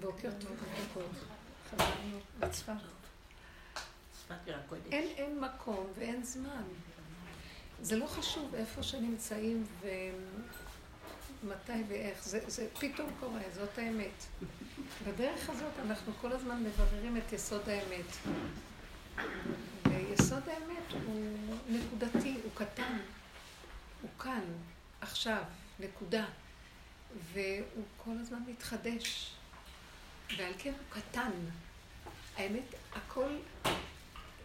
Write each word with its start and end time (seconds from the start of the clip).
בוקר 0.00 0.30
טוב. 0.40 0.56
אין, 4.92 5.08
אין 5.16 5.40
מקום 5.40 5.86
ואין 5.98 6.24
זמן. 6.24 6.62
זה 7.82 7.96
לא 7.96 8.06
חשוב 8.06 8.54
איפה 8.54 8.82
שנמצאים 8.82 9.66
ומתי 9.82 11.72
ואיך, 11.88 12.24
זה, 12.24 12.40
זה 12.46 12.68
פתאום 12.78 13.10
קורה, 13.20 13.40
זאת 13.54 13.78
האמת. 13.78 14.24
בדרך 15.06 15.50
הזאת 15.50 15.72
אנחנו 15.84 16.12
כל 16.20 16.32
הזמן 16.32 16.62
מבררים 16.62 17.16
את 17.16 17.32
יסוד 17.32 17.68
האמת. 17.68 18.06
ויסוד 19.84 20.48
האמת 20.48 21.04
הוא 21.06 21.38
נקודתי, 21.68 22.40
הוא 22.44 22.50
קטן, 22.54 22.98
הוא 24.02 24.10
כאן, 24.18 24.42
עכשיו, 25.00 25.42
נקודה. 25.80 26.24
והוא 27.32 27.84
כל 27.96 28.18
הזמן 28.20 28.42
מתחדש. 28.46 29.35
ועל 30.36 30.52
כן 30.58 30.72
הוא 30.72 31.02
קטן. 31.02 31.30
האמת, 32.36 32.74
הכל, 32.92 33.36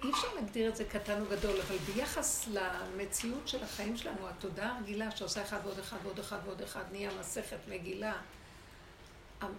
אי 0.03 0.09
אפשר 0.11 0.33
להגדיר 0.35 0.69
את 0.69 0.75
זה 0.75 0.85
קטן 0.85 1.21
או 1.21 1.25
גדול, 1.25 1.61
אבל 1.61 1.77
ביחס 1.77 2.47
למציאות 2.47 3.47
של 3.47 3.63
החיים 3.63 3.97
שלנו, 3.97 4.29
התודעה 4.29 4.77
הרגילה 4.77 5.11
שעושה 5.11 5.41
אחד 5.41 5.59
ועוד 5.63 5.79
אחד 5.79 5.97
ועוד 6.03 6.19
אחד 6.19 6.39
ועוד 6.45 6.61
אחד, 6.61 6.83
נהיה 6.91 7.11
מסכת 7.19 7.57
מגילה, 7.69 8.13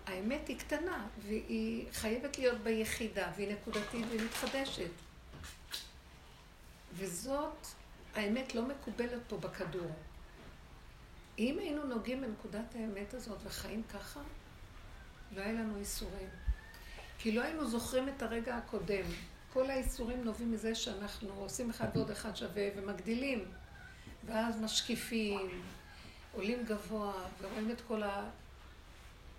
האמת 0.06 0.48
היא 0.48 0.58
קטנה, 0.58 1.06
והיא 1.26 1.86
חייבת 1.92 2.38
להיות 2.38 2.58
ביחידה, 2.58 3.30
והיא 3.36 3.52
נקודתית 3.52 4.06
והיא 4.08 4.20
מתחדשת. 4.24 4.90
וזאת, 6.94 7.66
האמת 8.14 8.54
לא 8.54 8.62
מקובלת 8.62 9.20
פה 9.28 9.36
בכדור. 9.36 9.90
אם 11.38 11.58
היינו 11.58 11.84
נוגעים 11.84 12.20
בנקודת 12.20 12.74
האמת 12.74 13.14
הזאת 13.14 13.38
וחיים 13.44 13.82
ככה, 13.92 14.20
לא 15.36 15.40
היה 15.42 15.52
לנו 15.52 15.78
איסורים. 15.78 16.28
כי 17.18 17.32
לא 17.32 17.42
היינו 17.42 17.68
זוכרים 17.68 18.08
את 18.08 18.22
הרגע 18.22 18.56
הקודם. 18.56 19.04
כל 19.52 19.70
האיסורים 19.70 20.24
נובעים 20.24 20.52
מזה 20.52 20.74
שאנחנו 20.74 21.28
עושים 21.34 21.70
אחד 21.70 21.88
ועוד 21.94 22.10
אחד 22.10 22.36
שווה 22.36 22.68
ומגדילים. 22.76 23.44
ואז 24.26 24.60
משקיפים, 24.60 25.62
עולים 26.32 26.64
גבוה, 26.64 27.12
ורואים 27.40 27.70
את 27.70 27.80
כל 27.80 28.02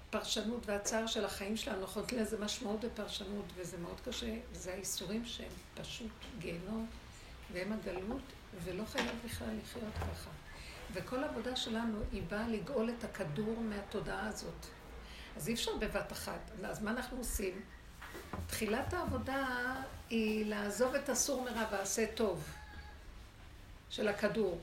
הפרשנות 0.09 0.66
והצער 0.66 1.08
של 1.08 1.25
החיים 1.25 1.58
שלנו. 1.58 1.81
אנחנו 1.81 2.02
נותנים 2.02 2.22
לזה 2.22 2.39
משמעות 2.39 2.80
ופרשנות, 2.83 3.45
וזה 3.55 3.78
מאוד 3.78 4.02
קשה. 4.05 4.35
זה 4.53 4.73
האיסורים 4.73 5.25
שהם 5.25 5.52
פשוט 5.75 6.11
גיהנום, 6.39 6.88
והם 7.53 7.73
הגלות, 7.73 8.22
ולא 8.63 8.83
חייב 8.85 9.11
בכלל 9.25 9.57
לחיות 9.63 9.94
ככה. 9.95 10.30
וכל 10.94 11.23
העבודה 11.23 11.55
שלנו 11.55 12.00
היא 12.11 12.23
באה 12.30 12.47
לגאול 12.47 12.89
את 12.89 13.03
הכדור 13.03 13.59
מהתודעה 13.59 14.28
הזאת. 14.28 14.66
אז 15.38 15.50
אי 15.50 15.53
אפשר 15.53 15.76
בבת 15.76 16.12
אחת. 16.12 16.52
אז 16.66 16.84
מה 16.84 16.92
אנחנו 16.92 17.17
עושים? 17.17 17.62
תחילת 18.48 18.94
העבודה 18.94 19.48
היא 20.09 20.45
לעזוב 20.45 20.95
את 20.95 21.09
הסור 21.09 21.44
מרע 21.44 21.66
ועשה 21.72 22.06
טוב 22.16 22.44
של 23.90 24.08
הכדור. 24.08 24.59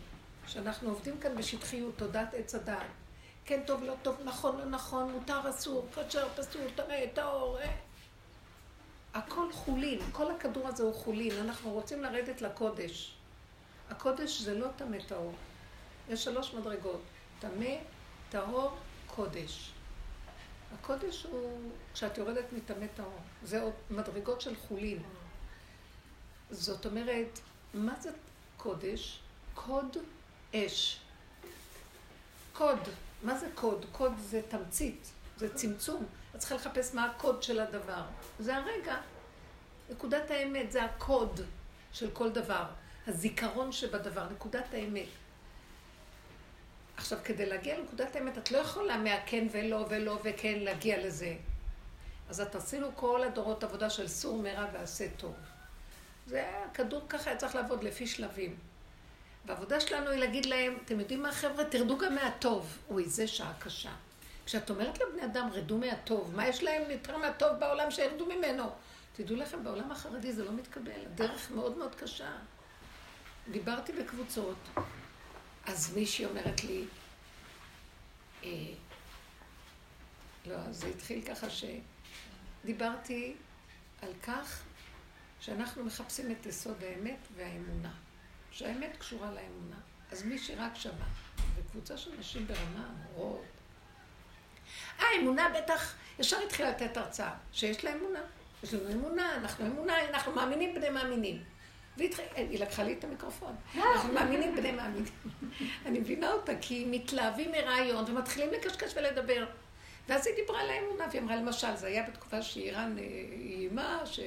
שאנחנו 0.47 0.91
עובדים 0.91 1.21
כאן 1.21 1.37
בשטחיות, 1.37 1.95
תודעת 1.97 2.35
עץ 2.35 2.55
הדעת. 2.55 2.87
כן 3.45 3.61
טוב, 3.67 3.83
לא 3.83 3.95
טוב, 4.03 4.17
נכון, 4.25 4.59
לא 4.59 4.65
נכון, 4.65 5.13
מותר, 5.13 5.51
אסור, 5.51 5.89
כשר, 5.93 6.29
פסול, 6.37 6.71
טמא, 6.75 7.07
טהור. 7.15 7.59
אה. 7.61 7.77
הכל 9.15 9.53
חולין, 9.53 9.99
כל 10.13 10.35
הכדור 10.35 10.69
הזה 10.69 10.83
הוא 10.83 10.95
חולין. 10.95 11.33
אנחנו 11.41 11.71
רוצים 11.71 12.03
לרדת 12.03 12.43
לקודש. 12.43 13.15
הקודש 13.91 14.41
זה 14.41 14.55
לא 14.55 14.67
טמא 14.77 14.97
טהור. 15.09 15.35
יש 16.09 16.25
שלוש 16.25 16.55
מדרגות, 16.55 17.01
טמא, 17.41 17.75
טהור, 18.31 18.77
קודש. 19.07 19.73
הקודש 20.75 21.27
הוא 21.31 21.71
כשאת 21.95 22.19
יורדת 22.19 22.45
מטמא 22.53 22.87
טהור. 22.97 23.19
זה 23.43 23.63
עוד 23.63 23.73
מדרגות 23.91 24.41
של 24.41 24.57
חולין. 24.57 25.03
זאת 26.51 26.87
אומרת, 26.87 27.41
מה 27.75 28.01
זה 28.01 28.11
קודש? 28.57 29.21
קוד 29.55 29.97
אש. 30.55 31.01
קוד. 32.53 32.79
מה 33.23 33.39
זה 33.39 33.49
קוד? 33.55 33.87
קוד 33.93 34.13
זה 34.19 34.41
תמצית, 34.49 35.11
זה 35.37 35.55
צמצום. 35.55 36.07
את 36.35 36.39
צריכה 36.39 36.55
לחפש 36.55 36.95
מה 36.95 37.05
הקוד 37.05 37.43
של 37.43 37.61
הדבר. 37.61 38.03
זה 38.39 38.57
הרגע. 38.57 38.97
נקודת 39.91 40.31
האמת 40.31 40.73
זה 40.73 40.85
הקוד 40.85 41.41
של 41.93 42.11
כל 42.11 42.31
דבר. 42.31 42.65
הזיכרון 43.07 43.73
שבדבר, 43.73 44.29
נקודת 44.29 44.75
האמת. 44.75 45.09
עכשיו, 47.01 47.19
כדי 47.25 47.47
להגיע 47.47 47.79
לנקודת 47.79 48.17
האמת, 48.17 48.39
את 48.39 48.51
לא 48.51 48.59
יכולה 48.59 48.97
מהכן 48.97 49.47
ולא 49.51 49.87
ולא 49.91 50.19
וכן 50.25 50.59
להגיע 50.59 51.07
לזה. 51.07 51.35
אז 52.29 52.41
את 52.41 52.55
עשינו 52.55 52.91
כל 52.95 53.23
הדורות 53.23 53.65
עבודה 53.65 53.91
של 53.91 54.09
סור 54.09 54.43
מרע 54.43 54.67
ועשה 54.73 55.07
טוב. 55.17 55.35
זה 56.27 56.45
הכדור 56.65 57.03
ככה 57.09 57.31
היה 57.31 57.39
צריך 57.39 57.55
לעבוד 57.55 57.85
לפי 57.85 58.07
שלבים. 58.07 58.57
והעבודה 59.47 59.81
שלנו 59.81 60.11
היא 60.11 60.21
להגיד 60.21 60.47
להם, 60.47 60.79
אתם 60.85 61.01
יודעים 61.01 61.23
מה 61.23 61.33
חבר'ה? 61.33 61.65
תרדו 61.65 61.99
גם 61.99 62.15
מהטוב. 62.15 62.79
אוי, 62.91 63.09
זה 63.09 63.27
שעה 63.27 63.53
קשה. 63.59 63.93
כשאת 64.47 64.71
אומרת 64.71 64.99
לבני 65.01 65.25
אדם, 65.25 65.49
רדו 65.53 65.79
מהטוב, 65.79 66.37
מה 66.37 66.49
יש 66.49 66.63
להם 66.63 66.91
יותר 66.91 67.17
מהטוב 67.17 67.49
בעולם 67.59 67.91
שירדו 67.91 68.27
ממנו? 68.27 68.71
תדעו 69.13 69.37
לכם, 69.37 69.65
בעולם 69.65 69.93
החרדי 69.93 70.33
זה 70.33 70.45
לא 70.45 70.53
מתקבל. 70.53 71.07
הדרך 71.07 71.51
מאוד 71.51 71.79
מאוד 71.79 71.95
קשה. 71.95 72.31
דיברתי 73.51 73.93
בקבוצות, 73.93 74.57
אז 75.67 75.97
מישהי 75.97 76.25
אומרת 76.27 76.65
לי, 76.65 76.85
אה, 78.45 78.49
לא, 80.47 80.73
זה 80.73 80.87
התחיל 80.87 81.23
ככה 81.27 81.47
שדיברתי 81.51 83.35
על 84.03 84.13
כך 84.23 84.63
שאנחנו 85.41 85.85
מחפשים 85.85 86.31
את 86.31 86.47
יסוד 86.47 86.85
האמת 86.85 87.29
והאמונה, 87.37 87.93
שהאמת 88.51 88.97
קשורה 88.99 89.27
לאמונה. 89.27 89.77
אז 90.11 90.23
מישהי 90.23 90.55
רק 90.55 90.75
שמע, 90.75 91.05
וקבוצה 91.57 91.97
של 91.97 92.11
נשים 92.19 92.47
ברמה, 92.47 92.89
מורות, 93.03 93.45
האמונה 94.99 95.49
בטח, 95.59 95.95
ישר 96.19 96.37
התחילה 96.47 96.71
לתת 96.71 96.97
הרצאה, 96.97 97.35
שיש 97.53 97.85
לה 97.85 97.95
אמונה. 97.95 98.21
יש 98.63 98.75
לנו 98.75 98.93
אמונה, 98.93 99.37
אנחנו 99.37 99.67
אמונה, 99.67 100.09
אנחנו 100.09 100.33
מאמינים 100.33 100.75
בני 100.75 100.91
מאמינים. 100.91 101.45
והיא 101.97 102.61
לקחה 102.61 102.83
לי 102.83 102.93
את 102.93 103.05
המיקרופון. 103.05 103.57
אנחנו 103.75 104.13
מאמינים 104.13 104.57
בני 104.57 104.73
מאמינים. 104.73 105.13
אני 105.87 105.99
מבינה 105.99 106.33
אותה, 106.33 106.53
כי 106.61 106.85
מתלהבים 106.91 107.53
מרעיון 107.53 108.05
ומתחילים 108.09 108.53
לקשקש 108.53 108.93
ולדבר. 108.97 109.47
ואז 110.09 110.27
היא 110.27 110.37
דיברה 110.37 110.61
על 110.61 110.71
האמונה, 110.71 111.07
והיא 111.11 111.21
אמרה, 111.21 111.37
למשל, 111.37 111.77
זה 111.77 111.87
היה 111.87 112.03
בתקופה 112.03 112.43
שאיראן 112.43 112.99
אה, 112.99 113.05
איימה, 113.33 114.03
ש... 114.05 114.21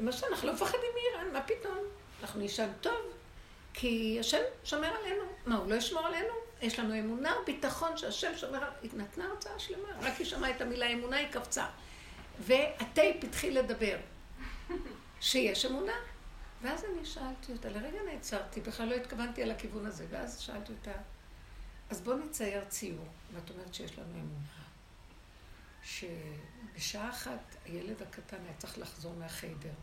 למשל, 0.00 0.26
אנחנו 0.30 0.48
לא 0.48 0.54
מפחדים 0.54 0.90
מאיראן, 0.94 1.32
מה 1.32 1.40
פתאום? 1.40 1.78
אנחנו 2.20 2.40
נשאל 2.40 2.68
טוב, 2.80 3.00
כי 3.74 4.16
השם 4.20 4.42
שומר 4.64 4.88
עלינו. 4.88 5.22
מה, 5.46 5.56
הוא 5.56 5.70
לא 5.70 5.74
ישמור 5.74 6.06
עלינו? 6.06 6.34
יש 6.62 6.78
לנו 6.78 6.98
אמונה, 6.98 7.34
ביטחון 7.46 7.96
שהשם 7.96 8.36
שומר 8.36 8.58
עלינו. 8.58 8.72
היא 8.82 8.90
נתנה 8.94 9.24
הרצאה 9.24 9.58
שלמה, 9.58 9.88
רק 10.00 10.16
היא 10.18 10.26
שמעה 10.26 10.50
את 10.50 10.60
המילה 10.60 10.86
אמונה, 10.86 11.16
היא 11.16 11.28
קפצה. 11.28 11.66
והטייפ 12.40 13.24
התחיל 13.24 13.58
לדבר. 13.58 13.96
שיש 15.20 15.66
אמונה. 15.66 15.92
ואז 16.62 16.84
אני 16.84 17.06
שאלתי 17.06 17.52
אותה, 17.52 17.68
לרגע 17.68 17.98
נעצרתי, 18.12 18.60
בכלל 18.60 18.88
לא 18.88 18.94
התכוונתי 18.94 19.42
על 19.42 19.50
הכיוון 19.50 19.86
הזה, 19.86 20.06
ואז 20.10 20.38
שאלתי 20.38 20.72
אותה, 20.72 20.92
אז 21.90 22.00
בוא 22.00 22.14
נצייר 22.14 22.64
ציור. 22.68 23.06
ואת 23.34 23.50
אומרת 23.50 23.74
שיש 23.74 23.98
לנו 23.98 24.14
אמונה, 24.14 24.66
שבשעה 25.84 27.10
אחת 27.10 27.56
הילד 27.64 28.02
הקטן 28.02 28.36
היה 28.44 28.54
צריך 28.58 28.78
לחזור 28.78 29.14
מהחיידר, 29.14 29.74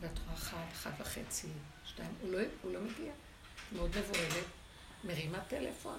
ואת 0.00 0.18
רואה 0.18 0.34
אחת, 0.34 0.56
אחת 0.72 0.92
וחצי, 0.98 1.48
שתיים, 1.84 2.14
הוא 2.20 2.32
לא, 2.32 2.38
הוא 2.62 2.72
לא 2.72 2.80
מגיע, 2.80 3.12
מאוד 3.72 3.90
מבוהלת, 3.90 4.46
מרימה 5.04 5.40
טלפון, 5.48 5.98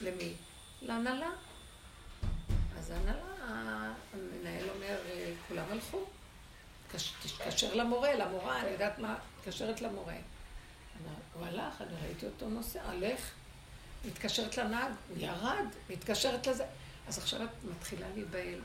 למי? 0.00 0.34
להנהלה. 0.82 1.30
אז 2.78 2.90
ההנהלה, 2.90 3.94
המנהל 4.12 4.70
אומר, 4.70 5.00
כולם 5.48 5.64
הלכו. 5.70 6.06
תתקשר 7.22 7.74
למורה, 7.74 8.14
למורה, 8.14 8.60
אני 8.60 8.70
יודעת 8.70 8.98
מה, 8.98 9.16
מתקשרת 9.38 9.80
למורה. 9.80 10.14
הוא 11.34 11.46
הלך, 11.46 11.80
אני 11.80 11.94
ראיתי 12.04 12.26
אותו 12.26 12.48
נוסע, 12.48 12.82
הלך, 12.84 13.30
מתקשרת 14.04 14.56
לנהג, 14.56 14.92
הוא 15.08 15.18
ירד, 15.18 15.66
מתקשרת 15.90 16.46
לזה. 16.46 16.64
אז 17.08 17.18
עכשיו 17.18 17.42
את 17.42 17.48
מתחילה 17.70 18.06
להיבהל, 18.14 18.60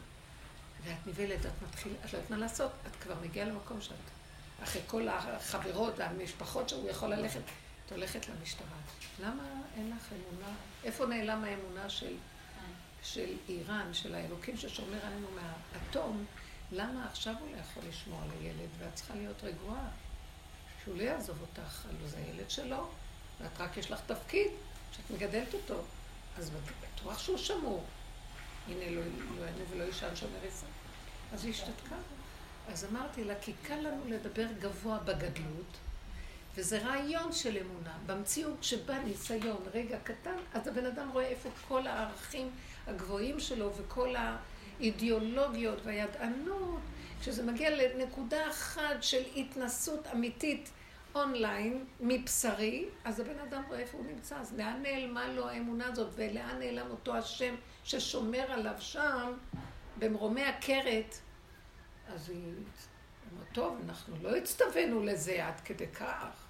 ואת 0.83 1.07
נבהלת, 1.07 1.45
את 1.45 1.51
מתחילה, 1.69 1.95
את 2.05 2.13
לא 2.13 2.17
יודעת 2.17 2.31
מה 2.31 2.37
לעשות, 2.37 2.71
את 2.87 2.95
כבר 2.95 3.15
מגיעה 3.23 3.47
למקום 3.47 3.81
שאת, 3.81 3.95
אחרי 4.63 4.81
כל 4.87 5.07
החברות 5.07 5.93
והמשפחות 5.97 6.69
שהוא 6.69 6.89
יכול 6.89 7.09
ללכת, 7.09 7.41
את 7.85 7.91
הולכת 7.91 8.27
למשטרה. 8.29 8.67
למה 9.19 9.43
אין 9.77 9.93
לך 9.97 10.09
אמונה? 10.13 10.55
איפה 10.83 11.05
נעלם 11.05 11.43
האמונה 11.43 11.89
של, 11.89 12.15
של 13.03 13.33
איראן, 13.49 13.93
של 13.93 14.15
האלוקים 14.15 14.57
ששומר 14.57 15.05
עלינו 15.05 15.27
מהאטום? 15.35 16.25
למה 16.71 17.05
עכשיו 17.05 17.33
הוא 17.39 17.51
לא 17.51 17.57
יכול 17.57 17.83
לשמור 17.89 18.21
על 18.21 18.29
הילד, 18.39 18.69
ואת 18.79 18.95
צריכה 18.95 19.15
להיות 19.15 19.43
רגועה? 19.43 19.87
שהוא 20.83 20.97
לא 20.97 21.03
יעזוב 21.03 21.41
אותך, 21.41 21.85
הלוא 21.85 22.07
זה 22.07 22.17
הילד 22.17 22.49
שלו, 22.49 22.87
ואת 23.41 23.61
רק 23.61 23.77
יש 23.77 23.91
לך 23.91 23.99
תפקיד, 24.05 24.47
שאת 24.91 25.11
מגדלת 25.11 25.53
אותו. 25.53 25.81
אז 26.37 26.51
בטוח 26.93 27.19
שהוא 27.19 27.37
שמור. 27.37 27.83
הנה, 28.67 28.91
לא 28.91 29.01
יענו 29.45 29.69
ולא 29.69 29.85
לישן 29.85 30.15
שומר 30.15 30.45
ישראל. 30.47 30.71
אז 31.33 31.45
היא 31.45 31.53
השתתקה. 31.53 31.95
אז 32.67 32.85
אמרתי 32.91 33.23
לה, 33.23 33.33
כי 33.41 33.53
קל 33.63 33.75
לנו 33.75 34.03
לדבר 34.07 34.45
גבוה 34.59 34.99
בגדלות, 34.99 35.77
וזה 36.55 36.79
רעיון 36.79 37.33
של 37.33 37.57
אמונה. 37.57 37.97
במציאות 38.05 38.63
שבה 38.63 38.99
ניסיון, 38.99 39.63
רגע 39.73 39.97
קטן, 40.03 40.37
אז 40.53 40.67
הבן 40.67 40.85
אדם 40.85 41.09
רואה 41.09 41.25
איפה 41.25 41.49
כל 41.67 41.87
הערכים 41.87 42.51
הגבוהים 42.87 43.39
שלו 43.39 43.71
וכל 43.77 44.15
האידיאולוגיות 44.79 45.79
והידענות, 45.83 46.79
כשזה 47.21 47.43
מגיע 47.43 47.69
לנקודה 47.69 48.49
אחת 48.49 49.03
של 49.03 49.23
התנסות 49.35 50.07
אמיתית 50.07 50.69
אונליין, 51.15 51.85
מבשרי, 51.99 52.85
אז 53.03 53.19
הבן 53.19 53.39
אדם 53.39 53.63
רואה 53.67 53.79
איפה 53.79 53.97
הוא 53.97 54.05
נמצא. 54.05 54.35
אז 54.35 54.53
לאן 54.57 54.81
נעלמה 54.81 55.27
לו 55.27 55.49
האמונה 55.49 55.87
הזאת, 55.87 56.09
ולאן 56.15 56.59
נעלם 56.59 56.91
אותו 56.91 57.15
השם 57.15 57.55
ששומר 57.83 58.51
עליו 58.51 58.75
שם, 58.79 59.33
במרומי 59.99 60.43
הכרת. 60.43 61.15
אז 62.07 62.29
היא 62.29 62.53
אמרה, 63.33 63.45
טוב, 63.53 63.77
אנחנו 63.85 64.15
לא 64.21 64.35
הצטווינו 64.35 65.03
לזה 65.03 65.47
עד 65.47 65.59
כדי 65.59 65.87
כך. 65.87 66.45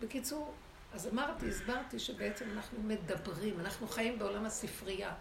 בקיצור, 0.00 0.54
אז 0.92 1.08
אמרתי, 1.08 1.48
הסברתי 1.48 1.98
שבעצם 1.98 2.50
אנחנו 2.50 2.82
מדברים, 2.82 3.60
אנחנו 3.60 3.88
חיים 3.88 4.18
בעולם 4.18 4.44
הספרייה. 4.44 5.14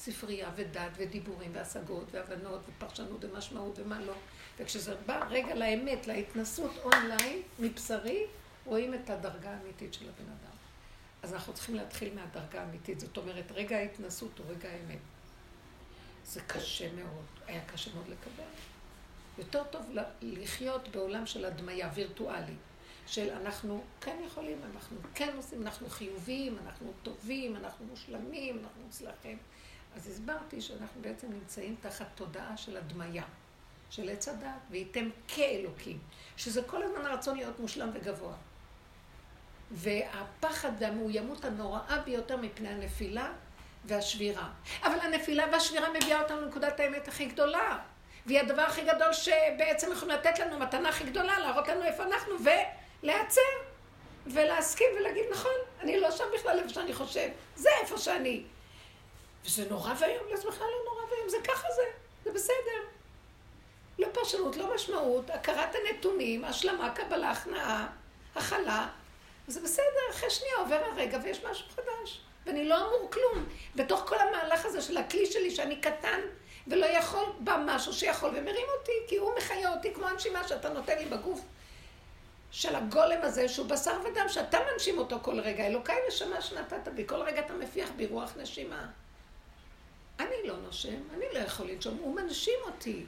ספרייה 0.00 0.50
ודת 0.56 0.90
ודיבורים 0.96 1.50
והשגות 1.54 2.04
והבנות 2.10 2.60
ופרשנות 2.68 3.24
ומשמעות 3.24 3.78
ומה 3.78 4.00
לא. 4.00 4.14
וכשזה 4.58 4.94
בא 5.06 5.26
רגע 5.30 5.54
לאמת, 5.54 6.06
להתנסות 6.06 6.70
אונליין, 6.84 7.42
מבשרי, 7.58 8.26
רואים 8.64 8.94
את 8.94 9.10
הדרגה 9.10 9.50
האמיתית 9.50 9.94
של 9.94 10.08
הבן 10.08 10.30
אדם. 10.30 10.56
אז 11.22 11.34
אנחנו 11.34 11.52
צריכים 11.52 11.74
להתחיל 11.74 12.14
מהדרגה 12.14 12.60
האמיתית. 12.60 13.00
זאת 13.00 13.16
אומרת, 13.16 13.52
רגע 13.52 13.76
ההתנסות 13.76 14.38
הוא 14.38 14.46
רגע 14.48 14.68
האמת. 14.68 14.98
זה 16.24 16.40
קשה 16.40 16.92
מאוד, 16.92 17.24
היה 17.46 17.60
קשה 17.64 17.90
מאוד 17.94 18.08
לקבל. 18.08 18.50
יותר 19.38 19.64
טוב 19.64 19.82
לחיות 20.22 20.88
בעולם 20.88 21.26
של 21.26 21.44
הדמיה 21.44 21.90
וירטואלי. 21.94 22.54
של 23.06 23.30
אנחנו 23.30 23.84
כן 24.00 24.16
יכולים, 24.26 24.58
אנחנו 24.74 24.96
כן 25.14 25.36
עושים, 25.36 25.62
אנחנו 25.62 25.90
חיוביים, 25.90 26.58
אנחנו 26.66 26.92
טובים, 27.02 27.56
אנחנו 27.56 27.86
מושלמים, 27.86 28.58
אנחנו 28.58 28.82
מוצלחים. 28.82 29.38
אז 29.96 30.08
הסברתי 30.08 30.60
שאנחנו 30.60 31.02
בעצם 31.02 31.32
נמצאים 31.32 31.76
תחת 31.80 32.06
תודעה 32.14 32.56
של 32.56 32.76
הדמיה, 32.76 33.24
של 33.90 34.08
עץ 34.08 34.28
הדת, 34.28 34.48
וייתם 34.70 35.08
כאלוקים, 35.28 35.98
שזה 36.36 36.62
כל 36.62 36.82
הזמן 36.82 37.06
הרצון 37.06 37.36
להיות 37.36 37.60
מושלם 37.60 37.90
וגבוה. 37.94 38.34
והפחד 39.70 40.70
והמאוימות 40.78 41.44
הנוראה 41.44 41.98
ביותר 42.04 42.36
מפני 42.36 42.68
הנפילה 42.68 43.32
והשבירה. 43.84 44.50
אבל 44.82 45.00
הנפילה 45.00 45.46
והשבירה 45.52 45.88
מביאה 45.90 46.22
אותנו 46.22 46.40
לנקודת 46.40 46.80
האמת 46.80 47.08
הכי 47.08 47.24
גדולה. 47.24 47.78
והיא 48.26 48.40
הדבר 48.40 48.62
הכי 48.62 48.82
גדול 48.82 49.12
שבעצם 49.12 49.92
יכולים 49.92 50.14
לתת 50.14 50.38
לנו, 50.38 50.58
מתנה 50.58 50.88
הכי 50.88 51.04
גדולה, 51.04 51.38
להראות 51.38 51.68
לנו 51.68 51.84
איפה 51.84 52.02
אנחנו, 52.02 52.32
ולהיעצר, 52.40 53.40
ולהסכים 54.26 54.86
ולהגיד, 55.00 55.24
נכון, 55.30 55.52
אני 55.80 56.00
לא 56.00 56.10
שם 56.10 56.24
בכלל 56.34 56.58
איפה 56.58 56.68
שאני 56.68 56.94
חושב, 56.94 57.28
זה 57.56 57.68
איפה 57.82 57.98
שאני. 57.98 58.42
וזה 59.44 59.64
נורא 59.70 59.92
ואיום, 59.98 60.24
זה 60.36 60.48
בכלל 60.48 60.66
לא 60.66 60.92
נורא 60.92 61.12
ואיום, 61.12 61.28
זה 61.28 61.36
ככה 61.44 61.68
זה, 61.76 61.82
זה 62.24 62.32
בסדר. 62.32 62.80
לא 63.98 64.08
פרשנות, 64.12 64.56
לא 64.56 64.74
משמעות, 64.74 65.30
הכרת 65.30 65.74
הנתונים, 65.74 66.44
השלמה, 66.44 66.94
קבלה, 66.94 67.30
הכנעה, 67.30 67.88
הכלה, 68.34 68.88
זה 69.46 69.60
בסדר, 69.60 70.10
אחרי 70.10 70.30
שנייה 70.30 70.56
עובר 70.56 70.80
הרגע 70.92 71.18
ויש 71.22 71.44
משהו 71.44 71.66
חדש. 71.68 72.20
ואני 72.46 72.68
לא 72.68 72.76
אמור 72.76 73.10
כלום. 73.10 73.46
בתוך 73.76 74.00
כל 74.00 74.18
המהלך 74.18 74.66
הזה 74.66 74.82
של 74.82 74.96
הכלי 74.96 75.26
שלי, 75.26 75.50
שאני 75.50 75.80
קטן 75.80 76.20
ולא 76.66 76.86
יכול, 76.86 77.24
בא 77.38 77.62
משהו 77.66 77.92
שיכול 77.92 78.30
ומרים 78.30 78.66
אותי, 78.78 78.92
כי 79.08 79.16
הוא 79.16 79.32
מחיה 79.38 79.72
אותי 79.72 79.94
כמו 79.94 80.06
הנשימה 80.06 80.48
שאתה 80.48 80.68
נותן 80.68 80.98
לי 80.98 81.04
בגוף 81.04 81.40
של 82.50 82.74
הגולם 82.74 83.22
הזה, 83.22 83.48
שהוא 83.48 83.66
בשר 83.66 84.00
ודם, 84.04 84.28
שאתה 84.28 84.58
מנשים 84.72 84.98
אותו 84.98 85.18
כל 85.22 85.40
רגע. 85.40 85.66
אלוקיי 85.66 85.96
נשמה 86.08 86.40
שנתת 86.40 86.88
בי, 86.94 87.06
כל 87.06 87.22
רגע 87.22 87.40
אתה 87.40 87.52
מפיח 87.52 87.88
בי 87.96 88.06
רוח 88.06 88.32
נשימה. 88.36 88.86
אני 90.20 90.48
לא 90.48 90.56
נושם, 90.56 91.02
אני 91.14 91.24
לא 91.34 91.38
יכול 91.38 91.70
לנשום, 91.70 91.98
הוא 91.98 92.16
מנשים 92.16 92.58
אותי. 92.66 93.04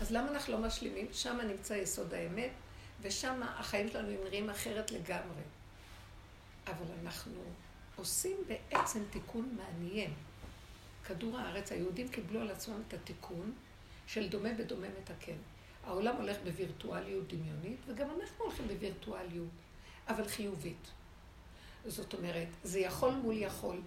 אז 0.00 0.10
למה 0.10 0.28
אנחנו 0.30 0.52
לא 0.52 0.58
משלימים? 0.58 1.06
שם 1.12 1.38
נמצא 1.48 1.74
יסוד 1.74 2.14
האמת, 2.14 2.50
ושם 3.02 3.40
החיים 3.42 3.88
שלנו 3.88 4.08
נראים 4.24 4.50
אחרת 4.50 4.90
לגמרי. 4.90 5.42
אבל 6.66 6.94
אנחנו 7.02 7.42
עושים 7.96 8.36
בעצם 8.46 9.02
תיקון 9.10 9.56
מעניין. 9.56 10.12
כדור 11.04 11.38
הארץ, 11.38 11.72
היהודים 11.72 12.08
קיבלו 12.08 12.40
על 12.40 12.50
עצמם 12.50 12.82
את 12.88 12.94
התיקון 12.94 13.52
של 14.06 14.28
דומה 14.28 14.48
בדומה 14.58 14.86
מתקן. 15.00 15.36
העולם 15.84 16.16
הולך 16.16 16.36
בווירטואליות 16.44 17.28
דמיונית, 17.28 17.78
וגם 17.86 18.08
אנחנו 18.20 18.44
הולכים 18.44 18.68
בווירטואליות, 18.68 19.48
אבל 20.08 20.28
חיובית. 20.28 20.90
זאת 21.86 22.14
אומרת, 22.14 22.48
זה 22.64 22.78
יכול 22.78 23.12
מול 23.12 23.34
יכול. 23.38 23.80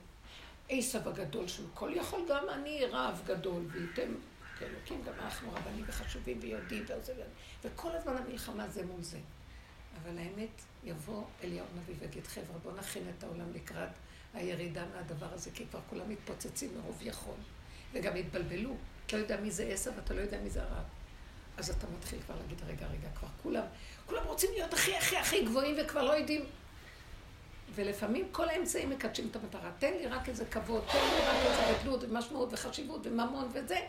עשב 0.69 1.07
הגדול 1.07 1.47
של 1.47 1.63
כל 1.73 1.91
יכול, 1.93 2.25
גם 2.29 2.49
אני 2.49 2.85
רב 2.91 3.21
גדול, 3.25 3.65
וייתם 3.71 4.13
כאלוקים, 4.59 5.03
גם 5.03 5.13
אנחנו 5.19 5.51
רבנים 5.51 5.83
וחשובים 5.87 6.39
ויודעים 6.41 6.83
ועושים, 6.87 7.15
וכל 7.63 7.91
הזמן 7.91 8.15
המלחמה 8.17 8.67
זה 8.67 8.85
מול 8.85 9.01
זה. 9.01 9.19
אבל 10.01 10.17
האמת, 10.17 10.61
יבוא 10.83 11.23
אליהו 11.43 11.65
נביא 11.77 11.95
ויגיד, 11.99 12.27
חבר'ה, 12.27 12.57
בואו 12.63 12.75
נכין 12.75 13.03
את 13.17 13.23
העולם 13.23 13.53
לקראת 13.53 13.89
הירידה 14.33 14.85
מהדבר 14.95 15.33
הזה, 15.33 15.51
כי 15.53 15.65
כבר 15.65 15.79
כולם 15.89 16.09
מתפוצצים 16.09 16.69
מרוב 16.77 16.99
יכול. 17.01 17.35
וגם 17.93 18.15
התבלבלו. 18.15 18.75
אתה 19.05 19.17
לא 19.17 19.21
יודע 19.21 19.37
מי 19.37 19.51
זה 19.51 19.63
עשב, 19.63 19.91
אתה 20.05 20.13
לא 20.13 20.21
יודע 20.21 20.41
מי 20.41 20.49
זה 20.49 20.63
הרב. 20.63 20.83
אז 21.57 21.69
אתה 21.69 21.87
מתחיל 21.97 22.19
כבר 22.25 22.35
להגיד, 22.41 22.57
רגע, 22.67 22.87
רגע, 22.87 23.07
כבר 23.15 23.27
כולם, 23.43 23.63
כולם 24.05 24.23
רוצים 24.25 24.49
להיות 24.53 24.73
הכי 24.73 24.97
הכי 24.97 25.17
הכי 25.17 25.45
גבוהים 25.45 25.75
וכבר 25.81 26.03
לא 26.03 26.11
יודעים. 26.11 26.45
ולפעמים 27.75 28.25
כל 28.31 28.49
האמצעים 28.49 28.89
מקדשים 28.89 29.27
את 29.31 29.35
המטרה. 29.35 29.71
תן 29.79 29.93
לי 29.93 30.07
רק 30.07 30.29
איזה 30.29 30.45
כבוד, 30.45 30.83
תן 30.91 30.97
לי 30.97 31.21
רק 31.25 31.37
איזה 31.45 31.79
גדלות 31.81 32.03
ומשמעות 32.03 32.49
וחשיבות 32.51 33.07
וממון 33.07 33.49
וזה. 33.53 33.79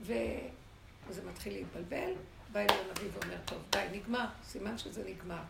וזה 0.00 1.22
מתחיל 1.30 1.52
להתבלבל. 1.52 2.12
בא 2.52 2.60
אליו 2.60 2.76
הנביא 2.88 3.08
ואומר, 3.12 3.36
טוב, 3.44 3.58
די, 3.70 3.86
נגמר, 3.92 4.26
סימן 4.44 4.78
שזה 4.78 5.04
נגמר. 5.04 5.42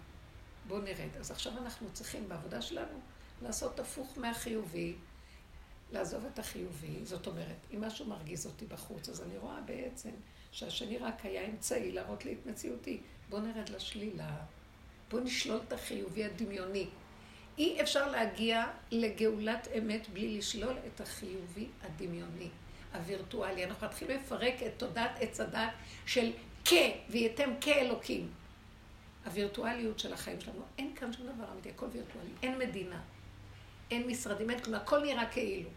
בואו 0.69 0.81
נרד. 0.81 1.17
אז 1.21 1.31
עכשיו 1.31 1.53
אנחנו 1.59 1.89
צריכים 1.93 2.29
בעבודה 2.29 2.63
שלנו 2.63 3.01
לעשות 3.43 3.81
הפוך 3.81 4.19
מהחיובי, 4.19 4.95
לעזוב 5.93 6.25
את 6.33 6.39
החיובי. 6.39 7.05
זאת 7.05 7.27
אומרת, 7.27 7.57
אם 7.75 7.85
משהו 7.85 8.07
מרגיז 8.07 8.47
אותי 8.47 8.67
בחוץ, 8.67 9.09
אז 9.09 9.23
אני 9.23 9.39
רואה 9.39 9.61
בעצם 9.61 10.11
שהשני 10.53 10.99
רק 10.99 11.25
היה 11.25 11.47
אמצעי 11.47 11.93
להראות 11.93 12.25
לי 12.25 12.33
את 12.33 12.47
מציאותי. 12.47 13.01
בואו 13.29 13.43
נרד 13.43 13.69
לשלילה. 13.69 14.37
בואו 15.11 15.23
נשלול 15.23 15.61
את 15.69 15.73
החיובי 15.73 16.25
הדמיוני. 16.25 16.89
אי 17.59 17.83
אפשר 17.83 18.11
להגיע 18.11 18.65
לגאולת 18.91 19.69
אמת 19.79 20.09
בלי 20.09 20.39
לשלול 20.39 20.75
את 20.87 21.01
החיובי 21.01 21.67
הדמיוני, 21.83 22.49
הווירטואלי. 22.95 23.65
אנחנו 23.65 23.87
נתחיל 23.87 24.13
לפרק 24.13 24.55
את 24.67 24.73
תודעת 24.77 25.11
עץ 25.21 25.41
הדת 25.41 25.71
של 26.07 26.31
כ, 26.65 26.73
וייתם 27.11 27.51
כאלוקים. 27.61 28.31
הווירטואליות 29.25 29.99
של 29.99 30.13
החיים 30.13 30.41
שלנו, 30.41 30.63
אין 30.79 30.93
כאן 30.97 31.13
שום 31.13 31.27
דבר 31.27 31.45
אמיתי, 31.53 31.69
הכל 31.69 31.87
וירטואלי. 31.93 32.31
אין 32.43 32.59
מדינה, 32.59 33.01
אין 33.91 34.07
משרדים, 34.07 34.51
אין 34.51 34.59
כלום, 34.59 34.75
הכל 34.75 35.03
נראה 35.05 35.27
כאילו. 35.27 35.71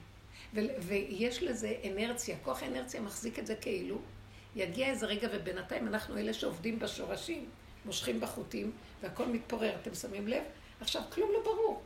ו- 0.54 0.60
ויש 0.80 1.44
לזה 1.44 1.74
אנרציה, 1.92 2.38
כוח 2.44 2.64
האנרציה 2.64 3.02
מחזיק 3.02 3.40
את 3.40 3.48
זה 3.48 3.56
כאילו. 3.56 4.02
יגיע 4.56 4.88
איזה 4.88 5.06
רגע, 5.06 5.28
ובינתיים 5.32 5.88
אנחנו 5.88 6.18
אלה 6.18 6.34
שעובדים 6.34 6.80
בשורשים, 6.80 7.50
מושכים 7.86 8.20
בחוטים, 8.20 8.72
והכל 9.02 9.26
מתפורר, 9.26 9.76
אתם 9.82 9.94
שמים 9.94 10.28
לב? 10.28 10.44
עכשיו, 10.82 11.02
כלום 11.10 11.30
לא 11.34 11.40
ברור. 11.44 11.82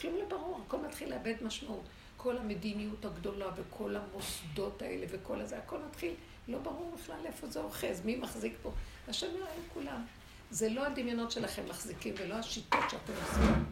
כלום 0.00 0.16
לא 0.16 0.24
ברור, 0.28 0.60
הכל 0.66 0.76
מתחיל 0.76 1.10
לאבד 1.10 1.34
משמעות. 1.42 1.82
כל 2.16 2.38
המדיניות 2.38 3.04
הגדולה 3.04 3.46
וכל 3.56 3.96
המוסדות 3.96 4.82
האלה 4.82 5.06
וכל 5.10 5.40
הזה, 5.40 5.58
הכל 5.58 5.78
מתחיל, 5.88 6.14
לא 6.48 6.58
ברור 6.58 6.96
בכלל 6.98 7.26
איפה 7.26 7.46
זה 7.46 7.60
אוחז, 7.60 8.02
מי 8.04 8.16
מחזיק 8.16 8.54
פה. 8.62 8.72
השם 9.08 9.26
יראה 9.36 9.50
לכולם. 9.66 10.04
זה 10.50 10.68
לא 10.68 10.86
הדמיונות 10.86 11.30
שלכם 11.30 11.62
מחזיקים 11.68 12.14
ולא 12.18 12.34
השיטות 12.34 12.80
שאתם 12.90 13.12
עושים. 13.22 13.64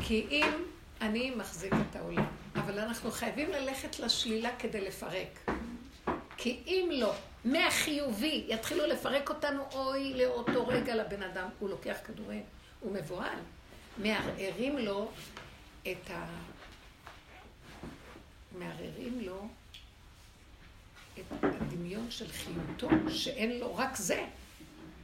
כי 0.00 0.26
אם 0.30 0.48
אני 1.00 1.30
מחזיק 1.30 1.72
את 1.90 1.96
העולם, 1.96 2.26
אבל 2.54 2.78
אנחנו 2.78 3.10
חייבים 3.10 3.50
ללכת 3.50 3.98
לשלילה 3.98 4.56
כדי 4.58 4.80
לפרק. 4.80 5.50
כי 6.36 6.62
אם 6.66 6.88
לא, 6.92 7.12
מהחיובי 7.44 8.44
יתחילו 8.48 8.86
לפרק 8.86 9.28
אותנו, 9.28 9.62
אוי 9.72 10.14
לאותו 10.14 10.66
רגע 10.66 10.94
לבן 10.94 11.22
אדם, 11.22 11.48
הוא 11.58 11.70
לוקח 11.70 11.96
כדורים. 12.06 12.42
הוא 12.82 12.92
מבוהל. 12.92 13.38
מערערים 13.98 14.78
לו 14.78 15.10
את 15.82 16.10
ה... 16.10 16.26
מערערים 18.58 19.20
לו 19.20 19.48
את 21.18 21.24
הדמיון 21.42 22.10
של 22.10 22.28
חיותו, 22.32 22.88
שאין 23.10 23.58
לו 23.58 23.76
רק 23.76 23.96
זה, 23.96 24.26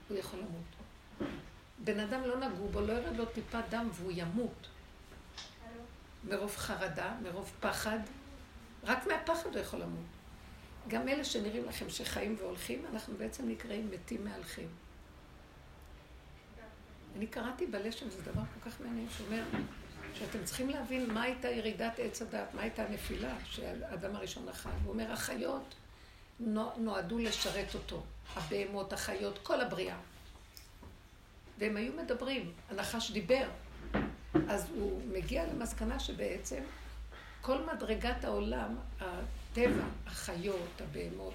הוא 0.08 0.18
יכול 0.18 0.40
למות. 0.40 1.30
בן 1.78 2.00
אדם 2.00 2.20
לא 2.22 2.36
נגעו 2.36 2.68
בו, 2.68 2.80
לא 2.80 2.92
ירד 2.92 3.16
לו 3.16 3.26
טיפת 3.26 3.64
דם 3.70 3.88
והוא 3.92 4.12
ימות. 4.14 4.66
מרוב 6.24 6.56
חרדה, 6.56 7.14
מרוב 7.22 7.52
פחד, 7.60 7.98
רק 8.84 9.06
מהפחד 9.06 9.54
הוא 9.54 9.62
יכול 9.62 9.80
למות. 9.80 10.06
גם 10.88 11.08
אלה 11.08 11.24
שנראים 11.24 11.64
לכם 11.64 11.90
שחיים 11.90 12.36
והולכים, 12.38 12.84
אנחנו 12.92 13.16
בעצם 13.16 13.48
נקראים 13.48 13.90
מתים 13.90 14.24
מהלכים. 14.24 14.68
אני 17.16 17.26
קראתי 17.26 17.66
בלשם, 17.66 18.10
זה 18.10 18.22
דבר 18.22 18.42
כל 18.54 18.70
כך 18.70 18.80
מעניין, 18.80 19.06
שאומר 19.10 19.42
שאתם 20.14 20.44
צריכים 20.44 20.70
להבין 20.70 21.14
מה 21.14 21.22
הייתה 21.22 21.48
ירידת 21.48 21.92
עץ 21.98 22.22
הדת, 22.22 22.54
מה 22.54 22.62
הייתה 22.62 22.84
הנפילה 22.84 23.34
שהאדם 23.44 24.16
הראשון 24.16 24.48
אכל. 24.48 24.68
הוא 24.84 24.92
אומר, 24.92 25.12
החיות 25.12 25.74
נועדו 26.76 27.18
לשרת 27.18 27.74
אותו, 27.74 28.02
הבהמות, 28.36 28.92
החיות, 28.92 29.38
כל 29.42 29.60
הבריאה. 29.60 29.96
והם 31.58 31.76
היו 31.76 31.92
מדברים, 31.92 32.52
הנחש 32.70 33.10
דיבר. 33.10 33.48
אז 34.48 34.66
הוא 34.74 35.02
מגיע 35.12 35.46
למסקנה 35.46 36.00
שבעצם 36.00 36.62
כל 37.40 37.58
מדרגת 37.74 38.24
העולם, 38.24 38.76
הטבע, 39.00 39.84
החיות, 40.06 40.80
הבהמות, 40.80 41.34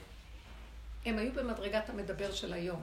הם 1.05 1.17
היו 1.17 1.33
במדרגת 1.33 1.89
המדבר 1.89 2.31
של 2.31 2.53
היום. 2.53 2.81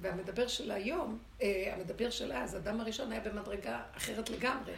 והמדבר 0.00 0.48
של 0.48 0.70
היום, 0.70 1.18
אה, 1.42 1.74
המדבר 1.76 2.10
של 2.10 2.32
אז, 2.32 2.56
אדם 2.56 2.80
הראשון 2.80 3.12
היה 3.12 3.20
במדרגה 3.20 3.82
אחרת 3.96 4.30
לגמרי. 4.30 4.72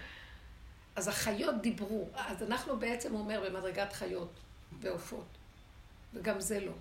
אז 0.96 1.08
החיות 1.08 1.62
דיברו, 1.62 2.08
אז 2.14 2.42
אנחנו 2.42 2.78
בעצם, 2.78 3.14
אומר, 3.14 3.42
במדרגת 3.46 3.92
חיות 3.92 4.32
ועופות. 4.80 5.26
וגם 6.14 6.40
זה 6.40 6.60
לא. 6.60 6.72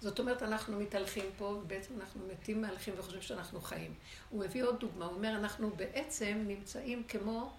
זאת 0.00 0.18
אומרת, 0.18 0.42
אנחנו 0.42 0.80
מתהלכים 0.80 1.24
פה, 1.38 1.44
ובעצם 1.44 1.94
אנחנו 2.00 2.20
מתים 2.32 2.62
מהלכים 2.62 2.94
וחושבים 2.98 3.22
שאנחנו 3.22 3.60
חיים. 3.60 3.94
הוא 4.30 4.40
מביא 4.40 4.64
עוד 4.64 4.80
דוגמה, 4.80 5.04
הוא 5.04 5.14
אומר, 5.14 5.36
אנחנו 5.36 5.70
בעצם 5.70 6.44
נמצאים 6.46 7.02
כמו 7.08 7.52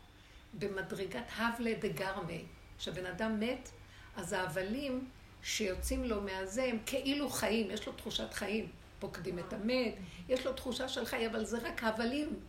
במדרגת 0.60 1.26
הבלה 1.38 1.74
דגרמי. 1.80 2.46
כשבן 2.78 3.06
אדם 3.06 3.40
מת, 3.40 3.70
אז 4.16 4.34
ההבלים 4.34 5.10
שיוצאים 5.44 6.04
לו 6.04 6.22
מהזה 6.22 6.64
הם 6.64 6.78
כאילו 6.86 7.30
חיים, 7.30 7.72
יש 7.72 7.88
לו 7.88 7.94
תחושת 7.94 8.34
חיים. 8.34 8.70
פוקדים 9.04 9.40
את 9.40 9.54
המת, 9.54 9.96
יש 10.30 10.46
לו 10.46 10.54
תחושה 10.54 10.88
של 10.90 11.06
חיים, 11.06 11.30
אבל 11.30 11.46
זה 11.46 11.58
רק 11.58 11.84
הבלים. 11.84 12.40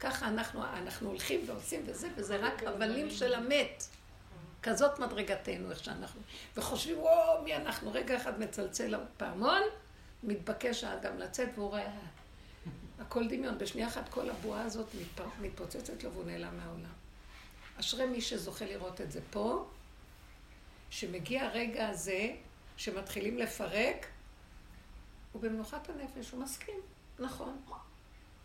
ככה 0.00 0.28
אנחנו, 0.28 0.64
אנחנו 0.64 1.08
הולכים 1.08 1.40
ועושים 1.46 1.82
וזה, 1.86 2.08
וזה 2.16 2.36
רק 2.36 2.62
הבלים 2.62 3.10
של 3.10 3.34
המת. 3.34 3.84
כזאת 4.62 4.98
מדרגתנו, 4.98 5.70
איך 5.70 5.84
שאנחנו. 5.84 6.20
וחושבים, 6.56 6.98
וואו, 6.98 7.42
מי 7.44 7.56
אנחנו? 7.56 7.92
רגע 7.92 8.16
אחד 8.16 8.40
מצלצל 8.40 8.94
הפעמון, 8.94 9.62
מתבקש 10.22 10.84
האדם 10.84 11.18
לצאת, 11.18 11.48
והוא 11.54 11.68
רואה, 11.68 11.90
הכל 12.98 13.28
דמיון. 13.28 13.58
בשנייה 13.58 13.88
אחת 13.88 14.08
כל 14.08 14.30
הבועה 14.30 14.62
הזאת 14.62 14.86
מתפוצצת 15.40 16.02
לו 16.02 16.12
והוא 16.12 16.24
נעלם 16.24 16.56
מהעולם. 16.56 16.92
אשרי 17.80 18.06
מי 18.06 18.20
שזוכה 18.20 18.64
לראות 18.64 19.00
את 19.00 19.12
זה 19.12 19.20
פה, 19.30 19.66
שמגיע 20.90 21.44
הרגע 21.44 21.88
הזה, 21.88 22.30
שמתחילים 22.76 23.38
לפרק, 23.38 24.06
ובמנוחת 25.34 25.88
הנפש 25.90 26.30
הוא 26.30 26.40
מסכים, 26.40 26.80
נכון. 27.18 27.56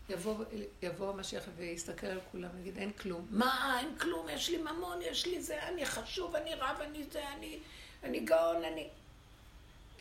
יבוא, 0.10 0.36
יבוא 0.82 1.10
המשיח 1.10 1.44
ויסתכל 1.58 2.08
על 2.08 2.20
כולם 2.32 2.50
ויגיד, 2.56 2.78
אין 2.78 2.92
כלום. 2.92 3.28
מה, 3.30 3.80
אין 3.80 3.98
כלום, 3.98 4.30
יש 4.30 4.50
לי 4.50 4.58
ממון, 4.58 5.00
יש 5.02 5.28
לי 5.28 5.42
זה, 5.42 5.64
אני 5.64 5.86
חשוב, 5.86 6.36
אני 6.36 6.56
רב, 6.56 6.78
אני 6.82 7.04
זה, 7.12 7.30
אני, 7.30 7.60
אני 8.04 8.20
גאון, 8.20 8.64
אני... 8.64 8.88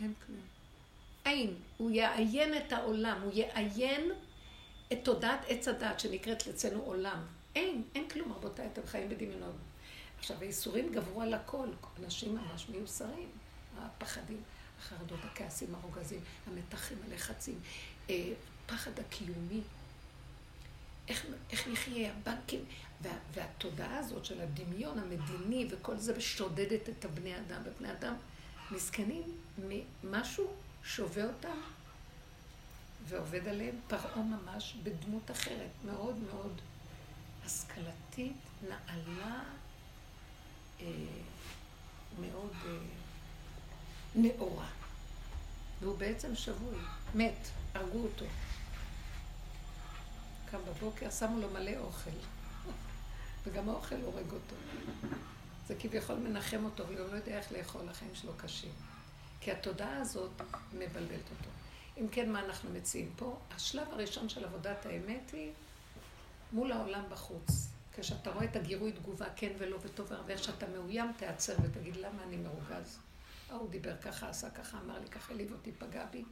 אין 0.00 0.12
כלום. 0.26 0.40
אין. 1.24 1.54
הוא 1.76 1.90
יעיין 1.90 2.56
את 2.56 2.72
העולם, 2.72 3.20
הוא 3.22 3.32
יעיין 3.34 4.10
את 4.92 4.98
תודעת 5.02 5.40
עץ 5.48 5.68
הדת 5.68 6.00
שנקראת 6.00 6.48
אצלנו 6.48 6.82
עולם. 6.82 7.26
אין, 7.54 7.82
אין 7.94 8.08
כלום, 8.08 8.32
רבותיי, 8.32 8.66
אתם 8.72 8.86
חיים 8.86 9.08
בדמיונות. 9.08 9.54
עכשיו, 10.20 10.36
הייסורים 10.40 10.92
גברו 10.92 11.22
על 11.22 11.34
הכל, 11.34 11.68
אנשים 12.04 12.36
ממש 12.36 12.68
מיוסרים, 12.68 13.28
הפחדים, 13.78 14.42
החרדות, 14.78 15.20
הכעסים, 15.24 15.74
הרוגזים, 15.74 16.20
המתחים, 16.46 16.98
הלחצים, 17.08 17.60
אה, 18.10 18.32
פחד 18.66 18.90
הקיומי, 18.98 19.60
איך, 21.08 21.26
איך 21.50 21.68
נחיה 21.68 22.12
הבנקים, 22.12 22.64
וה, 23.02 23.10
והתודעה 23.32 23.98
הזאת 23.98 24.24
של 24.24 24.40
הדמיון 24.40 24.98
המדיני 24.98 25.68
וכל 25.70 25.96
זה 25.96 26.20
שודדת 26.20 26.88
את 26.88 27.04
הבני 27.04 27.36
אדם, 27.36 27.62
ובני 27.64 27.92
אדם 27.92 28.14
מסכנים 28.70 29.22
משהו 30.04 30.50
שובה 30.82 31.24
אותם 31.24 31.60
ועובד 33.08 33.48
עליהם 33.48 33.76
פרעה 33.88 34.22
ממש 34.22 34.76
בדמות 34.82 35.30
אחרת, 35.30 35.70
מאוד 35.84 36.16
מאוד 36.18 36.60
השכלתית, 37.44 38.36
נעלה, 38.68 39.42
מאוד 42.20 42.52
אה, 42.66 42.70
נאורה. 44.14 44.66
והוא 45.80 45.98
בעצם 45.98 46.34
שבוי, 46.34 46.78
מת, 47.14 47.48
הרגו 47.74 47.98
אותו. 47.98 48.24
קם 50.50 50.58
בבוקר, 50.68 51.10
שמו 51.10 51.40
לו 51.40 51.50
מלא 51.50 51.76
אוכל. 51.78 52.10
וגם 53.44 53.68
האוכל 53.68 54.00
הורג 54.04 54.32
אותו. 54.32 54.56
זה 55.66 55.74
כביכול 55.78 56.16
מנחם 56.16 56.64
אותו, 56.64 56.84
אבל 56.84 56.98
הוא 56.98 57.08
לא 57.08 57.16
יודע 57.16 57.38
איך 57.38 57.52
לאכול, 57.52 57.88
החיים 57.88 58.14
שלו 58.14 58.32
קשים. 58.36 58.72
כי 59.40 59.52
התודעה 59.52 59.96
הזאת 59.96 60.30
מבלבלת 60.72 61.30
אותו. 61.30 61.50
אם 61.98 62.08
כן, 62.08 62.32
מה 62.32 62.44
אנחנו 62.44 62.70
מציעים 62.70 63.12
פה? 63.16 63.38
השלב 63.56 63.88
הראשון 63.92 64.28
של 64.28 64.44
עבודת 64.44 64.86
האמת 64.86 65.30
היא 65.32 65.52
מול 66.52 66.72
העולם 66.72 67.02
בחוץ. 67.10 67.68
כשאתה 68.00 68.30
רואה 68.30 68.44
את 68.44 68.56
הגירוי 68.56 68.92
תגובה 68.92 69.26
כן 69.36 69.52
ולא 69.58 69.78
וטוב 69.82 70.06
ורע, 70.10 70.22
ואיך 70.26 70.44
שאתה 70.44 70.66
מאוים, 70.68 71.12
תעצר 71.16 71.54
ותגיד 71.62 71.96
למה 71.96 72.22
אני 72.22 72.36
מרוגז. 72.36 72.98
ההוא 73.50 73.70
דיבר 73.70 73.96
ככה, 73.96 74.28
עשה 74.28 74.50
ככה, 74.50 74.78
אמר 74.78 74.98
לי 74.98 75.06
ככה, 75.06 75.32
העליב 75.32 75.52
אותי, 75.52 75.72
פגע 75.72 76.04
בי. 76.04 76.24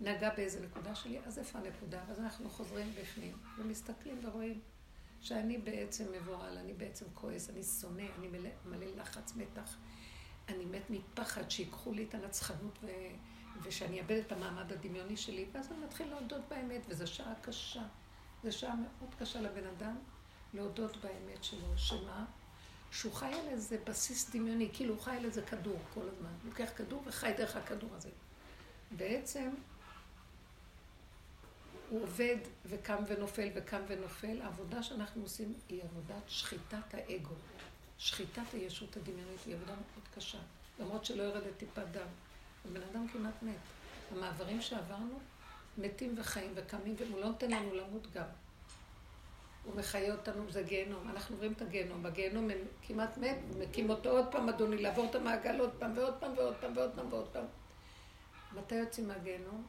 נגע 0.00 0.34
באיזה 0.36 0.60
נקודה 0.60 0.94
שלי, 0.94 1.18
אז 1.26 1.38
איפה 1.38 1.58
הנקודה? 1.58 2.00
אז 2.10 2.20
אנחנו 2.20 2.50
חוזרים 2.50 2.92
בפנים 3.00 3.36
ומסתכלים 3.58 4.20
ורואים 4.22 4.60
שאני 5.20 5.58
בעצם 5.58 6.04
מבוהל, 6.12 6.58
אני 6.58 6.72
בעצם 6.72 7.06
כועס, 7.14 7.50
אני 7.50 7.62
שונא, 7.62 8.02
אני 8.18 8.28
מלא, 8.28 8.50
מלא 8.64 8.86
לחץ, 8.96 9.34
מתח. 9.36 9.76
אני 10.48 10.64
מת 10.64 10.90
מפחד 10.90 11.50
שיקחו 11.50 11.92
לי 11.92 12.04
את 12.04 12.14
הנצחנות 12.14 12.78
ו... 12.82 12.86
ושאני 13.62 14.00
אאבד 14.00 14.20
את 14.26 14.32
המעמד 14.32 14.72
הדמיוני 14.72 15.16
שלי, 15.16 15.46
ואז 15.52 15.72
אני 15.72 15.78
מתחיל 15.84 16.06
להודות 16.06 16.42
באמת, 16.48 16.80
וזו 16.88 17.06
שעה 17.06 17.34
קשה. 17.42 17.82
זו 18.44 18.52
שעה 18.52 18.74
מאוד 18.74 19.14
קשה 19.18 19.40
לבן 19.40 19.66
אדם 19.66 19.96
להודות 20.54 20.96
באמת 20.96 21.44
שלו, 21.44 21.78
שמה? 21.78 22.24
שהוא 22.90 23.12
חי 23.12 23.26
על 23.26 23.48
איזה 23.48 23.78
בסיס 23.84 24.30
דמיוני, 24.30 24.70
כאילו 24.72 24.94
הוא 24.94 25.02
חי 25.02 25.16
על 25.16 25.24
איזה 25.24 25.42
כדור 25.42 25.78
כל 25.94 26.00
הזמן. 26.00 26.28
הוא 26.42 26.50
לוקח 26.50 26.70
כדור 26.76 27.02
וחי 27.06 27.32
דרך 27.36 27.56
הכדור 27.56 27.90
הזה. 27.94 28.10
בעצם 28.90 29.50
הוא 31.90 32.02
עובד 32.02 32.36
וקם 32.66 33.04
ונופל 33.06 33.48
וקם 33.54 33.80
ונופל, 33.88 34.42
העבודה 34.42 34.82
שאנחנו 34.82 35.22
עושים 35.22 35.54
היא 35.68 35.82
עבודת 35.82 36.22
שחיטת 36.28 36.94
האגו. 36.94 37.34
שחיטת 37.98 38.52
הישות 38.52 38.96
הדמיונית 38.96 39.40
היא 39.46 39.54
עבודה 39.54 39.72
מאוד 39.74 40.08
קשה, 40.14 40.38
למרות 40.80 41.04
שלא 41.04 41.22
יורדת 41.22 41.56
טיפת 41.56 41.86
דם. 41.92 42.06
הבן 42.64 42.80
אדם 42.92 43.08
כמעט 43.08 43.42
מת. 43.42 43.54
המעברים 44.12 44.60
שעברנו, 44.60 45.18
מתים 45.78 46.14
וחיים 46.18 46.52
וקמים, 46.54 46.94
והוא 46.98 47.20
לא 47.20 47.26
נותן 47.26 47.50
לנו 47.50 47.74
למות 47.74 48.12
גם. 48.12 48.26
הוא 49.64 49.76
מחיה 49.76 50.12
אותנו, 50.12 50.50
זה 50.50 50.62
גיהנום. 50.62 51.08
אנחנו 51.10 51.34
עוברים 51.34 51.52
את 51.52 51.62
הגיהנום. 51.62 52.02
בגיהנום 52.02 52.48
כמעט 52.82 53.18
מת, 53.18 53.38
מקים 53.58 53.90
אותו 53.90 54.10
עוד 54.10 54.32
פעם, 54.32 54.48
אדוני, 54.48 54.82
לעבור 54.82 55.06
את 55.10 55.14
המעגל 55.14 55.60
עוד 55.60 55.70
פעם 55.78 55.92
ועוד 55.96 56.14
פעם 56.20 56.32
ועוד 56.36 56.54
פעם 56.60 56.76
ועוד 56.76 56.90
פעם 56.94 57.12
ועוד 57.12 57.28
פעם. 57.32 57.44
מתי 58.54 58.74
יוצאים 58.74 59.08
מהגיהנום? 59.08 59.66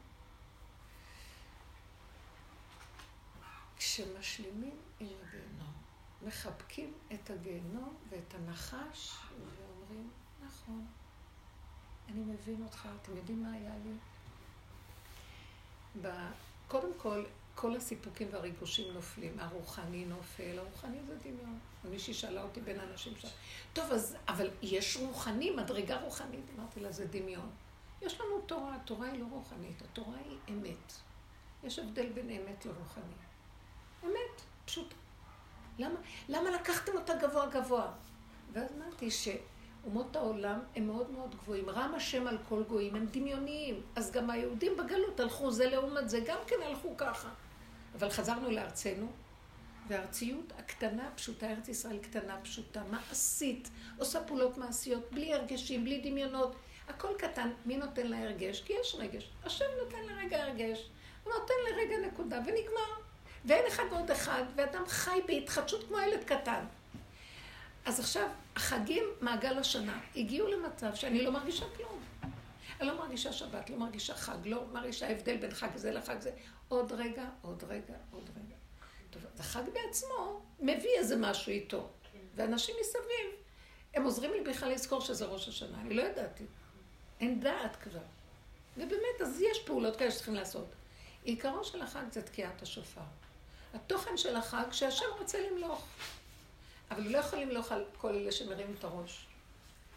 כשמשלימים 3.78 4.78
עם 5.00 5.08
הגיהנום, 5.08 5.74
מחבקים 6.22 6.94
את 7.14 7.30
הגיהנום 7.30 7.96
ואת 8.10 8.34
הנחש 8.36 9.18
ואומרים, 9.40 10.10
נכון, 10.46 10.86
אני 12.10 12.20
מבין 12.20 12.64
אותך, 12.64 12.88
אתם 13.02 13.18
יודעים 13.18 13.44
מה 13.44 13.52
היה 13.52 13.72
לי? 13.84 13.92
קודם 16.68 16.92
כל, 16.98 17.24
כל 17.56 17.76
הסיפוקים 17.76 18.28
והריגושים 18.32 18.94
נופלים. 18.94 19.40
הרוחני 19.40 20.06
נופל, 20.06 20.60
הרוחני 20.60 20.98
זה 21.08 21.16
דמיון. 21.24 21.60
מישהי 21.90 22.14
שאלה 22.14 22.44
אותי 22.44 22.62
בין 22.62 22.80
האנשים 22.80 23.14
שם, 23.18 23.28
טוב, 23.74 23.92
אז, 23.92 24.18
אבל 24.28 24.50
יש 24.62 24.98
רוחני, 24.98 25.52
מדרגה 25.52 26.02
רוחנית. 26.02 26.46
אמרתי 26.58 26.80
לה, 26.80 26.92
זה 26.92 27.06
דמיון. 27.06 27.50
יש 28.02 28.22
לנו 28.22 28.42
תורה, 28.46 28.76
התורה 28.76 29.08
היא 29.08 29.20
לא 29.20 29.26
רוחנית, 29.32 29.82
התורה 29.82 30.18
היא 30.26 30.38
אמת. 30.50 30.94
יש 31.64 31.80
הבדל 31.80 32.10
בין 32.10 32.30
אמת 32.30 32.66
לרוחני. 32.66 33.16
אמת, 34.04 34.42
פשוטה. 34.66 34.96
למה, 35.80 36.00
למה 36.30 36.52
לקחתם 36.52 36.92
אותה 36.98 37.14
גבוה 37.16 37.48
גבוה? 37.48 37.92
ואז 38.54 38.72
אמרתי 38.78 39.12
שאומות 39.12 40.16
העולם 40.16 40.60
הם 40.76 40.88
מאוד 40.88 41.12
מאוד 41.12 41.36
גבוהים. 41.36 41.70
רם 41.70 41.94
השם 41.96 42.28
על 42.28 42.38
כל 42.50 42.64
גויים, 42.64 42.96
הם 42.96 43.06
דמיוניים. 43.06 43.82
אז 43.96 44.12
גם 44.12 44.30
היהודים 44.30 44.78
בגלות 44.78 45.20
הלכו 45.20 45.52
זה 45.52 45.70
לעומת 45.70 46.10
זה, 46.10 46.20
גם 46.26 46.38
כן 46.48 46.56
הלכו 46.66 46.98
ככה. 46.98 47.30
אבל 48.00 48.10
חזרנו 48.10 48.52
לארצנו, 48.52 49.08
והארציות 49.88 50.54
הקטנה, 50.60 51.10
פשוטה, 51.16 51.50
ארץ 51.50 51.68
ישראל 51.68 51.98
קטנה, 51.98 52.38
פשוטה, 52.44 52.82
מעשית, 52.92 53.70
עושה 53.98 54.24
פעולות 54.24 54.58
מעשיות, 54.58 55.12
בלי 55.12 55.34
הרגשים, 55.34 55.84
בלי 55.84 56.02
דמיונות, 56.10 56.56
הכל 56.88 57.14
קטן. 57.18 57.50
מי 57.66 57.78
נותן 57.78 58.08
לה 58.08 58.20
הרגש? 58.20 58.62
כי 58.62 58.74
יש 58.82 58.96
רגש. 59.00 59.30
השם 59.44 59.66
נותן 59.84 60.04
לרגע 60.08 60.44
הרגש. 60.44 60.90
הוא 61.24 61.34
נותן 61.34 61.54
לרגע 61.70 62.08
נקודה, 62.08 62.40
ונגמר. 62.40 63.06
ואין 63.46 63.66
אחד 63.68 63.84
ועוד 63.92 64.12
אחד, 64.12 64.44
ואדם 64.56 64.84
חי 64.88 65.20
בהתחדשות 65.28 65.88
כמו 65.88 66.00
ילד 66.00 66.24
קטן. 66.24 66.66
אז 67.86 68.00
עכשיו, 68.00 68.28
החגים, 68.56 69.04
מעגל 69.22 69.58
השנה, 69.58 70.00
הגיעו 70.16 70.48
למצב 70.48 70.96
שאני 70.96 71.24
לא 71.24 71.32
מרגישה 71.32 71.66
כלום. 71.78 72.00
אני 72.80 72.88
לא 72.88 72.98
מרגישה 72.98 73.34
שבת, 73.34 73.70
לא 73.70 73.78
מרגישה 73.78 74.16
חג, 74.16 74.38
לא 74.46 74.64
מרגישה 74.74 75.12
הבדל 75.12 75.38
בין 75.38 75.54
חג 75.54 75.76
זה 75.76 75.92
לחג 75.92 76.20
זה. 76.20 76.32
עוד 76.68 76.92
רגע, 76.92 77.30
עוד 77.42 77.64
רגע, 77.64 77.94
עוד 78.12 78.30
רגע. 78.30 78.56
טוב, 79.10 79.22
החג 79.40 79.64
בעצמו 79.74 80.42
מביא 80.60 80.98
איזה 80.98 81.16
משהו 81.18 81.52
איתו. 81.52 81.90
ואנשים 82.36 82.76
מסביב, 82.82 83.42
הם 83.94 84.04
עוזרים 84.04 84.32
לי 84.32 84.42
בכלל 84.42 84.72
לזכור 84.72 85.02
שזה 85.02 85.26
ראש 85.26 85.48
השנה. 85.48 85.82
אני 85.82 85.94
לא 85.94 86.02
ידעתי. 86.02 86.44
אין 87.20 87.40
דעת 87.40 87.76
כבר. 87.76 88.00
ובאמת, 88.78 89.22
אז 89.22 89.42
יש 89.42 89.60
פעולות 89.66 89.96
כאלה 89.96 90.12
שצריכים 90.12 90.36
לעשות. 90.36 90.68
עיקרו 91.24 91.64
של 91.64 91.82
החג 91.82 92.04
זה 92.12 92.22
תקיעת 92.22 92.62
השופר. 92.62 93.02
התוכן 93.74 94.18
של 94.18 94.36
החג 94.36 94.72
שהשם 94.72 95.06
רוצה 95.20 95.50
למלוך. 95.50 95.86
אבל 96.92 97.04
הוא 97.04 97.12
לא 97.12 97.18
יכול 97.18 97.40
למלוך 97.40 97.72
על 97.72 97.86
כל 97.98 98.16
אלה 98.16 98.32
שמרימים 98.32 98.76
את 98.80 98.84
הראש. 98.84 99.28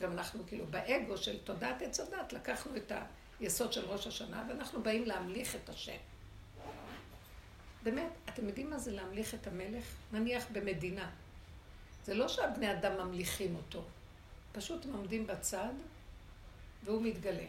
גם 0.00 0.12
אנחנו 0.12 0.46
כאילו 0.46 0.66
באגו 0.66 1.16
של 1.16 1.38
תודעת 1.38 1.82
עץ 1.82 2.00
הדת, 2.00 2.32
לקחנו 2.32 2.76
את 2.76 2.92
היסוד 3.40 3.72
של 3.72 3.84
ראש 3.84 4.06
השנה, 4.06 4.44
ואנחנו 4.48 4.82
באים 4.82 5.04
להמליך 5.04 5.54
את 5.54 5.68
השם. 5.68 5.96
באמת, 7.82 8.12
אתם 8.28 8.48
יודעים 8.48 8.70
מה 8.70 8.78
זה 8.78 8.92
להמליך 8.92 9.34
את 9.34 9.46
המלך? 9.46 9.84
נניח 10.12 10.44
במדינה. 10.52 11.10
זה 12.04 12.14
לא 12.14 12.28
שהבני 12.28 12.72
אדם 12.72 12.96
ממליכים 12.98 13.56
אותו, 13.56 13.84
פשוט 14.52 14.84
הם 14.84 14.92
עומדים 14.92 15.26
בצד 15.26 15.72
והוא 16.84 17.02
מתגלה. 17.02 17.46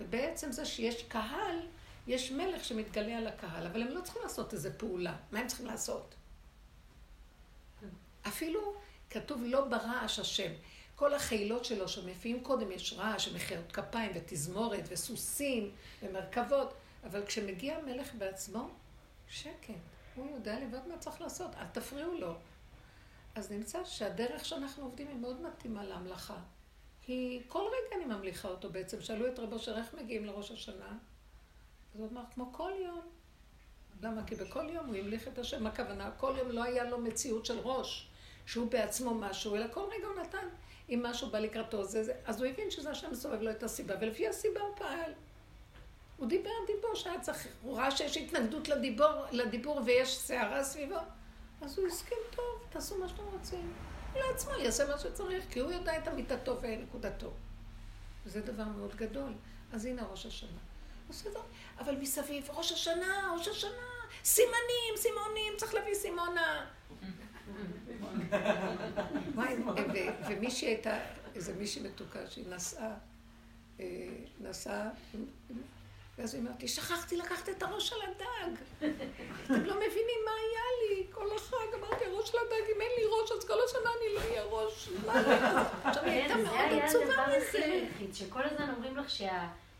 ובעצם 0.00 0.52
זה 0.52 0.64
שיש 0.64 1.02
קהל, 1.02 1.58
יש 2.06 2.32
מלך 2.32 2.64
שמתגלה 2.64 3.18
על 3.18 3.26
הקהל, 3.26 3.66
אבל 3.66 3.82
הם 3.82 3.88
לא 3.88 4.00
צריכים 4.00 4.22
לעשות 4.22 4.52
איזה 4.52 4.78
פעולה. 4.78 5.16
מה 5.32 5.38
הם 5.40 5.46
צריכים 5.46 5.66
לעשות? 5.66 6.14
אפילו 8.28 8.74
כתוב 9.10 9.42
לא 9.44 9.64
ברעש 9.64 10.18
השם. 10.18 10.52
כל 10.96 11.14
החילות 11.14 11.64
שלו 11.64 11.88
שמופיעים 11.88 12.42
קודם, 12.42 12.72
יש 12.72 12.92
רעש 12.92 13.28
ומחיאות 13.28 13.72
כפיים 13.72 14.12
ותזמורת 14.14 14.84
וסוסים 14.88 15.70
ומרכבות, 16.02 16.74
אבל 17.04 17.26
כשמגיע 17.26 17.76
המלך 17.76 18.14
בעצמו, 18.14 18.68
שקט. 19.28 19.74
הוא 20.14 20.30
יודע 20.34 20.60
לבד 20.60 20.88
מה 20.88 20.98
צריך 20.98 21.20
לעשות, 21.20 21.50
אל 21.54 21.66
תפריעו 21.72 22.18
לו. 22.18 22.34
אז 23.34 23.50
נמצא 23.50 23.84
שהדרך 23.84 24.44
שאנחנו 24.44 24.84
עובדים 24.84 25.08
היא 25.08 25.16
מאוד 25.16 25.40
מתאימה 25.42 25.84
להמלכה. 25.84 26.36
כי 27.02 27.42
כל 27.48 27.62
רגע 27.66 27.96
אני 27.96 28.14
ממליכה 28.14 28.48
אותו 28.48 28.70
בעצם. 28.70 29.00
שאלו 29.00 29.28
את 29.28 29.38
רבו 29.38 29.56
אשר 29.56 29.78
איך 29.78 29.94
מגיעים 29.94 30.24
לראש 30.24 30.50
השנה? 30.50 30.98
אז 31.94 32.00
הוא 32.00 32.08
אמר, 32.12 32.22
כמו 32.34 32.52
כל 32.52 32.72
יום. 32.84 33.00
למה? 34.02 34.26
כי 34.26 34.34
בכל 34.34 34.66
יום 34.70 34.86
הוא 34.86 34.96
המליך 34.96 35.28
את 35.28 35.38
השם. 35.38 35.66
הכוונה? 35.66 36.10
כל 36.16 36.34
יום 36.38 36.50
לא 36.50 36.62
היה 36.62 36.84
לו 36.84 36.98
מציאות 36.98 37.46
של 37.46 37.58
ראש, 37.58 38.08
שהוא 38.46 38.70
בעצמו 38.70 39.14
משהו, 39.14 39.56
אלא 39.56 39.66
כל 39.72 39.80
רגע 39.80 40.06
הוא 40.06 40.20
נתן. 40.20 40.48
אם 40.88 41.00
משהו 41.02 41.30
בא 41.30 41.38
לקראתו, 41.38 41.84
זה 41.84 42.04
זה. 42.04 42.12
אז 42.24 42.40
הוא 42.40 42.50
הבין 42.50 42.70
שזה 42.70 42.90
השם 42.90 43.10
מסובב 43.10 43.42
לו 43.42 43.50
את 43.50 43.62
הסיבה, 43.62 43.94
ולפי 44.00 44.28
הסיבה 44.28 44.60
הוא 44.60 44.76
פעל. 44.76 45.12
הוא 46.16 46.28
דיבר 46.28 46.50
דיבור 46.66 46.94
שהיה 46.94 47.20
צריך, 47.20 47.48
הוא 47.62 47.76
ראה 47.76 47.90
שיש 47.90 48.16
התנגדות 48.16 48.68
לדיבור, 48.68 49.24
לדיבור 49.32 49.80
ויש 49.84 50.18
סערה 50.18 50.64
סביבו, 50.64 50.98
אז 51.60 51.78
הוא 51.78 51.86
הסכים 51.86 52.18
טוב, 52.30 52.66
תעשו 52.70 52.98
מה 52.98 53.08
שאתם 53.08 53.22
רוצים. 53.32 53.72
לעצמו 54.16 54.52
יעשה 54.52 54.86
מה 54.88 54.98
שצריך, 54.98 55.44
כי 55.50 55.60
הוא 55.60 55.72
יודע 55.72 55.98
את 55.98 56.08
אמיתתו 56.08 56.56
ונקודתו. 56.60 57.30
וזה 58.26 58.40
דבר 58.40 58.64
מאוד 58.64 58.94
גדול. 58.96 59.32
אז 59.72 59.84
הנה 59.84 60.02
ראש 60.02 60.26
השנה. 60.26 60.58
בסדר, 61.08 61.40
אבל 61.78 61.96
מסביב, 61.96 62.50
ראש 62.50 62.72
השנה, 62.72 63.32
ראש 63.38 63.48
השנה, 63.48 63.86
סימנים, 64.24 64.96
סימונים, 64.96 65.52
צריך 65.56 65.74
להביא 65.74 65.94
סימונה. 65.94 66.66
ומישהי 70.28 70.68
הייתה, 70.68 70.98
איזה 71.34 71.54
מישהי 71.54 71.82
מתוקה 71.82 72.26
שהיא 72.26 72.44
נסעה, 72.48 72.94
אה, 73.80 74.08
נסעה 74.40 74.88
ואז 76.18 76.34
היא 76.34 76.42
אומרת 76.42 76.62
לי, 76.62 76.68
שכחתי 76.68 77.16
לקחת 77.16 77.48
את 77.48 77.62
הראש 77.62 77.88
של 77.88 77.96
הדג. 78.02 78.56
אתם 79.44 79.64
לא 79.64 79.76
מבינים 79.76 80.20
מה 80.24 80.30
היה 80.30 80.62
לי. 80.80 81.06
כל 81.12 81.26
החג 81.36 81.74
אמרתי, 81.78 82.04
הראש 82.04 82.28
של 82.28 82.38
הדג, 82.38 82.70
אם 82.76 82.80
אין 82.80 82.90
לי 82.98 83.04
ראש, 83.04 83.32
אז 83.32 83.44
כל 83.44 83.58
השנה 83.64 83.90
אני 83.98 84.14
לא 84.14 84.20
אהיה 84.20 84.42
ראש. 84.42 84.88
עכשיו, 85.84 86.04
היא 86.04 86.12
הייתה 86.12 86.36
מאוד 86.36 86.82
עצובה 86.82 87.26
מזה. 87.36 87.84
שכל 88.12 88.42
הזמן 88.42 88.74
אומרים 88.76 88.96
לך 88.96 89.10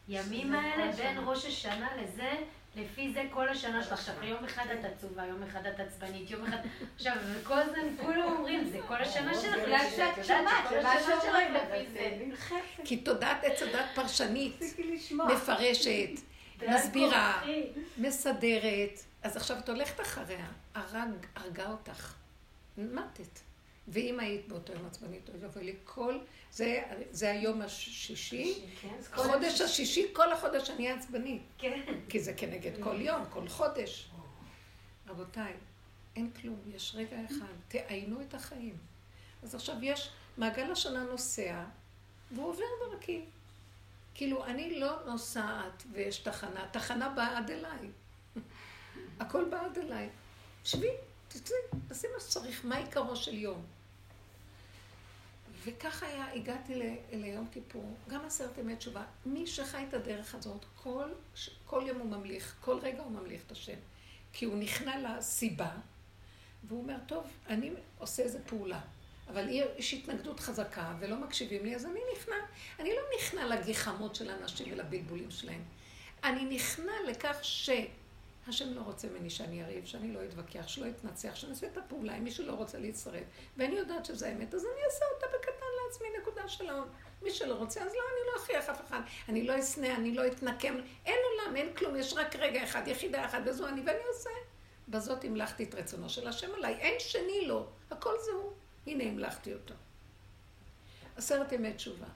שהימים 0.08 0.54
האלה 0.54 0.92
בין 0.92 1.18
ראש 1.26 1.44
השנה 1.44 1.88
לזה, 2.02 2.32
לפי 2.76 3.12
זה 3.12 3.22
כל 3.30 3.48
השנה 3.48 3.82
שלך. 3.82 3.92
עכשיו, 3.92 4.14
יום 4.24 4.44
אחד 4.44 4.66
את 4.80 4.84
עצובה, 4.84 5.26
יום 5.26 5.42
אחד 5.42 5.66
את 5.66 5.80
עצבנית, 5.80 6.30
יום 6.30 6.46
אחד... 6.46 6.56
עכשיו, 6.96 7.16
וכל 7.32 7.58
הזמן 7.58 7.96
כולם 8.00 8.22
אומרים, 8.22 8.68
זה 8.70 8.78
כל 8.88 8.94
השנה 8.94 9.34
שלך, 9.34 9.56
בגלל 9.62 9.86
שאת 9.96 10.24
שמעת, 10.24 10.68
כל 10.68 10.78
השנה 10.78 11.20
שלך 11.22 11.34
לפי 11.54 11.90
זה. 11.92 12.18
כי 12.84 12.96
תודעת 12.96 13.44
עץ 13.44 13.62
הדת 13.62 13.86
פרשנית, 13.94 14.60
מפרשת, 15.32 16.10
מסבירה, 16.74 17.42
מסדרת. 17.98 18.98
אז 19.22 19.36
עכשיו 19.36 19.58
את 19.58 19.68
הולכת 19.68 20.00
אחריה, 20.00 20.46
הרג, 20.74 21.26
הרגה 21.36 21.70
אותך. 21.70 22.14
מתת. 22.78 23.40
ואם 23.88 24.20
היית 24.20 24.48
באותו 24.48 24.72
יום 24.72 24.86
עצבנית, 24.86 25.28
אוי 25.28 25.38
ואבוי 25.40 25.64
לי, 25.64 25.74
כל... 25.84 26.18
זה, 26.54 26.82
זה 27.10 27.30
היום 27.30 27.62
השישי, 27.62 28.64
כן. 28.80 28.96
חודש 29.14 29.60
השישי, 29.60 30.06
כל 30.12 30.32
החודש 30.32 30.70
אני 30.70 30.90
עצבנית. 30.90 31.42
כן. 31.58 31.80
כי 32.08 32.20
זה 32.20 32.32
כנגד 32.36 32.82
כל 32.82 33.00
יום, 33.00 33.24
כל 33.30 33.48
חודש. 33.48 34.10
רבותיי, 35.08 35.52
אין 36.16 36.30
כלום, 36.30 36.60
יש 36.74 36.94
רגע 36.96 37.16
אחד, 37.26 37.54
תעיינו 37.68 38.20
את 38.20 38.34
החיים. 38.34 38.76
אז 39.42 39.54
עכשיו 39.54 39.76
יש, 39.82 40.10
מעגל 40.36 40.72
השנה 40.72 41.04
נוסע, 41.04 41.64
והוא 42.30 42.48
עובר 42.48 42.64
דרכי. 42.90 43.24
כאילו, 44.14 44.44
אני 44.44 44.80
לא 44.80 45.06
נוסעת 45.06 45.82
ויש 45.92 46.18
תחנה, 46.18 46.68
תחנה 46.70 47.08
באה 47.08 47.38
עד 47.38 47.50
אליי. 47.50 47.88
הכל 49.20 49.44
בא 49.44 49.60
עד 49.64 49.78
אליי. 49.78 50.08
שבי, 50.64 50.90
תצאי, 51.28 51.56
תעשי 51.88 52.06
מה 52.14 52.20
שצריך, 52.20 52.64
מה 52.64 52.76
עיקרו 52.76 53.16
של 53.16 53.34
יום. 53.34 53.73
וככה 55.64 56.06
היה, 56.06 56.32
הגעתי 56.32 56.74
ל, 56.74 56.82
ליום 57.12 57.46
כיפור, 57.52 57.96
גם 58.08 58.24
עשרת 58.24 58.58
ימי 58.58 58.76
תשובה. 58.76 59.04
מי 59.26 59.46
שחי 59.46 59.84
את 59.88 59.94
הדרך 59.94 60.34
הזאת, 60.34 60.64
כל, 60.82 61.08
כל 61.66 61.82
יום 61.86 61.98
הוא 61.98 62.10
ממליך, 62.10 62.56
כל 62.60 62.78
רגע 62.78 63.02
הוא 63.02 63.12
ממליך 63.12 63.42
את 63.46 63.52
השם. 63.52 63.78
כי 64.32 64.44
הוא 64.44 64.58
נכנע 64.58 65.16
לסיבה, 65.16 65.70
והוא 66.64 66.82
אומר, 66.82 66.96
טוב, 67.06 67.26
אני 67.48 67.70
עושה 67.98 68.22
איזה 68.22 68.38
פעולה. 68.46 68.80
אבל 69.28 69.48
יש 69.48 69.94
התנגדות 69.94 70.40
חזקה 70.40 70.94
ולא 71.00 71.16
מקשיבים 71.16 71.64
לי, 71.64 71.74
אז 71.76 71.86
אני 71.86 72.00
נכנע. 72.16 72.36
אני 72.78 72.90
לא 72.90 73.02
נכנע 73.18 73.46
לגחמות 73.46 74.14
של 74.14 74.30
האנשים 74.30 74.72
ולבלבולים 74.72 75.30
שלהם. 75.30 75.62
אני 76.24 76.56
נכנע 76.56 76.92
לכך 77.08 77.36
שהשם 78.46 78.74
לא 78.74 78.80
רוצה 78.80 79.08
ממני 79.08 79.30
שאני 79.30 79.64
אריב, 79.64 79.84
שאני 79.84 80.12
לא 80.12 80.24
אתווכח, 80.24 80.68
שלא 80.68 80.88
אתנצח, 80.88 81.34
שאני 81.34 81.52
אעשה 81.52 81.66
את 81.66 81.76
הפעולה 81.76 82.16
אם 82.16 82.24
מישהו 82.24 82.46
לא 82.46 82.52
רוצה 82.52 82.78
להצטרף. 82.78 83.24
ואני 83.56 83.74
יודעת 83.74 84.04
שזה 84.04 84.28
האמת, 84.28 84.54
אז 84.54 84.64
אני 84.64 84.84
אעשה 84.84 85.04
אותה 85.14 85.26
בקטן 85.26 85.66
לעצמי, 85.86 86.08
נקודה 86.20 86.48
שלום. 86.48 86.88
מי 87.22 87.30
שלא 87.30 87.54
רוצה, 87.54 87.80
אז 87.80 87.92
לא, 87.92 88.00
אני 88.12 88.32
לא 88.32 88.42
אכריח 88.42 88.68
אף 88.68 88.80
אחד. 88.88 89.00
אני 89.28 89.46
לא 89.46 89.60
אשנא, 89.60 89.86
אני 89.86 90.14
לא 90.14 90.26
אתנקם. 90.26 90.74
אין 91.06 91.18
עולם, 91.30 91.56
אין 91.56 91.74
כלום, 91.74 91.96
יש 91.96 92.12
רק 92.12 92.36
רגע 92.36 92.64
אחד, 92.64 92.88
יחידה 92.88 93.24
אחת, 93.24 93.38
וזו 93.46 93.68
אני, 93.68 93.80
ואני 93.80 94.04
עושה. 94.14 94.30
בזאת 94.88 95.24
המלכתי 95.24 95.64
את 95.64 95.74
רצונו 95.74 96.08
של 96.08 96.28
השם 96.28 96.54
עליי. 96.54 96.74
אין 96.74 96.94
שני 97.00 97.46
לו, 97.46 97.66
הכל 97.90 98.14
זה 98.24 98.30
הוא. 98.32 98.52
הנה 98.86 99.04
המלכתי 99.04 99.54
אותו. 99.54 99.74
עשרת 101.16 101.52
ימי 101.52 101.72
תשובה. 101.72 102.06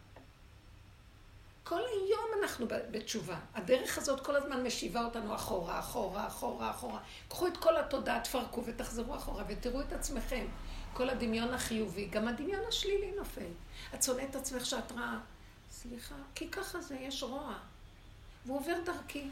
כל 1.69 1.81
היום 1.81 2.43
אנחנו 2.43 2.67
בתשובה. 2.91 3.37
הדרך 3.55 3.99
הזאת 3.99 4.21
כל 4.21 4.37
הזמן 4.37 4.63
משיבה 4.63 5.05
אותנו 5.05 5.35
אחורה, 5.35 5.79
אחורה, 5.79 6.27
אחורה, 6.27 6.71
אחורה. 6.71 7.01
קחו 7.29 7.47
את 7.47 7.57
כל 7.57 7.77
התודעה, 7.77 8.21
תפרקו 8.21 8.63
ותחזרו 8.65 9.15
אחורה 9.17 9.45
ותראו 9.49 9.81
את 9.81 9.93
עצמכם. 9.93 10.47
כל 10.93 11.11
הדמיון 11.11 11.55
החיובי, 11.55 12.07
גם 12.07 12.29
הדמיון 12.29 12.61
השלילי 12.69 13.13
נופל. 13.17 13.51
את 13.95 14.03
שונאת 14.03 14.31
את 14.31 14.37
עצמך 14.37 14.67
שאת 14.67 14.93
רעה. 14.93 15.21
סליחה, 15.71 16.15
כי 16.35 16.51
ככה 16.51 16.81
זה, 16.81 16.95
יש 16.95 17.23
רוע. 17.23 17.55
והוא 18.47 18.59
עובר 18.59 18.77
דרכי. 18.85 19.29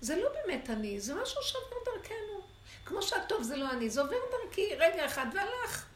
זה 0.00 0.16
לא 0.16 0.28
באמת 0.32 0.70
אני, 0.70 1.00
זה 1.00 1.14
משהו 1.14 1.42
שעובר 1.42 1.76
דרכנו. 1.84 2.40
כמו 2.84 3.02
שהטוב 3.02 3.42
זה 3.42 3.56
לא 3.56 3.70
אני, 3.70 3.90
זה 3.90 4.00
עובר 4.00 4.16
דרכי 4.30 4.74
רגע 4.74 5.06
אחד 5.06 5.26
והלך. 5.34 5.86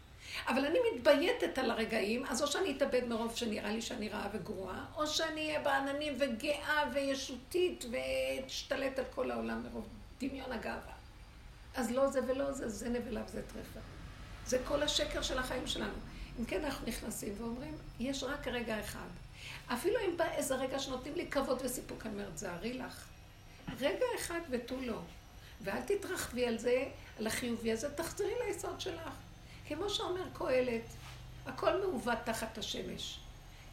אבל 0.48 0.64
אני 0.64 0.78
מתבייתת 0.94 1.58
על 1.58 1.70
הרגעים, 1.70 2.26
אז 2.26 2.42
או 2.42 2.46
שאני 2.46 2.76
אתאבד 2.76 3.04
מרוב 3.08 3.36
שנראה 3.36 3.72
לי 3.72 3.82
שאני 3.82 4.08
רעה 4.08 4.28
וגרועה, 4.32 4.84
או 4.96 5.06
שאני 5.06 5.46
אהיה 5.46 5.60
בעננים 5.60 6.16
וגאה 6.18 6.84
וישותית 6.94 7.84
ואשתלט 7.90 8.98
על 8.98 9.04
כל 9.14 9.30
העולם 9.30 9.62
מרוב 9.62 9.88
דמיון 10.20 10.52
הגאווה. 10.52 10.92
אז 11.74 11.90
לא 11.90 12.10
זה 12.10 12.20
ולא 12.26 12.52
זה, 12.52 12.68
זה 12.68 12.88
נבלה 12.88 13.22
וזה 13.26 13.42
טרפה. 13.42 13.80
זה 14.46 14.58
כל 14.64 14.82
השקר 14.82 15.22
של 15.22 15.38
החיים 15.38 15.66
שלנו. 15.66 15.98
אם 16.40 16.44
כן, 16.44 16.64
אנחנו 16.64 16.86
נכנסים 16.86 17.34
ואומרים, 17.38 17.74
יש 18.00 18.22
רק 18.22 18.48
רגע 18.48 18.80
אחד. 18.80 19.08
אפילו 19.72 19.96
אם 20.00 20.16
בא 20.16 20.24
איזה 20.24 20.54
רגע 20.54 20.78
שנותנים 20.78 21.14
לי 21.14 21.26
כבוד 21.30 21.62
וסיפוק, 21.64 22.06
אני 22.06 22.14
אומרת, 22.14 22.38
זהרי 22.38 22.72
לך. 22.72 23.04
רגע 23.80 24.06
אחד 24.18 24.40
ותו 24.50 24.76
לא. 24.80 24.98
ואל 25.60 25.82
תתרחבי 25.82 26.46
על 26.46 26.58
זה, 26.58 26.84
על 27.18 27.26
החיובי 27.26 27.72
הזה, 27.72 27.90
תחזרי 27.90 28.32
ליסוד 28.46 28.80
שלך. 28.80 29.10
כמו 29.76 29.90
שאומר 29.90 30.22
קהלת, 30.32 30.82
הכל 31.46 31.80
מעוות 31.80 32.18
תחת 32.24 32.58
השמש. 32.58 33.18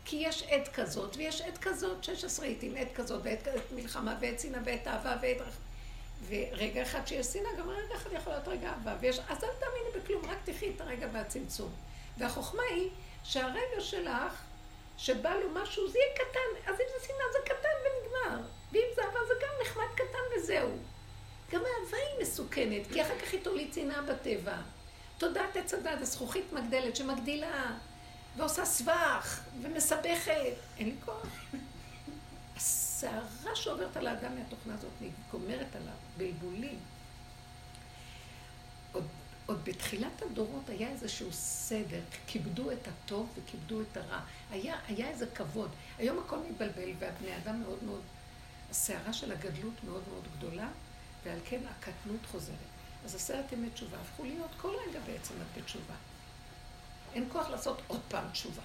כי 0.06 0.16
יש 0.16 0.44
עת 0.50 0.68
כזאת, 0.68 1.16
ויש 1.18 1.42
עת 1.42 1.58
כזאת, 1.58 2.04
16 2.04 2.46
עיתים, 2.46 2.76
עת 2.78 2.88
כזאת, 2.96 3.22
ועת 3.24 3.48
מלחמה, 3.76 4.18
ועת 4.22 4.40
שנאה, 4.40 4.60
ועת 4.66 4.88
אהבה, 4.88 5.16
ועת... 5.22 5.38
ורגע 6.28 6.82
אחד 6.82 7.08
שיש 7.08 7.26
שנאה, 7.26 7.54
גם 7.60 7.70
רגע 7.70 7.96
אחד 7.96 8.12
יכול 8.14 8.34
להיות 8.34 8.48
רגע 8.48 8.70
אהבה. 8.70 8.96
ויש... 9.00 9.20
אז 9.20 9.44
אל 9.44 9.50
תאמיני 9.60 10.04
בכלום, 10.04 10.26
רק 10.26 10.38
תחי 10.44 10.72
את 10.76 10.82
הרגע 10.82 11.08
והצמצום. 11.12 11.72
והחוכמה 12.18 12.64
היא 12.64 12.90
שהרגע 13.24 13.80
שלך, 13.80 14.42
שבא 14.98 15.34
לו 15.34 15.50
משהו, 15.50 15.90
זה 15.90 16.00
יהיה 16.00 16.16
קטן. 16.16 16.72
אז 16.72 16.76
אם 16.76 16.86
זה 17.00 17.06
שנאה, 17.08 17.26
זה 17.34 17.40
קטן 17.46 17.70
ונגמר. 17.84 18.42
ואם 18.72 18.88
זה 18.96 19.02
אהבה, 19.02 19.20
זה 19.28 19.34
גם 19.42 19.50
נחמד 19.62 19.96
קטן 19.96 20.38
וזהו. 20.38 20.70
גם 21.52 21.62
האהבה 21.62 21.98
היא 21.98 22.22
מסוכנת, 22.22 22.88
כי 22.94 23.02
אחר 23.02 23.20
כך 23.20 23.34
היא 23.34 23.44
תוליד 23.44 23.74
שנאה 23.74 24.02
בטבע. 24.02 24.58
תודעת 25.20 25.56
עץ 25.56 25.74
הדת, 25.74 26.02
הזכוכית 26.02 26.54
מגדלת 26.54 26.96
שמגדילה, 26.96 27.72
ועושה 28.38 28.66
סבך, 28.66 29.42
ומסבכת. 29.62 30.54
אין 30.78 30.88
לי 30.88 30.96
כוח. 31.06 31.26
הסערה 32.56 33.56
שעוברת 33.56 33.98
על 33.98 34.08
האדם 34.08 34.36
מהתוכנה 34.36 34.74
הזאת, 34.74 34.92
היא 35.02 35.12
גומרת 35.32 35.76
עליו, 35.76 35.94
בלבולים. 36.18 36.80
עוד, 38.92 39.08
עוד 39.46 39.66
בתחילת 39.66 40.22
הדורות 40.22 40.70
היה 40.70 40.90
איזשהו 40.90 41.34
סדר, 41.34 42.02
כיבדו 42.28 42.72
את 42.72 42.88
הטוב 42.88 43.30
וכיבדו 43.36 43.82
את 43.82 43.98
הרע. 43.98 44.20
היה, 44.52 44.76
היה 44.88 45.10
איזה 45.10 45.26
כבוד. 45.28 45.72
היום 45.98 46.20
הכל 46.20 46.38
מתבלבל, 46.50 46.90
והבני 47.00 47.38
אדם 47.38 47.62
מאוד 47.62 47.84
מאוד, 47.84 48.02
הסערה 48.70 49.14
של 49.14 49.32
הגדלות 49.32 49.84
מאוד 49.84 50.04
מאוד 50.10 50.24
גדולה, 50.38 50.70
ועל 51.26 51.40
כן 51.46 51.62
הקטנות 51.70 52.26
חוזרת. 52.32 52.69
אז 53.06 53.16
עשרת 53.16 53.52
ימי 53.52 53.70
תשובה 53.70 53.98
הפכו 54.02 54.24
להיות 54.24 54.52
כל 54.62 54.76
רגע 54.88 55.00
בעצם 55.06 55.34
את 55.34 55.62
בתשובה. 55.62 55.94
אין 57.14 57.30
כוח 57.32 57.50
לעשות 57.50 57.82
עוד 57.88 58.02
פעם 58.08 58.30
תשובה. 58.32 58.62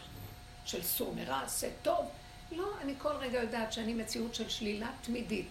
של 0.64 0.82
סור 0.82 1.14
מרע, 1.14 1.42
עשה 1.42 1.68
טוב. 1.82 2.10
לא, 2.52 2.68
אני 2.80 2.94
כל 2.98 3.12
רגע 3.12 3.40
יודעת 3.40 3.72
שאני 3.72 3.94
מציאות 3.94 4.34
של 4.34 4.48
שלילה 4.48 4.90
תמידית. 5.02 5.48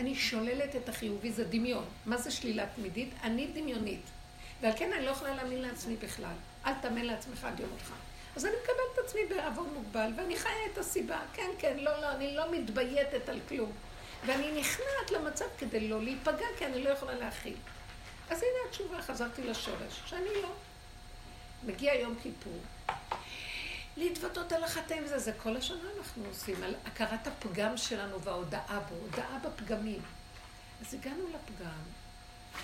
אני 0.00 0.14
שוללת 0.14 0.76
את 0.76 0.88
החיובי, 0.88 1.32
זה 1.32 1.44
דמיון. 1.44 1.84
מה 2.06 2.16
זה 2.16 2.30
שלילה 2.30 2.66
תמידית? 2.76 3.10
אני 3.22 3.46
דמיונית. 3.46 4.02
ועל 4.60 4.72
כן 4.76 4.92
אני 4.92 5.04
לא 5.04 5.10
יכולה 5.10 5.34
להאמין 5.34 5.62
לעצמי 5.62 5.96
בכלל. 5.96 6.34
אל 6.66 6.72
תאמן 6.82 7.04
לעצמך 7.04 7.44
עד 7.44 7.60
יום 7.60 7.70
אותך. 7.72 7.92
אז 8.36 8.46
אני 8.46 8.54
מקבלת 8.62 8.78
את 8.94 8.98
עצמי 9.04 9.20
בעוון 9.28 9.68
מוגבל, 9.74 10.12
ואני 10.16 10.36
חיה 10.36 10.66
את 10.72 10.78
הסיבה. 10.78 11.20
כן, 11.32 11.50
כן, 11.58 11.76
לא, 11.78 12.00
לא, 12.00 12.12
אני 12.12 12.36
לא 12.36 12.52
מתבייתת 12.52 13.28
על 13.28 13.40
כלום. 13.48 13.72
ואני 14.26 14.60
נכנעת 14.60 15.10
למצב 15.10 15.44
כדי 15.58 15.88
לא 15.88 16.02
להיפגע, 16.02 16.46
כי 16.58 16.66
אני 16.66 16.84
לא 16.84 16.90
יכולה 16.90 17.14
להכיל. 17.14 17.56
אז 18.30 18.42
הנה 18.42 18.68
התשובה, 18.68 19.02
חזרתי 19.02 19.42
לשורש, 19.42 20.02
שאני 20.06 20.42
לא. 20.42 20.52
מגיע 21.64 21.94
יום 21.94 22.14
כיפור. 22.22 22.58
להתוודות 23.96 24.52
על 24.52 24.64
החטאים 24.64 25.04
וזה, 25.04 25.18
זה 25.18 25.32
כל 25.32 25.56
השנה 25.56 25.88
אנחנו 25.98 26.24
עושים, 26.28 26.62
על 26.62 26.74
הכרת 26.86 27.26
הפגם 27.26 27.76
שלנו 27.76 28.20
וההודעה 28.20 28.80
בו, 28.80 28.94
הודעה 28.94 29.38
בפגמים. 29.38 30.02
אז 30.80 30.94
הגענו 30.94 31.24
לפגם, 31.28 31.82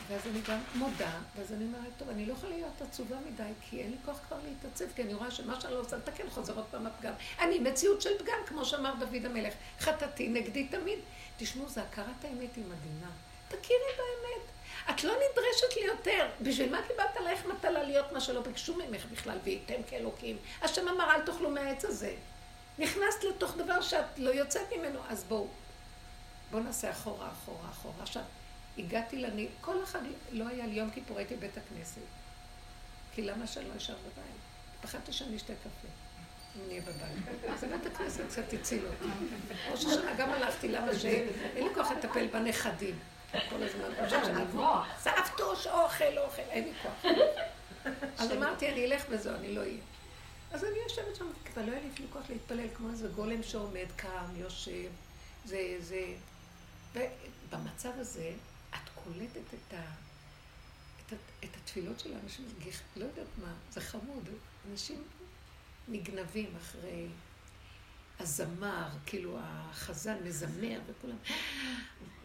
ואז 0.09 0.27
אני 0.27 0.41
גם 0.41 0.59
מודה, 0.75 1.19
ואז 1.37 1.53
אני 1.53 1.65
אומרת, 1.65 1.93
טוב, 1.99 2.09
אני 2.09 2.27
לא 2.27 2.33
יכולה 2.33 2.57
להיות 2.57 2.83
עצובה 2.83 3.17
מדי, 3.27 3.53
כי 3.61 3.81
אין 3.81 3.91
לי 3.91 3.97
כוח 4.05 4.19
כבר 4.29 4.39
להתעצב, 4.45 4.85
כי 4.97 5.03
אני 5.03 5.15
רואה 5.15 5.31
שמה 5.31 5.61
שאני 5.61 5.75
לא 5.75 5.79
רוצה 5.79 5.97
לתקן 5.97 6.31
חוזר 6.31 6.57
עוד 6.57 6.67
פעם 6.71 6.87
הפגם. 6.87 7.13
אני 7.39 7.59
מציאות 7.59 8.03
של 8.03 8.19
פגם, 8.19 8.39
כמו 8.47 8.65
שאמר 8.65 8.95
דוד 8.99 9.25
המלך, 9.25 9.55
חטאתי 9.81 10.29
נגדי 10.29 10.69
תמיד. 10.69 10.99
תשמעו, 11.37 11.69
זה 11.69 11.83
הכרת 11.83 12.25
האמת 12.25 12.57
היא 12.57 12.65
מדהימה. 12.65 13.11
תכירי. 13.49 13.93
את 14.91 15.05
לא 15.05 15.13
נדרשת 15.13 15.77
ליותר. 15.77 16.29
בשביל 16.41 16.71
מה 16.71 16.83
קיבלת 16.89 17.17
עלייך 17.17 17.47
מטלה 17.47 17.83
להיות 17.83 18.13
מה 18.13 18.21
שלא 18.21 18.41
ביקשו 18.41 18.75
ממך 18.75 19.05
בכלל, 19.13 19.39
וייתם 19.45 19.83
כאלוקים? 19.87 20.37
השם 20.63 20.89
אמר, 20.89 21.11
אל 21.11 21.23
תאכלו 21.23 21.51
מהעץ 21.51 21.85
הזה. 21.85 22.15
נכנסת 22.79 23.25
לתוך 23.25 23.57
דבר 23.57 23.81
שאת 23.81 24.19
לא 24.19 24.31
יוצאת 24.31 24.73
ממנו, 24.73 24.99
אז 25.09 25.25
בואו. 25.25 25.49
בואו 26.51 26.63
נעשה 26.63 26.91
אחורה, 26.91 27.29
אחורה, 27.33 27.71
אחורה. 27.71 28.03
עכשיו, 28.03 28.23
הגעתי 28.79 29.17
לני... 29.17 29.49
כל 29.61 29.83
אחד, 29.83 30.01
לא 30.31 30.49
היה 30.49 30.67
לי 30.67 30.75
יום 30.75 30.91
כיפור, 30.91 31.19
הייתי 31.19 31.37
בבית 31.37 31.57
הכנסת. 31.57 32.01
כי 33.15 33.23
למה 33.23 33.47
שאני 33.47 33.69
לא 33.69 33.77
אשאר 33.77 33.95
בבית? 33.95 34.41
פחדתי 34.81 35.13
שאני 35.13 35.37
אשתה 35.37 35.53
קפה. 35.53 35.89
אם 36.57 36.67
נהיה 36.69 36.81
בבית. 36.81 37.53
אז 37.55 37.65
בית 37.65 37.87
הכנסת 37.87 38.21
קצת 38.29 38.53
הציל 38.53 38.87
אותי. 38.87 39.35
ראש 39.71 39.85
השנה 39.85 40.15
גם 40.15 40.31
הלכתי, 40.31 40.69
למה 40.69 40.95
שאין 40.95 41.29
לי 41.55 41.75
כוח 41.75 41.91
לטפל 41.91 42.27
בנכדים. 42.27 42.99
כל 43.33 43.63
הזמן. 43.63 43.89
סבתוש, 44.99 45.67
אוכל, 45.67 46.19
אוכל, 46.19 46.43
אין 46.43 46.65
לי 46.65 46.73
כוח. 46.83 47.13
אז 48.19 48.33
אמרתי, 48.33 48.69
אני 48.69 48.85
אלך 48.85 49.05
וזהו, 49.11 49.35
אני 49.35 49.55
לא 49.55 49.61
אהיה. 49.61 49.81
אז 50.53 50.65
אני 50.65 50.79
יושבת 50.83 51.17
שם, 51.17 51.27
כבר 51.45 51.63
לא 51.67 51.73
היה 51.73 51.81
לי 51.81 52.07
כוח 52.13 52.31
להתפלל 52.31 52.69
כמו 52.75 52.91
איזה 52.91 53.09
גולם 53.09 53.43
שעומד, 53.43 53.87
קם, 53.97 54.25
יושב, 54.37 54.91
זה, 55.45 55.77
זה. 55.81 56.15
ובמצב 56.93 57.91
הזה, 57.99 58.33
את 58.71 58.89
קולטת 59.05 59.55
את, 59.55 59.75
ה, 59.75 59.83
את, 61.07 61.13
ה, 61.13 61.17
את 61.45 61.57
התפילות 61.57 62.01
של 62.01 62.15
האנשים, 62.15 62.45
לא 62.97 63.05
יודעת 63.05 63.27
מה, 63.43 63.53
זה 63.71 63.81
חמוד. 63.81 64.29
אנשים 64.71 65.03
נגנבים 65.89 66.55
אחרי 66.61 67.07
הזמר, 68.23 68.89
כאילו 69.07 69.39
החזן 69.41 70.17
מזמר 70.25 70.81
וכולם, 70.87 71.17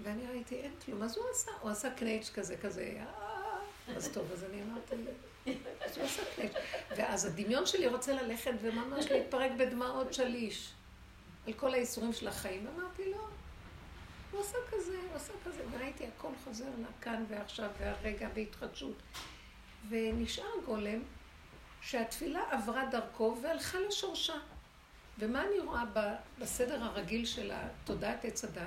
ואני 0.03 0.27
ראיתי, 0.27 0.55
אין 0.55 0.71
כלום. 0.86 1.03
אז 1.03 1.17
הוא 1.17 1.25
עשה, 1.31 1.51
הוא 1.62 1.71
עשה 1.71 1.89
קנייץ' 1.89 2.31
כזה, 2.33 2.57
כזה, 2.57 2.97
אה, 2.99 3.95
אז 3.95 4.10
טוב, 4.13 4.31
אז 4.31 4.43
אני 4.43 4.62
אמרתי, 4.63 4.95
אז 5.86 5.97
הוא 5.97 6.05
עשה 6.05 6.21
קנייץ'. 6.36 6.53
ואז 6.97 7.25
הדמיון 7.25 7.65
שלי 7.65 7.88
רוצה 7.88 8.13
ללכת 8.13 8.51
וממש 8.62 9.05
להתפרק 9.12 9.51
בדמעות 9.57 10.13
שליש, 10.13 10.73
על 11.47 11.53
כל 11.53 11.73
האיסורים 11.73 12.13
של 12.13 12.27
החיים. 12.27 12.67
אמרתי, 12.75 13.12
לא. 13.12 13.27
הוא 14.31 14.41
עשה 14.41 14.57
כזה, 14.71 14.97
הוא 15.07 15.15
עשה 15.15 15.33
כזה, 15.45 15.63
וראיתי 15.71 16.07
הכל 16.07 16.31
חוזר 16.43 16.65
לכאן 16.89 17.25
ועכשיו 17.29 17.69
והרגע 17.79 18.29
בהתחדשות. 18.33 19.01
ונשאר 19.89 20.51
גולם 20.65 20.99
שהתפילה 21.81 22.41
עברה 22.51 22.86
דרכו 22.91 23.38
והלכה 23.41 23.79
לשורשה. 23.79 24.36
ומה 25.19 25.41
אני 25.41 25.60
רואה 25.60 25.84
בסדר 26.39 26.84
הרגיל 26.84 27.25
של 27.25 27.51
תודעת 27.86 28.25
עץ 28.25 28.43
הדת? 28.43 28.62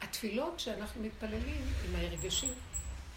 התפילות 0.00 0.60
שאנחנו 0.60 1.02
מתפללים 1.02 1.62
עם 1.84 1.96
הרגשים, 1.96 2.52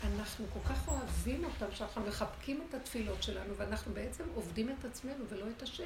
אנחנו 0.05 0.45
כל 0.53 0.69
כך 0.69 0.87
אוהבים 0.87 1.43
אותם, 1.43 1.75
שאנחנו 1.75 2.01
מחבקים 2.01 2.63
את 2.69 2.73
התפילות 2.73 3.23
שלנו, 3.23 3.57
ואנחנו 3.57 3.93
בעצם 3.93 4.23
עובדים 4.35 4.69
את 4.69 4.85
עצמנו 4.85 5.29
ולא 5.29 5.45
את 5.57 5.61
השם. 5.61 5.83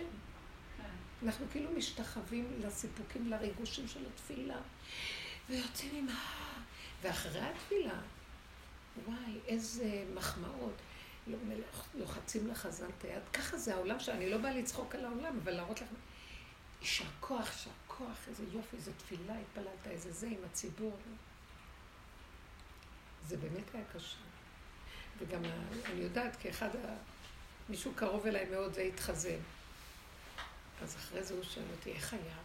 כן. 0.78 0.84
אנחנו 1.26 1.46
כאילו 1.52 1.72
משתחווים 1.72 2.48
לסיפוקים, 2.60 3.30
לריגושים 3.30 3.88
של 3.88 4.06
התפילה, 4.14 4.58
ויוצאים 5.50 5.92
עם 5.96 6.10
ה... 6.10 6.14
ואחרי 7.02 7.42
התפילה, 7.42 8.00
וואי, 9.06 9.40
איזה 9.48 10.04
מחמאות. 10.14 10.74
לא, 11.28 11.38
לוחצים 11.96 12.48
לחזן 12.48 12.90
את 12.98 13.04
היד. 13.04 13.22
ככה 13.34 13.58
זה 13.58 13.76
העולם 13.76 14.00
שאני 14.00 14.30
לא 14.30 14.38
באה 14.38 14.54
לצחוק 14.54 14.96
על 14.96 15.06
העולם, 15.06 15.40
אבל 15.44 15.52
להראות 15.52 15.82
לכם. 15.82 15.96
יישר 16.82 17.06
כוח, 17.20 17.48
יישר 17.48 17.70
כוח, 17.88 18.28
איזה 18.28 18.44
יופי, 18.52 18.76
איזה 18.78 18.92
תפילה, 18.94 19.34
התפללת, 19.40 19.88
איזה 19.88 20.12
זה 20.12 20.28
עם 20.28 20.40
הציבור. 20.46 20.98
זה 23.28 23.38
באמת 23.38 23.76
היה 23.76 23.84
קשה. 23.94 24.18
וגם 25.20 25.42
אני 25.86 26.02
יודעת, 26.02 26.36
כאחד, 26.36 26.70
מישהו 27.70 27.92
קרוב 27.96 28.26
אליי 28.26 28.50
מאוד, 28.50 28.74
זה 28.74 28.82
התחזן. 28.82 29.40
אז 30.82 30.96
אחרי 30.96 31.24
זה 31.24 31.34
הוא 31.34 31.44
שואל 31.44 31.66
אותי, 31.72 31.92
איך 31.92 32.14
היה? 32.14 32.36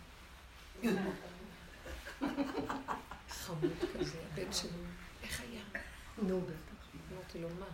חמוד 3.28 3.72
כזה, 3.94 4.18
הבן 4.32 4.52
שלי, 4.52 4.70
איך 5.22 5.40
היה? 5.40 5.62
נו, 6.22 6.40
בטח. 6.40 6.86
אמרתי 7.12 7.38
לו, 7.38 7.48
מה? 7.48 7.66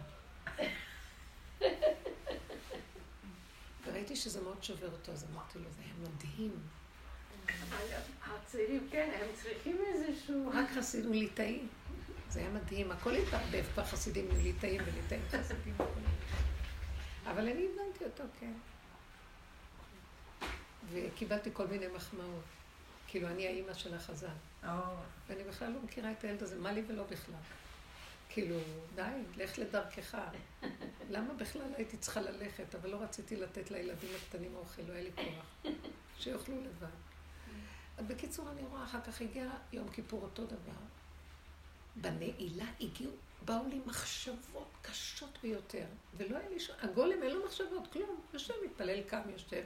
וראיתי 3.86 4.16
שזה 4.16 4.42
מאוד 4.42 4.62
שובר 4.64 4.92
אותו, 4.92 5.12
אז 5.12 5.26
אמרתי 5.32 5.58
לו, 5.58 5.64
זה 5.70 5.82
היה 5.82 5.92
מדהים. 6.02 6.52
הצעירים, 8.24 8.88
כן, 8.90 9.10
הם 9.20 9.28
צריכים 9.34 9.78
איזשהו... 9.94 10.50
רק 10.54 10.66
חסידים 10.76 11.12
ליטאים. 11.12 11.68
זה 12.28 12.40
היה 12.40 12.50
מדהים, 12.50 12.90
הכל 12.90 13.14
התערבב 13.14 13.64
כבר 13.74 13.84
חסידים 13.84 14.28
ליטאים 14.42 14.80
וליטאים 14.84 15.22
חסידים. 15.30 15.74
אבל 17.26 17.48
אני 17.48 17.66
הבנתי 17.66 18.04
אותו, 18.04 18.24
כן. 18.40 18.52
וקיבלתי 20.92 21.50
כל 21.52 21.66
מיני 21.66 21.86
מחמאות. 21.86 22.42
כאילו, 23.06 23.28
אני 23.28 23.46
האימא 23.46 23.74
של 23.74 23.94
החזן. 23.94 24.34
ואני 25.28 25.44
בכלל 25.48 25.72
לא 25.72 25.80
מכירה 25.84 26.12
את 26.12 26.24
הילד 26.24 26.42
הזה, 26.42 26.58
מה 26.58 26.72
לי 26.72 26.82
ולא 26.88 27.02
בכלל. 27.02 27.34
כאילו, 28.32 28.56
די, 28.94 29.02
לך 29.36 29.58
לדרכך. 29.58 30.18
למה 31.10 31.34
בכלל 31.34 31.74
הייתי 31.76 31.96
צריכה 31.96 32.20
ללכת, 32.20 32.74
אבל 32.74 32.90
לא 32.90 32.96
רציתי 32.96 33.36
לתת 33.36 33.70
לילדים 33.70 34.10
הקטנים 34.22 34.54
אוכל, 34.54 34.82
לא 34.82 34.92
היה 34.92 35.02
לי 35.02 35.10
כוח. 35.14 35.72
שיאכלו 36.18 36.60
לבד. 36.60 36.86
בקיצור, 38.06 38.50
אני 38.50 38.62
רואה, 38.62 38.84
אחר 38.84 39.00
כך 39.00 39.20
הגיע 39.20 39.50
יום 39.72 39.88
כיפור 39.88 40.22
אותו 40.22 40.46
דבר. 40.46 40.80
בנעילה 41.96 42.64
הגיעו, 42.80 43.12
באו 43.44 43.68
לי 43.68 43.80
מחשבות 43.86 44.68
קשות 44.82 45.38
ביותר, 45.42 45.86
ולא 46.16 46.36
היה 46.36 46.48
לי 46.48 46.60
ש... 46.60 46.70
הגולם 46.80 47.22
אין 47.22 47.30
לו 47.30 47.46
מחשבות, 47.46 47.92
כלום. 47.92 48.20
יושב, 48.32 48.54
מתפלל, 48.64 49.02
קם, 49.02 49.22
יושב. 49.32 49.62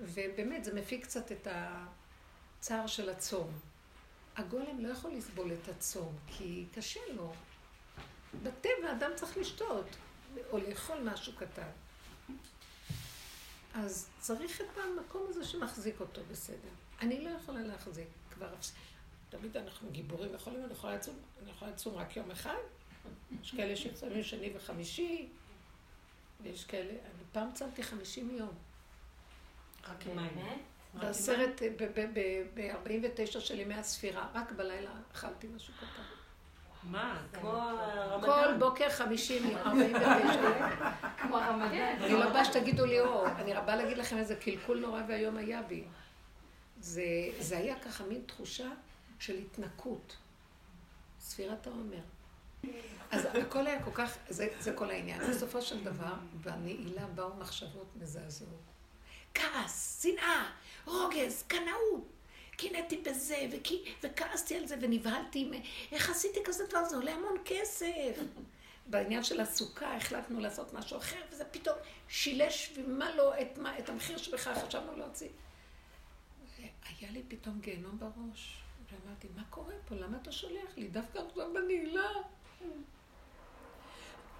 ובאמת, 0.00 0.64
זה 0.64 0.74
מפיק 0.74 1.04
קצת 1.04 1.32
את 1.32 1.48
הצער 1.50 2.86
של 2.86 3.10
הצום. 3.10 3.50
הגולם 4.36 4.80
לא 4.80 4.88
יכול 4.88 5.10
לסבול 5.12 5.52
את 5.52 5.68
הצום, 5.68 6.16
כי 6.26 6.66
קשה 6.74 7.00
לו. 7.14 7.32
בטבע 8.42 8.92
אדם 8.92 9.10
צריך 9.14 9.36
לשתות, 9.36 9.86
או 10.50 10.58
לאכול 10.58 10.98
משהו 11.04 11.32
קטן. 11.36 11.68
אז 13.74 14.08
צריך 14.20 14.60
את 14.60 14.78
המקום 14.78 15.26
הזה 15.28 15.44
שמחזיק 15.44 16.00
אותו 16.00 16.20
בסדר. 16.30 16.68
אני 17.00 17.24
לא 17.24 17.30
יכולה 17.30 17.60
להחזיק 17.60 18.08
כבר... 18.30 18.48
תמיד 19.28 19.56
אנחנו 19.56 19.90
גיבורים 19.90 20.34
יכולים, 20.34 20.64
אני 20.64 20.72
יכולה 20.72 20.96
לצום, 20.96 21.14
אני 21.42 21.50
יכולה 21.50 21.70
לצום 21.70 21.94
רק 21.94 22.16
יום 22.16 22.30
אחד. 22.30 22.56
יש 23.42 23.54
כאלה 23.54 23.76
שצמים 23.76 24.22
שני 24.22 24.52
וחמישי, 24.56 25.28
ויש 26.40 26.64
כאלה, 26.64 26.90
אני 26.90 27.24
פעם 27.32 27.52
צמתי 27.54 27.82
חמישים 27.82 28.36
יום. 28.36 28.54
רק 29.88 30.06
עם 30.06 30.16
מים. 30.16 30.62
בעשרת, 30.94 31.62
ב-49 32.54 33.40
של 33.40 33.60
ימי 33.60 33.74
הספירה, 33.74 34.28
רק 34.34 34.52
בלילה 34.52 34.90
אכלתי 35.12 35.46
משהו 35.46 35.74
קטן. 35.74 36.15
מה? 36.90 37.22
כמו 37.32 37.50
הרמדאן? 37.50 38.30
כל 38.30 38.56
בוקר 38.58 38.90
50, 38.90 39.56
49. 39.56 40.10
כמו 41.22 41.38
הרמדאן. 41.38 41.96
אני 42.00 42.12
לא 42.12 42.32
באה 42.32 42.44
שתגידו 42.44 42.86
לי, 42.86 43.00
או, 43.00 43.26
אני 43.26 43.52
באה 43.66 43.76
להגיד 43.76 43.98
לכם 43.98 44.16
איזה 44.16 44.36
קלקול 44.36 44.80
נורא 44.80 45.02
ואיום 45.08 45.36
היה 45.36 45.62
בי. 45.62 45.84
זה, 46.80 47.02
זה 47.38 47.58
היה 47.58 47.78
ככה 47.80 48.04
מין 48.04 48.22
תחושה 48.26 48.68
של 49.18 49.34
התנקות. 49.34 50.16
ספירת 51.20 51.66
העומר. 51.66 52.02
אז 53.10 53.24
הכל 53.24 53.66
היה 53.66 53.82
כל 53.82 53.90
כך, 53.94 54.16
זה, 54.28 54.48
זה 54.60 54.72
כל 54.72 54.90
העניין. 54.90 55.30
בסופו 55.30 55.62
של 55.62 55.84
דבר, 55.84 56.14
בנעילה 56.40 57.06
באו 57.14 57.36
מחשבות 57.38 57.86
מזעזעות. 57.96 58.60
כעס, 59.34 60.02
שנאה, 60.02 60.50
רוגז, 60.86 61.44
קנאות. 61.48 62.15
קינאתי 62.56 62.96
בזה, 62.96 63.46
וכי, 63.52 63.84
וכעסתי 64.02 64.56
על 64.56 64.66
זה, 64.66 64.76
ונבהלתי, 64.80 65.50
איך 65.92 66.10
עשיתי 66.10 66.40
כזה 66.44 66.66
דבר, 66.66 66.84
זה 66.84 66.96
עולה 66.96 67.12
המון 67.12 67.36
כסף. 67.44 68.16
בעניין 68.90 69.24
של 69.24 69.40
הסוכה 69.40 69.96
החלטנו 69.96 70.40
לעשות 70.40 70.72
משהו 70.72 70.98
אחר, 70.98 71.20
וזה 71.30 71.44
פתאום 71.44 71.76
שילש, 72.08 72.72
ומה 72.76 73.16
לא, 73.16 73.40
את, 73.40 73.58
מה, 73.58 73.78
את 73.78 73.88
המחיר 73.88 74.18
שבכלל 74.18 74.54
חשבנו 74.54 74.96
להוציא. 74.96 75.28
היה 77.00 77.10
לי 77.10 77.22
פתאום 77.28 77.60
גיהנום 77.60 77.98
בראש, 77.98 78.62
ואמרתי, 78.90 79.28
מה 79.36 79.42
קורה 79.50 79.74
פה? 79.88 79.94
למה 79.94 80.18
אתה 80.22 80.32
שולח 80.32 80.76
לי? 80.76 80.88
דווקא 80.88 81.18
עכשיו 81.18 81.54
בנעילה. 81.54 82.10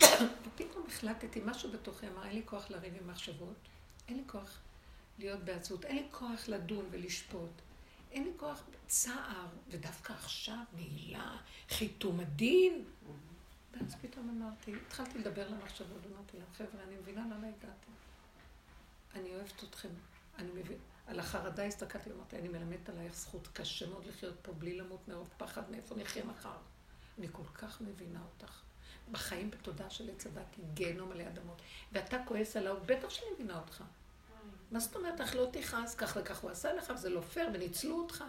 ופתאום 0.46 0.86
החלטתי, 0.88 1.40
משהו 1.44 1.72
בתוכי 1.72 2.08
אמר, 2.08 2.24
אין 2.24 2.34
לי 2.34 2.42
כוח 2.44 2.70
לריב 2.70 2.94
עם 3.00 3.10
מחשבות, 3.10 3.56
אין 4.08 4.16
לי 4.16 4.22
כוח 4.26 4.58
להיות 5.18 5.40
בעצות, 5.40 5.84
אין 5.84 5.96
לי 5.96 6.06
כוח 6.10 6.48
לדון 6.48 6.86
ולשפוט. 6.90 7.50
אין 8.10 8.24
לי 8.24 8.30
כוח 8.36 8.62
צער, 8.86 9.46
ודווקא 9.70 10.12
עכשיו 10.12 10.58
נעילה, 10.74 11.36
חיתום 11.68 12.20
הדין. 12.20 12.84
ואז 13.72 13.94
פתאום 14.00 14.28
אמרתי, 14.28 14.74
התחלתי 14.86 15.18
לדבר 15.18 15.48
למחשבות, 15.48 16.06
אמרתי 16.12 16.36
להם, 16.36 16.46
חבר'ה, 16.56 16.84
אני 16.84 16.96
מבינה 16.96 17.20
למה 17.20 17.46
הגעתם. 17.46 17.92
אני 19.14 19.34
אוהבת 19.34 19.64
אתכם, 19.64 19.88
אני 20.38 20.50
מבין. 20.50 20.78
על 21.06 21.20
החרדה 21.20 21.64
הסתכלתי 21.64 22.12
ואמרתי, 22.12 22.38
אני 22.38 22.48
מלמדת 22.48 22.88
עלייך 22.88 23.14
זכות 23.14 23.48
קשה 23.52 23.86
מאוד 23.88 24.06
לחיות 24.06 24.34
פה 24.42 24.52
בלי 24.52 24.78
למות 24.78 25.08
מרוב 25.08 25.28
פחד, 25.36 25.70
מאיפה 25.70 25.94
נחיה 25.94 26.24
מחר. 26.24 26.56
אני 27.18 27.26
כל 27.32 27.44
כך 27.54 27.80
מבינה 27.80 28.20
אותך. 28.22 28.62
בחיים 29.10 29.50
בתודעה 29.50 29.90
של 29.90 30.10
עץ 30.10 30.26
הדת, 30.26 30.58
עם 30.58 30.64
גיהנום 30.74 31.12
עלי 31.12 31.28
אדמות. 31.28 31.62
ואתה 31.92 32.16
כועס 32.26 32.56
עליו, 32.56 32.76
בטח 32.86 33.10
שאני 33.10 33.26
מבינה 33.34 33.58
אותך. 33.58 33.84
מה 34.70 34.80
זאת 34.80 34.96
אומרת, 34.96 35.20
אך 35.20 35.34
לא 35.34 35.48
תכעס, 35.52 35.94
כך 35.94 36.16
וכך 36.20 36.38
הוא 36.38 36.50
עשה 36.50 36.72
לך, 36.72 36.92
וזה 36.94 37.10
לא 37.10 37.20
פייר, 37.20 37.48
וניצלו 37.54 37.98
אותך. 37.98 38.24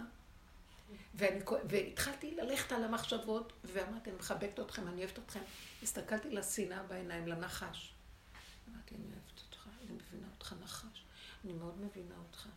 ואני, 1.15 1.39
והתחלתי 1.69 2.36
ללכת 2.36 2.71
על 2.71 2.84
המחשבות, 2.84 3.54
ואמרתי, 3.63 4.10
אני 4.10 4.19
מחבקת 4.19 4.60
אתכם, 4.60 4.88
אני 4.88 5.04
אוהבת 5.04 5.19
אתכם. 5.19 5.39
הסתכלתי 5.84 6.30
לשנאה 6.30 6.84
בעיניים, 6.84 7.28
לנחש. 7.28 7.93
אמרתי, 8.69 8.95
אני 8.95 9.04
אוהבת 9.04 9.41
אותך, 9.47 9.67
אני 9.82 9.95
מבינה 9.95 10.28
אותך 10.36 10.56
נחש. 10.63 11.04
אני 11.45 11.54
מאוד 11.54 11.82
מבינה 11.82 12.15
אותך. 12.28 12.47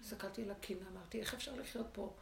הסתכלתי 0.00 0.44
לקינה, 0.44 0.88
אמרתי, 0.92 1.20
איך 1.20 1.34
אפשר 1.34 1.54
לחיות 1.54 1.86
פה 1.92 2.14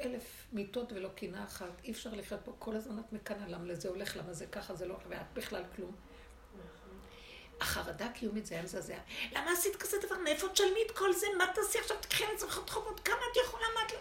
אלף 0.00 0.46
מיטות 0.52 0.92
ולא 0.92 1.08
קינה 1.08 1.44
אחת? 1.44 1.80
אי 1.84 1.92
אפשר 1.92 2.14
לחיות 2.14 2.40
פה, 2.44 2.52
כל 2.58 2.76
הזמן 2.76 2.98
את 2.98 3.12
מקנאה, 3.12 3.48
למה 3.48 3.64
לזה 3.64 3.88
הולך, 3.88 4.16
למה 4.16 4.32
זה 4.32 4.46
ככה, 4.46 4.74
זה 4.74 4.86
לא, 4.86 4.98
ואת 5.08 5.26
בכלל 5.34 5.64
כלום. 5.76 5.94
החרדה 7.60 8.06
הקיומית 8.06 8.46
זה 8.46 8.54
היה 8.54 8.64
מזעזע. 8.64 8.98
למה 9.32 9.52
עשית 9.52 9.76
כזה 9.76 9.96
דבר? 10.06 10.18
מאיפה 10.24 10.48
תשלמי 10.48 10.80
את 10.86 10.90
כל 10.90 11.12
זה? 11.12 11.26
מה 11.38 11.44
תעשי 11.54 11.78
עכשיו? 11.78 11.96
תקחי 12.00 12.24
את 12.34 12.38
זה 12.38 12.50
חובות, 12.50 13.00
כמה 13.00 13.16
את 13.32 13.36
יכולה? 13.46 13.64
מה 13.74 13.80
את 13.86 13.92
לא... 13.92 13.98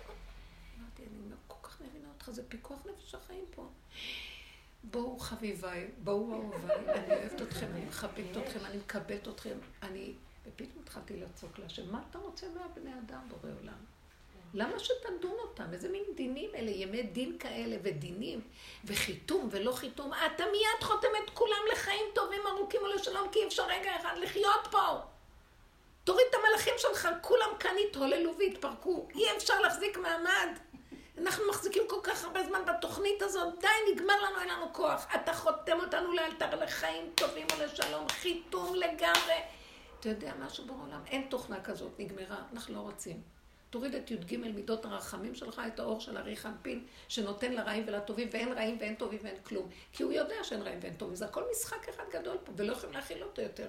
אמרתי, 0.79 1.03
אני 1.03 1.29
לא 1.31 1.35
כל 1.47 1.67
כך 1.67 1.81
מבינה 1.81 2.07
אותך, 2.13 2.29
זה 2.31 2.43
פיקוח 2.49 2.79
נפש 2.85 3.15
החיים 3.15 3.45
פה. 3.55 3.69
בואו 4.83 5.19
חביביי, 5.19 5.87
בואו 6.03 6.33
אהוביי, 6.33 6.75
אני 6.75 7.15
אוהבת 7.15 7.41
אתכם, 7.41 7.67
אני 7.73 7.85
מכבדת 7.85 8.37
אתכם, 8.37 8.65
אני 8.65 8.77
מקבלת 8.77 9.27
אתכם, 9.27 9.57
אני... 9.83 10.13
ופתאום 10.45 10.83
התחלתי 10.83 11.17
לצעוק 11.17 11.59
להשם, 11.59 11.91
מה 11.91 12.03
אתה 12.09 12.19
רוצה 12.19 12.47
מהבני 12.49 12.91
אדם, 12.99 13.29
בורא 13.29 13.53
עולם? 13.61 13.94
למה 14.55 14.79
שתדון 14.79 15.35
אותם? 15.39 15.73
איזה 15.73 15.89
מין 15.89 16.03
דינים 16.15 16.49
אלה, 16.55 16.71
ימי 16.71 17.03
דין 17.03 17.37
כאלה, 17.37 17.75
ודינים, 17.83 18.41
וחיתום 18.85 19.47
ולא 19.51 19.71
חיתום. 19.71 20.11
אתה 20.13 20.43
מיד 20.51 20.83
חותם 20.83 21.07
את 21.23 21.29
כולם 21.29 21.61
לחיים 21.71 22.05
טובים, 22.13 22.41
ארוכים 22.47 22.81
ולשלום, 22.81 23.29
כי 23.31 23.39
אי 23.39 23.47
אפשר 23.47 23.67
רגע 23.67 23.95
אחד 24.01 24.17
לחיות 24.17 24.67
פה. 24.71 24.99
תוריד 26.03 26.25
את 26.29 26.35
המלאכים 26.35 26.73
שלך, 26.77 27.09
כולם 27.21 27.49
כאן 27.59 27.75
התהוללו 27.87 28.37
והתפרקו. 28.37 29.07
אי 29.15 29.37
אפשר 29.37 29.59
להחזיק 29.61 29.97
מעמד. 29.97 30.49
אנחנו 31.17 31.43
מחזיקים 31.49 31.83
כל 31.87 31.99
כך 32.03 32.23
הרבה 32.23 32.43
זמן 32.43 32.59
בתוכנית 32.65 33.21
הזאת, 33.21 33.59
די, 33.59 33.93
נגמר 33.93 34.21
לנו, 34.21 34.39
אין 34.39 34.49
לנו 34.49 34.73
כוח. 34.73 35.07
אתה 35.15 35.33
חותם 35.33 35.79
אותנו 35.79 36.13
לאלתר 36.13 36.55
לחיים 36.55 37.11
טובים 37.15 37.47
ולשלום, 37.57 38.09
חיתום 38.09 38.75
לגמרי. 38.75 39.39
אתה 39.99 40.09
יודע 40.09 40.31
משהו 40.39 40.65
בעולם? 40.65 41.01
אין 41.07 41.27
תוכנה 41.29 41.61
כזאת, 41.63 41.99
נגמרה, 41.99 42.37
אנחנו 42.53 42.75
לא 42.75 42.79
רוצים. 42.79 43.34
תוריד 43.75 43.95
את 43.95 44.11
י"ג 44.11 44.37
מידות 44.37 44.85
הרחמים 44.85 45.35
שלך, 45.35 45.61
את 45.67 45.79
האור 45.79 45.99
של 45.99 46.17
ארי 46.17 46.35
חנפין, 46.35 46.85
שנותן 47.07 47.53
לרעים 47.53 47.83
ולטובים, 47.87 48.27
ואין 48.31 48.51
רעים 48.53 48.77
ואין 48.79 48.95
טובים 48.95 49.19
ואין 49.23 49.35
כלום. 49.43 49.69
כי 49.91 50.03
הוא 50.03 50.11
יודע 50.11 50.35
שאין 50.43 50.61
רעים 50.61 50.79
ואין 50.81 50.93
טובים. 50.93 51.15
זה 51.15 51.25
הכל 51.25 51.43
משחק 51.51 51.89
אחד 51.89 52.03
גדול 52.13 52.37
פה, 52.43 52.51
ולא 52.55 52.71
יכולים 52.71 52.95
להכיל 52.95 53.23
אותו 53.23 53.41
יותר. 53.41 53.67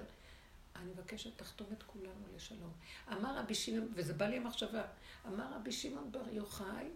אני 0.75 0.91
מבקשת, 0.91 1.37
תחתום 1.37 1.67
את 1.77 1.83
כולנו 1.83 2.25
לשלום. 2.35 2.71
אמר 3.11 3.37
רבי 3.37 3.55
שמעון, 3.55 3.87
וזה 3.93 4.13
בא 4.13 4.25
לי 4.25 4.37
המחשבה, 4.37 4.83
אמר 5.27 5.45
רבי 5.55 5.71
שמעון 5.71 6.11
בר 6.11 6.29
יוחאי, 6.31 6.87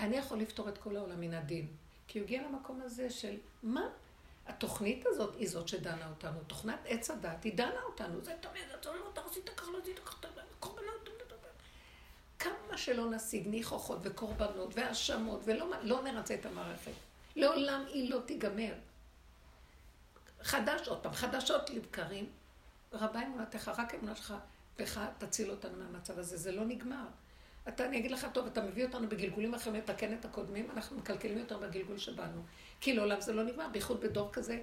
אני 0.00 0.16
יכול 0.16 0.38
לפתור 0.38 0.68
את 0.68 0.78
כל 0.78 0.96
העולם 0.96 1.20
מן 1.20 1.34
הדין. 1.34 1.66
כי 2.08 2.18
הוא 2.18 2.24
הגיע 2.24 2.42
למקום 2.42 2.80
הזה 2.82 3.10
של, 3.10 3.36
מה? 3.62 3.88
התוכנית 4.46 5.06
הזאת 5.06 5.34
היא 5.34 5.48
זאת 5.48 5.68
שדנה 5.68 6.08
אותנו. 6.08 6.38
תוכנת 6.46 6.78
עץ 6.84 7.10
הדת 7.10 7.44
היא 7.44 7.54
דנה 7.54 7.82
אותנו. 7.82 8.20
זה 8.20 8.34
תמיד, 8.40 8.62
אתה 8.80 8.90
לא 8.92 9.26
עשית 9.30 9.48
ככה, 9.48 9.70
לא 9.70 9.78
עשית 9.82 9.98
ככה, 9.98 10.28
קורבנות. 10.60 11.03
כמה 12.44 12.78
שלא 12.78 13.10
נשיג 13.10 13.48
ניחוחות 13.48 13.98
וקורבנות 14.02 14.70
והאשמות, 14.74 15.40
ולא 15.44 15.66
לא 15.82 16.02
נרצה 16.02 16.34
את 16.34 16.46
המערכת. 16.46 16.92
לעולם 17.36 17.84
היא 17.88 18.10
לא 18.10 18.20
תיגמר. 18.26 18.72
חדש, 20.42 20.88
עוד 20.88 20.98
פעם, 20.98 21.12
חדשות 21.12 21.70
לבקרים. 21.70 22.26
רבה 22.92 23.22
אמונתך, 23.22 23.72
רק 23.78 23.94
אמונה 23.94 24.16
שלך, 24.16 24.34
בך 24.78 25.00
תציל 25.18 25.50
אותנו 25.50 25.78
מהמצב 25.78 26.18
הזה, 26.18 26.36
זה 26.36 26.52
לא 26.52 26.64
נגמר. 26.64 27.04
אתה, 27.68 27.86
אני 27.86 27.98
אגיד 27.98 28.10
לך, 28.10 28.26
טוב, 28.32 28.46
אתה 28.46 28.62
מביא 28.62 28.84
אותנו 28.84 29.08
בגלגולים 29.08 29.54
אחרים 29.54 29.76
לתקן 29.76 30.14
את 30.14 30.24
הקודמים, 30.24 30.70
אנחנו 30.70 30.96
מקלקלים 30.96 31.38
יותר 31.38 31.58
בגלגול 31.58 31.98
שבאנו. 31.98 32.42
כי 32.80 32.92
לעולם 32.92 33.20
זה 33.20 33.32
לא 33.32 33.42
נגמר, 33.42 33.68
בייחוד 33.72 34.00
בדור 34.00 34.32
כזה, 34.32 34.62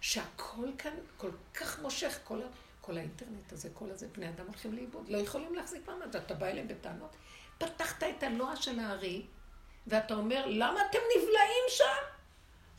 שהכל 0.00 0.68
כאן 0.78 0.94
כל 1.16 1.30
כך 1.54 1.82
מושך, 1.82 2.18
כל, 2.24 2.40
כל 2.88 2.98
האינטרנט 2.98 3.52
הזה, 3.52 3.68
כל 3.74 3.90
הזה, 3.90 4.08
בני 4.08 4.28
אדם 4.28 4.46
הולכים 4.46 4.72
לאיבוד, 4.72 5.08
לא 5.08 5.18
יכולים 5.18 5.54
להחזיק 5.54 5.88
מעמד, 5.88 6.16
אתה 6.16 6.34
בא 6.34 6.46
אליהם 6.46 6.68
בטענות. 6.68 7.16
פתחת 7.58 8.02
את 8.02 8.22
הנוע 8.22 8.56
של 8.56 8.78
הארי, 8.78 9.26
ואתה 9.86 10.14
אומר, 10.14 10.46
למה 10.46 10.80
אתם 10.90 10.98
נבלעים 11.16 11.64
שם? 11.68 12.04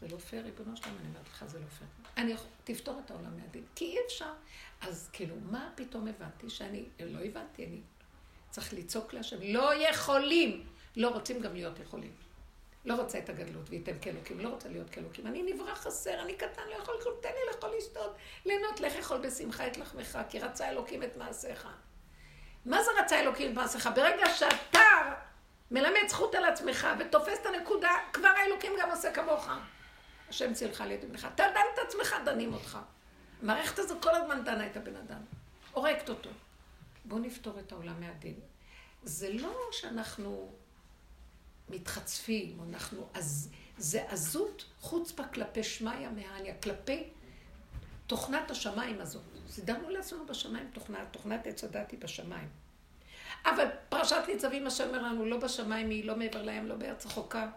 זה 0.02 0.08
לא 0.08 0.18
פייר, 0.18 0.44
ריבונו 0.44 0.78
שלם, 0.78 0.94
אני 1.00 1.08
אומרת 1.08 1.28
לך, 1.28 1.46
זה 1.48 1.60
לא 1.60 1.66
פייר. 1.66 1.90
אני 2.18 2.32
יכול, 2.32 2.48
תפתור 2.64 3.02
את 3.06 3.12
העולם 3.12 3.38
מהדין, 3.38 3.64
כי 3.76 3.86
אי 3.86 3.98
אפשר. 4.06 4.34
אז 4.82 5.10
כאילו, 5.14 5.36
מה 5.52 5.72
פתאום 5.76 6.08
הבנתי 6.08 6.50
שאני, 6.50 6.86
לא 7.00 7.20
הבנתי, 7.20 7.66
אני 7.66 7.82
צריך 8.50 8.74
לצעוק 8.74 9.14
להשם, 9.14 9.38
לא 9.42 9.90
יכולים, 9.90 10.68
לא 10.96 11.10
רוצים 11.10 11.42
גם 11.42 11.54
להיות 11.54 11.80
יכולים. 11.80 12.12
לא 12.90 12.96
רוצה 12.96 13.20
את 13.20 13.30
הגדלות, 13.30 13.70
וייתם 13.70 14.00
כאלוקים, 14.02 14.40
לא 14.40 14.50
רוצה 14.50 14.70
להיות 14.70 14.90
כאלוקים. 14.90 15.28
אני 15.28 15.54
נברא 15.54 15.76
חסר, 15.76 16.22
אני 16.22 16.34
קטן, 16.34 16.62
לא 16.70 16.76
יכול 16.76 16.96
כלום, 17.04 17.16
תן 17.22 17.30
לי 17.30 17.52
לאכול 17.54 17.70
לשתות, 17.78 18.16
ליהנות, 18.46 18.80
לך 18.80 18.96
אכול 18.96 19.18
בשמחה 19.18 19.68
את 19.68 19.78
לחמך, 19.78 20.20
כי 20.30 20.40
רצה 20.40 20.70
אלוקים 20.70 21.04
את 21.04 21.18
מעשיך. 21.18 21.68
מה 22.66 22.84
זה 22.84 22.92
רצה 23.00 23.20
אלוקים 23.20 23.52
את 23.52 23.56
מעשיך? 23.56 23.90
ברגע 23.96 24.30
שאתה 24.30 24.80
מלמד 25.72 26.08
זכות 26.08 26.36
על 26.36 26.46
עצמך 26.46 26.88
ותופס 27.00 27.40
את 27.42 27.46
הנקודה, 27.46 27.92
כבר 28.14 28.28
האלוקים 28.28 28.72
גם 28.82 28.92
עושה 28.92 29.12
כמוך. 29.12 29.50
השם 30.30 30.54
צילך 30.54 30.82
על 30.82 30.92
ידי 30.92 31.08
בנך. 31.08 31.28
אתה 31.36 31.44
דן 31.54 31.62
את 31.74 31.80
עצמך, 31.88 32.16
דנים 32.26 32.54
אותך. 32.54 32.80
המערכת 33.42 33.80
הזאת 33.80 34.04
כל 34.04 34.16
הזמן 34.16 34.44
דנה 34.44 34.68
את 34.68 34.78
הבן 34.78 34.96
אדם. 34.96 35.22
הורגת 35.72 36.10
אותו. 36.10 36.30
בואו 37.06 37.20
נפתור 37.20 37.60
את 37.60 37.72
העולם 37.72 38.00
מהדין. 38.00 38.40
זה 39.04 39.34
לא 39.34 39.56
שאנחנו 39.72 40.54
מתחצפים, 41.70 42.58
אנחנו... 42.70 43.08
אז 43.14 43.50
זה 43.78 44.04
עזות 44.08 44.66
חוצפה 44.80 45.24
כלפי 45.24 45.64
שמיא 45.64 46.10
מהניה, 46.16 46.54
כלפי 46.64 47.04
תוכנת 48.08 48.52
השמיים 48.52 49.02
הזאת. 49.02 49.24
סידרנו 49.50 49.90
לעצמנו 49.90 50.26
בשמיים 50.26 50.70
תוכנה, 50.74 51.06
תוכנת 51.12 51.48
עץ 51.48 51.64
הדת 51.64 51.92
היא 51.92 52.00
בשמיים. 52.00 52.48
אבל 53.46 53.66
פרשת 53.90 54.22
ניצבים, 54.28 54.68
השם 54.68 54.88
אומר 54.88 55.02
לנו, 55.02 55.26
לא 55.26 55.38
בשמיים 55.38 55.90
היא, 55.90 56.06
לא 56.06 56.16
מעבר 56.16 56.42
לים, 56.42 56.68
לא 56.68 56.76
בארץ 56.76 57.06
רחוקה. 57.06 57.50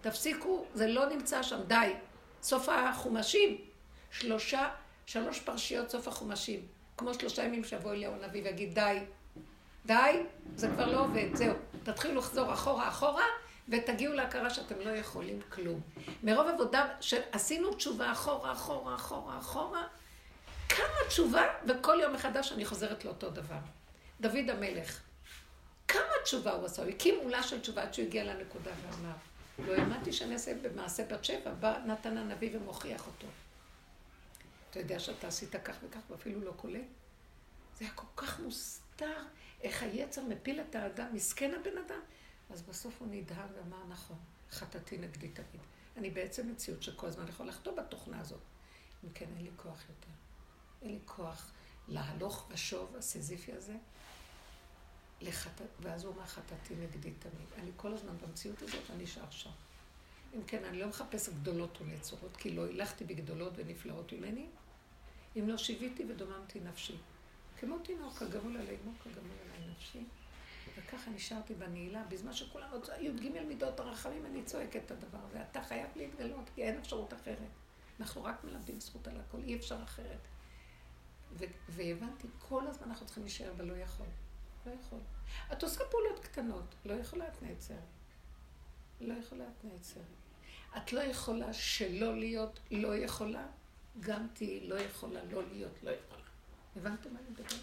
תפסיקו, 0.00 0.64
זה 0.74 0.86
לא 0.86 1.08
נמצא 1.08 1.42
שם, 1.42 1.60
די. 1.66 1.92
סוף 2.42 2.68
החומשים, 2.68 3.58
שלושה, 4.10 4.68
שלוש 5.06 5.40
פרשיות 5.40 5.90
סוף 5.90 6.08
החומשים. 6.08 6.60
כמו 6.96 7.14
שלושה 7.14 7.44
ימים 7.44 7.64
שיבוא 7.64 7.92
אליהו 7.92 8.14
הנביא 8.14 8.42
ויגיד, 8.44 8.74
די, 8.74 8.98
די, 9.86 10.22
זה 10.56 10.68
כבר 10.68 10.92
לא 10.92 11.00
עובד, 11.00 11.34
זהו. 11.34 11.54
תתחילו 11.82 12.14
לחזור 12.14 12.52
אחורה 12.52 12.88
אחורה, 12.88 13.24
ותגיעו 13.68 14.14
להכרה 14.14 14.50
שאתם 14.50 14.80
לא 14.80 14.90
יכולים 14.90 15.40
כלום. 15.48 15.80
מרוב 16.22 16.46
עבודה 16.48 16.88
שעשינו 17.00 17.74
תשובה 17.74 18.12
אחורה, 18.12 18.52
אחורה, 18.52 18.94
אחורה, 18.94 19.38
אחורה, 19.38 19.86
כמה 20.68 21.08
תשובה, 21.08 21.42
וכל 21.68 21.98
יום 22.02 22.12
מחדש 22.12 22.52
אני 22.52 22.64
חוזרת 22.64 23.04
לאותו 23.04 23.30
דבר. 23.30 23.58
דוד 24.20 24.50
המלך, 24.50 25.00
כמה 25.88 26.12
תשובה 26.24 26.52
הוא 26.52 26.66
עשה? 26.66 26.82
הוא 26.82 26.90
הקים 26.90 27.14
עולה 27.22 27.42
של 27.42 27.60
תשובה 27.60 27.82
עד 27.82 27.94
שהוא 27.94 28.06
הגיע 28.06 28.24
לנקודה 28.24 28.70
ואמר, 28.82 29.14
לא 29.58 29.72
האמנתי 29.72 30.12
שאני 30.12 30.34
אעשה 30.34 30.54
במעשה 30.62 31.04
בת 31.04 31.24
שבע, 31.24 31.54
בא 31.60 31.78
נתן 31.86 32.18
הנביא 32.18 32.56
ומוכיח 32.56 33.06
אותו. 33.06 33.26
אתה 34.70 34.78
יודע 34.78 34.98
שאתה 34.98 35.26
עשית 35.26 35.56
כך 35.64 35.76
וכך 35.82 36.00
ואפילו 36.10 36.40
לא 36.40 36.52
קולט? 36.56 36.80
זה 37.78 37.84
היה 37.84 37.94
כל 37.94 38.06
כך 38.16 38.40
מוסתר, 38.40 39.22
איך 39.62 39.82
היצר 39.82 40.22
מפיל 40.22 40.60
את 40.60 40.74
האדם, 40.74 41.06
מסכן 41.12 41.50
הבן 41.60 41.78
אדם. 41.86 42.00
אז 42.50 42.62
בסוף 42.62 42.94
הוא 43.00 43.08
נדהר 43.10 43.46
ואמר, 43.56 43.84
נכון, 43.88 44.18
חטאתי 44.50 44.98
נגדי 44.98 45.28
תמיד. 45.28 45.60
אני 45.96 46.10
בעצם 46.10 46.50
מציאות 46.50 46.82
שכל 46.82 47.06
הזמן 47.06 47.28
יכול 47.28 47.48
לחטוא 47.48 47.76
בתוכנה 47.76 48.20
הזאת. 48.20 48.40
אם 49.04 49.08
כן, 49.14 49.26
אין 49.36 49.44
לי 49.44 49.50
כוח 49.56 49.82
יותר. 49.88 50.12
אין 50.82 50.90
לי 50.90 50.98
כוח 51.04 51.52
להלוך 51.88 52.48
ושוב, 52.50 52.96
הסיזיפי 52.96 53.52
הזה, 53.52 53.76
לחט... 55.20 55.60
ואז 55.80 56.04
הוא 56.04 56.14
אומר, 56.14 56.26
חטאתי 56.26 56.74
נגדי 56.74 57.10
תמיד. 57.10 57.48
אני 57.58 57.70
כל 57.76 57.94
הזמן 57.94 58.16
במציאות 58.18 58.62
הזאת, 58.62 58.90
אני 58.90 59.02
נשאר 59.02 59.30
שם. 59.30 59.50
אם 60.34 60.44
כן, 60.46 60.64
אני 60.64 60.78
לא 60.78 60.88
מחפש 60.88 61.28
גדולות 61.28 61.78
ונצורות, 61.80 62.36
כי 62.36 62.50
לא 62.50 62.66
הילכתי 62.66 63.04
בגדולות 63.04 63.52
ונפלאות 63.56 64.12
ממני. 64.12 64.46
אם 65.36 65.48
לא 65.48 65.56
שיוויתי 65.56 66.04
ודוממתי 66.08 66.60
נפשי. 66.60 66.96
כמו 67.60 67.78
תינוק, 67.78 68.22
הגמול 68.22 68.56
עלי 68.56 68.76
מו, 68.84 68.92
כגמול 69.04 69.36
עלי 69.54 69.66
נפשי. 69.72 70.04
וככה 70.76 71.10
נשארתי 71.10 71.54
בנעילה, 71.54 72.02
בזמן 72.08 72.32
שכולם 72.32 72.68
עוד 72.72 72.88
י"ג 73.00 73.42
מידות 73.48 73.80
הרחמים, 73.80 74.26
אני 74.26 74.42
צועקת 74.42 74.82
את 74.86 74.90
הדבר 74.90 75.18
הזה. 75.28 75.42
אתה 75.50 75.62
חייב 75.62 75.88
להתגלות, 75.96 76.50
כי 76.54 76.62
אין 76.62 76.78
אפשרות 76.78 77.14
אחרת. 77.14 77.48
אנחנו 78.00 78.24
רק 78.24 78.44
מלמדים 78.44 78.80
זכות 78.80 79.08
על 79.08 79.20
הכל, 79.20 79.38
אי 79.42 79.56
אפשר 79.56 79.82
אחרת. 79.82 80.20
והבנתי, 81.68 82.28
כל 82.38 82.66
הזמן 82.66 82.88
אנחנו 82.88 83.06
צריכים 83.06 83.22
להישאר 83.22 83.52
בלא 83.56 83.74
יכול. 83.74 84.06
לא 84.66 84.72
יכול. 84.72 84.98
את 85.52 85.62
עושה 85.62 85.84
פעולות 85.90 86.18
קטנות, 86.24 86.74
לא 86.84 86.92
יכולה 86.94 87.28
את 87.28 87.42
נעצרת. 87.42 87.78
לא 89.00 89.14
יכולה 89.14 89.44
את 89.44 89.64
נעצרת. 89.64 90.04
את 90.76 90.92
לא 90.92 91.00
יכולה 91.00 91.52
שלא 91.52 92.18
להיות 92.18 92.60
לא 92.70 92.96
יכולה, 92.96 93.46
גם 94.00 94.26
תהיי 94.34 94.68
לא 94.68 94.74
יכולה 94.74 95.24
לא 95.24 95.42
להיות 95.52 95.82
לא 95.82 95.90
יכולה. 95.90 96.22
הבנתם 96.76 97.14
מה 97.14 97.18
אני 97.20 97.28
מדבר? 97.30 97.56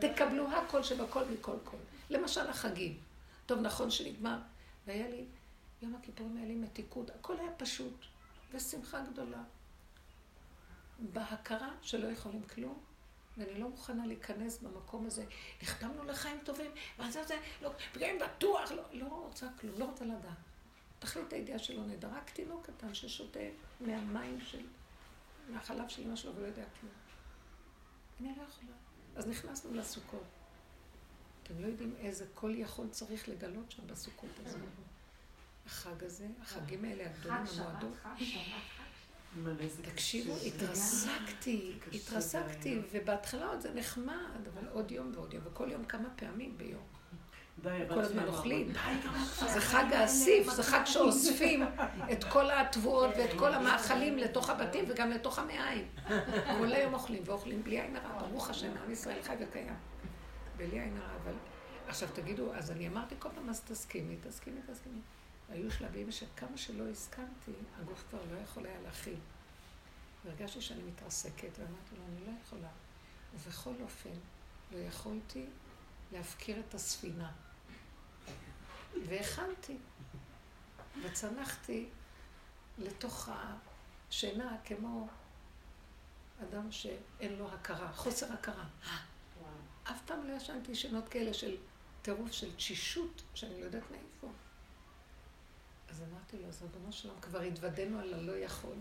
תקבלו 0.00 0.48
הכל 0.50 0.82
שבכל 0.82 1.24
מכל 1.24 1.56
כל. 1.64 1.76
למשל 2.10 2.50
החגים. 2.50 3.00
טוב, 3.46 3.60
נכון 3.60 3.90
שנגמר. 3.90 4.38
והיה 4.86 5.08
לי, 5.08 5.24
יום 5.82 5.94
הכיפורים 5.94 6.36
היה 6.36 6.46
לי 6.46 6.54
מתיקות, 6.54 7.10
הכל 7.10 7.38
היה 7.38 7.50
פשוט, 7.56 8.04
ושמחה 8.52 9.00
גדולה. 9.00 9.42
בהכרה 10.98 11.70
שלא 11.82 12.06
יכולים 12.06 12.42
כלום, 12.42 12.78
ואני 13.36 13.60
לא 13.60 13.68
מוכנה 13.68 14.06
להיכנס 14.06 14.58
במקום 14.58 15.06
הזה. 15.06 15.24
נחתמנו 15.62 16.04
לחיים 16.04 16.38
טובים, 16.44 16.70
ואז 16.98 17.12
זה, 17.12 17.38
לא, 17.62 17.70
וגם 17.94 18.08
בטוח, 18.18 18.72
לא, 18.72 18.82
לא 18.92 19.06
רוצה 19.06 19.46
כלום, 19.60 19.78
לא 19.78 19.84
רוצה 19.84 20.04
לדעת. 20.04 20.36
תכלית 20.98 21.32
הידיעה 21.32 21.58
שלו 21.58 21.84
נדע, 21.84 22.08
רק 22.08 22.30
תינוק 22.30 22.66
קטן 22.66 22.94
ששותה 22.94 23.40
מהמים 23.80 24.40
של, 24.40 24.66
מהחלב 25.48 25.88
של 25.88 26.02
אמא 26.02 26.16
שלו 26.16 26.34
ולא 26.34 26.46
יודע 26.46 26.64
כלום. 26.80 26.92
אני 28.20 28.28
לא 28.28 28.42
יכולה. 28.42 28.72
אז 29.16 29.26
נכנסנו 29.26 29.74
לסוכות. 29.74 30.35
אתם 31.46 31.62
לא 31.62 31.66
יודעים 31.66 31.94
איזה 31.98 32.24
כל 32.34 32.52
יכול 32.54 32.88
צריך 32.90 33.28
לגלות 33.28 33.70
שם 33.70 33.82
בסוכות 33.86 34.30
הזה. 34.44 34.58
החג 35.66 36.04
הזה, 36.04 36.26
החגים 36.42 36.84
האלה 36.84 37.04
הגדולים, 37.10 37.42
המועדות. 37.58 37.96
תקשיבו, 39.82 40.34
התרסקתי, 40.46 41.72
התרסקתי, 41.92 42.80
ובהתחלה 42.92 43.48
עוד 43.48 43.60
זה 43.60 43.74
נחמד, 43.74 44.48
אבל 44.54 44.68
עוד 44.68 44.90
יום 44.90 45.12
ועוד 45.14 45.34
יום, 45.34 45.42
וכל 45.46 45.70
יום 45.70 45.84
כמה 45.84 46.08
פעמים 46.16 46.58
ביום. 46.58 46.82
כל 47.88 48.00
הזמן 48.00 48.28
אוכלים. 48.28 48.72
זה 49.52 49.60
חג 49.60 49.92
האסיף, 49.92 50.50
זה 50.52 50.62
חג 50.62 50.82
שאוספים 50.84 51.62
את 52.12 52.24
כל 52.24 52.50
התבואות 52.50 53.10
ואת 53.18 53.30
כל 53.38 53.54
המאכלים 53.54 54.18
לתוך 54.18 54.50
הבתים 54.50 54.84
וגם 54.88 55.10
לתוך 55.10 55.38
המעיים. 55.38 55.88
כל 56.58 56.72
היום 56.72 56.94
אוכלים 56.94 57.22
ואוכלים 57.26 57.62
בלי 57.62 57.80
עין 57.80 57.96
הרע, 57.96 58.28
ברוך 58.28 58.50
השם, 58.50 58.70
עם 58.84 58.90
ישראל 58.90 59.22
חי 59.22 59.34
וקיים. 59.40 59.74
בלי 60.56 60.80
עין 60.80 60.96
הרע, 60.96 61.16
אבל... 61.22 61.34
עכשיו 61.88 62.08
תגידו, 62.14 62.54
אז 62.54 62.70
אני 62.70 62.88
אמרתי 62.88 63.14
כל 63.18 63.28
פעם, 63.34 63.48
אז 63.48 63.60
תסכימי, 63.60 64.16
תסכימי, 64.16 64.60
תסכימי. 64.72 65.00
היו 65.48 65.70
שלבים 65.70 66.12
שכמה 66.12 66.56
שלא 66.56 66.88
הסכמתי, 66.88 67.52
הגוף 67.80 68.04
כבר 68.10 68.18
לא 68.32 68.36
יכול 68.38 68.66
היה 68.66 68.80
להכיל. 68.80 69.18
הרגשתי 70.24 70.60
שאני 70.60 70.82
מתרסקת, 70.82 71.50
ואמרתי 71.58 71.96
לו, 71.96 72.02
אני 72.08 72.26
לא 72.26 72.40
יכולה. 72.42 72.68
ובכל 73.34 73.74
אופן, 73.82 74.10
לא 74.72 74.78
יכולתי 74.78 75.46
להפקיר 76.12 76.60
את 76.68 76.74
הספינה. 76.74 77.32
והכנתי, 79.08 79.76
וצנחתי 81.02 81.88
לתוך 82.78 83.28
השינה 83.32 84.56
כמו 84.64 85.08
אדם 86.42 86.72
שאין 86.72 87.32
לו 87.38 87.52
הכרה, 87.52 87.92
חוסר 87.92 88.32
הכרה. 88.32 88.64
אף 89.90 90.00
פעם 90.06 90.28
לא 90.28 90.32
ישנתי 90.36 90.72
ישנות 90.72 91.08
כאלה 91.08 91.34
של 91.34 91.56
טירוף 92.02 92.32
של 92.32 92.54
תשישות, 92.56 93.22
שאני 93.34 93.60
לא 93.60 93.64
יודעת 93.64 93.90
מאיפה. 93.90 94.28
אז 95.88 96.02
אמרתי 96.02 96.36
לו, 96.36 96.48
אז 96.48 96.62
ריבונו 96.62 96.92
שלום, 96.92 97.14
כבר 97.22 97.40
התוודענו 97.40 98.00
על 98.00 98.14
הלא 98.14 98.36
יכול. 98.36 98.76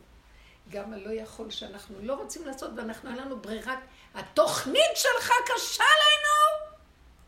גם 0.69 0.93
הלא 0.93 1.09
יכול 1.09 1.51
שאנחנו 1.51 2.01
לא 2.01 2.13
רוצים 2.13 2.45
לעשות, 2.45 2.71
ואנחנו, 2.77 3.09
אין 3.09 3.17
לנו 3.17 3.39
ברירת, 3.39 3.79
התוכנית 4.13 4.95
שלך 4.95 5.31
קשה 5.45 5.83
לנו! 5.83 6.75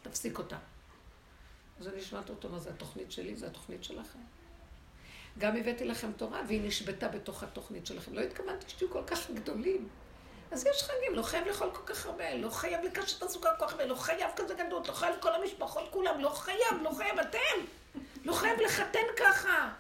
תפסיק 0.02 0.38
אותה. 0.38 0.58
אז 1.80 1.88
אני 1.88 2.02
שומעת 2.02 2.30
אותו, 2.30 2.50
מה 2.50 2.60
זה 2.60 2.70
התוכנית 2.70 3.12
שלי? 3.12 3.36
זה 3.36 3.48
התוכנית 3.48 3.84
שלכם. 3.84 4.20
גם 5.38 5.56
הבאתי 5.58 5.86
לכם 5.86 6.12
תורה, 6.12 6.42
והיא 6.48 6.68
נשבתה 6.68 7.08
בתוך 7.08 7.44
התוכנית 7.44 7.86
שלכם. 7.86 8.14
לא 8.14 8.22
התכוונתי 8.22 8.70
שתהיו 8.70 8.90
כל 8.90 9.04
כך 9.08 9.32
גדולים. 9.32 9.90
אז 10.52 10.66
יש 10.66 10.84
חגים, 10.84 11.16
לא 11.16 11.22
חייב 11.22 11.48
לאכול 11.48 11.70
כל 11.74 11.94
כך 11.94 12.06
הרבה, 12.06 12.36
לא 12.36 12.50
חייב 12.50 12.84
לקשת 12.84 13.24
הסוכר 13.24 13.50
כל 13.60 13.66
כך 13.66 13.72
הרבה, 13.72 13.86
לא 13.86 13.96
חייב 13.96 14.32
כזה 14.36 14.54
גדול, 14.54 14.84
לא 14.88 14.94
חייב 14.94 15.16
לכל 15.16 15.36
המשפחות 15.36 15.90
כולם, 15.92 16.20
לא 16.20 16.30
חייב, 16.30 16.82
לא 16.82 16.92
חייב, 16.98 17.20
אתם. 17.20 17.66
לא 18.26 18.34
חייב 18.34 18.60
לחתן 18.60 19.06
ככה. 19.18 19.74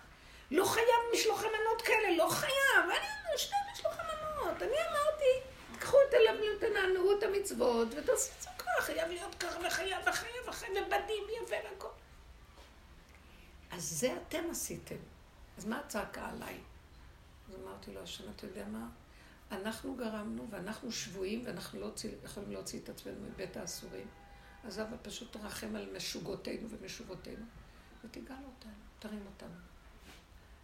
לא 0.51 0.65
חייב 0.65 0.88
משלוחי 1.13 1.45
מנות 1.47 1.82
כאלה, 1.82 2.18
לא 2.18 2.30
חייב. 2.30 2.86
אני 2.86 3.38
שני 3.38 3.57
משלוחי 3.74 4.01
מנות. 4.01 4.61
אני 4.61 4.76
אמרתי, 4.89 5.49
תקחו 5.74 5.97
את 6.09 6.13
אליו, 6.13 6.59
תנענו 6.59 7.18
את 7.18 7.24
המצוות 7.24 7.88
ותעשו 7.91 8.32
ככה, 8.57 8.82
חייב 8.82 9.07
להיות 9.09 9.36
ככה 9.36 9.59
וחייב 9.68 9.97
וחייב 10.07 10.47
וחייב 10.47 10.72
ובדים 10.72 11.24
יפה 11.43 11.55
והכל. 11.63 11.88
אז 13.72 13.84
זה 13.84 14.15
אתם 14.28 14.43
עשיתם. 14.51 14.95
אז 15.57 15.65
מה 15.65 15.80
הצעקה 15.80 16.30
עליי? 16.30 16.57
אז 17.49 17.55
אמרתי 17.63 17.93
לו, 17.93 18.03
השם, 18.03 18.24
אתה 18.36 18.45
יודע 18.45 18.63
מה? 18.65 18.88
אנחנו 19.52 19.95
גרמנו 19.95 20.48
ואנחנו 20.50 20.91
שבויים 20.91 21.41
ואנחנו 21.45 21.80
לא 21.80 21.91
יכולים 22.24 22.52
להוציא 22.52 22.80
את 22.80 22.89
עצמנו 22.89 23.16
מבית 23.34 23.58
האסורים. 23.58 24.08
אז 24.64 24.80
אבא 24.80 24.95
פשוט 25.02 25.34
תרחם 25.34 25.76
על 25.76 25.89
משוגותינו 25.95 26.70
ומשובותינו 26.70 27.45
ותגאל 28.04 28.43
אותנו, 28.45 28.72
תרים 29.00 29.26
אותנו. 29.34 29.56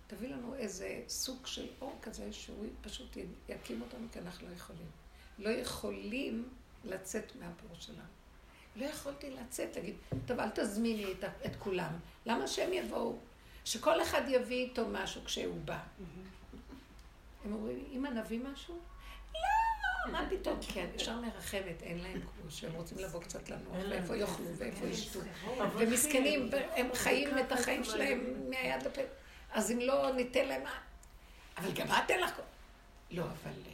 תביא 0.08 0.30
לנו 0.30 0.56
איזה 0.56 1.02
סוג 1.08 1.48
של 1.48 1.68
אור 1.82 2.00
כזה, 2.02 2.34
שהוא 2.34 2.66
פשוט 2.82 3.18
יקים 3.50 3.82
אותנו, 3.82 4.08
כי 4.12 4.20
אנחנו 4.20 4.48
לא 4.48 4.54
יכולים. 4.54 4.88
לא 5.40 5.50
יכולים 5.50 6.50
לצאת 6.84 7.36
מהפירוש 7.36 7.86
שלנו. 7.86 8.08
לא 8.76 8.86
יכולתי 8.86 9.30
לצאת, 9.30 9.76
להגיד, 9.76 9.96
טוב, 10.26 10.40
אל 10.40 10.50
תזמיני 10.50 11.12
את, 11.12 11.24
את 11.46 11.56
כולם. 11.60 12.00
למה 12.26 12.48
שהם 12.48 12.74
יבואו? 12.74 13.18
שכל 13.66 14.02
אחד 14.02 14.22
יביא 14.28 14.70
איתו 14.70 14.88
משהו 14.92 15.22
כשהוא 15.26 15.62
בא. 15.66 15.84
הם 17.46 17.54
אומרים, 17.54 17.86
אמא, 17.92 18.08
נביא 18.08 18.40
משהו? 18.54 18.80
לא, 19.34 20.12
מה 20.12 20.28
פתאום? 20.30 20.60
כן, 20.74 20.88
ישר 20.96 21.20
מרחמת, 21.20 21.82
אין 21.82 21.98
להם 21.98 22.22
כמו 22.22 22.52
שהם 22.52 22.74
רוצים 22.74 22.98
לבוא 22.98 23.22
קצת 23.22 23.50
לנוח, 23.50 23.78
ואיפה 23.90 24.18
יאכלו, 24.18 24.58
ואיפה 24.58 24.86
ישתו. 24.86 25.20
ומסכנים, 25.78 26.50
הם 26.76 26.88
חיים 26.94 27.40
את 27.40 27.52
החיים 27.52 27.84
שלהם 27.84 28.50
מהיד 28.50 28.84
לפה. 28.84 29.02
אז 29.52 29.72
אם 29.72 29.80
לא 29.80 30.12
ניתן 30.12 30.48
להם... 30.48 30.64
אבל 31.58 31.72
גם 31.72 31.88
את 31.88 32.12
אין 32.12 32.22
לך... 32.22 32.32
לא, 33.12 33.24
אבל 33.24 33.52
אה, 33.68 33.74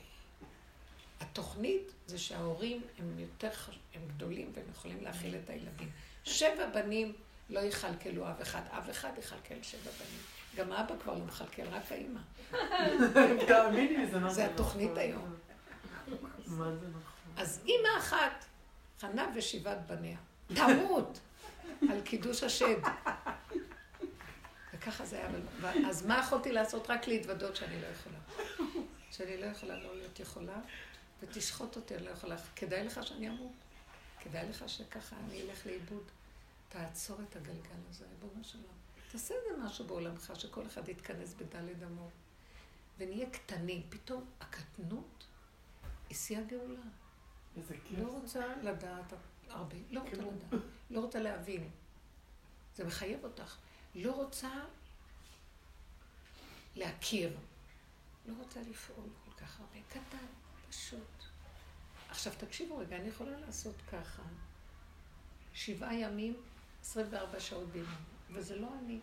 התוכנית 1.19 1.91
זה 2.07 2.17
שההורים 2.17 2.81
הם 2.97 3.19
יותר. 3.19 3.49
הם 3.93 4.01
גדולים 4.07 4.51
והם 4.53 4.65
יכולים 4.71 5.03
להכיל 5.03 5.35
את 5.35 5.49
הילדים. 5.49 5.89
שבע 6.23 6.67
בנים 6.73 7.13
לא 7.49 7.59
יכלכלו 7.59 8.27
אב 8.27 8.41
אחד, 8.41 8.61
אב 8.69 8.89
אחד 8.89 9.11
יכלכל 9.17 9.63
שבע 9.63 9.91
בנים. 9.91 10.21
גם 10.59 10.71
האבא 10.71 10.95
כבר 11.03 11.13
לא 11.13 11.25
מכלכל, 11.25 11.61
רק 11.71 11.91
האימא. 11.91 12.19
תאמיני, 13.47 14.07
זה 14.07 14.19
נכון. 14.19 14.29
זה 14.29 14.45
התוכנית 14.45 14.97
היום. 14.97 15.35
מה 16.45 16.75
זה 16.75 16.87
נכון? 16.87 17.33
אז 17.37 17.61
אימא 17.65 17.89
אחת, 17.97 18.45
חנה 18.99 19.29
ושבעת 19.35 19.87
בניה, 19.87 20.17
תמות 20.47 21.19
על 21.89 22.01
קידוש 22.01 22.43
השד. 22.43 22.75
וככה 24.73 25.05
זה 25.05 25.17
היה. 25.17 25.29
אז 25.89 26.05
מה 26.05 26.19
יכולתי 26.19 26.51
לעשות? 26.51 26.89
רק 26.89 27.07
להתוודות 27.07 27.55
שאני 27.55 27.81
לא 27.81 27.87
יכולה. 27.87 28.17
שאני 29.11 29.37
לא 29.37 29.45
יכולה 29.45 29.77
לא 29.77 29.95
להיות 29.95 30.19
יכולה, 30.19 30.59
ותשחוט 31.21 31.75
אותי, 31.75 31.95
אני 31.95 32.05
לא 32.05 32.09
יכולה. 32.09 32.35
כדאי 32.55 32.83
לך 32.83 32.99
שאני 33.03 33.29
אמות? 33.29 33.51
כדאי 34.19 34.49
לך 34.49 34.63
שככה 34.67 35.15
אני 35.25 35.41
אלך 35.41 35.65
לאיבוד? 35.65 36.03
תעצור 36.69 37.17
את 37.29 37.35
הגלגל 37.35 37.79
הזה, 37.89 38.05
ריבונו 38.11 38.43
שלום. 38.43 38.78
תעשה 39.11 39.33
איזה 39.33 39.63
משהו 39.63 39.87
בעולמך, 39.87 40.31
שכל 40.35 40.65
אחד 40.67 40.89
יתכנס 40.89 41.33
בדלת 41.33 41.83
אמור. 41.83 42.11
ונהיה 42.97 43.29
קטנים. 43.29 43.83
פתאום 43.89 44.25
הקטנות 44.41 45.27
היא 46.09 46.17
שיא 46.17 46.37
הגאולה. 46.37 46.81
איזה 47.57 47.75
כיף. 47.87 47.99
לא 47.99 48.07
רוצה 48.07 48.55
לדעת 48.63 49.13
הרבה, 49.49 49.75
לא 49.89 50.01
רוצה 50.01 50.17
לדעת, 50.17 50.61
לא 50.89 50.99
רוצה 50.99 51.19
להבין. 51.19 51.69
זה 52.75 52.85
מחייב 52.85 53.23
אותך. 53.23 53.57
לא 53.95 54.11
רוצה 54.11 54.49
להכיר. 56.75 57.37
לא 58.25 58.33
רוצה 58.37 58.61
לפעול 58.61 59.09
כל 59.25 59.31
כך 59.31 59.59
הרבה. 59.59 59.79
קטן, 59.89 60.25
פשוט. 60.69 61.23
עכשיו 62.09 62.33
תקשיבו 62.37 62.77
רגע, 62.77 62.95
אני 62.95 63.07
יכולה 63.07 63.39
לעשות 63.39 63.75
ככה. 63.91 64.23
שבעה 65.53 65.95
ימים, 65.95 66.33
24 66.81 67.39
שעות 67.39 67.69
ביממה, 67.69 67.95
וזה 68.31 68.55
לא 68.55 68.67
אני. 68.83 68.99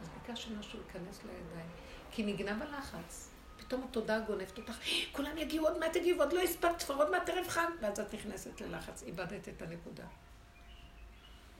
אז 0.00 0.08
ביקשתי 0.08 0.54
משהו 0.54 0.78
להיכנס 0.78 1.22
לידיים. 1.24 1.70
כי 2.10 2.22
נגנב 2.22 2.62
הלחץ. 2.62 3.30
פתאום 3.56 3.84
התודעה 3.84 4.20
גונבת 4.20 4.58
אותך, 4.58 4.78
כולם 5.12 5.38
יגיעו, 5.38 5.68
עוד 5.68 5.78
מעט 5.78 5.96
יגיעו, 5.96 6.22
עוד 6.22 6.32
לא 6.32 6.40
הספקת, 6.40 6.82
כבר 6.82 6.94
עוד 6.94 7.10
מעט 7.10 7.28
ערב 7.28 7.48
חג, 7.48 7.68
ואז 7.80 8.00
את 8.00 8.14
נכנסת 8.14 8.60
ללחץ, 8.60 9.02
איבדת 9.02 9.48
את 9.48 9.62
הנקודה. 9.62 10.06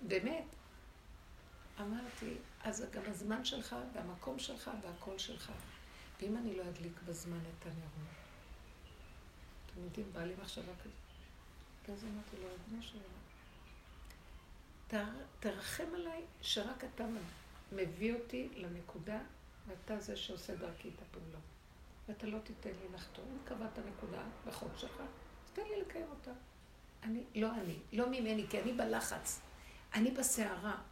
באמת. 0.02 0.44
אמרתי, 1.80 2.34
אז 2.64 2.84
גם 2.92 3.02
הזמן 3.06 3.44
שלך, 3.44 3.76
והמקום 3.94 4.38
שלך, 4.38 4.70
והקול 4.82 5.18
שלך. 5.18 5.52
ואם 6.20 6.36
אני 6.36 6.56
לא 6.56 6.62
אדליק 6.62 7.00
בזמן 7.06 7.38
את 7.38 7.66
הנרות? 7.66 8.14
אתם 9.66 9.84
יודעים, 9.84 10.12
בא 10.12 10.24
לי 10.24 10.34
מחשבה 10.42 10.72
כזאת. 10.82 10.94
ואז 11.88 12.04
אמרתי 12.04 12.36
לו, 12.42 12.48
אדוני 12.48 12.82
שלנו, 12.82 13.19
תרחם 15.40 15.94
עליי 15.94 16.22
שרק 16.40 16.84
אתה 16.84 17.04
מביא 17.72 18.14
אותי 18.14 18.48
לנקודה, 18.54 19.18
ואתה 19.66 20.00
זה 20.00 20.16
שעושה 20.16 20.56
דרכי 20.56 20.88
את 20.88 21.02
הפעולה. 21.02 21.38
ואתה 22.08 22.26
לא 22.26 22.38
תיתן 22.38 22.70
לי 22.70 22.94
לחתור. 22.94 23.24
אם 23.32 23.38
קבעת 23.44 23.78
נקודה 23.78 24.22
בחוק 24.46 24.72
שלך, 24.76 25.00
אז 25.44 25.50
תן 25.52 25.62
לי 25.62 25.80
לקיים 25.80 26.06
אותה. 26.10 26.30
אני, 27.02 27.24
לא 27.34 27.54
אני, 27.54 27.78
לא 27.92 28.10
ממני, 28.10 28.46
כי 28.50 28.60
אני 28.60 28.72
בלחץ. 28.72 29.40
אני 29.94 30.10
בסערה. 30.10 30.82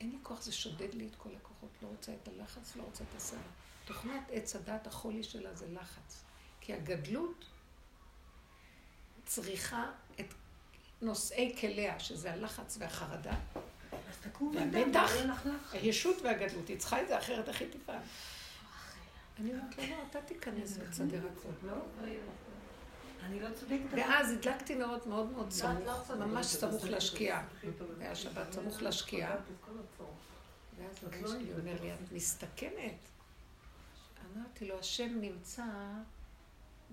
אין 0.00 0.10
לי 0.10 0.18
כוח, 0.22 0.42
זה 0.42 0.52
שודד 0.52 0.94
לי 0.94 1.08
את 1.08 1.16
כל 1.16 1.28
הכוחות. 1.36 1.70
לא 1.82 1.88
רוצה 1.88 2.12
את 2.22 2.28
הלחץ, 2.28 2.76
לא 2.76 2.82
רוצה 2.82 3.04
את 3.10 3.16
הסערה. 3.16 3.42
תוכנת 3.84 4.22
עץ 4.30 4.56
הדת, 4.56 4.86
החולי 4.86 5.22
שלה 5.22 5.54
זה 5.54 5.66
לחץ. 5.72 6.24
כי 6.60 6.74
הגדלות 6.74 7.44
צריכה 9.24 9.92
נושאי 11.04 11.54
כליה, 11.60 12.00
שזה 12.00 12.32
הלחץ 12.32 12.76
והחרדה. 12.80 13.34
והמתח, 14.54 15.10
הישות 15.72 16.16
והגדלות. 16.22 16.68
היא 16.68 16.78
צריכה 16.78 17.02
את 17.02 17.08
זה, 17.08 17.18
אחרת 17.18 17.48
איך 17.48 17.60
היא 17.60 17.68
תפעל? 17.70 17.98
אני 19.38 19.50
אומרת 19.50 19.78
לו, 19.78 19.84
לא, 19.84 19.96
אתה 20.10 20.22
תיכנס 20.22 20.78
ותסדר 20.80 21.20
הכול. 21.32 21.70
אני 23.26 23.40
לא 23.40 23.48
צודקת. 23.54 23.84
ואז 23.90 24.32
הדלקתי 24.32 24.74
נרות 24.74 25.06
מאוד 25.06 25.32
מאוד 25.32 25.50
סמוך, 25.50 26.10
ממש 26.10 26.46
סמוך 26.46 26.84
לשקיעה. 26.84 27.44
היה 28.00 28.14
שבת 28.14 28.52
סמוך 28.52 28.82
לשקיעה. 28.82 29.36
ואז 30.78 31.04
הבן 31.04 31.28
שלי 31.28 31.52
אומר 31.52 31.76
לי, 31.82 31.92
את 31.92 32.12
מסתכנת. 32.12 32.98
אמרתי 34.36 34.68
לו, 34.68 34.78
השם 34.78 35.20
נמצא 35.20 35.64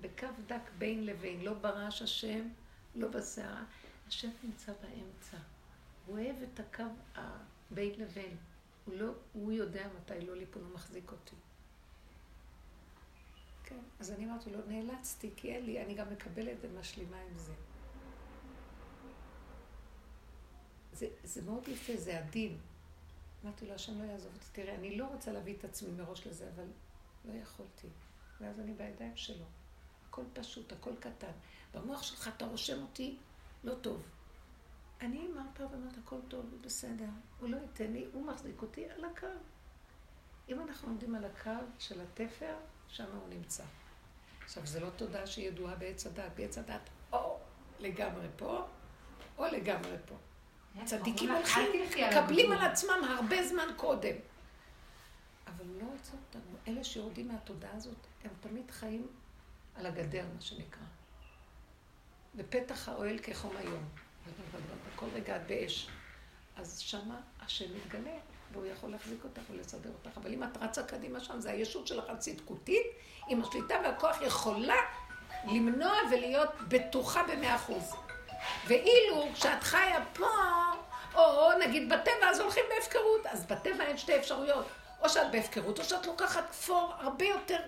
בקו 0.01 0.27
דק 0.47 0.69
בין 0.77 1.05
לבין, 1.05 1.41
לא 1.41 1.53
ברעש 1.53 2.01
השם, 2.01 2.47
לא 2.95 3.07
בסערה. 3.07 3.63
השם 4.11 4.29
נמצא 4.43 4.73
באמצע. 4.81 5.37
הוא 6.05 6.19
אוהב 6.19 6.35
את 6.41 6.59
הקו 6.59 6.83
הבין 7.15 7.99
לבין. 7.99 8.37
הוא, 8.85 8.95
לא, 8.95 9.11
הוא 9.33 9.51
יודע 9.51 9.87
מתי 9.95 10.25
לא 10.25 10.35
ליפול, 10.35 10.63
הוא 10.63 10.73
מחזיק 10.73 11.11
אותי. 11.11 11.35
כן, 13.63 13.79
אז 13.99 14.11
אני 14.11 14.25
אמרתי 14.25 14.49
לו, 14.49 14.59
נאלצתי, 14.67 15.29
כי 15.35 15.51
אין 15.55 15.65
לי, 15.65 15.83
אני 15.83 15.93
גם 15.95 16.09
מקבלת 16.13 16.57
ומשלימה 16.61 17.17
עם 17.21 17.37
זה. 17.37 17.53
זה, 20.93 21.07
זה 21.23 21.41
מאוד 21.41 21.67
יפה, 21.67 21.97
זה 21.97 22.19
עדין. 22.19 22.57
אמרתי 23.43 23.67
לו, 23.67 23.73
השם 23.73 24.01
לא 24.01 24.03
יעזוב 24.03 24.33
אותי. 24.33 24.45
תראה, 24.51 24.75
אני 24.75 24.97
לא 24.97 25.05
רוצה 25.05 25.31
להביא 25.31 25.55
את 25.57 25.63
עצמי 25.63 25.91
מראש 25.91 26.27
לזה, 26.27 26.49
אבל 26.55 26.67
לא 27.25 27.33
יכולתי. 27.33 27.87
ואז 28.41 28.59
אני 28.59 28.73
בידיים 28.73 29.17
שלו. 29.17 29.45
הכל 30.09 30.23
פשוט, 30.33 30.71
הכל 30.71 30.95
קטן. 30.99 31.31
במוח 31.73 32.03
שלך 32.03 32.29
אתה 32.37 32.45
רושם 32.45 32.81
אותי 32.81 33.17
לא 33.63 33.73
טוב. 33.73 34.01
אני 35.01 35.27
אמרת 35.27 35.59
ואומרת, 35.71 35.97
הכל 35.97 36.19
טוב, 36.27 36.45
בסדר. 36.61 37.09
הוא 37.39 37.49
לא 37.49 37.57
ייתן 37.57 37.91
לי, 37.93 38.05
הוא 38.13 38.25
מחזיק 38.25 38.61
אותי 38.61 38.89
על 38.89 39.05
הקו. 39.05 39.27
אם 40.49 40.61
אנחנו 40.61 40.87
עומדים 40.87 41.15
על 41.15 41.25
הקו 41.25 41.65
של 41.79 42.01
התפר, 42.01 42.55
שם 42.87 43.05
הוא 43.13 43.29
נמצא. 43.29 43.63
עכשיו, 44.43 44.65
זו 44.65 44.79
לא 44.79 44.89
תודה 44.89 45.27
שידועה 45.27 45.75
בעץ 45.75 46.07
הדת. 46.07 46.31
בעץ 46.35 46.57
הדת 46.57 46.89
או 47.13 47.39
לגמרי 47.79 48.27
פה, 48.37 48.67
או 49.37 49.45
לגמרי 49.45 49.95
פה. 50.05 50.15
צדיקים 50.85 51.31
הולכים, 51.31 51.69
מקבלים 52.09 52.51
על 52.51 52.71
עצמם 52.71 53.01
הרבה 53.19 53.47
זמן 53.47 53.67
קודם. 53.75 54.15
אבל 55.47 55.65
לא 55.65 55.85
רוצה 55.91 56.11
אותנו. 56.11 56.57
אלה 56.67 56.83
שיורדים 56.83 57.27
מהתודעה 57.27 57.75
הזאת, 57.75 58.07
הם 58.23 58.31
תמיד 58.39 58.71
חיים 58.71 59.07
על 59.75 59.85
הגדר, 59.85 60.25
מה 60.35 60.41
שנקרא. 60.41 60.83
בפתח 62.35 62.89
האוהל 62.89 63.19
כחום 63.19 63.57
היום. 63.57 63.83
בכל 64.95 65.05
רגע 65.13 65.35
את 65.35 65.47
באש. 65.47 65.87
אז 66.55 66.79
שמה 66.79 67.19
השם 67.41 67.65
מתגלה, 67.75 68.17
והוא 68.51 68.65
יכול 68.65 68.91
להחזיק 68.91 69.23
אותך 69.23 69.41
ולסדר 69.49 69.89
אותך. 69.89 70.17
אבל 70.17 70.33
אם 70.33 70.43
את 70.43 70.57
רצה 70.61 70.83
קדימה 70.83 71.19
שם, 71.19 71.39
זה 71.39 71.51
הישות 71.51 71.87
שלך 71.87 72.09
הצדקותית, 72.09 72.87
עם 73.27 73.41
השליטה 73.41 73.75
והכוח 73.83 74.21
יכולה 74.21 74.77
למנוע 75.45 75.93
ולהיות 76.11 76.49
בטוחה 76.67 77.23
במאה 77.23 77.55
אחוז. 77.55 77.93
ואילו 78.67 79.25
כשאת 79.33 79.63
חיה 79.63 80.05
פה, 80.13 80.27
או 81.15 81.49
נגיד 81.59 81.93
בטבע, 81.93 82.29
אז 82.29 82.39
הולכים 82.39 82.63
בהפקרות. 82.75 83.25
אז 83.25 83.45
בטבע 83.45 83.83
אין 83.83 83.97
שתי 83.97 84.17
אפשרויות. 84.17 84.65
או 85.01 85.09
שאת 85.09 85.31
בהפקרות, 85.31 85.79
או 85.79 85.83
שאת 85.83 86.05
לוקחת 86.05 86.49
כפור 86.49 86.93
הרבה 86.99 87.25
יותר, 87.25 87.59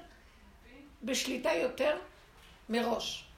בשליטה 1.04 1.52
יותר 1.52 1.98
מראש. 2.70 3.33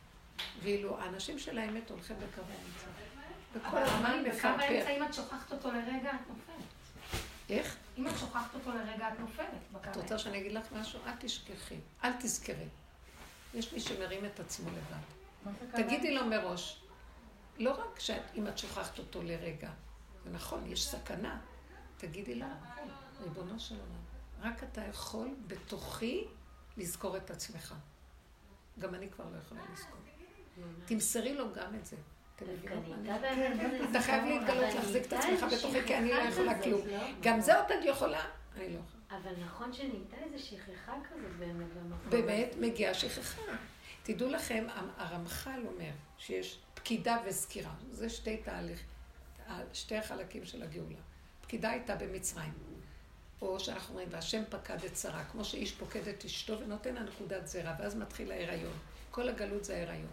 ואילו 0.64 1.00
האנשים 1.00 1.40
של 1.40 1.58
האמת 1.58 1.90
הולכים 1.90 2.18
בקו 2.18 2.42
האמצע. 2.42 2.88
וכל 3.54 3.78
הזמן 3.78 4.24
מפרפר. 4.28 4.56
בקו 4.56 4.64
האמצע, 4.64 4.90
אם 4.90 5.04
את 5.04 5.14
שוכחת 5.14 5.52
אותו 5.52 5.72
לרגע, 5.72 6.12
את 6.12 6.30
נופלת. 6.30 6.66
איך? 7.50 7.78
אם 7.98 8.08
את 8.08 8.18
שוכחת 8.20 8.56
אותו 8.56 8.70
לרגע, 8.72 9.14
את 9.14 9.20
נופלת. 9.20 9.86
את 9.92 9.98
רוצה 9.98 10.18
שאני 10.20 10.38
אגיד 10.38 10.52
לך 10.52 10.66
משהו? 10.72 11.00
אל 11.06 11.12
תשכחי, 11.20 11.80
אל 12.04 12.12
תזכרי. 12.20 12.68
יש 13.54 13.74
מי 13.74 13.80
שמרים 13.80 14.26
את 14.26 14.40
עצמו 14.40 14.70
לבד. 14.70 15.54
תגידי 15.72 16.14
לו 16.14 16.26
מראש, 16.26 16.82
לא 17.58 17.72
רק 17.72 18.00
אם 18.36 18.48
את 18.48 18.58
שוכחת 18.58 19.00
אותו 19.00 19.24
לרגע, 19.24 19.70
זה 20.24 20.30
נכון, 20.30 20.72
יש 20.72 20.88
סכנה. 20.88 21.40
תגידי 21.98 22.36
לה, 22.36 22.54
ריבונו 23.22 23.60
של 23.60 23.76
עולם, 23.76 24.02
רק 24.42 24.64
אתה 24.64 24.82
יכול 24.82 25.36
בתוכי 25.48 26.28
לזכור 26.78 27.18
את 27.18 27.32
עצמך. 27.32 27.74
גם 28.80 28.96
אני 28.96 29.10
כבר 29.10 29.26
לא 29.34 29.38
יכולה 29.38 29.62
לזכור. 29.74 30.05
תמסרי 30.86 31.34
לו 31.34 31.54
גם 31.54 31.76
את 31.76 31.86
זה. 31.86 31.96
אתם 32.36 32.46
מבינים? 32.46 33.90
אתה 33.92 34.02
חייב 34.02 34.26
להתגלות, 34.26 34.74
להחזיק 34.74 35.06
את 35.06 35.14
עצמך 35.14 35.46
בתוכי, 35.54 35.84
כי 35.88 35.98
אני 35.98 36.10
לא 36.10 36.22
יכולה 36.22 36.62
כלום. 36.62 36.82
גם 37.22 37.42
זה 37.42 37.60
עוד 37.60 37.72
אני 37.72 37.86
יכולה, 37.86 38.26
אני 38.56 38.70
לא 38.74 38.80
יכולה. 38.80 38.96
אבל 39.10 39.32
נכון 39.46 39.74
שנהייתה 39.74 40.18
איזו 40.18 40.46
שכחה 40.46 40.94
כזאת 41.10 41.36
באמת 41.40 41.68
במקום. 41.74 42.10
באמת 42.10 42.56
מגיעה 42.60 42.94
שכחה. 42.94 43.42
תדעו 44.04 44.30
לכם, 44.30 44.68
הרמח"ל 44.98 45.62
אומר 45.66 45.92
שיש 46.18 46.60
פקידה 46.74 47.18
וסקירה. 47.26 47.74
זה 47.92 48.10
שתי 48.10 48.38
תהליך, 48.38 48.80
שתי 49.74 49.98
החלקים 49.98 50.46
של 50.46 50.64
הגאולה. 50.64 51.00
פקידה 51.42 51.70
הייתה 51.70 51.96
במצרים. 51.96 52.54
או 53.42 53.60
שאנחנו 53.60 53.90
אומרים, 53.90 54.08
והשם 54.12 54.44
פקד 54.50 54.84
את 54.86 54.98
שרה, 54.98 55.24
כמו 55.24 55.46
שאיש 55.46 55.76
פוקד 55.76 56.08
את 56.08 56.26
אשתו 56.26 56.60
ונותן 56.60 56.96
לה 56.96 57.02
נקודת 57.04 57.48
זרע, 57.48 57.74
ואז 57.80 57.96
מתחיל 57.96 58.32
ההיריון. 58.32 58.74
כל 59.12 59.30
הגלות 59.30 59.64
זה 59.66 59.76
ההיריון. 59.76 60.08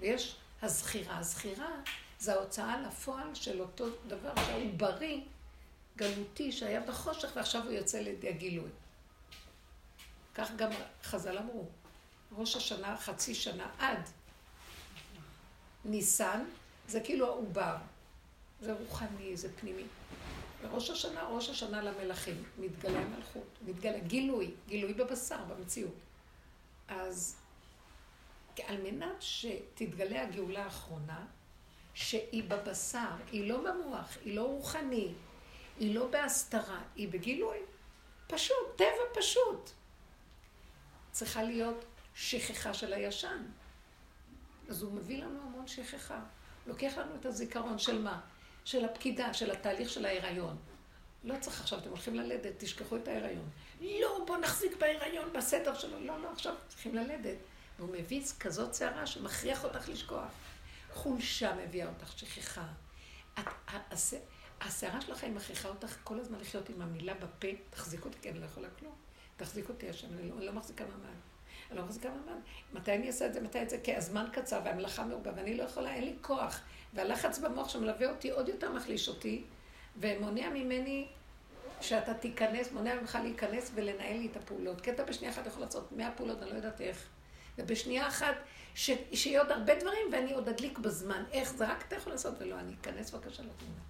ויש 0.00 0.36
הזכירה. 0.62 1.18
הזכירה 1.18 1.70
זה 2.18 2.34
ההוצאה 2.34 2.80
לפועל 2.80 3.34
של 3.34 3.60
אותו 3.60 3.86
דבר 4.06 4.32
שהעוברי, 4.46 5.24
גלותי, 5.96 6.52
שהיה 6.52 6.80
בחושך 6.80 7.28
ועכשיו 7.36 7.62
הוא 7.62 7.72
יוצא 7.72 7.98
לידי 7.98 8.28
הגילוי. 8.28 8.70
כך 10.34 10.50
גם 10.56 10.70
חז"ל 11.02 11.38
אמרו. 11.38 11.66
ראש 12.32 12.56
השנה, 12.56 12.96
חצי 12.96 13.34
שנה 13.34 13.66
עד 13.78 14.08
ניסן, 15.84 16.44
זה 16.88 17.00
כאילו 17.00 17.26
העובר. 17.26 17.76
זה 18.60 18.72
רוחני, 18.72 19.36
זה 19.36 19.48
פנימי. 19.60 19.84
וראש 20.62 20.90
השנה, 20.90 21.22
ראש 21.28 21.48
השנה 21.48 21.82
למלכים, 21.82 22.42
מתגלה 22.58 22.98
המלכות, 22.98 23.58
מתגלה 23.66 23.98
גילוי, 23.98 24.50
גילוי 24.68 24.94
בבשר, 24.94 25.44
במציאות. 25.44 25.94
אז 26.88 27.36
על 28.62 28.82
מנת 28.82 29.22
שתתגלה 29.22 30.22
הגאולה 30.22 30.64
האחרונה, 30.64 31.26
שהיא 31.94 32.44
בבשר, 32.48 33.10
היא 33.32 33.48
לא 33.48 33.58
במוח, 33.58 34.16
היא 34.24 34.36
לא 34.36 34.42
רוחני, 34.42 35.12
היא 35.78 35.94
לא 35.94 36.06
בהסתרה, 36.06 36.82
היא 36.96 37.08
בגילוי. 37.08 37.58
פשוט, 38.26 38.76
טבע 38.76 39.20
פשוט. 39.20 39.70
צריכה 41.10 41.42
להיות 41.42 41.84
שכחה 42.14 42.74
של 42.74 42.92
הישן. 42.92 43.42
אז 44.68 44.82
הוא 44.82 44.92
מביא 44.92 45.24
לנו 45.24 45.40
המון 45.42 45.66
שכחה. 45.66 46.20
לוקח 46.66 46.98
לנו 46.98 47.14
את 47.14 47.26
הזיכרון 47.26 47.78
של 47.78 48.02
מה? 48.02 48.20
של 48.64 48.84
הפקידה, 48.84 49.34
של 49.34 49.50
התהליך 49.50 49.90
של 49.90 50.06
ההיריון. 50.06 50.56
לא 51.24 51.34
צריך 51.40 51.60
עכשיו, 51.60 51.78
אתם 51.78 51.88
הולכים 51.88 52.14
ללדת, 52.14 52.52
תשכחו 52.58 52.96
את 52.96 53.08
ההיריון. 53.08 53.50
לא, 53.80 54.24
בואו 54.26 54.40
נחזיק 54.40 54.76
בהיריון, 54.76 55.32
בסדר 55.32 55.74
שלו. 55.74 56.00
לא, 56.00 56.22
לא, 56.22 56.32
עכשיו 56.32 56.54
צריכים 56.68 56.94
ללדת. 56.94 57.36
והוא 57.78 57.88
מביא 57.92 58.22
כזאת 58.40 58.74
סערה 58.74 59.06
שמכריח 59.06 59.64
אותך 59.64 59.88
לשכוח. 59.88 60.30
חולשה 60.92 61.54
מביאה 61.54 61.88
אותך, 61.88 62.18
שכחה. 62.18 62.66
הסערה 64.60 65.00
שלך 65.00 65.24
היא 65.24 65.32
מכריחה 65.32 65.68
אותך 65.68 65.96
כל 66.04 66.20
הזמן 66.20 66.38
לחיות 66.40 66.68
עם 66.68 66.82
המילה 66.82 67.14
בפה, 67.14 67.48
תחזיק 67.70 68.04
אותי, 68.04 68.18
כי 68.22 68.30
אני 68.30 68.38
לא 68.38 68.44
יכולה 68.44 68.68
כלום. 68.78 68.94
תחזיק 69.36 69.68
אותי 69.68 69.90
השם, 69.90 70.06
אני 70.18 70.28
לא, 70.28 70.34
אני 70.36 70.46
לא 70.46 70.52
מחזיקה 70.52 70.84
מעמד. 70.84 71.16
אני 71.70 71.78
לא 71.78 71.84
מחזיקה 71.84 72.08
מעמד. 72.08 72.40
מתי 72.72 72.94
אני 72.94 73.06
אעשה 73.06 73.26
את 73.26 73.34
זה, 73.34 73.40
מתי 73.40 73.62
את 73.62 73.70
זה? 73.70 73.78
כי 73.84 73.94
הזמן 73.96 74.26
קצר 74.32 74.60
והמלאכה 74.64 75.04
מרובה 75.04 75.30
ואני 75.36 75.56
לא 75.56 75.62
יכולה, 75.62 75.94
אין 75.94 76.04
לי 76.04 76.14
כוח. 76.20 76.60
והלחץ 76.94 77.38
במוח 77.38 77.68
שמלווה 77.68 78.10
אותי 78.10 78.30
עוד 78.30 78.48
יותר 78.48 78.72
מחליש 78.72 79.08
אותי, 79.08 79.44
ומונע 79.96 80.50
ממני 80.50 81.08
שאתה 81.80 82.14
תיכנס, 82.14 82.72
מונע 82.72 83.00
ממך 83.00 83.18
להיכנס 83.22 83.70
ולנהל 83.74 84.16
לי 84.16 84.28
את 84.32 84.36
הפעולות. 84.36 84.88
אתה 84.88 85.04
בשנייה 85.04 85.32
אחת 85.32 85.46
יכול 85.46 85.62
לעשות 85.62 85.92
מאה 85.92 86.10
פעולות, 86.16 86.42
אני 86.42 86.50
לא 86.50 86.56
יודעת 86.56 86.80
איך. 86.80 87.06
ובשנייה 87.58 88.08
אחת, 88.08 88.34
ש... 88.74 88.90
שיהיה 89.12 89.40
עוד 89.42 89.50
הרבה 89.50 89.74
דברים 89.74 90.06
ואני 90.12 90.32
עוד 90.32 90.48
אדליק 90.48 90.78
בזמן. 90.78 91.24
איך 91.32 91.54
זה 91.54 91.68
רק 91.68 91.84
אתה 91.88 91.96
יכול 91.96 92.12
לעשות 92.12 92.34
ולא 92.40 92.60
אני. 92.60 92.74
אכנס 92.80 93.10
בבקשה 93.10 93.42
לתמונה. 93.42 93.80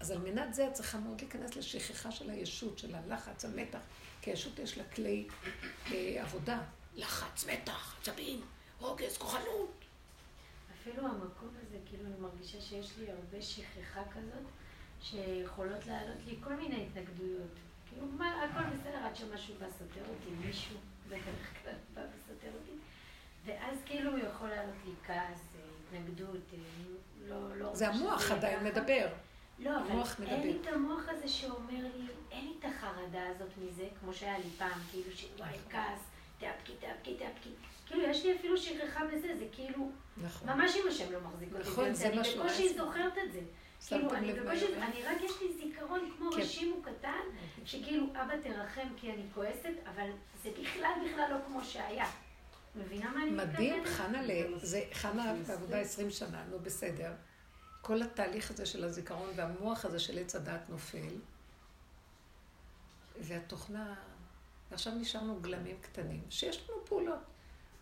אז 0.00 0.10
על 0.10 0.18
מנת 0.18 0.54
זה 0.54 0.68
את 0.68 0.72
צריכה 0.72 0.98
מאוד 0.98 1.20
להיכנס 1.20 1.56
לשכחה 1.56 2.10
של 2.10 2.30
הישות, 2.30 2.78
של 2.78 2.94
הלחץ, 2.94 3.44
המתח, 3.44 3.78
כי 4.22 4.30
הישות 4.30 4.58
יש 4.58 4.78
לה 4.78 4.84
כלי 4.84 5.28
אה, 5.92 6.22
עבודה. 6.22 6.58
לחץ, 6.96 7.46
מתח, 7.46 7.96
עצבים, 8.00 8.40
רוגז, 8.80 9.16
כוחנות. 9.18 9.84
אפילו 10.74 11.06
המקום 11.06 11.48
הזה, 11.62 11.78
כאילו 11.86 12.06
אני 12.06 12.14
מרגישה 12.20 12.60
שיש 12.60 12.98
לי 12.98 13.10
הרבה 13.10 13.42
שכחה 13.42 14.02
כזאת, 14.12 14.44
שיכולות 15.00 15.86
לעלות 15.86 16.18
לי 16.26 16.36
כל 16.40 16.54
מיני 16.54 16.86
התנגדויות. 16.86 17.50
כאילו, 17.88 18.06
מה, 18.06 18.44
הכל 18.44 18.76
בסדר 18.76 18.96
עד 18.96 19.16
שמשהו 19.16 19.54
בא 19.60 19.66
סותר 19.70 20.02
אותי, 20.08 20.46
מישהו 20.46 20.76
בדרך 21.08 21.62
כלל 21.62 21.72
בא 21.94 22.02
אותי, 22.02 22.16
ואז 23.44 23.78
כאילו 23.86 24.10
הוא 24.10 24.18
יכול 24.18 24.48
לעלות 24.48 24.74
לי 24.84 24.92
כעס, 25.06 25.40
התנגדות, 25.88 26.36
אה, 26.52 26.58
לא, 27.28 27.56
לא... 27.56 27.74
זה 27.74 27.88
המוח 27.88 28.30
עדיין 28.30 28.64
מדבר. 28.64 29.06
לא, 29.58 29.70
אבל 29.80 30.24
אין 30.26 30.40
לי 30.42 30.56
את 30.60 30.66
המוח 30.66 31.02
הזה 31.08 31.28
שאומר 31.28 31.82
לי, 31.96 32.06
אין 32.30 32.44
לי 32.44 32.52
את 32.60 32.64
החרדה 32.64 33.28
הזאת 33.28 33.50
מזה, 33.58 33.86
כמו 34.00 34.14
שהיה 34.14 34.38
לי 34.38 34.50
פעם, 34.58 34.80
כאילו 34.90 35.16
שוואי, 35.16 35.58
כעס, 35.70 36.00
תאפקי, 36.38 36.72
תאפקי, 36.80 37.14
תאפקי. 37.14 37.50
כאילו, 37.86 38.02
יש 38.02 38.24
לי 38.24 38.36
אפילו 38.36 38.56
שכחה 38.56 39.04
בזה, 39.04 39.36
זה 39.38 39.44
כאילו, 39.52 39.90
נכון. 40.16 40.48
ממש 40.48 40.76
אם 40.76 40.88
השם 40.88 41.12
לא 41.12 41.20
מחזיק 41.20 41.48
אותי. 41.52 41.70
נכון, 41.70 41.94
זה 41.94 42.14
מה 42.14 42.24
שהוא... 42.24 42.42
אני 42.42 42.48
בקושי 42.48 42.74
זוכרת 42.74 43.18
את 43.18 43.32
זה. 43.32 43.40
כאילו, 43.88 44.14
אני 44.14 44.32
בקושי, 44.32 44.66
אני 44.74 45.02
רק 45.02 45.22
יש 45.22 45.32
לי 45.40 45.52
זיכרון 45.52 46.10
כמו 46.16 46.32
כן. 46.32 46.40
רשימו 46.40 46.82
קטן, 46.82 47.22
שכאילו, 47.64 48.06
אבא 48.06 48.34
תרחם 48.42 48.88
כי 48.96 49.12
אני 49.12 49.22
כועסת, 49.34 49.74
אבל 49.94 50.08
זה 50.42 50.50
בכלל 50.60 50.92
בכלל 51.04 51.30
לא 51.30 51.36
כמו 51.46 51.64
שהיה. 51.64 52.06
מבינה 52.76 53.10
מה 53.10 53.22
אני 53.22 53.30
מתכוונת? 53.30 53.54
מדהים, 53.54 53.84
חנה, 53.86 54.22
זה 54.62 54.82
חנה 54.92 55.34
בעבודה 55.46 55.78
20 55.78 56.10
שנה, 56.10 56.44
נו 56.50 56.58
בסדר. 56.58 57.12
כל 57.80 58.02
התהליך 58.02 58.50
הזה 58.50 58.66
של 58.66 58.84
הזיכרון 58.84 59.30
והמוח 59.36 59.84
הזה 59.84 59.98
של 59.98 60.18
עץ 60.18 60.34
הדעת 60.34 60.68
נופל, 60.68 61.14
והתוכנה, 63.20 63.94
ועכשיו 64.70 64.94
נשארנו 64.94 65.40
גלמים 65.40 65.76
קטנים, 65.80 66.22
שיש 66.30 66.68
לנו 66.68 66.84
פעולות. 66.84 67.18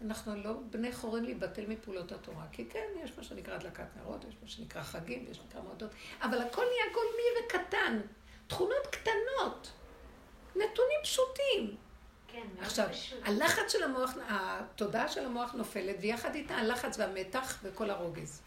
אנחנו 0.00 0.36
לא 0.36 0.52
בני 0.70 0.92
חורין 0.92 1.24
להיבטל 1.24 1.66
מפעולות 1.66 2.12
התורה, 2.12 2.46
כי 2.52 2.68
כן, 2.70 2.86
יש 3.04 3.12
מה 3.18 3.24
שנקרא 3.24 3.54
הדלקת 3.54 3.84
נרות, 3.96 4.24
יש 4.28 4.34
מה 4.42 4.48
שנקרא 4.48 4.82
חגים, 4.82 5.26
יש 5.30 5.38
מה 5.38 5.44
שנקרא 5.44 5.60
מועדות, 5.60 5.90
אבל 6.22 6.42
הכל 6.42 6.62
נהיה 6.62 6.94
גולמי 6.94 7.46
וקטן, 7.46 8.00
תכונות 8.46 8.86
קטנות, 8.90 9.72
נתונים 10.50 10.98
פשוטים. 11.02 11.76
כן, 12.32 12.46
עכשיו. 12.60 12.88
הלחץ 13.22 13.72
של 13.72 13.82
המוח, 13.82 14.10
התודעה 14.28 15.08
של 15.08 15.24
המוח 15.24 15.52
נופלת, 15.52 15.96
ויחד 16.00 16.34
איתה 16.34 16.54
הלחץ 16.54 16.98
והמתח 16.98 17.58
וכל 17.62 17.90
הרוגז. 17.90 18.40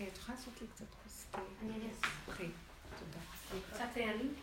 אה, 0.00 0.06
את 0.06 0.18
יכולה 0.18 0.38
לעשות 0.38 0.54
לי 0.60 0.66
קצת 0.74 0.84
כוס? 1.02 1.26
אני 1.62 1.72
אעשה. 1.72 2.06
תודה. 2.98 3.64
קצת 3.74 3.96
העלים? 3.96 4.34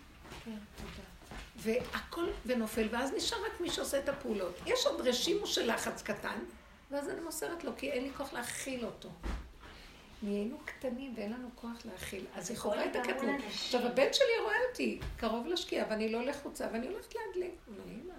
כן, 0.45 0.57
תודה. 0.75 1.07
והכל 1.55 2.25
ונופל, 2.45 2.87
ואז 2.91 3.11
נשאר 3.11 3.37
רק 3.45 3.61
מי 3.61 3.69
שעושה 3.69 3.99
את 3.99 4.09
הפעולות. 4.09 4.59
יש 4.65 4.85
עוד 4.85 5.07
רשימו 5.07 5.47
של 5.47 5.73
לחץ 5.73 6.01
קטן, 6.01 6.39
ואז 6.91 7.09
אני 7.09 7.21
מוסרת 7.21 7.63
לו, 7.63 7.71
כי 7.77 7.91
אין 7.91 8.03
לי 8.03 8.09
כוח 8.17 8.33
להכיל 8.33 8.85
אותו. 8.85 9.09
נהיינו 10.23 10.57
קטנים 10.65 11.13
ואין 11.17 11.33
לנו 11.33 11.49
כוח 11.55 11.85
להכיל. 11.85 12.25
אז 12.35 12.49
היא 12.49 12.57
חווה 12.57 12.85
את 12.85 12.95
הקטנות. 12.95 13.41
עכשיו, 13.47 13.87
הבן 13.87 14.13
שלי 14.13 14.39
רואה 14.43 14.55
אותי 14.69 14.99
קרוב 15.17 15.47
לשקיעה, 15.47 15.85
ואני 15.89 16.11
לא 16.11 16.25
לחוצה, 16.25 16.67
ואני 16.73 16.87
הולכת 16.87 17.15
להדליק. 17.15 17.55
הוא 17.65 17.75
אומר 17.75 17.93
אמא. 17.93 18.13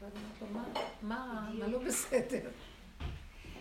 ואני 0.00 0.12
אומרת 0.14 0.40
לו, 0.40 0.46
מה, 1.02 1.50
מה 1.52 1.66
לא 1.66 1.78
בסדר? 1.78 2.50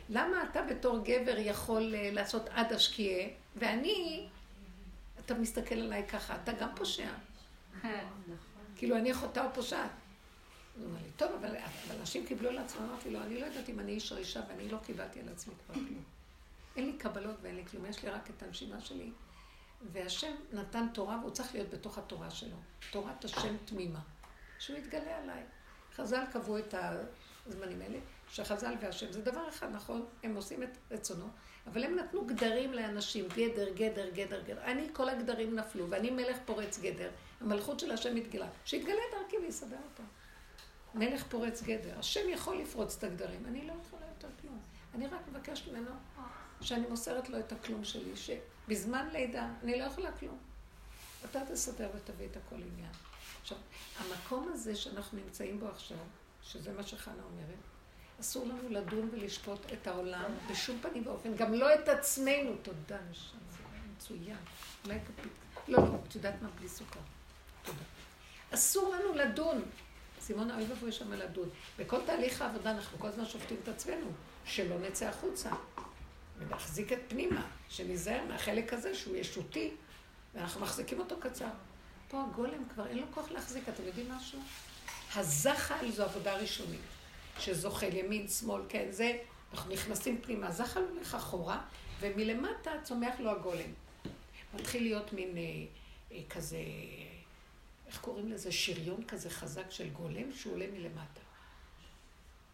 למה 0.09 0.43
אתה 0.43 0.61
בתור 0.61 0.99
גבר 1.03 1.37
יכול 1.37 1.95
אה, 1.95 2.09
לעשות 2.11 2.49
עד 2.49 2.73
השקיעה, 2.73 3.29
ואני, 3.55 4.27
אתה 5.19 5.33
מסתכל 5.33 5.75
עליי 5.75 6.07
ככה, 6.07 6.35
אתה 6.43 6.51
גם 6.51 6.69
פושע. 6.75 7.09
כאילו, 8.75 8.97
אני 8.97 9.11
אחותה 9.11 9.45
או 9.45 9.49
פושעת. 9.53 9.91
הוא 10.75 10.85
אומר 10.85 10.99
לי, 11.03 11.11
טוב, 11.17 11.31
אבל 11.41 11.55
אנשים 11.99 12.25
קיבלו 12.25 12.49
על 12.49 12.57
עצמם, 12.57 12.81
אמרתי 12.89 13.09
לו, 13.09 13.21
אני 13.21 13.39
לא 13.39 13.45
יודעת 13.45 13.69
אם 13.69 13.79
אני 13.79 13.91
איש 13.91 14.11
או 14.11 14.17
אישה, 14.17 14.41
ואני 14.49 14.69
לא 14.69 14.77
קיבלתי 14.85 15.19
על 15.19 15.29
עצמי 15.29 15.53
כבר 15.65 15.75
כלום. 15.75 16.03
אין 16.75 16.85
לי 16.85 16.93
קבלות 16.97 17.35
ואין 17.41 17.55
לי 17.55 17.65
כלום, 17.65 17.85
יש 17.85 18.03
לי 18.03 18.09
רק 18.09 18.29
את 18.29 18.43
הנשימה 18.43 18.81
שלי. 18.81 19.11
והשם 19.91 20.35
נתן 20.53 20.87
תורה, 20.93 21.17
והוא 21.21 21.31
צריך 21.31 21.53
להיות 21.53 21.69
בתוך 21.69 21.97
התורה 21.97 22.29
שלו. 22.29 22.57
תורת 22.91 23.25
השם 23.25 23.55
תמימה. 23.65 23.99
שהוא 24.59 24.77
יתגלה 24.77 25.17
עליי. 25.17 25.43
חז"ל 25.97 26.23
קבעו 26.33 26.57
את 26.57 26.73
הזמנים 27.47 27.81
האלה, 27.81 27.97
שחז"ל 28.29 28.75
והשם 28.81 29.11
זה 29.11 29.21
דבר 29.21 29.49
אחד, 29.49 29.67
נכון? 29.71 30.05
הם 30.23 30.35
עושים 30.35 30.63
את 30.63 30.77
רצונו, 30.91 31.27
אבל 31.67 31.83
הם 31.83 31.95
נתנו 31.95 32.25
גדרים 32.25 32.73
לאנשים, 32.73 33.27
גדר, 33.27 33.73
גדר, 33.73 34.09
גדר, 34.09 34.41
גדר. 34.41 34.63
אני, 34.63 34.87
כל 34.93 35.09
הגדרים 35.09 35.55
נפלו, 35.55 35.89
ואני 35.89 36.09
מלך 36.09 36.37
פורץ 36.45 36.79
גדר. 36.79 37.09
המלכות 37.41 37.79
של 37.79 37.91
השם 37.91 38.15
מתגלה. 38.15 38.47
שיתגלה 38.65 39.01
דרכי 39.11 39.37
ויסדר 39.37 39.77
אותה. 39.91 40.03
מלך 40.93 41.23
פורץ 41.29 41.63
גדר. 41.63 41.99
השם 41.99 42.29
יכול 42.29 42.57
לפרוץ 42.57 42.95
את 42.97 43.03
הגדרים, 43.03 43.45
אני 43.45 43.67
לא 43.67 43.73
יכולה 43.85 44.05
יותר 44.15 44.27
כלום. 44.41 44.59
אני 44.95 45.07
רק 45.07 45.21
מבקשת 45.29 45.71
ממנו 45.71 45.91
שאני 46.61 46.87
מוסרת 46.87 47.29
לו 47.29 47.39
את 47.39 47.51
הכלום 47.51 47.83
שלי, 47.83 48.11
שבזמן 48.15 49.07
לידה 49.11 49.49
אני 49.63 49.79
לא 49.79 49.83
יכולה 49.83 50.11
כלום. 50.11 50.37
אתה 51.25 51.39
תסדר 51.45 51.89
ותביא 51.95 52.27
את 52.31 52.37
הכל 52.37 52.55
עניין. 52.55 52.91
עכשיו, 53.47 53.57
המקום 53.97 54.49
הזה 54.53 54.75
שאנחנו 54.75 55.17
נמצאים 55.17 55.59
בו 55.59 55.67
עכשיו, 55.67 55.97
שזה 56.43 56.73
מה 56.73 56.83
שחנה 56.83 57.23
אומרת, 57.31 57.59
אסור 58.19 58.45
לנו 58.45 58.69
לדון 58.69 59.09
ולשפוט 59.11 59.59
את 59.73 59.87
העולם 59.87 60.31
בשום 60.51 60.79
פנים 60.81 61.07
ואופן, 61.07 61.35
גם 61.35 61.53
לא 61.53 61.73
את 61.73 61.89
עצמנו. 61.89 62.55
תודה, 62.61 62.97
נשמה, 63.11 63.39
מצוין. 63.95 64.37
אולי 64.85 64.99
כפית. 64.99 65.31
לא, 65.67 65.77
לא, 65.77 65.95
את 66.07 66.15
יודעת 66.15 66.41
מה? 66.41 66.49
בלי 66.49 66.69
סוכר. 66.69 66.99
תודה. 67.63 67.83
אסור 68.53 68.95
לנו 68.95 69.13
לדון. 69.13 69.61
סימון, 70.19 70.51
אוי 70.51 70.63
ואבוי 70.63 70.91
שם 70.91 71.13
לדון. 71.13 71.49
בכל 71.79 71.99
תהליך 72.05 72.41
העבודה 72.41 72.71
אנחנו 72.71 72.99
כל 72.99 73.07
הזמן 73.07 73.25
שופטים 73.25 73.57
את 73.63 73.67
עצמנו, 73.67 74.11
שלא 74.45 74.79
נצא 74.79 75.07
החוצה. 75.07 75.49
ולהחזיק 76.37 76.93
את 76.93 76.99
פנימה, 77.07 77.47
שניזהר 77.69 78.25
מהחלק 78.27 78.73
הזה 78.73 78.95
שהוא 78.95 79.15
ישותי, 79.15 79.73
ואנחנו 80.33 80.61
מחזיקים 80.61 80.99
אותו 80.99 81.15
קצר. 81.19 81.49
פה 82.07 82.23
הגולם 82.23 82.69
כבר 82.73 82.87
אין 82.87 82.97
לו 82.97 83.05
כוח 83.13 83.31
להחזיק, 83.31 83.69
אתם 83.69 83.83
יודעים 83.83 84.11
משהו? 84.11 84.39
הזחל 85.15 85.91
זו 85.91 86.03
עבודה 86.03 86.35
ראשונית, 86.35 86.81
שזוחל 87.39 87.93
ימין, 87.93 88.27
שמאל, 88.27 88.61
כן, 88.69 88.87
זה, 88.91 89.17
אנחנו 89.51 89.73
נכנסים 89.73 90.21
פנימה, 90.21 90.47
הזחל 90.47 90.83
הולך 90.93 91.15
אחורה, 91.15 91.61
ומלמטה 91.99 92.71
צומח 92.83 93.19
לו 93.19 93.31
הגולם. 93.31 93.73
מתחיל 94.53 94.83
להיות 94.83 95.13
מין 95.13 95.37
אה, 95.37 95.43
אה, 96.11 96.21
כזה, 96.29 96.57
איך 97.87 98.01
קוראים 98.01 98.31
לזה? 98.31 98.51
שריון 98.51 99.03
כזה 99.03 99.29
חזק 99.29 99.71
של 99.71 99.89
גולם 99.89 100.31
שהוא 100.31 100.53
עולה 100.53 100.65
מלמטה. 100.73 101.21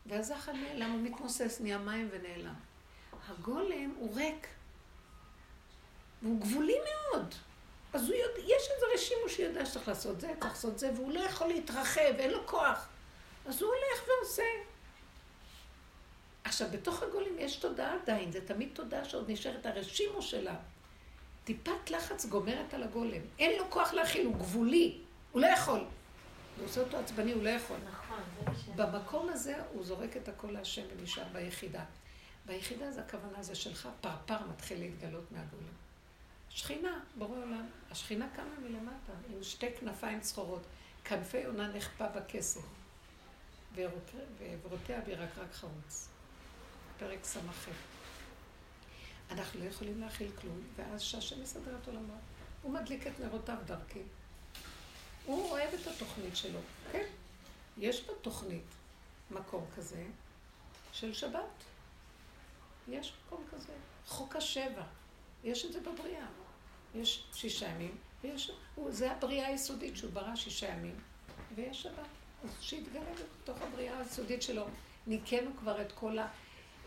והזחל 0.05 0.51
נעלם, 0.51 0.91
הוא 0.91 1.01
מתמוסס, 1.01 1.57
נהיה 1.61 1.77
מים 1.77 2.09
ונעלם. 2.11 2.53
הגולם 3.27 3.93
הוא 3.97 4.15
ריק, 4.15 4.47
והוא 6.21 6.41
גבולי 6.41 6.73
מאוד. 6.73 7.35
אז 7.93 8.09
הוא 8.09 8.15
יודע, 8.15 8.39
יש 8.39 8.69
איזה 8.75 8.85
רשימו 8.93 9.29
שיודע 9.29 9.65
שצריך 9.65 9.87
לעשות 9.87 10.21
זה, 10.21 10.27
צריך 10.39 10.45
לעשות 10.45 10.79
זה, 10.79 10.91
והוא 10.95 11.11
לא 11.11 11.19
יכול 11.19 11.47
להתרחב, 11.47 12.13
אין 12.19 12.31
לו 12.31 12.47
כוח. 12.47 12.87
אז 13.45 13.61
הוא 13.61 13.69
הולך 13.69 14.07
ועושה. 14.07 14.43
עכשיו, 16.43 16.67
בתוך 16.71 17.03
הגולים 17.03 17.39
יש 17.39 17.55
תודעה 17.55 17.95
עדיין, 18.01 18.31
זה 18.31 18.47
תמיד 18.47 18.69
תודעה 18.73 19.05
שעוד 19.05 19.31
נשארת 19.31 19.65
הרשימו 19.65 20.21
שלה. 20.21 20.55
טיפת 21.43 21.89
לחץ 21.89 22.25
גומרת 22.25 22.73
על 22.73 22.83
הגולם. 22.83 23.21
אין 23.39 23.59
לו 23.59 23.69
כוח 23.69 23.93
להכיל, 23.93 24.25
הוא 24.25 24.35
גבולי, 24.35 24.97
הוא 25.31 25.41
לא 25.41 25.47
יכול. 25.47 25.79
הוא 26.57 26.65
עושה 26.65 26.81
אותו 26.81 26.97
עצבני, 26.97 27.31
הוא 27.31 27.43
לא 27.43 27.49
יכול. 27.49 27.77
נכון, 27.91 28.23
זה. 28.65 28.71
במקום 28.75 29.29
הזה 29.29 29.55
הוא 29.73 29.83
זורק 29.83 30.17
את 30.17 30.27
הכל 30.27 30.51
להשם 30.51 30.81
ונשאר 30.97 31.23
ביחידה. 31.31 31.83
ביחידה 32.45 32.91
זה 32.91 33.01
הכוונה 33.01 33.43
זה 33.43 33.55
שלך, 33.55 33.89
פרפר 34.01 34.37
מתחיל 34.49 34.79
להתגלות 34.79 35.31
מהגולם. 35.31 35.82
שכינה, 36.55 36.99
בורא 37.17 37.37
עולם. 37.37 37.65
השכינה 37.91 38.27
קמה 38.35 38.59
מלמטה, 38.63 39.13
עם 39.29 39.43
שתי 39.43 39.67
כנפיים 39.79 40.19
צחורות. 40.19 40.61
כנפי 41.03 41.37
יונה 41.37 41.67
נחפה 41.67 42.07
בכסף, 42.07 42.61
ועברותיה 43.75 45.01
בירקרק 45.01 45.53
חרוץ. 45.53 46.07
פרק 46.99 47.23
ס"ח. 47.23 47.67
אנחנו 49.31 49.59
לא 49.59 49.65
יכולים 49.65 50.01
להכיל 50.01 50.31
כלום, 50.41 50.61
ואז 50.75 51.01
שהשם 51.01 51.41
מסדר 51.41 51.77
את 51.81 51.87
עולמו. 51.87 52.13
הוא 52.61 52.71
מדליק 52.71 53.07
את 53.07 53.19
נרותיו 53.19 53.57
דרכי. 53.65 54.01
הוא 55.25 55.51
אוהב 55.51 55.73
את 55.73 55.87
התוכנית 55.87 56.35
שלו. 56.35 56.59
כן, 56.91 57.05
יש 57.77 58.09
בתוכנית 58.09 58.65
מקום 59.31 59.65
כזה 59.75 60.05
של 60.91 61.13
שבת. 61.13 61.63
יש 62.87 63.13
מקום 63.25 63.43
כזה. 63.51 63.73
חוק 64.07 64.35
השבע. 64.35 64.83
יש 65.43 65.65
את 65.65 65.73
זה 65.73 65.79
בבריאה. 65.79 66.25
יש 66.95 67.23
שישה 67.33 67.67
ימים, 67.67 67.97
ויש... 68.23 68.51
הוא, 68.75 68.91
זה 68.91 69.11
הבריאה 69.11 69.47
היסודית 69.47 69.97
שהוא 69.97 70.11
ברא 70.11 70.35
שישה 70.35 70.67
ימים, 70.67 70.95
ויש 71.55 71.81
שבת. 71.81 71.93
אז 72.43 72.49
שיתגלה 72.61 73.01
בתוך 73.43 73.61
הבריאה 73.61 73.99
היסודית 73.99 74.41
שלו. 74.41 74.65
ניקינו 75.07 75.51
כבר 75.59 75.81
את 75.81 75.91
כל 75.91 76.17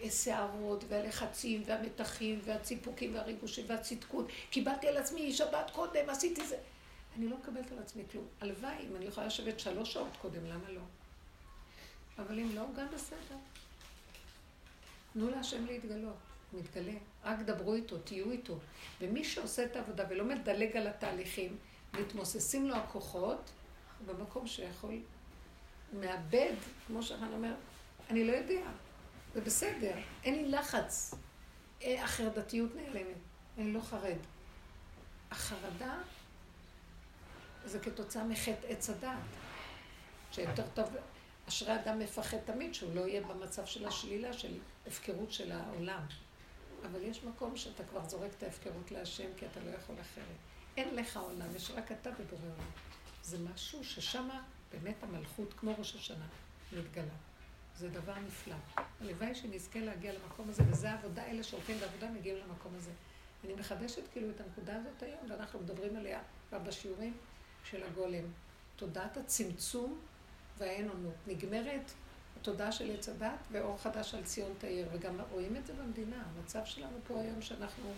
הסערות 0.04 0.84
והלחצים 0.88 1.62
והמתחים 1.66 2.40
והציפוקים 2.44 3.14
והריגושים 3.14 3.64
והצדקות. 3.68 4.26
קיבלתי 4.50 4.88
על 4.88 4.96
עצמי 4.96 5.32
שבת 5.32 5.70
קודם, 5.70 6.10
עשיתי 6.10 6.46
זה. 6.46 6.56
אני 7.16 7.28
לא 7.28 7.36
מקבלת 7.36 7.72
על 7.72 7.78
עצמי 7.78 8.02
כלום. 8.12 8.24
הלוואי, 8.40 8.86
אם 8.90 8.96
אני 8.96 9.04
יכולה 9.04 9.26
לשבת 9.26 9.60
שלוש 9.60 9.92
שעות 9.92 10.16
קודם, 10.22 10.46
למה 10.46 10.70
לא? 10.70 10.80
אבל 12.18 12.38
אם 12.38 12.54
לא, 12.54 12.62
גם 12.76 12.86
בסדר. 12.94 13.36
תנו 15.12 15.30
להשם 15.30 15.66
להתגלות. 15.66 16.16
מתגלה. 16.56 16.92
רק 17.24 17.38
דברו 17.38 17.74
איתו, 17.74 17.98
תהיו 17.98 18.30
איתו. 18.30 18.58
ומי 19.00 19.24
שעושה 19.24 19.64
את 19.64 19.76
העבודה 19.76 20.04
ולא 20.10 20.24
מדלג 20.24 20.76
על 20.76 20.86
התהליכים, 20.86 21.56
מתמוססים 21.92 22.68
לו 22.68 22.76
הכוחות, 22.76 23.50
במקום 24.06 24.46
שיכול, 24.46 24.98
מאבד, 25.92 26.54
כמו 26.86 27.02
שרן 27.02 27.32
אומר, 27.32 27.54
אני 28.10 28.24
לא 28.24 28.32
יודע, 28.32 28.62
זה 29.34 29.40
בסדר, 29.40 29.94
אין 30.24 30.34
לי 30.34 30.48
לחץ. 30.48 31.14
אה, 31.82 32.04
החרדתיות 32.04 32.76
נעלמת, 32.76 33.16
אני 33.58 33.72
לא 33.72 33.80
חרד. 33.80 34.18
החרדה 35.30 35.98
זה 37.64 37.78
כתוצאה 37.78 38.24
מחטא 38.24 38.66
עץ 38.66 38.90
הדעת, 38.90 39.18
שיותר 40.32 40.64
טוב, 40.74 40.88
אשרי 41.48 41.74
אדם 41.74 41.98
מפחד 41.98 42.38
תמיד 42.44 42.74
שהוא 42.74 42.94
לא 42.94 43.06
יהיה 43.06 43.22
במצב 43.22 43.66
של 43.66 43.86
השלילה, 43.86 44.32
של 44.32 44.58
הפקרות 44.86 45.32
של 45.32 45.52
העולם. 45.52 46.00
אבל 46.90 47.02
יש 47.02 47.24
מקום 47.24 47.56
שאתה 47.56 47.84
כבר 47.84 48.08
זורק 48.08 48.30
את 48.38 48.42
ההפקרות 48.42 48.90
להשם, 48.90 49.28
כי 49.36 49.46
אתה 49.46 49.60
לא 49.60 49.70
יכול 49.70 49.94
אחרת. 50.00 50.36
אין 50.76 50.94
לך 50.94 51.16
עולם, 51.16 51.56
יש 51.56 51.70
רק 51.70 51.92
אתה 51.92 52.10
בבורא 52.10 52.42
עולם. 52.42 52.70
זה 53.22 53.38
משהו 53.38 53.84
ששם 53.84 54.28
באמת 54.72 55.02
המלכות, 55.02 55.52
כמו 55.52 55.74
ראש 55.78 55.94
השנה, 55.94 56.26
מתגלה. 56.72 57.14
זה 57.76 57.88
דבר 57.88 58.14
נפלא. 58.26 58.56
הלוואי 59.00 59.34
שנזכה 59.34 59.80
להגיע 59.80 60.12
למקום 60.12 60.48
הזה, 60.48 60.62
וזה 60.70 60.90
העבודה, 60.90 61.26
אלה 61.26 61.42
שהולכים 61.42 61.78
בעבודה 61.80 62.10
מגיעים 62.10 62.38
למקום 62.38 62.72
הזה. 62.76 62.90
אני 63.44 63.54
מחדשת 63.54 64.02
כאילו 64.12 64.30
את 64.30 64.40
הנקודה 64.40 64.76
הזאת 64.76 65.02
היום, 65.02 65.30
ואנחנו 65.30 65.60
מדברים 65.60 65.96
עליה 65.96 66.20
כבר 66.48 66.58
בשיעורים 66.58 67.16
של 67.64 67.82
הגולם. 67.82 68.24
תודעת 68.76 69.16
הצמצום 69.16 70.00
והאין 70.58 70.88
עונות. 70.88 71.14
נגמרת 71.26 71.92
התודעה 72.48 72.72
של 72.72 72.90
עץ 72.94 73.08
הדת 73.08 73.46
ואור 73.50 73.78
חדש 73.78 74.14
על 74.14 74.22
ציון 74.22 74.54
תאיר, 74.58 74.88
וגם 74.92 75.16
רואים 75.30 75.56
את 75.56 75.66
זה 75.66 75.72
במדינה, 75.72 76.16
המצב 76.36 76.60
שלנו 76.64 76.98
פה 77.06 77.20
היום 77.20 77.42
שאנחנו, 77.42 77.92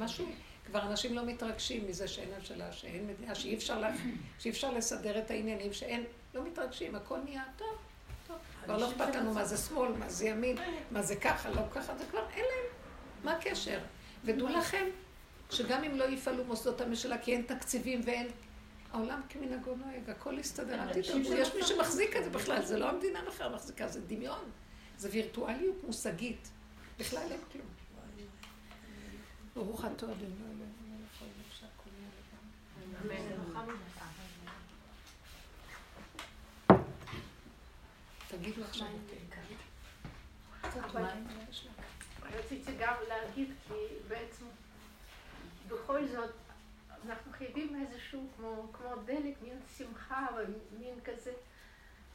משהו, 0.00 0.26
כבר 0.66 0.82
אנשים 0.82 1.14
לא 1.14 1.26
מתרגשים 1.26 1.88
מזה 1.88 2.08
שאין 2.08 2.28
ממשלה, 2.38 2.72
שאין 2.72 3.06
מדינה, 3.06 3.34
שאי 3.34 3.54
אפשר, 3.54 3.78
לה, 3.78 3.90
שאי 4.38 4.50
אפשר 4.50 4.72
לסדר 4.72 5.18
את 5.18 5.30
העניינים, 5.30 5.72
שאין, 5.72 6.04
לא 6.34 6.44
מתרגשים, 6.44 6.94
הכל 6.94 7.18
נהיה 7.24 7.42
טוב, 7.56 7.76
טוב, 8.26 8.36
כבר 8.64 8.76
לא 8.76 8.90
אכפת 8.90 9.14
לנו 9.14 9.34
מה 9.34 9.44
זה 9.44 9.56
שמאל, 9.56 9.92
מה 9.92 10.08
זה 10.08 10.28
ימין, 10.28 10.56
מה 10.90 11.02
זה 11.02 11.16
ככה, 11.16 11.50
לא 11.50 11.62
ככה, 11.70 11.98
זה 11.98 12.04
כבר 12.10 12.26
אין 12.34 12.44
להם, 12.44 12.72
מה 13.24 13.32
הקשר? 13.32 13.78
ודעו 14.24 14.48
לכם, 14.48 14.86
שגם 15.50 15.84
אם 15.84 15.96
לא 15.96 16.04
יפעלו 16.04 16.44
מוסדות 16.44 16.80
הממשלה, 16.80 17.18
כי 17.18 17.32
אין 17.32 17.42
תקציבים 17.42 18.00
ואין 18.04 18.28
העולם 18.94 19.20
כמנהגו 19.28 19.74
נוהג, 19.74 20.10
הכל 20.10 20.38
יסתדר, 20.38 20.82
אל 20.82 20.92
תדאגו, 20.92 21.34
יש 21.34 21.54
מי 21.54 21.62
שמחזיק 21.62 22.16
את 22.16 22.24
זה 22.24 22.30
בכלל, 22.30 22.64
זה 22.64 22.78
לא 22.78 22.90
המדינה 22.90 23.22
בכלל 23.28 23.54
מחזיקה, 23.54 23.88
זה 23.88 24.00
דמיון, 24.00 24.50
זה 24.96 25.08
וירטואליות 25.12 25.84
מושגית, 25.84 26.50
בכלל 26.98 27.26
אין 27.30 27.40
כלום. 27.52 27.66
ברוך 29.54 29.84
אתה 29.84 30.06
אדוני 30.06 30.14
אלוהינו 30.24 30.64
מלך 30.88 31.22
העולם 31.22 31.48
שהכל 31.58 31.90
נהיה 31.98 32.08
תגידו 38.28 38.64
עכשיו 38.64 38.88
לך. 40.74 40.98
רציתי 42.22 42.72
גם 42.78 42.94
להגיד, 43.08 43.48
כי 43.68 43.74
בעצם 44.08 44.44
בכל 45.68 46.06
זאת 46.06 46.43
אנחנו 47.06 47.32
חייבים 47.32 47.86
איזשהו, 47.86 48.26
כמו, 48.36 48.66
כמו 48.72 49.02
דלק, 49.04 49.34
מין 49.42 49.58
שמחה 49.78 50.26
ומין 50.36 50.94
כזה. 51.04 51.32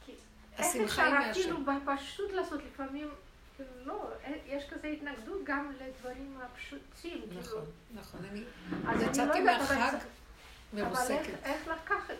כי 0.05 0.11
השמחה 0.57 1.05
היא 1.05 1.13
איך 1.15 1.27
אפשר 1.29 1.41
אפילו 1.41 1.57
בפשוט 1.65 2.31
לעשות 2.31 2.61
לפעמים, 2.63 3.09
כאילו 3.55 3.69
לא, 3.85 4.09
יש 4.45 4.69
כזה 4.69 4.87
התנגדות 4.87 5.41
גם 5.43 5.71
לדברים 5.81 6.37
הפשוטים. 6.41 7.21
נכון, 7.29 7.41
כאילו. 7.43 7.61
נכון. 7.93 8.19
אני 8.31 8.43
אז 8.87 9.01
אני 9.01 9.09
יצאתי 9.11 9.39
לא 9.39 9.45
מהחג 9.45 9.75
זה- 9.75 9.87
אבל 9.87 9.95
איך, 9.95 10.87
מרוסקת. 10.87 11.43
איך 11.43 11.67
לקחת, 11.67 12.13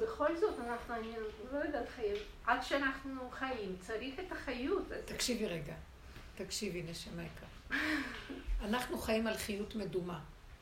בכל 0.00 0.36
זאת 0.36 0.54
אנחנו, 0.60 0.94
אני 0.94 1.12
לא 1.52 1.58
יודעת, 1.58 1.88
חיים, 1.96 2.16
עד 2.46 2.62
שאנחנו 2.62 3.30
חיים, 3.30 3.76
צריך 3.80 4.20
את 4.20 4.32
החיות 4.32 4.86
הזאת. 4.92 5.06
תקשיבי 5.06 5.46
רגע, 5.46 5.74
תקשיבי, 6.34 6.82
נשמה 6.82 7.22
יקרה. 7.22 7.78
אנחנו 8.64 8.98
חיים 8.98 9.26
על 9.26 9.36
חיות 9.36 9.74
מדומה. 9.76 10.20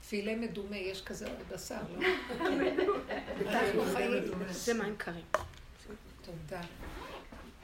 פילה 0.09 0.37
מדומה, 0.37 0.77
יש 0.77 1.03
כזה 1.03 1.27
עוד 1.27 1.39
בשר, 1.49 1.81
לא? 1.97 2.07
אנחנו 3.49 3.85
חיים. 3.93 4.13
זה 4.51 4.75
מים 4.75 4.97
קרים. 4.97 5.25
תודה. 6.23 6.61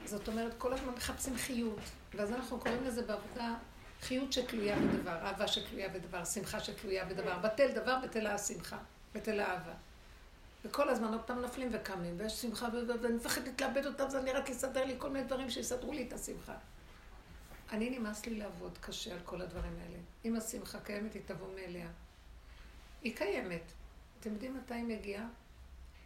זאת 0.05 0.27
אומרת, 0.27 0.53
כל 0.57 0.73
הזמן 0.73 0.93
מחפשים 0.93 1.37
חיות, 1.37 1.79
ואז 2.13 2.31
אנחנו 2.31 2.59
קוראים 2.59 2.83
לזה 2.83 3.01
בעבודה 3.01 3.55
חיות 4.01 4.33
שתלויה 4.33 4.75
בדבר, 4.79 5.11
אהבה 5.11 5.47
שתלויה 5.47 5.89
בדבר, 5.89 6.25
שמחה 6.25 6.59
שתלויה 6.59 7.05
בדבר. 7.05 7.39
בטל 7.39 7.71
דבר, 7.71 7.97
בטלה 8.03 8.33
השמחה. 8.33 8.77
בתל 9.13 9.39
אהבה. 9.39 9.73
וכל 10.65 10.89
הזמן 10.89 11.13
עוד 11.13 11.21
פעם 11.21 11.41
נופלים 11.41 11.69
וקמים, 11.73 12.15
ויש 12.17 12.41
שמחה, 12.41 12.67
ואני 13.01 13.15
מפחדת 13.15 13.61
לאבד 13.61 13.85
אותם, 13.85 14.09
זה 14.09 14.21
נראה 14.21 14.39
לסדר 14.49 14.85
לי 14.85 14.95
כל 14.97 15.09
מיני 15.09 15.25
דברים 15.25 15.49
שיסדרו 15.49 15.93
לי 15.93 16.07
את 16.07 16.13
השמחה. 16.13 16.53
אני 17.71 17.99
נמאס 17.99 18.25
לי 18.25 18.35
לעבוד 18.35 18.77
קשה 18.81 19.13
על 19.13 19.19
כל 19.25 19.41
הדברים 19.41 19.73
האלה. 19.83 19.97
אם 20.25 20.35
השמחה 20.35 20.79
קיימת, 20.79 21.13
היא 21.13 21.21
תבוא 21.25 21.47
מאליה. 21.55 21.87
היא 23.03 23.15
קיימת. 23.15 23.71
אתם 24.19 24.33
יודעים 24.33 24.57
מתי 24.57 24.73
היא 24.73 24.83
מגיעה? 24.83 25.25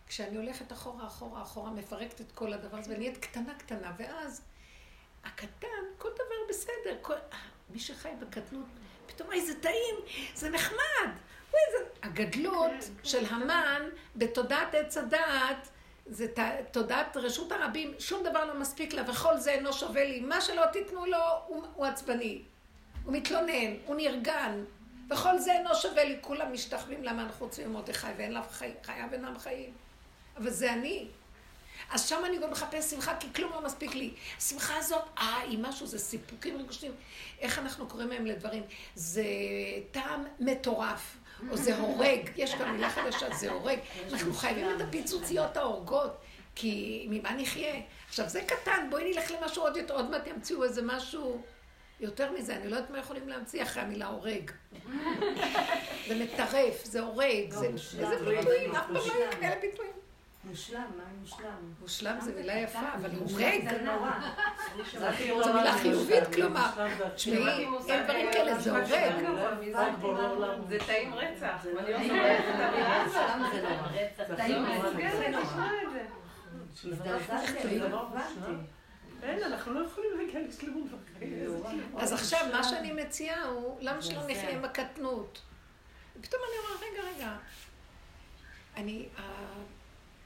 כשאני 0.08 0.38
הולכת 0.38 0.72
אחורה, 0.72 1.08
אחורה, 1.08 1.41
אחורה, 1.41 1.72
מפרקת 1.72 2.22
את 2.22 2.32
כל 2.32 2.54
הדבר 2.54 2.78
הזה, 2.78 2.93
ונהיית 2.93 3.18
קטנה 3.18 3.56
קטנה, 3.58 3.91
ואז 3.98 4.41
הקטן, 5.24 5.68
כל 5.98 6.10
דבר 6.16 6.50
בסדר. 6.50 6.98
כל... 7.02 7.14
אה, 7.14 7.38
מי 7.70 7.80
שחי 7.80 8.10
בקטנות, 8.20 8.66
פתאום, 9.08 9.30
אוי, 9.30 9.46
זה 9.46 9.60
טעים, 9.60 9.96
זה 10.36 10.50
נחמד. 10.50 11.12
אוי, 11.54 11.62
זה... 11.72 11.86
הגדלות 12.04 12.72
של 13.04 13.26
המן 13.26 13.89
בתודעת 14.16 14.76
עץ 14.76 14.98
הדעת, 14.98 15.70
זה 16.06 16.28
ת... 16.28 16.39
תודעת 16.72 17.18
רשות 17.18 17.52
הרבים, 17.52 17.93
שום 18.00 18.24
דבר 18.24 18.46
לא 18.46 18.60
מספיק 18.60 18.93
לה, 18.93 19.12
וכל 19.12 19.38
זה 19.38 19.52
אינו 19.52 19.74
שווה 19.74 20.04
לי. 20.04 20.20
מה 20.20 20.41
שלא 20.41 20.66
תיתנו 20.74 21.06
לו, 21.06 21.18
הוא, 21.48 21.66
הוא 21.76 21.86
עצבני. 21.86 22.41
הוא 23.04 23.14
מתלונן, 23.14 23.76
הוא 23.86 23.96
נרגן. 23.96 24.64
וכל 25.10 25.38
זה 25.38 25.51
אינו 25.51 25.76
שווה 25.76 26.03
לי, 26.03 26.18
כולם 26.22 26.53
משתחווים 26.53 27.03
למן 27.03 27.28
חוץ 27.38 27.60
ממרדכי, 27.60 28.08
ואין 28.18 28.32
לה 28.32 28.41
חי... 28.51 28.72
חייו 28.84 29.08
אינם 29.14 29.39
חיים. 29.39 29.74
אבל 30.38 30.49
זה 30.49 30.74
אני. 30.74 31.08
אז 31.91 32.10
שם 32.10 32.22
אני 32.26 32.38
גם 32.38 32.51
מחפש 32.51 32.91
שמחה, 32.91 33.16
כי 33.20 33.28
כלום 33.36 33.51
לא 33.51 33.62
מספיק 33.62 33.95
לי. 33.95 34.14
השמחה 34.38 34.78
הזאת, 34.78 35.03
אה, 35.18 35.39
היא 35.39 35.60
משהו, 35.62 35.88
זה 35.88 35.99
סיפוקים 35.99 36.58
רגשיים. 36.58 36.91
איך 37.39 37.60
אנחנו 37.60 37.88
קוראים 37.88 38.10
מהם 38.10 38.26
לדברים? 38.26 38.64
זה 38.95 39.24
טעם 39.91 40.24
מטורף, 40.39 41.18
או 41.49 41.58
זה 41.58 41.78
הורג. 41.78 42.30
יש 42.36 42.56
גם 42.56 42.72
מילה 42.72 42.89
חדשה, 42.89 43.34
זה 43.34 43.51
הורג. 43.51 43.80
אנחנו 44.12 44.34
חייבים 44.34 44.76
את 44.76 44.82
הפיצוציות 44.82 45.58
ההורגות, 45.58 46.18
כי 46.56 47.06
ממה 47.10 47.32
נחיה? 47.36 47.76
עכשיו, 48.08 48.30
זה 48.30 48.41
קטן, 48.41 48.88
בואי 48.89 49.14
נלך 49.14 49.32
למשהו 49.32 49.64
עוד 49.64 49.78
יותר, 49.78 49.93
עוד 49.93 50.10
מעט 50.10 50.28
ימציאו 50.28 50.64
איזה 50.64 50.82
משהו... 50.82 51.41
יותר 52.00 52.32
מזה, 52.32 52.56
אני 52.56 52.70
לא 52.70 52.76
יודעת 52.76 52.91
מה 52.91 52.98
יכולים 52.98 53.30
להמציא 53.30 53.64
אחרי 53.64 53.84
המילה 53.84 54.08
הורג. 54.08 54.52
זה 56.08 56.24
מטרף, 56.24 56.84
זה 56.86 57.00
הורג, 57.02 57.50
זה... 57.50 57.66
איזה 57.68 58.26
ביטויים, 58.26 58.76
אף 58.76 58.86
פעם 58.86 58.93
לא 58.93 59.04
היו 59.04 59.32
כאלה 59.39 59.56
ביטויים. 59.62 59.91
מושלם, 60.43 60.80
מה 60.98 61.04
עם 61.12 61.20
מושלם? 61.22 61.74
מושלם 61.82 62.18
זה 62.22 62.34
מילה 62.36 62.54
יפה, 62.54 62.80
אבל 62.96 63.10
הורג. 63.16 63.70
זה 63.70 63.82
נורא. 63.82 64.12
זו 65.43 65.54
מילה 65.54 65.78
חיובית, 65.78 66.24
כלומר. 66.34 66.70
תשמעי, 67.16 67.68
אין 67.89 68.04
דברים 68.04 68.32
כאלה, 68.32 68.60
זה 68.60 68.72
הורג. 68.72 68.86
זה 70.70 70.78
טעים 70.88 71.14
רצח. 71.14 71.66
ואני 71.76 71.91
לא 71.91 71.98
טעים 71.98 72.08
זוכרת 72.08 72.39
את 72.50 72.60
המילה. 72.60 73.04
מושלם 73.06 73.43
זה 73.52 73.62
נורא. 73.62 73.88
טעים 74.36 74.66
זה 76.84 77.16
רצח. 77.16 77.52
אין, 79.24 79.43
אנחנו 79.43 79.74
לא 79.74 79.86
יכולים 79.86 80.09
להגיע 80.18 80.39
לשלמות 80.47 80.88
בחיים. 80.91 81.95
אז 81.97 82.13
עכשיו, 82.13 82.45
מה 82.51 82.63
שאני 82.63 82.91
מציעה 82.91 83.43
הוא, 83.43 83.78
למה 83.82 84.01
שלא 84.01 84.24
נחיה 84.24 84.49
עם 84.49 84.66
הקטנות? 84.66 85.41
פתאום 86.22 86.41
אני 86.49 86.57
אומרת, 86.59 86.91
רגע, 86.91 87.09
רגע. 87.16 87.38
אני, 88.76 89.07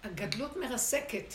הגדלות 0.04 0.58
מרסקת. 0.58 1.34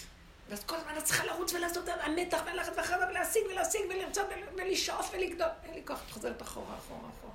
ואז 0.49 0.65
כל 0.65 0.77
הזמן 0.77 0.99
את 0.99 1.05
צריכה 1.05 1.25
לרוץ 1.25 1.53
ולעשות 1.53 1.85
המתח 1.89 2.43
וללכת 2.47 2.73
ואחריו 2.77 3.09
ולהשיג 3.11 3.43
ולהשיג 3.51 3.81
ולרצות 3.91 4.27
ול- 4.27 4.61
ולשאוף 4.61 5.11
ולגדול. 5.13 5.49
אין 5.65 5.75
לי 5.75 5.83
כוח, 5.87 6.03
את 6.07 6.11
חוזרת 6.11 6.43
אחורה, 6.43 6.77
אחורה, 6.77 7.09
אחורה. 7.19 7.33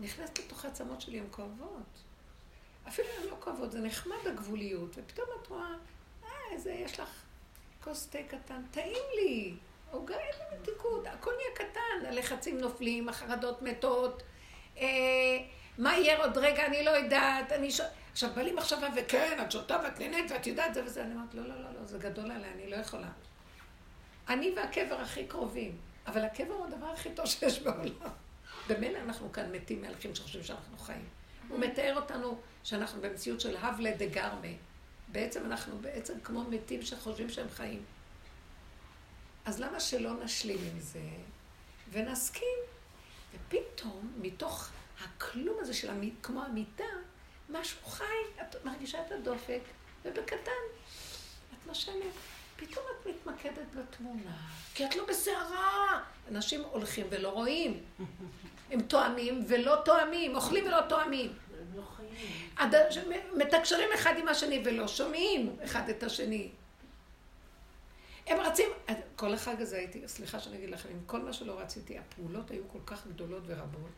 נכנסת 0.00 0.38
לתוך 0.38 0.64
העצמות 0.64 1.00
שלי, 1.00 1.18
הן 1.18 1.26
כואבות. 1.30 1.82
אפילו 2.88 3.08
הן 3.20 3.26
לא 3.30 3.36
כואבות, 3.40 3.72
זה 3.72 3.80
נחמד 3.80 4.26
הגבוליות. 4.26 4.90
ופתאום 4.96 5.26
את 5.42 5.46
רואה, 5.46 5.74
אה, 6.24 6.28
איזה, 6.52 6.70
יש 6.72 7.00
לך 7.00 7.21
כוס 7.84 8.06
תה 8.06 8.18
קטן, 8.28 8.62
טעים 8.70 9.04
לי. 9.16 9.54
עוגה 9.90 10.14
אין 10.14 10.34
לי 10.38 10.58
מתיקות, 10.58 11.06
הכל 11.06 11.30
נהיה 11.36 11.54
קטן, 11.54 12.06
הלחצים 12.06 12.58
נופלים, 12.58 13.08
החרדות 13.08 13.62
מתות. 13.62 14.22
אה, 14.78 14.86
מה 15.78 15.96
יהיה 15.98 16.24
עוד 16.24 16.38
רגע, 16.38 16.66
אני 16.66 16.84
לא 16.84 16.90
יודעת, 16.90 17.52
אני 17.52 17.70
ש... 17.70 17.80
עכשיו 18.12 18.30
בא 18.34 18.42
לי 18.42 18.52
מחשבה, 18.52 18.88
וכן, 18.96 19.38
את 19.42 19.52
שותה 19.52 19.80
ואת 19.84 20.00
נהנית 20.00 20.30
ואת 20.30 20.46
יודעת 20.46 20.74
זה 20.74 20.84
וזה, 20.84 21.02
אני 21.02 21.14
אומרת, 21.14 21.34
לא, 21.34 21.42
לא, 21.48 21.54
לא, 21.54 21.72
לא, 21.80 21.84
זה 21.84 21.98
גדול 21.98 22.30
עליי, 22.30 22.50
אני 22.54 22.70
לא 22.70 22.76
יכולה. 22.76 23.08
אני 24.28 24.52
והקבר 24.56 25.00
הכי 25.00 25.26
קרובים, 25.26 25.78
אבל 26.06 26.24
הקבר 26.24 26.54
הוא 26.54 26.66
הדבר 26.66 26.86
הכי 26.86 27.10
טוב 27.10 27.26
שיש 27.26 27.62
בעולם. 27.62 28.10
במילא 28.68 28.98
אנחנו 28.98 29.32
כאן 29.32 29.52
מתים 29.52 29.82
מהלכים 29.82 30.14
שחושבים 30.14 30.44
שאנחנו 30.44 30.78
חיים. 30.78 31.08
הוא 31.48 31.58
מתאר 31.58 31.96
אותנו 31.96 32.38
שאנחנו 32.64 33.02
במציאות 33.02 33.40
של 33.40 33.56
הבלה 33.56 33.90
דה 33.96 34.06
גרמה. 34.06 34.48
בעצם 35.12 35.46
אנחנו 35.46 35.78
בעצם 35.78 36.14
כמו 36.24 36.44
מתים 36.44 36.82
שחושבים 36.82 37.30
שהם 37.30 37.48
חיים. 37.50 37.82
אז 39.44 39.60
למה 39.60 39.80
שלא 39.80 40.24
נשלים 40.24 40.58
עם 40.72 40.80
זה 40.80 41.00
ונסכים? 41.92 42.58
ופתאום, 43.34 44.12
מתוך 44.20 44.68
הכלום 45.04 45.56
הזה 45.60 45.74
של 45.74 45.90
המ... 45.90 46.10
כמו 46.22 46.42
המיטה, 46.42 46.84
משהו 47.48 47.78
חי, 47.86 48.04
את 48.40 48.64
מרגישה 48.64 49.06
את 49.06 49.12
הדופק, 49.12 49.60
ובקטן, 50.04 50.62
את 51.52 51.66
נושמת. 51.66 52.12
פתאום 52.56 52.84
את 52.90 53.06
מתמקדת 53.06 53.74
בתמונה, 53.74 54.36
כי 54.74 54.86
את 54.86 54.96
לא 54.96 55.06
בסערה. 55.06 56.02
אנשים 56.28 56.60
הולכים 56.60 57.06
ולא 57.10 57.28
רואים. 57.28 57.84
הם 58.70 58.82
תואמים 58.82 59.44
ולא 59.48 59.76
תואמים, 59.84 60.36
אוכלים 60.36 60.66
ולא 60.66 60.80
תואמים. 60.88 61.32
מתקשרים 63.36 63.88
אחד 63.94 64.14
עם 64.18 64.28
השני 64.28 64.62
ולא 64.64 64.88
שומעים 64.88 65.56
אחד 65.64 65.88
את 65.88 66.02
השני. 66.02 66.50
הם 68.26 68.40
רצים, 68.40 68.68
כל 69.16 69.34
החג 69.34 69.60
הזה 69.60 69.76
הייתי, 69.76 70.08
סליחה 70.08 70.40
שאני 70.40 70.56
אגיד 70.56 70.70
לכם, 70.70 70.88
עם 70.88 71.00
כל 71.06 71.22
מה 71.22 71.32
שלא 71.32 71.60
רציתי, 71.60 71.98
הפעולות 71.98 72.50
היו 72.50 72.62
כל 72.68 72.78
כך 72.86 73.06
גדולות 73.06 73.42
ורבות, 73.46 73.90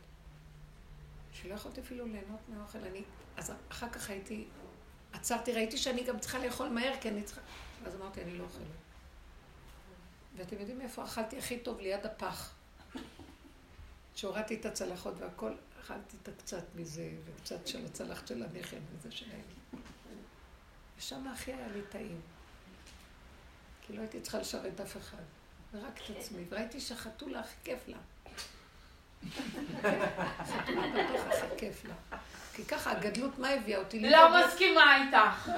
שלא 1.33 1.53
יכולתי 1.53 1.81
אפילו 1.81 2.05
ליהנות 2.05 2.39
מהאוכל. 2.47 2.77
אני, 2.77 3.03
אז 3.37 3.51
אחר 3.71 3.89
כך 3.89 4.09
הייתי, 4.09 4.45
עצרתי, 5.13 5.53
ראיתי 5.53 5.77
שאני 5.77 6.03
גם 6.03 6.19
צריכה 6.19 6.39
לאכול 6.39 6.69
מהר, 6.69 6.93
כי 7.01 7.09
אני 7.09 7.23
צריכה... 7.23 7.41
אז 7.85 7.95
אמרתי, 7.95 8.21
אני 8.21 8.37
לא 8.37 8.43
אוכלת. 8.43 8.65
ואתם 10.37 10.59
יודעים 10.59 10.81
איפה 10.81 11.03
אכלתי 11.03 11.37
הכי 11.37 11.57
טוב? 11.57 11.79
ליד 11.79 12.05
הפח. 12.05 12.53
שהורדתי 14.15 14.55
את 14.55 14.65
הצלחות 14.65 15.13
והכל, 15.17 15.51
אכלתי 15.85 16.17
את 16.23 16.27
הקצת 16.27 16.63
מזה, 16.75 17.09
וקצת 17.25 17.67
של 17.67 17.85
הצלחת 17.85 18.27
של 18.27 18.43
הנכד 18.43 18.77
וזה 18.91 19.11
שלהם. 19.11 19.41
ושם 20.97 21.27
הכי 21.27 21.53
היה 21.53 21.67
לי 21.67 21.81
טעים. 21.89 22.21
כי 23.81 23.93
לא 23.93 23.99
הייתי 23.99 24.21
צריכה 24.21 24.39
לשרת 24.39 24.81
אף 24.81 24.97
אחד, 24.97 25.23
ורק 25.73 25.97
את 25.97 26.17
עצמי. 26.17 26.43
וראיתי 26.49 26.79
שהחתולה 26.79 27.39
הכי 27.39 27.55
כיף 27.63 27.87
לה. 27.87 27.97
חתולה 30.45 30.87
בתוך 30.87 31.21
הכי 31.27 31.57
כיף 31.57 31.85
לה. 31.85 32.17
כי 32.53 32.65
ככה 32.65 32.91
הגדלות, 32.91 33.39
מה 33.39 33.49
הביאה 33.49 33.79
אותי? 33.79 33.99
לא 33.99 34.47
מסכימה 34.47 35.05
איתך. 35.05 35.49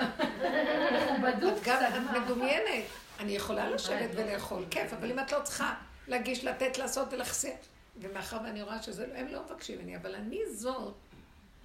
את 1.57 1.63
גם 1.63 2.13
את 2.15 2.21
מדומיינת. 2.21 2.85
אני 3.19 3.31
יכולה 3.31 3.69
לשבת 3.69 4.09
ולאכול, 4.13 4.65
כיף, 4.71 4.93
אבל 4.93 5.11
אם 5.11 5.19
את 5.19 5.31
לא 5.31 5.39
צריכה 5.43 5.75
להגיש, 6.07 6.43
לתת, 6.43 6.77
לעשות 6.77 7.13
ולחסר. 7.13 7.53
ומאחר 8.01 8.37
ואני 8.43 8.61
רואה 8.61 8.81
שזה, 8.81 9.07
הם 9.15 9.27
לא 9.27 9.43
מבקשים 9.43 9.79
ממני, 9.79 9.97
אבל 9.97 10.15
אני 10.15 10.39
זאת 10.53 10.95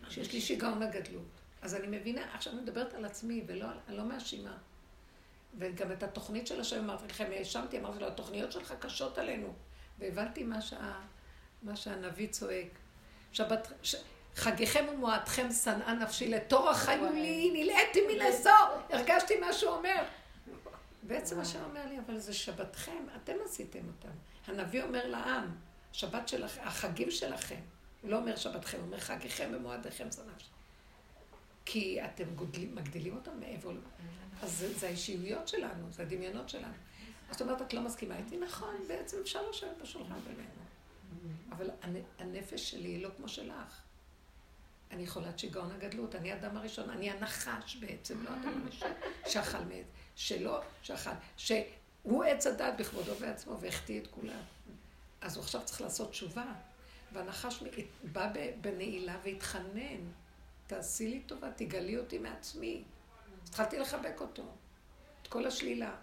שיש 0.08 0.32
לי 0.32 0.40
שיגעון 0.40 0.82
הגדלות. 0.82 1.40
אז 1.62 1.74
אני 1.74 1.98
מבינה, 1.98 2.34
עכשיו 2.34 2.52
אני 2.52 2.62
מדברת 2.62 2.94
על 2.94 3.04
עצמי, 3.04 3.44
ולא, 3.46 3.66
אני 3.88 3.96
לא 3.96 4.04
מאשימה. 4.04 4.56
וגם 5.58 5.92
את 5.92 6.02
התוכנית 6.02 6.46
של 6.46 6.60
השם 6.60 6.84
אמרתי 6.84 7.06
לכם, 7.06 7.30
האשמתי, 7.32 7.78
אמרתי 7.78 7.98
לו, 7.98 8.06
התוכניות 8.06 8.52
שלך 8.52 8.74
קשות 8.80 9.18
עלינו. 9.18 9.54
והבנתי 9.98 10.44
מה, 10.44 10.60
שה, 10.60 10.92
מה 11.62 11.76
שהנביא 11.76 12.28
צועק. 12.28 12.68
שבת, 13.32 13.72
ש... 13.82 13.96
חגיכם 14.36 14.84
ומועדכם 14.92 15.50
שנאה 15.50 15.94
נפשי, 15.94 16.28
לתור 16.28 16.74
חיו 16.74 17.12
לי, 17.12 17.50
נלאיתי 17.52 18.00
מנשוא, 18.06 18.50
הרגשתי 18.90 19.38
מה 19.40 19.52
שהוא 19.52 19.72
אומר. 19.72 20.04
בעצם 21.02 21.40
השם 21.40 21.58
אומר 21.64 21.86
לי, 21.86 21.98
אבל 22.06 22.18
זה 22.18 22.32
שבתכם, 22.32 23.06
אתם 23.16 23.32
עשיתם 23.44 23.80
אותם. 23.86 24.14
הנביא 24.46 24.82
אומר 24.82 25.06
לעם, 25.06 25.54
שבת 25.92 26.28
שלכם, 26.28 26.60
החגים 26.64 27.10
שלכם. 27.10 27.60
הוא 28.02 28.10
לא 28.10 28.16
אומר 28.18 28.36
שבתכם, 28.36 28.78
הוא 28.78 28.86
אומר 28.86 29.00
חגיכם 29.00 29.50
ומועדיכם 29.54 30.10
שנאה 30.12 30.26
נפשי. 30.34 30.48
כי 31.64 32.04
אתם 32.04 32.34
גודלים, 32.34 32.74
מגדילים 32.74 33.16
אותם 33.16 33.40
מעבר 33.40 33.70
ל... 33.72 33.76
אז 34.42 34.52
זה, 34.58 34.72
זה 34.78 34.86
האישיויות 34.86 35.48
שלנו, 35.48 35.90
זה 35.92 36.02
הדמיונות 36.02 36.48
שלנו. 36.48 36.74
זאת 37.30 37.40
אומרת, 37.42 37.62
את 37.62 37.74
לא 37.74 37.80
מסכימה 37.80 38.16
איתי? 38.18 38.38
נכון, 38.38 38.74
בעצם 38.88 39.16
אפשר 39.22 39.50
לשבת 39.50 39.82
בשולחן 39.82 40.20
בינינו. 40.20 40.48
אבל 41.52 41.70
הנ- 41.82 42.04
הנפש 42.22 42.70
שלי 42.70 42.88
היא 42.88 43.02
לא 43.02 43.08
כמו 43.16 43.28
שלך. 43.28 43.80
אני 44.90 45.06
חולת 45.06 45.38
שיגעון 45.38 45.70
הגדלות, 45.72 46.14
אני 46.14 46.32
האדם 46.32 46.56
הראשון, 46.56 46.90
אני 46.90 47.10
הנחש 47.10 47.76
בעצם, 47.76 48.24
לא 48.24 48.28
אדם 48.30 48.62
הראשון, 48.62 48.90
שאכל 49.26 49.58
מעץ, 49.58 49.86
שלא 50.16 50.60
שאכל, 50.82 51.10
שהוא 51.36 52.24
עץ 52.24 52.46
הדת 52.46 52.74
בכבודו 52.78 53.12
ועצמו 53.20 53.60
והחטיא 53.60 54.00
את 54.00 54.06
כולם. 54.06 54.40
אז 55.22 55.36
הוא 55.36 55.42
עכשיו 55.42 55.60
צריך 55.64 55.80
לעשות 55.80 56.10
תשובה. 56.10 56.52
והנחש 57.12 57.62
בא 58.12 58.32
בנעילה 58.60 59.18
והתחנן, 59.24 60.00
תעשי 60.66 61.08
לי 61.08 61.20
טובה, 61.20 61.50
תגלי 61.56 61.98
אותי 61.98 62.18
מעצמי. 62.18 62.84
התחלתי 63.48 63.78
לחבק 63.78 64.20
אותו, 64.20 64.42
את 65.22 65.28
כל 65.28 65.46
השלילה. 65.46 65.96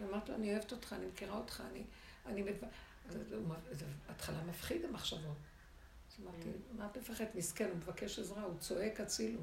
ואמרתי 0.00 0.30
לו, 0.30 0.36
אני 0.36 0.52
אוהבת 0.52 0.72
אותך, 0.72 0.92
אני 0.92 1.06
מכירה 1.06 1.36
אותך, 1.36 1.62
אני... 1.70 1.82
אני 2.26 2.42
מב... 2.42 2.56
זה 3.70 3.86
התחלה 4.08 4.42
מפחיד 4.44 4.84
המחשבות. 4.84 5.36
אז 6.08 6.24
אמרתי, 6.24 6.48
מה 6.78 6.86
את 6.86 6.96
מפחדת? 6.96 7.34
מסכן, 7.34 7.68
הוא 7.68 7.76
מבקש 7.76 8.18
עזרה, 8.18 8.42
הוא 8.42 8.58
צועק, 8.58 9.00
הצילו. 9.00 9.40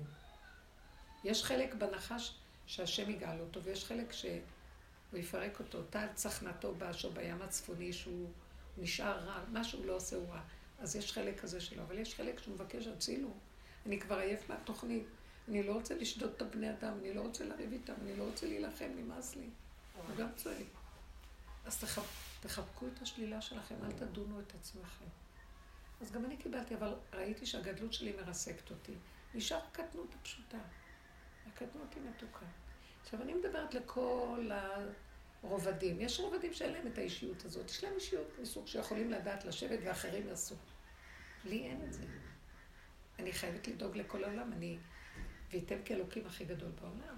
יש 1.24 1.44
חלק 1.44 1.74
בנחש 1.74 2.36
שהשם 2.66 3.10
יגאל 3.10 3.40
אותו, 3.40 3.64
ויש 3.64 3.86
חלק 3.86 4.12
שהוא 4.12 4.40
יפרק 5.14 5.60
אותו. 5.60 5.84
טל 5.84 6.08
צחנתו 6.14 6.76
באשו 6.76 7.12
בים 7.12 7.42
הצפוני, 7.42 7.94
שהוא 7.94 8.30
נשאר 8.78 9.20
רע, 9.20 9.44
מה 9.52 9.64
שהוא 9.64 9.86
לא 9.86 9.96
עושה 9.96 10.16
הוא 10.16 10.30
רע. 10.30 10.42
אז 10.80 10.96
יש 10.96 11.14
חלק 11.14 11.40
כזה 11.40 11.62
שלו, 11.62 11.84
אבל 11.84 11.98
יש 11.98 12.16
חלק 12.16 12.40
שהוא 12.40 12.54
מבקש, 12.54 12.88
הצילו. 12.88 13.34
אני 13.86 14.00
כבר 14.00 14.18
עייף 14.18 14.50
מהתוכנית. 14.50 15.04
אני 15.48 15.64
לא 15.64 15.74
רוצה 15.74 15.96
לשדוד 15.96 16.32
את 16.36 16.42
הבני 16.42 16.70
אדם, 16.70 16.94
אני 17.00 17.14
לא 17.14 17.22
רוצה 17.22 17.46
לריב 17.46 17.72
איתם, 17.72 17.94
אני 18.02 18.16
לא 18.16 18.24
רוצה 18.24 18.48
להילחם, 18.48 18.90
נמאס 18.96 19.36
לי. 19.36 19.50
הוא 20.08 20.16
גם 20.16 20.28
צועק. 20.36 20.66
אז 21.66 21.80
תחב, 21.80 22.02
תחבקו 22.40 22.88
את 22.88 23.02
השלילה 23.02 23.42
שלכם, 23.42 23.76
אל 23.84 23.92
תדונו 23.92 24.40
את 24.40 24.54
עצמכם. 24.56 25.06
אז 26.02 26.12
גם 26.12 26.26
אני 26.26 26.38
קיבלתי, 26.38 26.76
אבל 26.76 26.94
ראיתי 27.14 27.46
שהגדלות 27.46 27.94
שלי 27.94 28.14
מרסקת 28.22 28.72
אותי. 28.72 28.94
נשאר 29.34 29.58
הקטנות 29.58 30.16
הפשוטה. 30.22 30.58
הקטנות 31.48 31.94
היא 31.96 32.04
מתוקה. 32.10 32.46
עכשיו, 33.04 33.22
אני 33.22 33.34
מדברת 33.34 33.74
לכל 33.74 34.50
הרובדים. 35.44 36.02
יש 36.02 36.20
רובדים 36.20 36.54
שאין 36.54 36.74
להם 36.74 36.88
את 36.88 36.98
האישיות 36.98 37.46
הזאת. 37.46 37.70
יש 37.70 37.84
להם 37.84 37.94
אישיות 37.96 38.28
מסוג 38.42 38.68
שיכולים 38.68 39.12
לדעת 39.12 39.46
לשבת 39.46 39.80
ואחרים 39.84 40.28
יעשו. 40.28 40.56
לי 41.46 41.64
אין 41.64 41.82
את 41.88 41.94
זה. 41.94 42.04
אני 43.20 43.34
חייבת 43.34 43.68
לדאוג 43.68 43.98
לכל 43.98 44.24
העולם. 44.24 44.54
אני... 44.54 44.78
וייתם 45.52 45.84
כאלוקים 45.86 46.28
הכי 46.28 46.46
גדול 46.46 46.72
בעולם. 46.82 47.16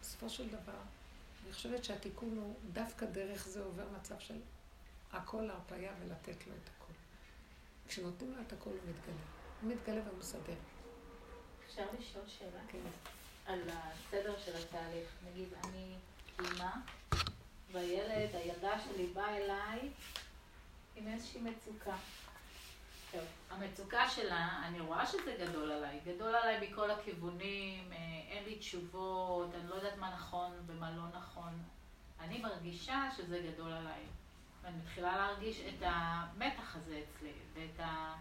בסופו 0.00 0.28
של 0.28 0.48
דבר, 0.48 0.80
אני 1.44 1.52
חושבת 1.52 1.84
שהתיקון 1.84 2.38
הוא 2.38 2.54
דווקא 2.72 3.06
דרך 3.06 3.48
זה 3.48 3.62
עובר 3.62 3.86
מצב 4.00 4.18
של 4.18 4.40
הכל 5.12 5.50
הרפאיה 5.50 5.92
ולתת 6.00 6.46
לו 6.46 6.52
את 6.62 6.68
הכל. 6.76 6.92
כשנותנים 7.88 8.32
לו 8.32 8.42
את 8.42 8.52
הכל 8.52 8.70
הוא 8.70 8.78
מתגלה. 8.78 9.24
הוא 9.62 9.70
מתגלה 9.70 10.00
והוא 10.06 10.18
מסדר. 10.18 10.54
אפשר 11.66 11.86
לשאול 11.98 12.24
שאלה? 12.26 12.60
כן. 12.68 12.78
על 13.46 13.60
הסדר 13.68 14.34
של 14.44 14.56
התהליך. 14.56 15.08
נגיד, 15.30 15.48
אני 15.64 15.94
אימא, 16.40 16.70
והילד, 17.72 18.34
הילדה 18.34 18.80
שלי 18.80 19.06
באה 19.06 19.36
אליי 19.36 19.90
עם 20.96 21.08
איזושהי 21.08 21.40
מצוקה. 21.40 21.96
טוב, 23.12 23.22
המצוקה 23.50 24.08
שלה, 24.08 24.62
אני 24.66 24.80
רואה 24.80 25.06
שזה 25.06 25.36
גדול 25.40 25.72
עליי. 25.72 26.00
גדול 26.06 26.34
עליי 26.34 26.68
מכל 26.68 26.90
הכיוונים, 26.90 27.92
אה, 27.92 27.96
אין 28.28 28.44
לי 28.44 28.58
תשובות, 28.58 29.54
אני 29.54 29.68
לא 29.68 29.74
יודעת 29.74 29.98
מה 29.98 30.14
נכון 30.14 30.52
ומה 30.66 30.90
לא 30.90 31.02
נכון. 31.18 31.62
אני 32.20 32.38
מרגישה 32.38 33.08
שזה 33.16 33.50
גדול 33.52 33.72
עליי. 33.72 34.02
ואני 34.62 34.76
מתחילה 34.76 35.16
להרגיש 35.16 35.60
את 35.60 35.82
המתח 35.82 36.76
הזה 36.76 37.02
אצלי, 37.04 37.32
ואת 37.54 37.80
ה... 37.80 38.14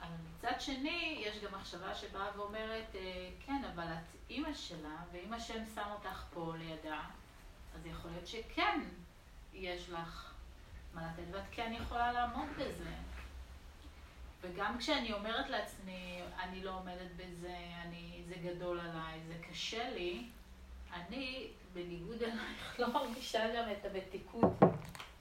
אבל 0.00 0.14
מצד 0.34 0.60
שני, 0.60 1.22
יש 1.26 1.38
גם 1.44 1.52
מחשבה 1.60 1.94
שבאה 1.94 2.38
ואומרת, 2.38 2.94
אה, 2.94 3.30
כן, 3.46 3.62
אבל 3.74 3.84
את 3.84 4.30
אימא 4.30 4.54
שלה, 4.54 4.96
ואם 5.12 5.32
השם 5.32 5.64
שם 5.74 5.88
אותך 5.92 6.24
פה 6.34 6.52
לידה, 6.58 7.02
אז 7.74 7.86
יכול 7.86 8.10
להיות 8.10 8.26
שכן 8.26 8.80
יש 9.54 9.90
לך 9.90 10.32
מה 10.94 11.02
לתת, 11.06 11.22
ואת 11.30 11.44
כן 11.50 11.72
יכולה 11.76 12.12
לעמוד 12.12 12.48
בזה. 12.56 12.90
וגם 14.40 14.78
כשאני 14.78 15.12
אומרת 15.12 15.50
לעצמי, 15.50 16.20
אני 16.38 16.64
לא 16.64 16.70
עומדת 16.78 17.10
בזה, 17.16 17.56
אני, 17.82 18.22
זה 18.28 18.34
גדול 18.44 18.80
עליי, 18.80 19.20
זה 19.26 19.34
קשה 19.50 19.90
לי, 19.90 20.26
אני, 20.92 21.48
בניגוד 21.72 22.22
אלייך, 22.22 22.80
לא 22.80 22.92
מרגישה 22.92 23.54
גם 23.56 23.70
את 23.72 23.84
המתיקות 23.84 24.52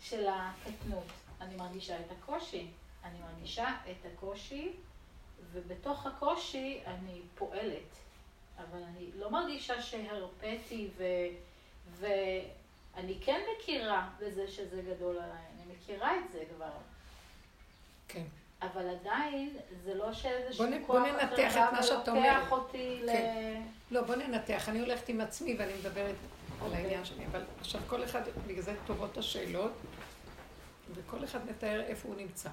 של 0.02 0.28
הקטנות. 0.28 1.12
אני 1.42 1.56
מרגישה 1.56 2.00
את 2.00 2.12
הקושי. 2.12 2.68
אני 3.06 3.20
מרגישה 3.20 3.76
את 3.92 4.06
הקושי, 4.14 4.72
ובתוך 5.52 6.06
הקושי 6.06 6.80
אני 6.86 7.22
פועלת. 7.36 7.96
אבל 8.58 8.84
אני 8.84 9.10
לא 9.16 9.32
מרגישה 9.32 9.82
שהרפאתי, 9.82 10.90
ו... 10.98 11.04
ואני 12.00 13.18
כן 13.22 13.42
מכירה 13.56 14.10
בזה 14.20 14.48
שזה 14.48 14.82
גדול 14.82 15.18
עליי. 15.18 15.44
אני 15.56 15.74
מכירה 15.76 16.16
את 16.16 16.32
זה 16.32 16.44
כבר. 16.56 16.72
כן. 18.08 18.24
אבל 18.62 18.90
עדיין, 18.90 19.58
זה 19.84 19.94
לא 19.94 20.14
שאיזשהו 20.14 20.66
כוח 20.86 20.98
בוא 20.98 21.08
ננתח 21.08 21.58
את 21.58 21.74
מה 21.74 21.84
שאת 21.84 22.10
אומרת. 22.10 22.24
ולוקח 22.38 22.52
אותי 22.52 23.02
כן. 23.06 23.62
ל... 23.92 23.96
לא, 23.96 24.02
בוא 24.02 24.16
ננתח. 24.16 24.70
אני 24.70 24.80
הולכת 24.80 25.10
עם 25.10 25.22
עצמי 25.22 25.56
ואני 25.60 25.74
מדברת 25.74 26.16
על 26.62 26.68
אוקיי. 26.68 26.78
העניין 26.78 27.06
שלי. 27.06 27.26
אבל 27.26 27.44
עכשיו 27.60 27.82
כל 27.88 28.04
אחד, 28.04 28.22
בגלל 28.48 28.62
זה 28.62 28.76
טובות 28.86 29.18
השאלות, 29.18 29.72
וכל 30.96 31.24
אחד 31.24 31.46
מתאר 31.50 31.82
איפה 31.82 32.08
הוא 32.08 32.16
נמצא. 32.16 32.50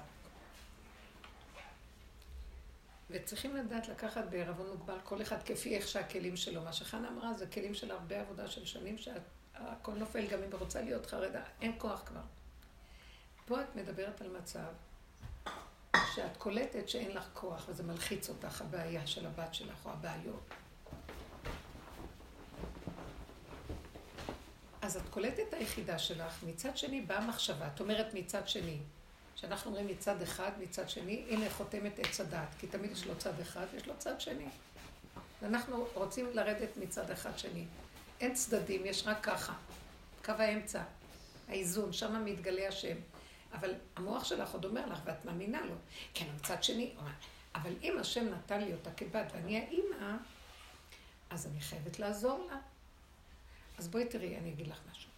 וצריכים 3.13 3.55
לדעת 3.55 3.87
לקחת 3.87 4.23
בערבון 4.29 4.67
מוגבל 4.69 4.97
כל 5.03 5.21
אחד 5.21 5.43
כפי 5.43 5.75
איך 5.75 5.87
שהכלים 5.87 6.37
שלו. 6.37 6.61
מה 6.61 6.73
שחנה 6.73 7.09
אמרה 7.09 7.33
זה 7.33 7.47
כלים 7.47 7.73
של 7.73 7.91
הרבה 7.91 8.21
עבודה 8.21 8.47
של 8.47 8.65
שנים 8.65 8.97
שהכל 8.97 9.93
נופל, 9.93 10.27
גם 10.27 10.37
אם 10.37 10.49
היא 10.51 10.59
רוצה 10.59 10.81
להיות 10.81 11.05
חרדה, 11.05 11.43
אין 11.61 11.71
כוח 11.77 12.03
כבר. 12.05 12.21
פה 13.45 13.61
את 13.61 13.75
מדברת 13.75 14.21
על 14.21 14.37
מצב 14.37 14.73
שאת 16.15 16.37
קולטת 16.37 16.89
שאין 16.89 17.11
לך 17.11 17.29
כוח, 17.33 17.65
וזה 17.69 17.83
מלחיץ 17.83 18.29
אותך, 18.29 18.61
הבעיה 18.61 19.07
של 19.07 19.25
הבת 19.25 19.53
שלך 19.53 19.85
או 19.85 19.91
הבעיות. 19.91 20.49
אז 24.81 24.97
את 24.97 25.09
קולטת 25.09 25.39
את 25.49 25.53
היחידה 25.53 25.99
שלך, 25.99 26.43
מצד 26.43 26.77
שני 26.77 27.01
באה 27.01 27.27
מחשבה, 27.27 27.67
את 27.67 27.79
אומרת 27.79 28.13
מצד 28.13 28.47
שני, 28.47 28.79
שאנחנו 29.43 29.71
אומרים 29.71 29.87
מצד 29.87 30.21
אחד, 30.21 30.51
מצד 30.59 30.89
שני, 30.89 31.25
הנה 31.29 31.49
חותמת 31.49 31.99
עץ 31.99 32.19
הדעת, 32.19 32.47
כי 32.59 32.67
תמיד 32.67 32.91
יש 32.91 33.05
לו 33.05 33.17
צד 33.17 33.39
אחד 33.39 33.65
ויש 33.73 33.87
לו 33.87 33.93
צד 33.97 34.21
שני. 34.21 34.47
ואנחנו 35.41 35.87
רוצים 35.93 36.29
לרדת 36.33 36.77
מצד 36.77 37.11
אחד 37.11 37.37
שני. 37.37 37.65
אין 38.21 38.33
צדדים, 38.33 38.85
יש 38.85 39.07
רק 39.07 39.23
ככה. 39.23 39.53
קו 40.25 40.31
האמצע, 40.31 40.83
האיזון, 41.47 41.93
שם 41.93 42.25
מתגלה 42.25 42.67
השם. 42.67 42.95
אבל 43.53 43.73
המוח 43.95 44.23
שלך 44.23 44.53
עוד 44.53 44.65
אומר 44.65 44.85
לך, 44.85 44.99
ואת 45.05 45.25
מאמינה 45.25 45.61
לו. 45.61 45.75
כן, 46.13 46.25
מצד 46.35 46.63
שני, 46.63 46.93
אבל 47.55 47.73
אם 47.81 47.99
השם 47.99 48.29
נתן 48.29 48.61
לי 48.61 48.73
אותה 48.73 48.91
כבת 48.91 49.31
ואני 49.33 49.57
האימא, 49.57 50.17
אז 51.29 51.47
אני 51.47 51.61
חייבת 51.61 51.99
לעזור 51.99 52.47
לה. 52.51 52.57
אז 53.77 53.87
בואי 53.87 54.05
תראי, 54.05 54.37
אני 54.37 54.51
אגיד 54.51 54.67
לך 54.67 54.79
משהו. 54.91 55.09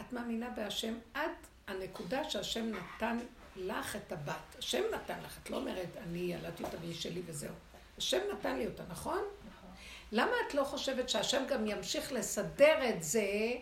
את 0.00 0.12
מאמינה 0.12 0.50
בהשם 0.50 0.94
עד 1.14 1.32
הנקודה 1.66 2.30
שהשם 2.30 2.72
נתן 2.72 3.18
לך 3.60 3.96
את 3.96 4.12
הבת. 4.12 4.56
השם 4.58 4.82
נתן 4.94 5.20
לך, 5.24 5.38
את 5.42 5.50
לא 5.50 5.56
אומרת, 5.56 5.96
אני 6.02 6.18
ילדתי 6.18 6.64
אותה 6.64 6.76
והיא 6.80 6.94
שלי 6.94 7.22
וזהו. 7.26 7.54
השם 7.98 8.20
נתן 8.32 8.56
לי 8.56 8.66
אותה, 8.66 8.82
נכון? 8.88 9.18
נכון. 9.48 9.70
למה 10.12 10.32
את 10.48 10.54
לא 10.54 10.64
חושבת 10.64 11.08
שהשם 11.08 11.42
גם 11.48 11.66
ימשיך 11.66 12.12
לסדר 12.12 12.88
את 12.88 13.02
זה 13.02 13.52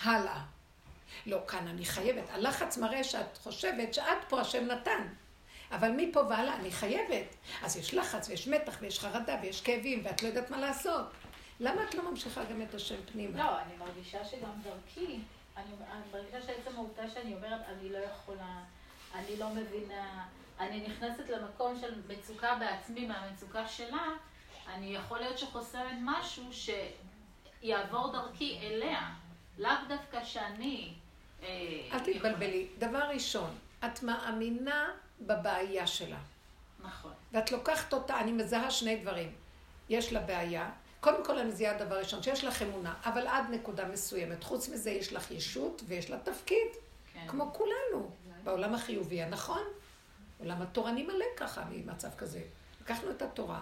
הלאה? 0.00 0.42
לא, 1.26 1.38
כאן 1.48 1.68
אני 1.68 1.84
חייבת. 1.84 2.24
הלחץ 2.30 2.78
מראה 2.78 3.04
שאת 3.04 3.36
חושבת 3.36 3.94
שאת 3.94 4.18
פה 4.28 4.40
השם 4.40 4.66
נתן. 4.66 5.08
אבל 5.70 5.90
מפה 5.96 6.20
והלאה 6.20 6.56
אני 6.56 6.70
חייבת. 6.70 7.26
אז 7.62 7.76
יש 7.76 7.94
לחץ 7.94 8.28
ויש 8.28 8.48
מתח 8.48 8.76
ויש 8.80 9.00
חרדה 9.00 9.36
ויש 9.42 9.60
כאבים 9.60 10.00
ואת 10.04 10.22
לא 10.22 10.28
יודעת 10.28 10.50
מה 10.50 10.60
לעשות. 10.60 11.06
למה 11.60 11.84
את 11.84 11.94
לא 11.94 12.10
ממשיכה 12.10 12.44
גם 12.44 12.62
את 12.62 12.74
השם 12.74 12.96
פנימה? 13.12 13.38
לא, 13.38 13.60
אני 13.60 13.76
מרגישה 13.78 14.24
שגם 14.24 14.50
דרכי, 14.62 15.18
אני, 15.56 15.64
אני 15.92 16.02
מרגישה 16.12 16.42
שעצם 16.46 16.76
העובדה 16.76 17.10
שאני 17.10 17.34
אומרת, 17.34 17.60
אני 17.68 17.88
לא 17.88 17.98
יכולה, 17.98 18.62
אני 19.14 19.36
לא 19.36 19.48
מבינה, 19.48 20.24
אני 20.60 20.88
נכנסת 20.88 21.28
למקום 21.28 21.78
של 21.80 21.94
מצוקה 22.08 22.54
בעצמי 22.54 23.06
מהמצוקה 23.06 23.68
שלה, 23.68 24.06
אני 24.74 24.96
יכול 24.96 25.18
להיות 25.18 25.38
שחוסמת 25.38 25.96
משהו 26.00 26.50
שיעבור 27.62 28.12
דרכי 28.12 28.58
אליה, 28.62 29.10
לאו 29.58 29.70
דווקא 29.88 30.24
שאני... 30.24 30.92
אה, 31.42 31.48
אל 31.92 31.98
תתבלבלי. 31.98 32.66
דבר 32.78 33.02
ראשון, 33.14 33.50
את 33.84 34.02
מאמינה 34.02 34.88
בבעיה 35.20 35.86
שלה. 35.86 36.18
נכון. 36.80 37.12
ואת 37.32 37.52
לוקחת 37.52 37.92
אותה, 37.92 38.20
אני 38.20 38.32
מזהה 38.32 38.70
שני 38.70 38.96
דברים. 38.96 39.32
יש 39.88 40.12
לה 40.12 40.20
בעיה. 40.20 40.70
קודם 41.00 41.24
כל 41.24 41.38
אני 41.38 41.48
מזהה 41.48 41.78
דבר 41.78 41.98
ראשון, 41.98 42.22
שיש 42.22 42.44
לך 42.44 42.62
אמונה, 42.62 42.94
אבל 43.04 43.26
עד 43.26 43.44
נקודה 43.50 43.84
מסוימת. 43.84 44.44
חוץ 44.44 44.68
מזה 44.68 44.90
יש 44.90 45.12
לך 45.12 45.30
ישות 45.30 45.82
ויש 45.86 46.10
לה 46.10 46.18
תפקיד, 46.18 46.68
כן. 47.12 47.28
כמו 47.28 47.52
כולנו, 47.52 48.10
בעולם 48.44 48.74
החיובי 48.74 49.22
הנכון. 49.22 49.62
עולם 50.38 50.62
התורני 50.62 51.02
מלא 51.02 51.24
ככה 51.36 51.64
ממצב 51.70 52.08
כזה. 52.18 52.40
לקחנו 52.80 53.10
את 53.10 53.22
התורה, 53.22 53.60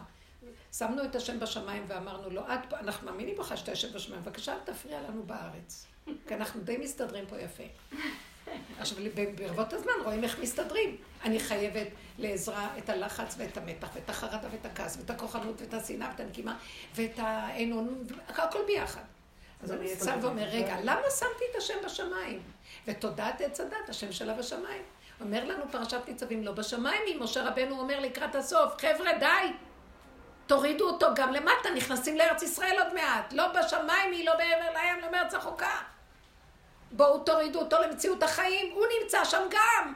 שמנו 0.72 1.04
את 1.04 1.14
השם 1.14 1.40
בשמיים 1.40 1.84
ואמרנו 1.86 2.30
לו, 2.30 2.46
עד 2.46 2.60
פה, 2.68 2.78
אנחנו 2.78 3.10
מאמינים 3.10 3.36
בך 3.36 3.56
שאתה 3.56 3.70
יושב 3.70 3.94
בשמיים, 3.94 4.22
בבקשה 4.22 4.52
אל 4.52 4.58
תפריע 4.64 5.00
לנו 5.00 5.22
בארץ. 5.22 5.86
כי 6.28 6.34
אנחנו 6.34 6.60
די 6.60 6.76
מסתדרים 6.76 7.26
פה 7.26 7.40
יפה. 7.40 7.62
עכשיו, 8.78 8.98
ברבות 9.36 9.72
הזמן 9.72 9.92
רואים 10.04 10.24
איך 10.24 10.38
מסתדרים. 10.38 10.96
אני 11.24 11.40
חייבת 11.40 11.86
לעזרה 12.18 12.78
את 12.78 12.88
הלחץ 12.88 13.34
ואת 13.38 13.56
המתח 13.56 13.88
ואת 13.94 14.10
החרדה 14.10 14.48
ואת 14.52 14.66
הכעס 14.66 14.96
ואת 14.96 15.10
הכוחנות 15.10 15.60
ואת 15.60 15.74
השנאה 15.74 16.08
ואת 16.10 16.20
הנקימה 16.20 16.58
ואת 16.94 17.18
האין 17.18 17.96
הכל 18.28 18.58
ביחד. 18.66 19.02
אז 19.62 19.72
אני 19.72 19.84
יצא 19.88 20.16
ואומר, 20.22 20.44
רגע, 20.44 20.76
למה 20.80 21.10
שמתי 21.18 21.44
את 21.50 21.56
השם 21.56 21.74
בשמיים? 21.84 22.42
ותודעת 22.90 23.40
עץ 23.40 23.60
הדת, 23.60 23.88
השם 23.88 24.12
שלה 24.12 24.34
בשמיים. 24.34 24.82
אומר 25.20 25.44
לנו 25.44 25.64
פרשת 25.70 26.00
ניצבים, 26.08 26.44
לא 26.44 26.52
בשמיים, 26.52 27.02
אם 27.06 27.18
משה 27.22 27.48
רבנו 27.48 27.80
אומר 27.80 28.00
לקראת 28.00 28.34
הסוף, 28.34 28.72
חבר'ה, 28.80 29.18
די, 29.18 29.52
תורידו 30.46 30.86
אותו 30.86 31.06
גם 31.14 31.32
למטה, 31.32 31.70
נכנסים 31.76 32.16
לארץ 32.16 32.42
ישראל 32.42 32.76
עוד 32.78 32.94
מעט. 32.94 33.32
לא 33.32 33.48
בשמיים 33.48 34.12
היא, 34.12 34.26
לא 34.26 34.32
בעבר 34.32 34.80
לים, 34.80 35.00
לא 35.02 35.12
מארץ 35.12 35.34
החוקה. 35.34 35.78
בואו 36.92 37.18
תורידו 37.18 37.58
אותו 37.58 37.76
למציאות 37.82 38.22
החיים, 38.22 38.72
הוא 38.74 38.86
נמצא 39.00 39.24
שם 39.24 39.42
גם. 39.50 39.94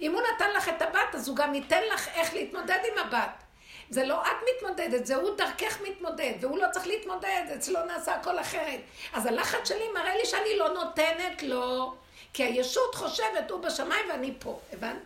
אם 0.00 0.12
הוא 0.12 0.22
נתן 0.34 0.50
לך 0.56 0.68
את 0.68 0.82
הבת, 0.82 1.14
אז 1.14 1.28
הוא 1.28 1.36
גם 1.36 1.54
ייתן 1.54 1.82
לך 1.94 2.08
איך 2.08 2.34
להתמודד 2.34 2.78
עם 2.92 3.06
הבת. 3.06 3.42
זה 3.90 4.04
לא 4.04 4.22
את 4.22 4.36
מתמודדת, 4.54 5.06
זה 5.06 5.16
הוא 5.16 5.36
דרכך 5.36 5.80
מתמודד, 5.80 6.32
והוא 6.40 6.58
לא 6.58 6.66
צריך 6.72 6.86
להתמודד, 6.86 7.44
אצלו 7.56 7.84
נעשה 7.84 8.14
הכל 8.14 8.38
אחרת. 8.38 8.80
אז 9.12 9.26
הלחץ 9.26 9.68
שלי 9.68 9.88
מראה 9.94 10.16
לי 10.16 10.24
שאני 10.24 10.56
לא 10.56 10.68
נותנת 10.68 11.42
לו, 11.42 11.94
כי 12.32 12.42
הישות 12.44 12.94
חושבת, 12.94 13.50
הוא 13.50 13.60
בשמיים 13.60 14.06
ואני 14.10 14.34
פה, 14.38 14.60
הבנת? 14.72 14.96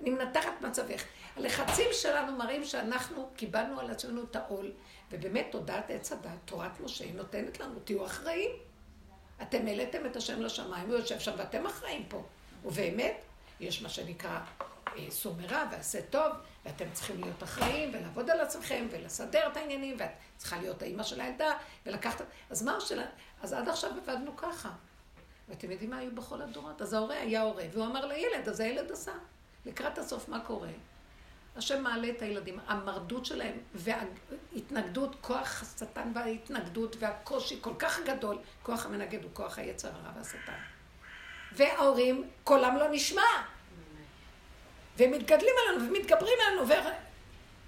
אני 0.00 0.10
מנתחת 0.10 0.60
מצבך. 0.60 1.04
הלחצים 1.36 1.86
שלנו 1.92 2.36
מראים 2.36 2.64
שאנחנו 2.64 3.30
קיבלנו 3.36 3.80
על 3.80 3.90
עצמנו 3.90 4.22
את 4.30 4.36
העול, 4.36 4.70
ובאמת 5.10 5.46
תודעת 5.50 5.90
עץ 5.90 6.12
הדת, 6.12 6.30
תורת 6.44 6.80
משה, 6.80 7.12
נותנת 7.12 7.60
לנו, 7.60 7.80
תהיו 7.84 8.06
אחראים. 8.06 8.50
אתם 9.42 9.66
העליתם 9.66 10.06
את 10.06 10.16
השם 10.16 10.42
לשמיים, 10.42 10.88
הוא 10.88 10.96
יושב 10.96 11.20
שם 11.20 11.32
ואתם 11.36 11.66
אחראים 11.66 12.04
פה. 12.08 12.22
ובאמת, 12.64 13.24
יש 13.60 13.82
מה 13.82 13.88
שנקרא 13.88 14.40
אה, 14.96 15.10
סור 15.10 15.34
מרע 15.34 15.64
ועשה 15.72 16.02
טוב, 16.02 16.32
ואתם 16.64 16.84
צריכים 16.92 17.20
להיות 17.20 17.42
אחראים 17.42 17.90
ולעבוד 17.94 18.30
על 18.30 18.40
עצמכם 18.40 18.86
ולסדר 18.90 19.48
את 19.52 19.56
העניינים, 19.56 19.96
ואת 19.98 20.10
צריכה 20.36 20.56
להיות 20.56 20.82
האימא 20.82 21.02
של 21.02 21.20
הילדה 21.20 21.52
ולקחת... 21.86 22.22
אז 22.50 22.62
מה 22.62 22.80
שלה... 22.80 23.04
אז 23.42 23.52
עד 23.52 23.68
עכשיו 23.68 23.90
עבדנו 23.90 24.36
ככה. 24.36 24.70
ואתם 25.48 25.70
יודעים 25.70 25.90
מה 25.90 25.98
היו 25.98 26.10
בכל 26.14 26.42
הדורות? 26.42 26.82
אז 26.82 26.92
ההורה 26.92 27.20
היה 27.20 27.42
הורה, 27.42 27.64
והוא 27.72 27.86
אמר 27.86 28.06
לילד, 28.06 28.48
אז 28.48 28.60
הילד 28.60 28.92
עשה. 28.92 29.12
לקראת 29.66 29.98
הסוף 29.98 30.28
מה 30.28 30.40
קורה? 30.40 30.68
השם 31.56 31.82
מעלה 31.82 32.08
את 32.08 32.22
הילדים, 32.22 32.58
המרדות 32.66 33.26
שלהם 33.26 33.58
וההתנגדות, 33.74 35.16
כוח 35.20 35.62
השטן 35.62 36.12
וההתנגדות 36.14 36.96
והקושי 36.98 37.58
כל 37.60 37.74
כך 37.78 37.98
גדול, 38.06 38.38
כוח 38.62 38.86
המנגד 38.86 39.22
הוא 39.22 39.30
כוח 39.32 39.58
היצר 39.58 39.88
הרע 39.88 40.12
והשטן. 40.16 40.52
וההורים, 41.52 42.30
קולם 42.44 42.76
לא 42.76 42.88
נשמע. 42.90 43.22
והם 44.96 45.10
מתגדלים 45.10 45.54
עלינו 45.68 45.88
ומתגברים 45.88 46.38
עלינו. 46.46 46.68
ו... 46.68 46.72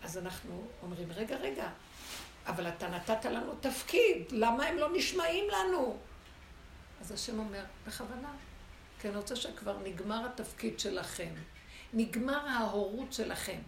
אז 0.02 0.18
אנחנו 0.18 0.66
אומרים, 0.82 1.12
רגע, 1.12 1.36
רגע, 1.36 1.68
אבל 2.46 2.68
אתה 2.68 2.88
נתת 2.88 3.24
לנו 3.24 3.54
תפקיד, 3.60 4.24
למה 4.30 4.64
הם 4.64 4.76
לא 4.76 4.88
נשמעים 4.92 5.44
לנו? 5.50 5.98
אז 7.01 7.12
השם 7.12 7.38
אומר, 7.38 7.64
בכוונה, 7.86 8.34
כי 9.01 9.09
אני 9.09 9.16
רוצה 9.16 9.36
שכבר 9.36 9.78
נגמר 9.84 10.26
התפקיד 10.26 10.80
שלכם. 10.80 11.34
נגמר 11.92 12.49
ההורות 12.49 13.12
שלכם. 13.12 13.59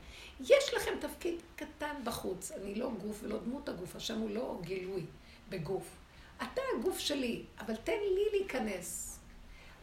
יש 0.40 0.74
לכם 0.76 0.90
תפקיד 1.00 1.34
קטן 1.56 1.94
בחוץ. 2.04 2.52
אני 2.52 2.74
לא 2.74 2.90
גוף 2.90 3.20
ולא 3.22 3.38
דמות 3.38 3.68
הגוף, 3.68 3.96
השם 3.96 4.18
הוא 4.18 4.30
לא 4.30 4.58
גילוי 4.62 5.06
בגוף. 5.48 5.96
אתה 6.36 6.62
הגוף 6.78 6.98
שלי, 6.98 7.44
אבל 7.60 7.76
תן 7.76 7.92
לי 7.92 8.38
להיכנס. 8.38 9.18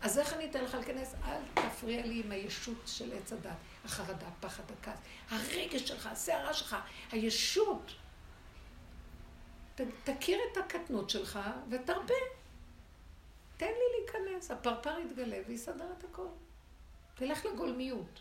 אז 0.01 0.19
איך 0.19 0.33
אני 0.33 0.45
אתן 0.45 0.63
לך 0.63 0.73
להיכנס? 0.73 1.15
אל 1.25 1.41
תפריע 1.53 2.05
לי 2.05 2.21
עם 2.25 2.31
הישות 2.31 2.81
של 2.85 3.13
עץ 3.17 3.33
הדת. 3.33 3.51
החרדה, 3.85 4.27
הפחד, 4.27 4.63
הכעס, 4.79 4.97
הרגש 5.29 5.81
שלך, 5.81 6.07
הסערה 6.11 6.53
שלך, 6.53 6.75
הישות. 7.11 7.91
ת, 9.75 9.81
תכיר 10.03 10.39
את 10.51 10.57
הקטנות 10.57 11.09
שלך 11.09 11.39
ותרבה. 11.69 12.13
תן 13.57 13.65
לי 13.65 13.99
להיכנס, 13.99 14.51
הפרפר 14.51 14.99
יתגלה 14.99 15.37
ויסדר 15.47 15.85
את 15.97 16.03
הכל. 16.03 16.27
תלך 17.15 17.45
לגולמיות. 17.45 18.19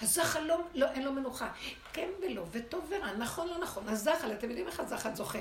הזחל 0.00 0.40
לא, 0.40 0.60
לא, 0.74 0.90
אין 0.90 1.02
לו 1.02 1.12
מנוחה. 1.12 1.52
כן 1.92 2.08
ולא, 2.22 2.44
וטוב 2.50 2.90
ורע, 2.90 3.12
נכון 3.12 3.48
לא 3.48 3.58
נכון. 3.58 3.88
הזחל, 3.88 4.32
אתם 4.32 4.48
יודעים 4.48 4.66
איך 4.66 4.80
הזחל 4.80 5.14
זוכה? 5.14 5.38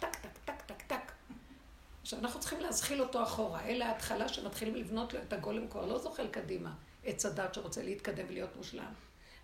טק, 0.00 0.16
טק, 0.16 0.38
טק, 0.44 0.62
טק, 0.66 0.82
טק. 0.86 1.12
עכשיו, 2.02 2.18
אנחנו 2.18 2.40
צריכים 2.40 2.60
להזחיל 2.60 3.02
אותו 3.02 3.22
אחורה. 3.22 3.64
אלה 3.64 3.86
ההתחלה 3.86 4.28
שמתחילים 4.28 4.74
לבנות 4.74 5.12
לו 5.12 5.20
את 5.20 5.32
הגולם, 5.32 5.68
כבר 5.68 5.86
לא 5.86 5.98
זוחל 5.98 6.28
קדימה. 6.28 6.72
עץ 7.04 7.26
הדת 7.26 7.54
שרוצה 7.54 7.82
להתקדם 7.82 8.24
ולהיות 8.28 8.56
מושלם. 8.56 8.92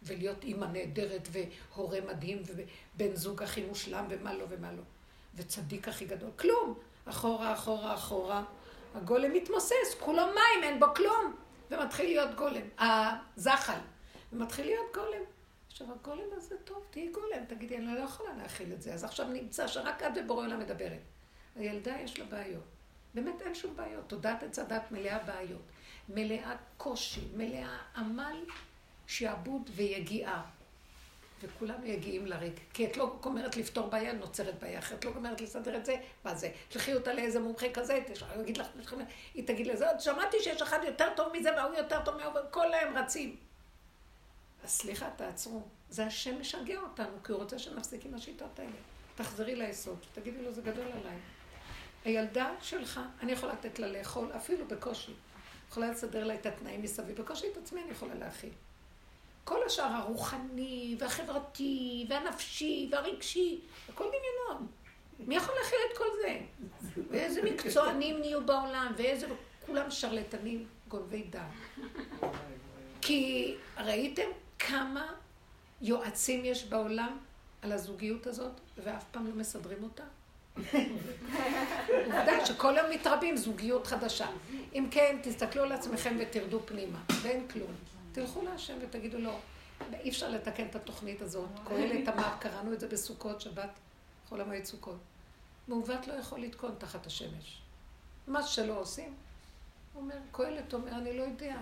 ולהיות 0.03 0.45
אימא 0.45 0.65
נהדרת, 0.65 1.29
והורה 1.31 2.01
מדהים, 2.01 2.43
ובן 2.47 3.17
זוג 3.17 3.43
הכי 3.43 3.65
מושלם, 3.65 4.07
ומה 4.09 4.35
לא 4.35 4.45
ומה 4.49 4.73
לא. 4.73 4.83
וצדיק 5.35 5.89
הכי 5.89 6.05
גדול. 6.05 6.31
כלום. 6.37 6.79
אחורה, 7.05 7.55
אחורה, 7.55 7.95
אחורה. 7.95 8.45
הגולם 8.95 9.33
מתמוסס, 9.33 9.95
כולו 10.01 10.27
מים, 10.27 10.65
אין 10.65 10.81
בו 10.81 10.87
כלום. 10.97 11.37
ומתחיל 11.71 12.07
להיות 12.07 12.35
גולם. 12.35 12.69
הזחל. 12.79 13.79
ומתחיל 14.33 14.67
להיות 14.67 14.87
גולם. 14.95 15.25
עכשיו, 15.67 15.87
הגולם 15.93 16.29
הזה 16.33 16.57
טוב, 16.65 16.85
תהיי 16.91 17.09
גולם. 17.09 17.45
תגידי, 17.49 17.77
אני 17.77 17.95
לא 17.95 18.01
יכולה 18.01 18.31
להכיל 18.37 18.73
את 18.73 18.83
זה. 18.83 18.95
אז 18.95 19.05
עכשיו 19.05 19.29
נמצא 19.29 19.67
שרק 19.67 20.03
את 20.03 20.13
ובורא 20.17 20.47
עולם 20.47 20.59
מדברת. 20.59 21.01
הילדה 21.57 21.97
יש 22.01 22.19
לה 22.19 22.25
בעיות. 22.25 22.65
באמת 23.15 23.43
אין 23.43 23.55
שום 23.55 23.77
בעיות. 23.77 24.05
תודעת 24.07 24.43
עץ 24.43 24.59
הדת 24.59 24.93
מלאה 24.93 25.19
בעיות. 25.19 25.63
מלאה 26.09 26.57
קושי, 26.77 27.21
מלאה 27.37 27.79
עמל, 27.97 28.45
שעבוד 29.07 29.71
ויגיעה. 29.75 30.45
וכולנו 31.43 31.87
יגיעים 31.87 32.27
לריק. 32.27 32.61
כי 32.73 32.87
את 32.87 32.97
לא 32.97 33.17
גומרת 33.21 33.57
לפתור 33.57 33.87
בעיה, 33.87 34.13
נוצרת 34.13 34.59
בעיה 34.59 34.79
אחרת. 34.79 35.05
לא 35.05 35.11
גומרת 35.11 35.41
לסדר 35.41 35.77
את 35.77 35.87
זה, 35.87 35.97
מה 36.25 36.35
זה? 36.35 36.51
תלכי 36.69 36.95
אותה 36.95 37.13
לאיזה 37.13 37.41
מומחה 37.41 37.67
כזה, 37.75 37.99
אני 38.33 38.43
אגיד 38.43 38.57
לך, 38.57 38.67
היא 39.35 39.47
תגיד 39.47 39.67
לזה, 39.67 39.87
שמעתי 39.99 40.37
שיש 40.41 40.63
אחד 40.63 40.79
יותר 40.85 41.09
טוב 41.17 41.33
מזה 41.33 41.51
והוא 41.57 41.75
יותר 41.75 42.05
טוב 42.05 42.17
מההוא, 42.17 42.35
וכל 42.49 42.75
הם 42.75 42.97
רצים. 42.97 43.37
אז 44.65 44.71
סליחה, 44.71 45.11
תעצרו. 45.17 45.63
זה 45.91 46.07
השם 46.07 46.41
משגע 46.41 46.81
אותנו, 46.81 47.23
כי 47.25 47.33
הוא 47.33 47.41
רוצה 47.41 47.59
שנפסיק 47.59 48.07
עם 48.07 48.15
השיטות 48.15 48.59
האלה. 48.59 48.71
תחזרי 49.15 49.55
ליסוד, 49.55 49.99
תגידי 50.15 50.43
לו, 50.43 50.53
זה 50.53 50.63
גדול 50.63 50.85
עליי. 50.85 51.17
הילדה 52.05 52.51
שלך, 52.61 53.01
אני 53.23 53.33
יכולה 53.33 53.53
לתת 53.53 53.79
לה 53.79 53.87
לאכול, 53.87 54.33
אפילו 54.37 54.67
בקושי. 54.67 55.13
יכולה 55.71 55.91
לסדר 55.91 56.25
לה 56.25 56.35
את 56.35 56.47
התנאים 56.47 56.83
מסביב, 56.83 57.21
בקושי 57.21 57.47
את 57.53 57.57
עצמי 57.57 57.83
אני 57.83 57.91
יכולה 57.91 58.15
להכיל. 58.15 58.51
כל 59.49 59.65
השאר 59.67 59.93
הרוחני, 59.93 60.97
והחברתי, 60.99 62.07
והנפשי, 62.09 62.89
והרגשי, 62.93 63.61
הכל 63.89 64.05
דמיונות. 64.05 64.69
מי 65.19 65.37
יכול 65.37 65.55
להכיל 65.63 65.79
את 65.93 65.99
כל 65.99 66.05
זה? 66.23 66.39
ואיזה 67.11 67.43
מקצוענים 67.43 68.21
נהיו 68.21 68.47
בעולם, 68.47 68.93
ואיזה... 68.97 69.27
כולם 69.67 69.91
שרלטנים 69.91 70.67
גונבי 70.89 71.23
דעת. 71.23 72.33
כי 73.01 73.55
ראיתם 73.79 74.29
כמה 74.59 75.13
יועצים 75.81 76.45
יש 76.45 76.65
בעולם 76.65 77.19
על 77.63 77.73
הזוגיות 77.73 78.27
הזאת, 78.27 78.53
ואף 78.85 79.05
פעם 79.11 79.27
לא 79.27 79.35
מסדרים 79.35 79.83
אותה? 79.83 80.05
עובדה 82.05 82.47
שכל 82.47 82.75
יום 82.77 82.91
מתרבים 82.91 83.37
זוגיות 83.37 83.87
חדשה. 83.87 84.27
אם 84.75 84.89
כן, 84.91 85.17
תסתכלו 85.23 85.63
על 85.63 85.73
עצמכם 85.73 86.17
ותרדו 86.21 86.61
פנימה, 86.67 86.99
ואין 87.23 87.49
כלום. 87.49 87.73
תלכו 88.19 88.43
להשם 88.43 88.79
ותגידו 88.81 89.19
לו, 89.19 89.39
אי 89.93 90.09
אפשר 90.09 90.31
לתקן 90.31 90.67
את 90.67 90.77
התוכנית 90.77 91.23
הזאת. 91.23 91.49
קהלת 91.69 92.09
אמר, 92.09 92.29
קראנו 92.41 92.73
את 92.73 92.81
זה 92.81 92.89
בסוכות, 92.89 93.41
שבת, 93.41 93.71
חול 94.29 94.41
המועד 94.41 94.65
סוכות. 94.65 94.99
מעוות 95.69 96.07
לא 96.07 96.13
יכול 96.13 96.41
לתקון 96.41 96.75
תחת 96.79 97.07
השמש. 97.07 97.63
מה 98.27 98.43
שלא 98.43 98.81
עושים, 98.81 99.15
הוא 99.93 100.03
אומר, 100.03 100.15
קהלת 100.33 100.75
אומר, 100.75 100.93
אני 100.93 101.19
לא 101.19 101.23
יודע. 101.23 101.57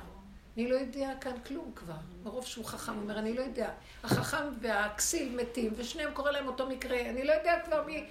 אני 0.56 0.68
לא 0.68 0.76
יודע 0.76 1.12
כאן 1.20 1.40
כלום 1.46 1.72
כבר. 1.74 1.96
מרוב 2.24 2.46
שהוא 2.46 2.64
חכם, 2.64 2.92
הוא 2.92 3.02
אומר, 3.02 3.18
אני 3.18 3.34
לא 3.34 3.42
יודע. 3.42 3.70
החכם 4.04 4.44
והכסיל 4.60 5.36
מתים, 5.36 5.72
ושניהם 5.76 6.14
קורא 6.14 6.30
להם 6.30 6.46
אותו 6.46 6.68
מקרה. 6.68 7.00
אני 7.00 7.24
לא 7.24 7.32
יודע 7.32 7.60
כבר 7.64 7.84
מי... 7.86 8.06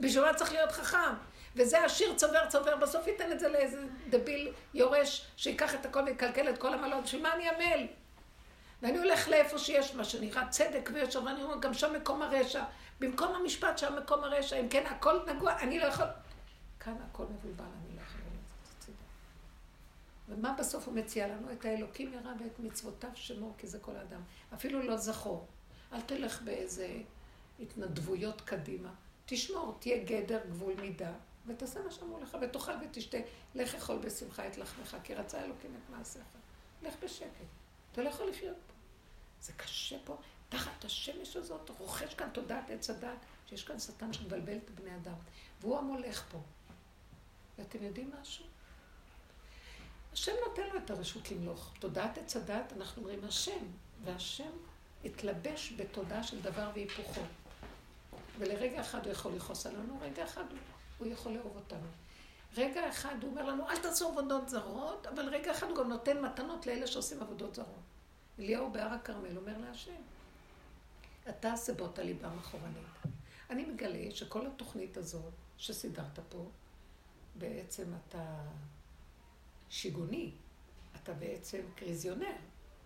בשביל 0.00 0.24
מה 0.24 0.34
צריך 0.34 0.52
להיות 0.52 0.72
חכם? 0.72 1.14
וזה 1.56 1.84
עשיר 1.84 2.14
צובר 2.14 2.46
צובר, 2.48 2.76
בסוף 2.76 3.06
ייתן 3.06 3.32
את 3.32 3.40
זה 3.40 3.48
לאיזה 3.48 3.84
דביל 4.10 4.52
יורש, 4.74 5.26
שיקח 5.36 5.74
את 5.74 5.86
הכל 5.86 6.02
ויקלקל 6.06 6.48
את 6.48 6.58
כל 6.58 6.74
המלון, 6.74 7.02
בשביל 7.02 7.22
מה 7.22 7.34
אני 7.34 7.48
עמל? 7.48 7.86
ואני 8.82 8.98
הולך 8.98 9.28
לאיפה 9.28 9.58
שיש 9.58 9.94
מה 9.94 10.04
שנראה 10.04 10.48
צדק 10.48 10.90
וישר, 10.94 11.24
ואני 11.24 11.42
אומר, 11.42 11.58
גם 11.60 11.74
שם 11.74 11.92
מקום 11.92 12.22
הרשע. 12.22 12.64
במקום 13.00 13.34
המשפט 13.34 13.78
שם 13.78 13.96
מקום 13.96 14.24
הרשע, 14.24 14.60
אם 14.60 14.68
כן 14.68 14.86
הכל 14.86 15.18
נגוע, 15.26 15.58
אני 15.60 15.78
לא 15.78 15.86
יכול... 15.86 16.06
כאן 16.80 16.96
הכל 17.10 17.24
מבולבל, 17.24 17.64
אני 17.64 17.96
לא 17.96 18.02
יכולה 18.02 18.24
לצאת 18.24 18.76
הצידה. 18.76 18.98
ומה 20.28 20.54
בסוף 20.58 20.86
הוא 20.86 20.94
מציע 20.94 21.28
לנו? 21.28 21.52
את 21.52 21.64
האלוקים 21.64 22.12
ירא 22.12 22.32
ואת 22.40 22.58
מצוותיו 22.58 23.10
שמור, 23.14 23.54
כי 23.58 23.66
זה 23.66 23.78
כל 23.78 23.96
האדם. 23.96 24.20
אפילו 24.54 24.82
לא 24.82 24.96
זכור. 24.96 25.46
אל 25.92 26.00
תלך 26.00 26.42
באיזה 26.42 26.88
התנדבויות 27.60 28.40
קדימה. 28.40 28.90
תשמור, 29.26 29.76
תהיה 29.80 30.04
גדר, 30.04 30.40
גבול 30.48 30.74
מידה, 30.80 31.12
ותעשה 31.46 31.82
מה 31.82 31.90
שאמרו 31.90 32.20
לך, 32.20 32.36
ותאכל 32.42 32.72
ותשתה. 32.84 33.18
לך 33.54 33.74
אכול 33.74 33.98
בשמחה 33.98 34.46
את 34.46 34.58
לחמך, 34.58 34.96
כי 35.04 35.14
רצה 35.14 35.44
אלוקים 35.44 35.74
את 35.74 35.90
מעשיך. 35.90 36.22
לך 36.82 36.94
בשקט. 37.04 37.46
אתה 37.92 38.02
לא 38.02 38.08
יכול 38.08 38.28
לחיות 38.28 38.56
פה. 38.66 38.72
זה 39.40 39.52
קשה 39.52 39.96
פה, 40.04 40.16
תחת 40.48 40.84
השמש 40.84 41.36
הזאת, 41.36 41.70
רוכש 41.78 42.14
כאן 42.14 42.30
תודעת 42.32 42.70
עץ 42.70 42.90
הדת, 42.90 43.18
שיש 43.46 43.64
כאן 43.64 43.78
שטן 43.78 44.12
שמבלבל 44.12 44.56
את 44.56 44.70
בני 44.70 44.96
אדם. 44.96 45.14
והוא 45.60 45.78
המולך 45.78 46.24
פה. 46.30 46.38
ואתם 47.58 47.82
יודעים 47.82 48.10
משהו? 48.20 48.44
השם 50.12 50.32
נותן 50.48 50.62
לו 50.72 50.78
את 50.78 50.90
הרשות 50.90 51.30
למלוך. 51.30 51.72
תודעת 51.78 52.18
עץ 52.18 52.36
הדת, 52.36 52.72
אנחנו 52.76 53.02
אומרים 53.02 53.24
השם, 53.24 53.66
והשם 54.04 54.50
התלבש 55.04 55.72
בתודעה 55.76 56.22
של 56.22 56.42
דבר 56.42 56.70
והיפוכו. 56.74 57.20
ולרגע 58.38 58.80
אחד 58.80 59.04
הוא 59.04 59.12
יכול 59.12 59.32
לכעוס 59.32 59.66
עלינו, 59.66 59.98
רגע 60.00 60.24
אחד 60.24 60.44
הוא 60.50 60.58
יכול 61.04 61.32
לאהוב 61.32 61.56
אותנו. 61.56 61.86
רגע 62.56 62.88
אחד 62.88 63.14
הוא 63.22 63.30
אומר 63.30 63.44
לנו, 63.44 63.68
אל 63.68 63.76
תעשו 63.76 64.08
עבודות 64.08 64.48
זרות, 64.48 65.06
אבל 65.06 65.28
רגע 65.28 65.52
אחד 65.52 65.66
הוא 65.66 65.76
גם 65.76 65.88
נותן 65.88 66.24
מתנות 66.24 66.66
לאלה 66.66 66.86
שעושים 66.86 67.22
עבודות 67.22 67.54
זרות. 67.54 67.82
אליהו 68.38 68.72
בהר 68.72 68.92
הכרמל 68.92 69.36
אומר 69.36 69.58
להשם, 69.58 70.02
אתה 71.28 71.56
סבות 71.56 71.98
הליבה 71.98 72.28
אחורנית. 72.40 72.86
אני 73.50 73.64
מגלה 73.64 74.10
שכל 74.10 74.46
התוכנית 74.46 74.96
הזאת 74.96 75.32
שסידרת 75.56 76.18
פה, 76.28 76.50
בעצם 77.34 77.92
אתה 78.08 78.24
שיגוני, 79.68 80.30
אתה 80.96 81.12
בעצם 81.12 81.60
קריזיונר. 81.74 82.36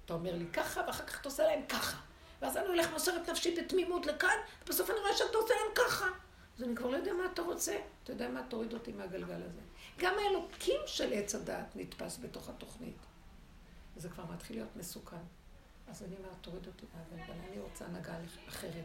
אתה 0.04 0.14
אומר 0.14 0.36
לי 0.36 0.46
ככה, 0.52 0.80
ואחר 0.86 1.06
כך 1.06 1.20
אתה 1.20 1.28
עושה 1.28 1.42
להם 1.42 1.62
ככה. 1.68 2.00
ואז 2.42 2.56
אני 2.56 2.66
הולך 2.66 2.92
מוסר 2.92 3.16
את 3.22 3.28
נפשי 3.28 3.56
בתמימות 3.60 4.06
לכאן, 4.06 4.36
ובסוף 4.62 4.90
אני 4.90 4.98
רואה 4.98 5.16
שאתה 5.16 5.38
עושה 5.38 5.54
להם 5.54 5.74
ככה. 5.74 6.06
אז 6.60 6.64
אני 6.64 6.76
כבר 6.76 6.90
לא 6.90 6.96
יודע 6.96 7.12
מה 7.12 7.24
אתה 7.32 7.42
רוצה. 7.42 7.78
אתה 8.02 8.12
יודע 8.12 8.28
מה? 8.28 8.42
תוריד 8.48 8.72
אותי 8.72 8.92
מהגלגל 8.92 9.42
הזה. 9.42 9.60
גם 9.98 10.14
האלוקים 10.18 10.80
של 10.86 11.12
עץ 11.12 11.34
הדעת 11.34 11.76
נתפס 11.76 12.18
בתוך 12.18 12.48
התוכנית. 12.48 12.96
זה 13.96 14.08
כבר 14.08 14.24
מתחיל 14.24 14.56
להיות 14.56 14.76
מסוכן. 14.76 15.16
אז 15.88 16.02
אני 16.02 16.16
אומרת, 16.16 16.32
תוריד 16.40 16.66
אותי 16.66 16.86
מהגלגל, 16.94 17.32
אני 17.48 17.58
רוצה 17.58 17.84
הנהגה 17.84 18.14
אחרת. 18.48 18.84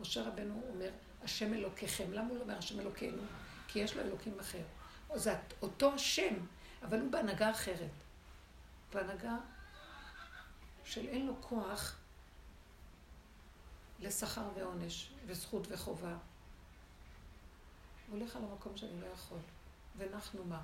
משה 0.00 0.22
רבנו 0.22 0.62
אומר, 0.68 0.90
השם 1.22 1.54
אלוקיכם. 1.54 2.12
למה 2.12 2.28
הוא 2.28 2.36
לא 2.36 2.42
אומר 2.42 2.58
השם 2.58 2.80
אלוקינו? 2.80 3.22
כי 3.68 3.78
יש 3.78 3.96
לו 3.96 4.02
אלוקים 4.02 4.40
אחר. 4.40 4.62
זה 5.14 5.34
אותו 5.62 5.94
השם, 5.94 6.34
אבל 6.82 7.00
הוא 7.00 7.10
בהנהגה 7.10 7.50
אחרת. 7.50 7.90
בהנהגה 8.94 9.36
של 10.84 11.08
אין 11.08 11.26
לו 11.26 11.34
כוח 11.40 11.96
לשכר 14.00 14.48
ועונש, 14.56 15.12
וזכות 15.26 15.66
וחובה. 15.70 16.16
הולך 18.12 18.36
על 18.36 18.42
המקום 18.50 18.76
שאני 18.76 19.00
לא 19.00 19.06
יכול. 19.06 19.38
ואנחנו 19.96 20.44
מה? 20.44 20.62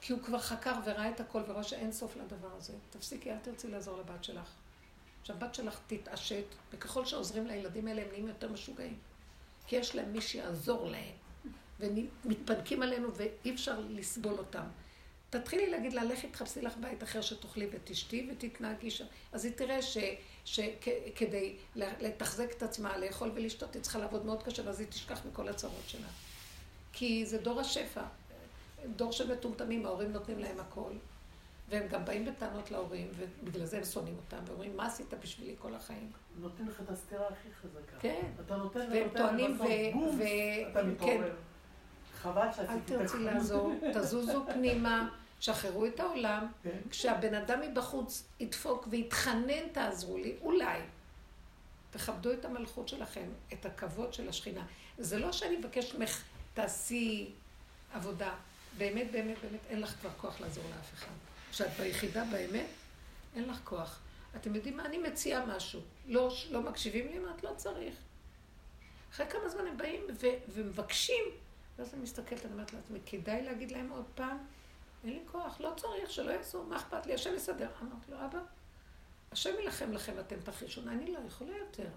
כי 0.00 0.12
הוא 0.12 0.22
כבר 0.22 0.38
חקר 0.38 0.74
וראה 0.84 1.10
את 1.10 1.20
הכל 1.20 1.42
ורואה 1.46 1.62
שאין 1.62 1.92
סוף 1.92 2.16
לדבר 2.16 2.56
הזה. 2.56 2.72
תפסיקי, 2.90 3.30
אל 3.30 3.38
תרצי 3.38 3.68
לעזור 3.68 3.98
לבת 3.98 4.24
שלך. 4.24 4.50
שהבת 5.24 5.54
שלך 5.54 5.80
תתעשת, 5.86 6.44
וככל 6.72 7.04
שעוזרים 7.04 7.46
לילדים 7.46 7.86
האלה 7.86 8.02
הם 8.02 8.08
נהיים 8.08 8.28
יותר 8.28 8.48
משוגעים. 8.48 8.98
כי 9.66 9.76
יש 9.76 9.96
להם 9.96 10.12
מי 10.12 10.20
שיעזור 10.20 10.90
להם, 10.90 11.14
ומתפנקים 11.80 12.82
עלינו 12.82 13.14
ואי 13.14 13.54
אפשר 13.54 13.80
לסבול 13.80 14.38
אותם. 14.38 14.64
תתחילי 15.30 15.70
להגיד 15.70 15.92
לה, 15.92 16.04
לכי 16.04 16.28
תחפשי 16.28 16.62
לך 16.62 16.76
בית 16.80 17.02
אחר 17.02 17.20
שתאכלי 17.20 17.68
ותשתי 17.72 18.30
ותתנהגי 18.32 18.90
שם. 18.90 19.04
אז 19.32 19.44
היא 19.44 19.52
תראה 19.52 19.82
שכדי 20.44 21.56
לתחזק 21.76 22.52
את 22.52 22.62
עצמה, 22.62 22.98
לאכול 22.98 23.30
ולשתות, 23.34 23.74
היא 23.74 23.82
צריכה 23.82 23.98
לעבוד 23.98 24.26
מאוד 24.26 24.42
קשה, 24.42 24.62
ואז 24.66 24.80
היא 24.80 24.88
תשכח 24.88 25.20
מכל 25.26 25.48
הצרות 25.48 25.82
שלה. 25.86 26.08
כי 26.92 27.26
זה 27.26 27.38
דור 27.38 27.60
השפע. 27.60 28.02
דור 28.96 29.12
של 29.12 29.32
מטומטמים, 29.32 29.86
ההורים 29.86 30.12
נותנים 30.12 30.38
להם 30.38 30.60
הכל. 30.60 30.90
והם 31.68 31.88
גם 31.88 32.04
באים 32.04 32.24
בטענות 32.24 32.70
להורים, 32.70 33.08
ובגלל 33.16 33.64
זה 33.64 33.78
הם 33.78 33.84
שונאים 33.84 34.16
אותם, 34.16 34.36
ואומרים, 34.46 34.76
מה 34.76 34.86
עשית 34.86 35.14
בשבילי 35.22 35.54
כל 35.58 35.74
החיים? 35.74 36.12
נותן 36.40 36.66
לך 36.66 36.80
את 36.80 36.90
הסתירה 36.90 37.26
הכי 37.28 37.48
חזקה. 37.62 37.96
כן. 38.00 38.30
אתה 38.46 38.56
נותן 38.56 38.88
והם 38.92 39.08
טוענים, 39.16 39.60
ו... 39.60 39.62
ו... 40.18 40.22
אתה 40.70 40.80
כן. 40.80 40.88
מתעורר. 40.88 41.34
חבל 42.22 42.42
אל 42.42 42.52
שעשיתי 42.52 42.94
את 42.94 43.00
תרצי 43.00 43.18
לעזור, 43.18 43.72
תזוזו 43.94 44.44
פנימה, 44.52 45.08
שחררו 45.44 45.86
את 45.86 46.00
העולם. 46.00 46.46
כן. 46.62 46.78
כשהבן 46.90 47.34
אדם 47.34 47.60
מבחוץ 47.60 48.24
ידפוק 48.40 48.86
ויתחנן, 48.90 49.68
תעזרו 49.72 50.18
לי, 50.18 50.34
אולי. 50.40 50.80
תכבדו 51.90 52.32
את 52.32 52.44
המלכות 52.44 52.88
שלכם, 52.88 53.28
את 53.52 53.66
הכבוד 53.66 54.12
של 54.12 54.28
השכינה. 54.28 54.66
זה 54.98 55.18
לא 55.18 55.32
שאני 55.32 55.56
מבקש 55.56 55.94
ממך, 55.94 56.22
תעשי 56.54 57.30
עבודה. 57.92 58.34
באמת, 58.78 59.10
באמת, 59.12 59.36
באמת, 59.42 59.60
אין 59.68 59.80
לך 59.80 59.94
כבר 60.00 60.10
כוח 60.16 60.40
לעזור 60.40 60.64
לאף 60.64 60.94
אחד. 60.94 61.12
כשאת 61.50 61.70
ביחידה 61.78 62.24
באמת, 62.24 62.66
אין 63.36 63.48
לך 63.48 63.60
כוח. 63.64 64.00
אתם 64.36 64.54
יודעים 64.54 64.76
מה? 64.76 64.84
אני 64.84 64.98
מציעה 64.98 65.46
משהו. 65.46 65.80
לא, 66.06 66.34
לא 66.50 66.62
מקשיבים 66.62 67.08
לי? 67.08 67.18
אמרת, 67.18 67.44
לא 67.44 67.50
צריך. 67.56 67.94
אחרי 69.12 69.26
כמה 69.30 69.48
זמן 69.48 69.66
הם 69.66 69.76
באים 69.76 70.02
ו- 70.20 70.52
ומבקשים, 70.54 71.24
ואז 71.78 71.94
אני 71.94 72.02
מסתכלת, 72.02 72.44
אני 72.44 72.52
אומרת 72.52 72.72
לעצמי, 72.72 72.98
כדאי 73.06 73.42
להגיד 73.42 73.72
להם 73.72 73.90
עוד 73.90 74.04
פעם, 74.14 74.38
אין 75.04 75.12
לי 75.12 75.20
כוח, 75.26 75.60
לא 75.60 75.72
צריך, 75.76 76.10
שלא 76.10 76.30
יעשו, 76.30 76.64
מה 76.64 76.76
אכפת 76.76 77.06
לי, 77.06 77.14
השם 77.14 77.34
יסדר. 77.34 77.70
אמרתי 77.82 78.10
לו, 78.10 78.24
אבא, 78.24 78.38
השם 79.32 79.50
יילחם 79.58 79.92
לכם, 79.92 80.20
אתם 80.20 80.36
תחישו, 80.40 80.80
אני 80.88 81.12
לא 81.12 81.18
יכולה 81.26 81.56
יותר. 81.56 81.88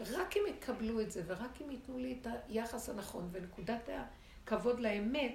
רק 0.00 0.36
אם 0.36 0.42
יקבלו 0.48 1.00
את 1.00 1.10
זה, 1.10 1.22
ורק 1.26 1.62
אם 1.62 1.70
ייתנו 1.70 1.98
לי 1.98 2.18
את 2.20 2.26
היחס 2.48 2.88
הנכון 2.88 3.28
ונקודת 3.32 3.88
הכבוד 4.44 4.80
לאמת, 4.80 5.34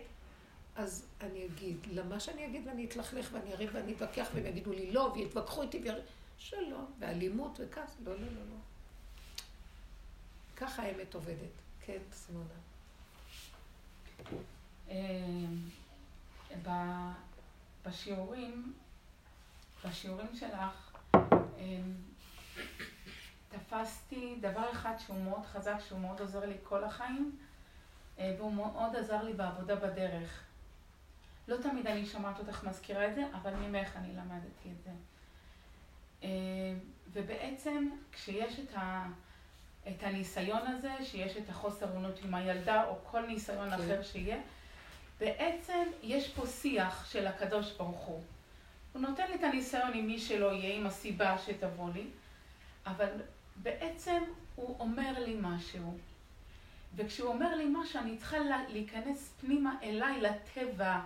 אז 0.76 1.08
אני 1.22 1.46
אגיד, 1.46 1.78
למה 1.92 2.20
שאני 2.20 2.46
אגיד 2.46 2.68
ואני 2.68 2.86
אתלכלך 2.86 3.30
ואני 3.32 3.54
אריב 3.54 3.70
ואני 3.74 3.94
אתווכח 3.94 4.28
והם 4.34 4.46
יגידו 4.46 4.74
לי 4.74 4.92
לא, 4.92 5.14
ויתווכחו 5.16 5.62
איתי 5.62 5.80
ויר... 5.80 6.02
שלא, 6.38 6.78
ואלימות 7.00 7.60
וכעס, 7.60 7.96
לא, 8.04 8.12
לא, 8.14 8.20
לא, 8.20 8.42
לא. 8.50 8.58
ככה 10.56 10.84
האמת 10.84 11.14
עובדת. 11.14 11.52
כן, 11.86 12.00
סימונה. 12.12 12.54
בשיעורים, 17.86 18.74
בשיעורים 19.86 20.28
שלך, 20.34 20.98
אמ, 21.60 21.94
תפסתי 23.50 24.36
דבר 24.42 24.72
אחד 24.72 24.94
שהוא 24.98 25.24
מאוד 25.24 25.46
חזק, 25.46 25.76
שהוא 25.88 26.00
מאוד 26.00 26.20
עוזר 26.20 26.46
לי 26.46 26.56
כל 26.64 26.84
החיים, 26.84 27.38
אה, 28.20 28.36
והוא 28.38 28.54
מאוד 28.54 28.96
עזר 28.96 29.24
לי 29.24 29.34
בעבודה 29.34 29.76
בדרך. 29.76 30.44
לא 31.48 31.58
תמיד 31.62 31.88
אני 31.88 32.06
שומעת 32.06 32.40
אותך 32.40 32.64
מזכירה 32.64 33.08
את 33.08 33.16
זה, 33.16 33.24
אבל 33.34 33.54
ממך 33.54 33.96
אני 33.96 34.14
למדתי 34.14 34.70
את 34.72 34.84
זה. 34.84 34.92
אה, 36.24 36.30
ובעצם 37.14 37.90
כשיש 38.12 38.60
את, 38.60 38.76
ה, 38.76 39.08
את 39.88 40.04
הניסיון 40.04 40.68
הזה, 40.68 40.94
שיש 41.04 41.38
את 41.38 41.50
החוסר 41.50 41.94
עונות 41.94 42.20
עם 42.24 42.34
הילדה, 42.34 42.88
או 42.88 42.96
כל 43.04 43.26
ניסיון 43.26 43.70
כן. 43.70 43.74
אחר 43.74 44.04
שיהיה, 44.04 44.38
בעצם 45.20 45.84
יש 46.04 46.28
פה 46.30 46.48
שיח 46.48 47.12
של 47.12 47.28
הקדוש 47.28 47.72
ברוך 47.72 48.00
הוא. 48.00 48.22
הוא 48.94 49.02
נותן 49.02 49.28
לי 49.28 49.36
את 49.36 49.44
הניסיון 49.44 49.94
עם 49.94 50.08
מי 50.08 50.20
שלא 50.20 50.54
יהיה, 50.54 50.76
עם 50.76 50.86
הסיבה 50.88 51.36
שתבוא 51.46 51.90
לי, 51.94 52.08
אבל 52.86 53.08
בעצם 53.56 54.24
הוא 54.56 54.76
אומר 54.80 55.24
לי 55.26 55.38
משהו. 55.42 55.98
וכשהוא 56.96 57.30
אומר 57.30 57.56
לי 57.56 57.66
משהו, 57.70 58.00
אני 58.00 58.18
צריכה 58.18 58.40
לה- 58.40 58.64
להיכנס 58.70 59.30
פנימה 59.42 59.76
אליי, 59.84 60.22
לטבע, 60.22 61.00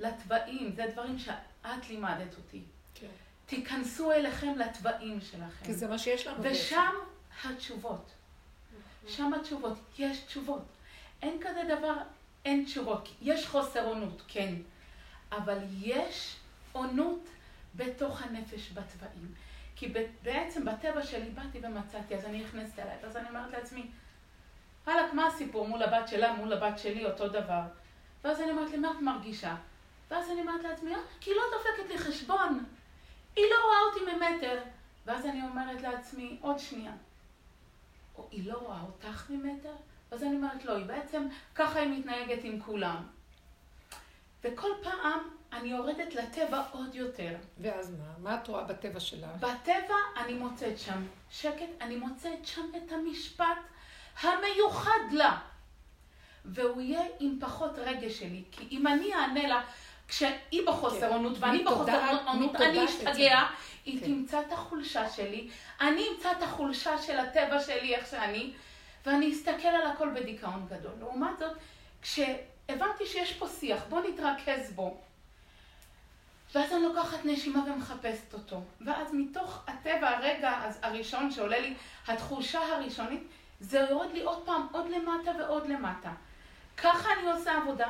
לטבעים, 0.00 0.72
זה 0.76 0.84
דברים 0.92 1.18
שאת 1.18 1.88
לימדת 1.90 2.34
אותי. 2.36 2.60
כן. 2.94 3.06
תיכנסו 3.46 4.12
אליכם 4.12 4.52
לטבעים 4.58 5.20
שלכם. 5.20 5.64
כי 5.64 5.74
זה 5.74 5.88
מה 5.88 5.98
שיש 5.98 6.26
לנו. 6.26 6.42
בעצם. 6.42 6.54
ושם 6.54 6.94
התשובות. 7.44 8.10
שם 9.08 9.34
התשובות. 9.34 9.78
יש 9.98 10.18
תשובות. 10.20 10.62
אין 11.22 11.38
כזה 11.40 11.62
דבר, 11.78 11.94
אין 12.44 12.64
תשובות. 12.64 13.08
יש 13.22 13.46
חוסר 13.46 13.86
עונות, 13.86 14.22
כן. 14.28 14.54
אבל 15.32 15.58
יש 15.80 16.36
עונות 16.72 17.28
בתוך 17.74 18.22
הנפש 18.22 18.70
בטבעים. 18.70 19.34
כי 19.76 19.94
בעצם 20.22 20.64
בטבע 20.64 21.02
שלי 21.02 21.30
באתי 21.30 21.58
ומצאתי, 21.62 22.14
אז 22.14 22.24
אני 22.24 22.44
נכנסת 22.44 22.78
אליי, 22.78 22.96
אז 23.04 23.16
אני 23.16 23.28
אומרת 23.28 23.50
לעצמי, 23.50 23.86
וואלכ, 24.86 25.14
מה 25.14 25.26
הסיפור 25.26 25.68
מול 25.68 25.82
הבת 25.82 26.08
שלה, 26.08 26.32
מול 26.32 26.52
הבת 26.52 26.78
שלי, 26.78 27.06
אותו 27.06 27.28
דבר. 27.28 27.62
ואז 28.24 28.40
אני 28.40 28.50
אומרת 28.50 28.70
לי, 28.70 28.76
מה 28.78 28.90
את 28.90 29.02
מרגישה? 29.02 29.56
ואז 30.10 30.30
אני 30.30 30.40
אומרת 30.40 30.62
לעצמי, 30.62 30.94
"אה, 30.94 31.00
כי 31.20 31.30
היא 31.30 31.36
לא 31.36 31.42
דופקת 31.58 31.88
לי 31.90 31.98
חשבון. 31.98 32.64
היא 33.36 33.44
לא 33.50 33.56
רואה 33.64 33.78
אותי 33.80 34.16
ממטר. 34.16 34.62
ואז 35.06 35.26
אני 35.26 35.42
אומרת 35.42 35.82
לעצמי, 35.82 36.38
עוד 36.40 36.58
שנייה. 36.58 36.92
או 38.18 38.28
היא 38.30 38.52
לא 38.52 38.58
רואה 38.58 38.80
אותך 38.80 39.30
ממטר? 39.30 39.72
אז 40.14 40.22
אני 40.22 40.36
אומרת, 40.36 40.64
לא, 40.64 40.76
היא 40.76 40.84
בעצם, 40.86 41.26
ככה 41.54 41.78
היא 41.80 41.88
מתנהגת 41.98 42.44
עם 42.44 42.60
כולם. 42.60 42.96
וכל 44.44 44.70
פעם 44.82 45.18
אני 45.52 45.68
יורדת 45.68 46.14
לטבע 46.14 46.62
עוד 46.72 46.94
יותר. 46.94 47.36
ואז 47.58 47.90
מה? 47.90 48.04
מה 48.30 48.34
את 48.42 48.48
רואה 48.48 48.64
בטבע 48.64 49.00
שלך? 49.00 49.28
בטבע 49.40 49.94
אני 50.16 50.34
מוצאת 50.34 50.78
שם 50.78 51.02
שקט, 51.30 51.66
אני 51.80 51.96
מוצאת 51.96 52.46
שם 52.46 52.62
את 52.76 52.92
המשפט 52.92 53.46
המיוחד 54.22 55.12
לה. 55.12 55.36
והוא 56.44 56.80
יהיה 56.80 57.02
עם 57.20 57.38
פחות 57.40 57.72
רגש 57.78 58.18
שלי. 58.18 58.42
כי 58.52 58.68
אם 58.70 58.86
אני 58.86 59.14
אענה 59.14 59.46
לה, 59.48 59.62
כשהיא 60.08 60.66
בחוסר 60.66 61.08
עונות 61.12 61.36
ואני 61.40 61.58
מתודעה- 61.62 62.14
בחוסר 62.14 62.32
מתודעה 62.32 62.68
אני. 62.70 62.84
אשתגע, 62.84 63.40
היא 63.84 64.00
כן. 64.00 64.06
תמצא 64.06 64.40
את 64.40 64.52
החולשה 64.52 65.10
שלי, 65.10 65.48
אני 65.80 66.04
אמצא 66.14 66.32
את 66.32 66.42
החולשה 66.42 66.98
של 66.98 67.18
הטבע 67.18 67.60
שלי, 67.60 67.94
איך 67.94 68.06
שאני, 68.10 68.52
ואני 69.06 69.32
אסתכל 69.32 69.68
על 69.68 69.86
הכל 69.86 70.08
בדיכאון 70.14 70.66
גדול. 70.70 70.92
לעומת 71.00 71.38
זאת, 71.38 71.52
כשהבנתי 72.02 73.06
שיש 73.06 73.32
פה 73.32 73.48
שיח, 73.48 73.82
בוא 73.88 74.00
נתרכז 74.08 74.72
בו. 74.72 75.00
ואז 76.54 76.72
אני 76.72 76.82
לוקחת 76.82 77.24
נשימה 77.24 77.64
ומחפשת 77.66 78.34
אותו. 78.34 78.60
ואז 78.86 79.08
מתוך 79.12 79.62
הטבע 79.66 80.08
הרגע 80.08 80.60
הראשון 80.82 81.30
שעולה 81.30 81.58
לי, 81.58 81.74
התחושה 82.08 82.60
הראשונית, 82.60 83.22
זה 83.60 83.86
יורד 83.90 84.12
לי 84.12 84.22
עוד 84.22 84.42
פעם, 84.44 84.66
עוד 84.72 84.86
למטה 84.90 85.30
ועוד 85.38 85.66
למטה. 85.66 86.10
ככה 86.76 87.08
אני 87.12 87.30
עושה 87.30 87.56
עבודה, 87.56 87.88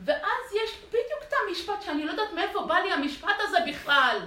ואז 0.00 0.52
יש 0.64 0.78
בדיוק 0.88 1.22
את 1.28 1.32
המשפט 1.48 1.82
שאני 1.82 2.04
לא 2.04 2.10
יודעת 2.10 2.32
מאיפה 2.34 2.66
בא 2.66 2.74
לי 2.74 2.92
המשפט 2.92 3.36
הזה 3.40 3.58
בכלל. 3.68 4.18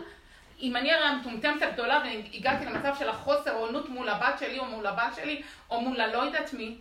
אם 0.60 0.76
אני 0.76 0.94
הרי 0.94 1.06
המטומטמת 1.06 1.62
הגדולה 1.62 2.04
והגעתי 2.06 2.66
למצב 2.66 2.96
של 3.00 3.10
החוסר 3.10 3.56
עונות 3.56 3.90
מול 3.90 4.10
הבת 4.10 4.40
שלי 4.40 4.60
או 4.60 4.66
מול 4.66 4.88
הבת 4.88 5.16
שלי 5.16 5.42
או 5.70 5.82
מול 5.82 6.02
הלא 6.02 6.18
יודעת 6.18 6.54
מי, 6.54 6.78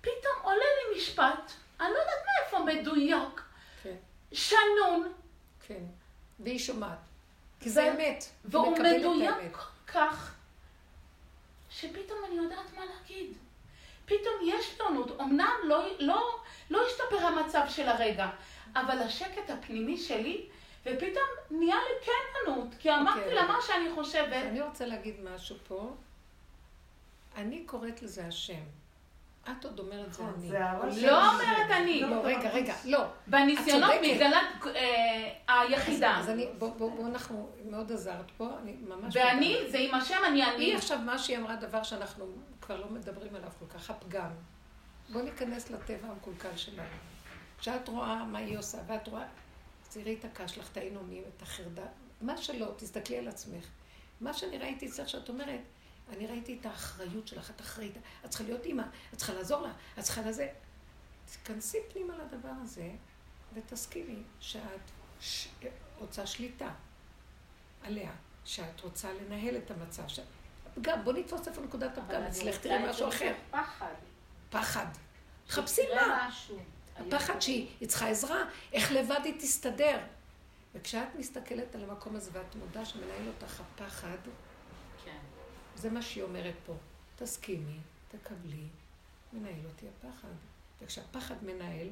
פתאום 0.00 0.34
עולה 0.42 0.56
לי 0.56 0.98
משפט, 0.98 1.52
אני 1.80 1.88
לא 1.88 1.98
יודעת 1.98 2.26
מאיפה 2.26 2.64
מדויק, 2.64 3.42
כן, 3.82 3.96
שנון, 4.32 5.12
כן. 5.66 5.82
והיא 6.40 6.58
שומעת. 6.58 6.98
כי 7.60 7.70
זה 7.70 7.92
אמת. 7.92 8.24
והוא 8.44 8.78
מדויק. 8.78 9.58
כך, 9.86 10.34
שפתאום 11.70 12.18
אני 12.28 12.36
יודעת 12.36 12.74
מה 12.76 12.82
להגיד. 12.84 13.32
פתאום 14.04 14.34
יש 14.44 14.80
עונות, 14.80 15.20
אמנם 15.20 15.54
לא, 15.64 15.86
לא, 15.98 16.38
לא 16.70 16.86
השתפר 16.86 17.26
המצב 17.26 17.62
של 17.68 17.88
הרגע, 17.88 18.28
אבל 18.74 18.98
השקט 18.98 19.50
הפנימי 19.50 19.98
שלי, 19.98 20.46
ופתאום 20.86 21.26
נהיה 21.50 21.76
לי 21.76 22.06
כן 22.06 22.52
ענות, 22.52 22.68
כי 22.78 22.90
אמרתי 22.90 23.20
אוקיי. 23.20 23.34
לה 23.34 23.46
מה 23.46 23.58
שאני 23.66 23.90
חושבת. 23.94 24.32
אני 24.32 24.60
רוצה 24.60 24.86
להגיד 24.86 25.14
משהו 25.34 25.56
פה. 25.68 25.90
אני 27.36 27.62
קוראת 27.66 28.02
לזה 28.02 28.26
השם. 28.26 28.62
את 29.50 29.64
עוד 29.64 29.78
אומרת 29.78 30.12
זה 30.12 30.22
אני. 30.22 30.48
זה 30.48 30.70
הראש 30.70 30.98
לא 30.98 31.32
אומרת 31.32 31.70
אני. 31.70 32.00
לא, 32.00 32.20
רגע, 32.24 32.50
רגע, 32.50 32.74
לא. 32.84 33.04
בניסיונות 33.26 33.90
את 33.90 33.96
צודקת. 33.96 34.14
מתגלת 34.14 34.76
אה, 34.76 35.32
היחידה. 35.48 36.16
אז 36.18 36.28
אני, 36.30 36.48
בוא, 36.58 36.70
בוא, 36.76 36.90
בוא, 36.90 37.06
אנחנו 37.06 37.50
מאוד 37.70 37.92
עזרת 37.92 38.30
פה, 38.36 38.48
אני 38.62 38.76
ממש... 38.88 39.16
ואני, 39.16 39.58
זה 39.68 39.78
עם 39.78 39.94
השם, 39.94 40.18
אני 40.26 40.44
אני. 40.44 40.64
היא 40.64 40.76
עכשיו, 40.76 40.98
מה 40.98 41.18
שהיא 41.18 41.38
אמרה, 41.38 41.56
דבר 41.56 41.82
שאנחנו 41.82 42.24
כבר 42.60 42.80
לא 42.80 42.86
מדברים 42.90 43.34
עליו 43.34 43.50
כל 43.58 43.78
כך, 43.78 43.90
הפגם. 43.90 44.30
בוא 45.12 45.22
ניכנס 45.22 45.70
לטבע 45.70 46.08
המקולקל 46.08 46.56
שלנו. 46.56 46.88
כשאת 47.58 47.88
רואה 47.88 48.24
מה 48.24 48.38
היא 48.38 48.58
עושה, 48.58 48.78
ואת 48.86 49.08
רואה, 49.08 49.24
תראי 50.00 50.16
את 50.20 50.24
הקש 50.24 50.58
לך, 50.58 50.72
את 50.72 50.76
העינונים, 50.76 51.22
את 51.36 51.42
החרדה, 51.42 51.86
מה 52.20 52.36
שלא, 52.36 52.66
תסתכלי 52.76 53.18
על 53.18 53.28
עצמך. 53.28 53.66
מה 54.20 54.34
שאני 54.34 54.58
ראיתי 54.58 54.86
אצלך, 54.86 55.08
שאת 55.08 55.28
אומרת, 55.28 55.60
אני 56.08 56.26
ראיתי 56.26 56.58
את 56.60 56.66
האחריות 56.66 57.28
שלך, 57.28 57.50
את 57.50 57.60
אחראית, 57.60 57.96
את 58.24 58.30
צריכה 58.30 58.44
להיות 58.44 58.64
אימא, 58.64 58.82
את 59.12 59.18
צריכה 59.18 59.34
לעזור 59.34 59.62
לה, 59.62 59.72
את 59.98 60.04
צריכה 60.04 60.22
לזה. 60.22 60.48
תיכנסי 61.32 61.78
פנימה 61.92 62.14
לדבר 62.18 62.52
הזה, 62.62 62.90
ותסכימי 63.54 64.22
שאת 64.40 64.80
ש... 65.20 65.48
רוצה 65.98 66.26
שליטה 66.26 66.70
עליה, 67.82 68.12
שאת 68.44 68.80
רוצה 68.80 69.12
לנהל 69.12 69.56
את 69.56 69.70
המצב. 69.70 70.08
ש... 70.08 70.20
גם, 70.80 71.04
בוא 71.04 71.12
נתפוס 71.12 71.48
איפה 71.48 71.60
נקודת 71.60 71.98
הפגם, 71.98 72.22
אצלך 72.22 72.66
את 72.66 72.70
משהו 72.88 73.08
אחר. 73.08 73.34
פחד. 73.50 73.94
פחד. 74.50 74.86
תחפשי 75.46 75.82
מה. 75.94 76.30
הפחד 76.98 77.40
שהיא 77.40 77.68
היא 77.80 77.88
צריכה 77.88 78.08
עזרה, 78.08 78.44
איך 78.72 78.92
לבד 78.92 79.20
היא 79.24 79.34
תסתדר. 79.38 79.98
וכשאת 80.74 81.14
מסתכלת 81.18 81.74
על 81.74 81.84
המקום 81.84 82.16
הזה 82.16 82.30
ואת 82.32 82.54
מודה 82.54 82.84
שמנהל 82.84 83.28
אותך 83.28 83.60
הפחד, 83.60 84.16
כן. 85.04 85.18
זה 85.76 85.90
מה 85.90 86.02
שהיא 86.02 86.24
אומרת 86.24 86.54
פה. 86.66 86.74
תסכימי, 87.16 87.78
תקבלי, 88.08 88.66
מנהל 89.32 89.66
אותי 89.66 89.86
הפחד. 89.88 90.28
וכשהפחד 90.82 91.34
מנהל, 91.42 91.88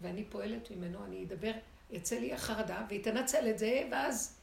ואני 0.00 0.24
פועלת 0.24 0.70
ממנו, 0.70 1.04
אני 1.04 1.24
אדבר, 1.24 1.52
יצא 1.90 2.18
לי 2.18 2.32
החרדה, 2.32 2.84
והיא 2.88 3.04
תנצל 3.04 3.50
את 3.50 3.58
זה, 3.58 3.88
ואז 3.90 4.38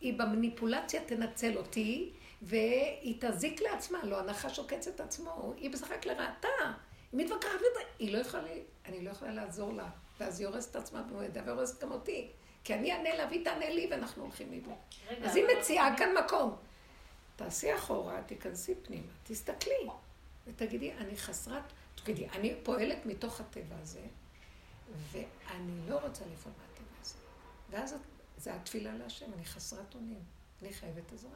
היא 0.00 0.18
במניפולציה 0.18 1.00
תנצל 1.06 1.56
אותי, 1.56 2.10
והיא 2.42 3.16
תזיק 3.20 3.60
לעצמה, 3.60 3.98
לא 4.04 4.20
הנחש 4.20 4.58
עוקץ 4.58 4.88
את 4.88 5.00
עצמו, 5.00 5.54
היא 5.56 5.70
משחק 5.70 6.06
לרעתה. 6.06 6.48
היא 7.12 7.24
מתווכחת 7.24 7.60
היא 7.98 8.12
לא 8.12 8.18
יכולה, 8.18 8.48
אני 8.88 9.04
לא 9.04 9.10
יכולה 9.10 9.32
לעזור 9.32 9.72
לה, 9.72 9.88
ואז 10.20 10.40
היא 10.40 10.48
הורסת 10.48 10.70
את 10.70 10.76
עצמה 10.76 11.02
במועדה 11.02 11.40
והורסת 11.46 11.82
גם 11.82 11.90
אותי. 11.92 12.30
כי 12.64 12.74
אני 12.74 12.92
אענה 12.92 13.14
לה 13.16 13.26
והיא 13.26 13.44
תענה 13.44 13.70
לי 13.70 13.88
ואנחנו 13.90 14.22
הולכים 14.22 14.50
לאיבוד. 14.50 14.74
אז 15.24 15.36
היא 15.36 15.44
אבל- 15.44 15.60
מציעה 15.60 15.96
כאן 15.98 16.08
מקום. 16.24 16.56
תעשי 17.36 17.74
אחורה, 17.74 18.22
תיכנסי 18.26 18.74
פנימה, 18.82 19.12
תסתכלי, 19.24 19.88
ותגידי, 20.46 20.92
אני 20.92 21.16
חסרת, 21.16 21.62
תגידי, 21.94 22.28
אני 22.28 22.54
פועלת 22.62 23.06
מתוך 23.06 23.40
הטבע 23.40 23.76
הזה, 23.82 24.00
ואני 25.12 25.88
לא 25.88 25.98
רוצה 25.98 26.24
לפעול 26.32 26.54
מהטבע 26.58 26.96
הזה. 27.02 27.14
ואז 27.70 27.94
זה 28.38 28.54
התפילה 28.54 28.94
להשם, 28.94 29.26
אני 29.36 29.44
חסרת 29.44 29.94
אונים, 29.94 30.20
אני 30.62 30.72
חייבת 30.72 31.12
עזרה. 31.12 31.30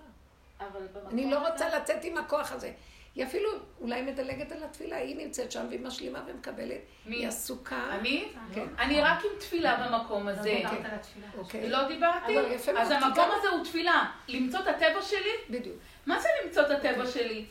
אני 1.10 1.30
לא 1.30 1.48
רוצה 1.48 1.76
לצאת 1.78 2.04
עם 2.04 2.18
הכוח 2.18 2.52
הזה. 2.52 2.72
היא 3.14 3.24
אפילו 3.24 3.48
אולי 3.80 4.02
מדלגת 4.02 4.52
על 4.52 4.64
התפילה, 4.64 4.96
היא 4.96 5.16
נמצאת 5.16 5.52
שם 5.52 5.66
והיא 5.68 5.80
משלימה 5.80 6.22
ומקבלת. 6.26 6.78
מי? 7.06 7.16
היא 7.16 7.28
עסוקה. 7.28 7.86
אני? 7.90 8.28
כן. 8.54 8.66
אני 8.78 9.00
רק 9.00 9.18
עם 9.24 9.30
תפילה 9.40 9.76
במקום 9.88 10.26
לא 10.26 10.30
הזה. 10.32 10.42
דיברת 10.42 10.84
על 10.84 10.94
התפילה. 10.94 11.26
אוקיי. 11.38 11.68
לא 11.68 11.88
דיברתי? 11.88 12.38
אבל 12.40 12.52
יפה 12.52 12.72
אז 12.78 12.90
המקום 12.90 13.28
הזה 13.38 13.48
הוא 13.48 13.64
תפילה. 13.64 14.04
למצוא 14.28 14.60
את 14.60 14.66
הטבע 14.66 15.02
שלי? 15.02 15.30
בדיוק. 15.50 15.76
מה 16.06 16.20
זה 16.20 16.28
למצוא 16.44 16.62
את 16.62 16.70
הטבע 16.70 17.06
שלי? 17.06 17.44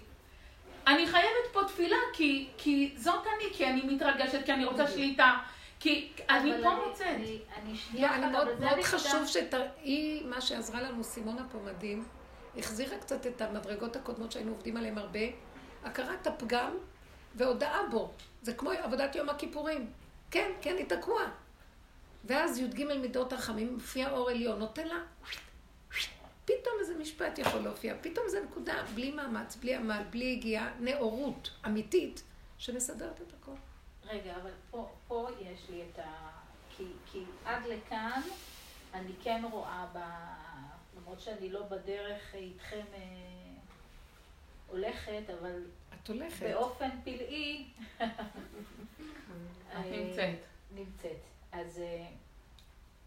אני 0.88 1.08
חייבת 1.08 1.28
פה 1.54 1.62
תפילה 1.68 1.98
כי, 2.14 2.48
כי 2.58 2.94
זאת 2.98 3.24
אני, 3.28 3.54
כי 3.54 3.66
אני 3.68 3.82
מתרגשת, 3.82 4.46
כי 4.46 4.54
אני 4.54 4.66
רוצה 4.66 4.84
בדיוק. 4.84 4.98
שליטה. 4.98 5.38
כי 5.80 6.12
אני 6.30 6.52
פה 6.64 6.72
אני- 6.72 6.86
מוצאת. 6.88 7.08
אני- 7.08 7.40
אני 7.62 7.76
שנייה 7.76 8.12
לא, 8.12 8.16
אני 8.16 8.32
מאוד, 8.32 8.60
מאוד. 8.60 8.82
חשוב 8.82 9.28
שתראי 9.28 10.24
מה 10.26 10.42
שעזרה 10.42 10.82
לנו 10.82 11.04
סימונה 11.04 11.42
פה 11.52 11.58
מדהים, 11.66 12.04
החזירה 12.58 12.98
קצת 12.98 13.28
את 13.28 13.42
המדרגות 13.42 13.96
הקודמות 13.96 14.32
שהיינו 14.32 14.52
עובדים 14.52 14.78
עליהן 14.78 14.98
הרבה, 14.98 15.20
הכרת 15.84 16.28
הפגם 16.28 16.78
והודאה 17.36 17.80
בו. 17.92 18.12
זה 18.42 18.54
כמו 18.54 18.72
עבודת 18.72 19.16
יום 19.16 19.30
הכיפורים. 19.30 19.92
כן, 20.32 20.52
כן, 20.62 20.76
היא 20.78 20.86
תקוע. 20.86 21.22
ואז 22.26 22.60
י"ג 22.60 22.84
מידות 22.84 23.34
הרחמים 23.34 23.74
מופיע 23.74 24.12
אור 24.12 24.30
עליון, 24.30 24.60
נותן 24.60 24.88
לה... 24.88 24.96
פתאום 26.46 26.76
איזה 26.80 26.98
משפט 26.98 27.40
יכול 27.40 27.60
להופיע, 27.60 27.96
פתאום 28.02 28.26
איזה 28.26 28.44
נקודה, 28.44 28.84
בלי 28.96 29.12
מאמץ, 29.12 29.56
בלי 29.56 29.76
עמל, 29.76 30.04
בלי 30.10 30.32
הגיעה, 30.32 30.72
נאורות 30.80 31.50
אמיתית, 31.66 32.24
שמסדרת 32.58 33.22
את 33.22 33.34
הכל. 33.34 33.52
רגע, 34.04 34.36
אבל 34.42 34.52
פה, 34.72 34.90
פה 35.08 35.28
יש 35.40 35.70
לי 35.70 35.82
את 35.92 36.00
ה... 36.00 36.30
כי, 36.78 36.84
כי 37.12 37.24
עד 37.46 37.64
לכאן 37.66 38.22
אני 38.94 39.12
כן 39.24 39.42
רואה 39.52 39.86
ב... 39.94 40.00
למרות 40.98 41.22
שאני 41.22 41.50
לא 41.50 41.64
בדרך 41.64 42.36
איתכם 42.36 42.86
אה, 42.94 43.00
הולכת, 44.72 45.24
אבל 45.40 45.64
את 45.94 46.08
הולכת. 46.08 46.46
באופן 46.46 46.90
פלאי... 47.04 47.68
את 47.98 48.04
אה, 49.74 49.82
נמצאת. 49.92 50.40
נמצאת. 50.76 51.22
אז 51.52 51.80
אה, 51.80 52.08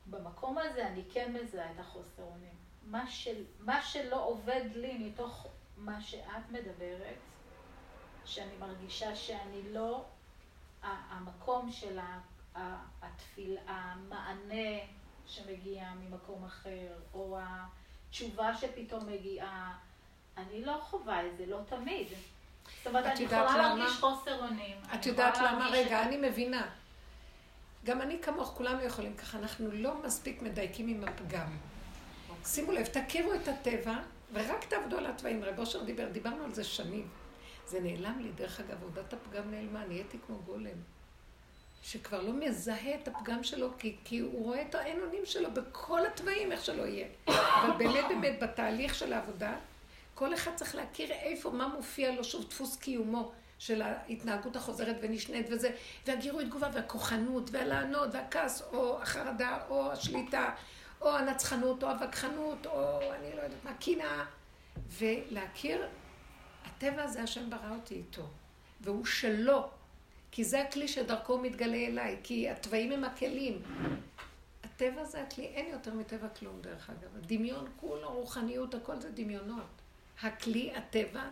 במקום 0.07 0.59
הזה 0.59 0.87
אני 0.89 1.03
כן 1.13 1.33
מזהה 1.33 1.73
את 1.73 1.81
החוסר 1.81 2.23
אונים. 2.23 2.55
מה, 2.83 3.11
של, 3.11 3.45
מה 3.61 3.83
שלא 3.83 4.27
עובד 4.27 4.65
לי 4.75 4.99
מתוך 4.99 5.47
מה 5.77 6.01
שאת 6.01 6.51
מדברת, 6.51 7.17
שאני 8.25 8.57
מרגישה 8.61 9.17
שאני 9.17 9.73
לא, 9.73 10.05
המקום 10.83 11.71
של 11.71 11.99
התפיל, 13.03 13.57
המענה 13.67 14.79
שמגיע 15.27 15.93
ממקום 15.95 16.45
אחר, 16.45 16.93
או 17.15 17.39
התשובה 17.41 18.57
שפתאום 18.57 19.07
מגיעה, 19.07 19.79
אני 20.39 20.65
לא 20.65 20.79
חווה 20.83 21.27
את 21.27 21.37
זה, 21.37 21.47
לא 21.47 21.59
תמיד. 21.69 22.07
זאת 22.79 22.87
אומרת, 22.87 23.07
אני 23.07 23.25
יכולה? 23.25 23.57
להרגיש 23.57 24.01
חוסר 24.01 24.45
אונים. 24.45 24.77
את 24.95 25.07
יודעת 25.07 25.39
למה? 25.39 25.69
רגע, 25.71 26.03
אני 26.03 26.17
מבינה. 26.17 26.67
גם 27.85 28.03
אני 28.03 28.19
כמוך, 28.23 28.49
כולנו 28.49 28.83
יכולים 28.83 29.17
ככה, 29.17 29.39
אנחנו 29.39 29.71
לא 29.73 30.03
מספיק 30.03 30.43
מדייקים 30.43 30.89
עם 30.89 31.05
הפגם. 31.05 31.57
שימו 32.45 32.73
לב, 32.73 32.87
תכירו 32.87 33.35
את 33.35 33.49
הטבע, 33.49 33.95
ורק 34.33 34.65
תעבדו 34.65 34.99
על 34.99 35.07
התוואים. 35.07 35.45
רב 35.45 35.59
אושר 35.59 35.85
דיבר, 35.85 36.09
דיברנו 36.09 36.45
על 36.45 36.55
זה 36.55 36.65
שנים. 36.65 37.09
זה 37.67 37.81
נעלם 37.81 38.19
לי, 38.23 38.33
דרך 38.33 38.61
אגב, 38.61 38.71
עבודת 38.71 39.13
הפגם 39.13 39.51
נעלמה, 39.51 39.87
נהייתי 39.87 40.19
כמו 40.27 40.37
גולם. 40.37 40.79
שכבר 41.83 42.23
לא 42.23 42.33
מזהה 42.33 42.95
את 42.95 43.09
הפגם 43.09 43.45
שלו, 43.45 43.69
כי, 43.79 43.97
כי 44.05 44.19
הוא 44.19 44.45
רואה 44.45 44.63
את 44.63 44.75
האין 44.75 45.01
אונים 45.01 45.27
שלו 45.27 45.51
בכל 45.51 46.07
התוואים, 46.07 46.53
איך 46.53 46.65
שלא 46.65 46.83
יהיה. 46.83 47.07
אבל 47.29 47.71
באמת, 47.79 48.05
באמת, 48.09 48.43
בתהליך 48.43 48.95
של 48.95 49.13
העבודה, 49.13 49.57
כל 50.15 50.35
אחד 50.35 50.51
צריך 50.55 50.75
להכיר 50.75 51.13
איפה, 51.13 51.51
מה 51.51 51.69
מופיע 51.69 52.13
לו, 52.13 52.25
שוב, 52.25 52.45
דפוס 52.49 52.77
קיומו, 52.77 53.33
של 53.59 53.83
ההתנהגות 53.83 54.57
החוזרת 54.57 54.97
ונשנית 55.01 55.47
וזה, 55.51 55.71
והגירוי 56.07 56.45
תגובה 56.45 56.69
והכוחנות 56.73 57.51
והלענות 57.53 58.09
והכעס 58.13 58.63
או 58.63 59.03
החרדה 59.03 59.59
או 59.69 59.93
השליטה 59.93 60.55
או 61.01 61.17
הנצחנות 61.17 61.83
או 61.83 61.91
הווכחנות 61.91 62.67
או 62.67 63.01
אני 63.13 63.37
לא 63.37 63.43
יודעת 63.43 63.65
מה, 63.65 63.75
קנאה 63.75 64.25
ולהכיר, 64.99 65.87
הטבע 66.65 67.03
הזה 67.03 67.23
השם 67.23 67.51
ברא 67.51 67.71
אותי 67.71 67.95
איתו 67.95 68.23
והוא 68.81 69.05
שלו 69.05 69.69
כי 70.31 70.45
זה 70.45 70.63
הכלי 70.63 70.89
שדרכו 70.89 71.39
מתגלה 71.39 71.77
אליי 71.77 72.17
כי 72.23 72.49
התוואים 72.49 72.93
הם 72.93 73.05
הכלים 73.05 73.63
הטבע 74.75 75.05
זה 75.05 75.23
הכלי, 75.23 75.45
אין 75.45 75.67
יותר 75.73 75.95
מטבע 75.95 76.29
כלום 76.29 76.61
דרך 76.61 76.91
אגב. 76.91 77.17
הדמיון 77.17 77.69
כולו, 77.77 78.13
רוחניות, 78.13 78.75
הכל 78.75 79.01
זה 79.01 79.11
דמיונות. 79.11 79.83
הכלי, 80.23 80.73
הטבע, 80.77 81.29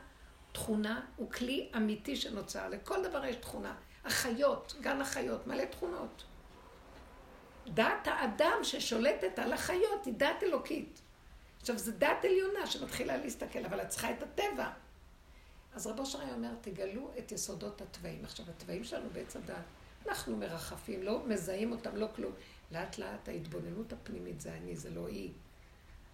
תכונה, 0.53 1.01
הוא 1.17 1.31
כלי 1.31 1.71
אמיתי 1.77 2.17
שנוצר. 2.17 2.69
לכל 2.69 3.05
דבר 3.05 3.25
יש 3.25 3.37
תכונה. 3.37 3.75
החיות, 4.05 4.75
גן 4.81 5.01
החיות, 5.01 5.47
מלא 5.47 5.65
תכונות. 5.65 6.25
דעת 7.67 8.07
האדם 8.07 8.59
ששולטת 8.63 9.39
על 9.39 9.53
החיות 9.53 10.07
היא 10.07 10.15
דעת 10.15 10.43
אלוקית. 10.43 11.01
עכשיו, 11.61 11.79
זו 11.79 11.93
דעת 11.99 12.25
עליונה 12.25 12.67
שמתחילה 12.67 13.17
להסתכל, 13.17 13.65
אבל 13.65 13.81
את 13.83 13.89
צריכה 13.89 14.11
את 14.11 14.23
הטבע. 14.23 14.71
אז 15.75 15.87
רבו 15.87 16.07
שרי 16.07 16.33
אומר, 16.33 16.55
תגלו 16.61 17.11
את 17.19 17.33
יסודות 17.33 17.81
התוואים. 17.81 18.25
עכשיו, 18.25 18.47
התוואים 18.51 18.85
שלנו 18.85 19.11
בעץ 19.13 19.37
הדעת, 19.37 19.65
אנחנו 20.07 20.37
מרחפים, 20.37 21.03
לא 21.03 21.23
מזהים 21.27 21.73
אותם, 21.73 21.97
לא 21.97 22.09
כלום. 22.17 22.33
לאט 22.73 22.99
לאט 22.99 23.29
ההתבוננות 23.29 23.93
הפנימית 23.93 24.41
זה 24.41 24.53
אני, 24.53 24.77
זה 24.77 24.91
לא 24.91 25.09
היא. 25.09 25.31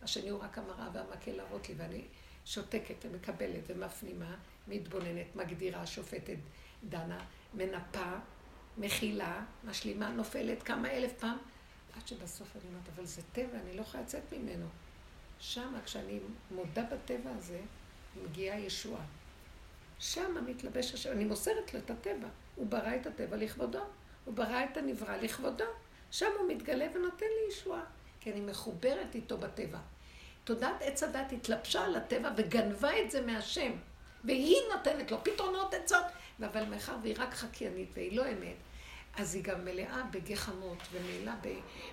השני 0.02 0.28
הוא 0.28 0.40
רק 0.40 0.58
המראה 0.58 0.88
והמקל 0.92 1.32
להראות 1.32 1.68
לי, 1.68 1.74
ואני 1.78 2.04
שותקת 2.48 3.04
ומקבלת 3.04 3.62
ומפנימה, 3.66 4.34
מתבוננת, 4.68 5.36
מגדירה, 5.36 5.86
שופטת, 5.86 6.36
דנה, 6.88 7.24
מנפה, 7.54 8.12
מכילה, 8.78 9.44
משלימה, 9.64 10.08
נופלת 10.08 10.62
כמה 10.62 10.90
אלף 10.90 11.12
פעם, 11.12 11.36
עד 11.96 12.08
שבסוף 12.08 12.56
אני 12.56 12.64
אומרת, 12.68 12.88
אבל 12.94 13.04
זה 13.04 13.22
טבע, 13.32 13.58
אני 13.64 13.76
לא 13.76 13.80
יכולה 13.80 14.02
לצאת 14.02 14.22
ממנו. 14.32 14.66
שמה, 15.40 15.80
כשאני 15.84 16.18
מודה 16.50 16.82
בטבע 16.82 17.30
הזה, 17.30 17.60
מגיעה 18.24 18.60
ישועה. 18.60 19.04
שמה 19.98 20.40
מתלבש 20.40 20.94
השם, 20.94 21.12
אני 21.12 21.24
מוסרת 21.24 21.74
לו 21.74 21.80
את 21.80 21.90
הטבע. 21.90 22.28
הוא 22.54 22.66
ברא 22.66 22.96
את 22.96 23.06
הטבע 23.06 23.36
לכבודו, 23.36 23.82
הוא 24.24 24.34
ברא 24.34 24.64
את 24.64 24.76
הנברא 24.76 25.16
לכבודו. 25.16 25.64
שם 26.10 26.30
הוא 26.38 26.48
מתגלה 26.48 26.86
ונותן 26.94 27.26
לי 27.26 27.52
ישועה, 27.52 27.84
כי 28.20 28.32
אני 28.32 28.40
מחוברת 28.40 29.14
איתו 29.14 29.38
בטבע. 29.38 29.78
תודעת 30.48 30.82
עץ 30.82 31.02
הדת 31.02 31.32
התלבשה 31.32 31.84
על 31.84 31.96
הטבע 31.96 32.30
וגנבה 32.36 33.00
את 33.00 33.10
זה 33.10 33.26
מהשם, 33.26 33.72
והיא 34.24 34.56
נותנת 34.74 35.10
לו 35.10 35.24
פתרונות 35.24 35.74
עצות, 35.74 36.04
אבל 36.40 36.64
מאחר 36.64 36.96
והיא 37.02 37.14
רק 37.18 37.34
חקיינית 37.34 37.88
והיא 37.94 38.16
לא 38.16 38.24
אמת, 38.24 38.56
אז 39.16 39.34
היא 39.34 39.44
גם 39.44 39.64
מלאה 39.64 40.02
בגחמות 40.10 40.78
ומלאה 40.92 41.34
ב, 41.42 41.48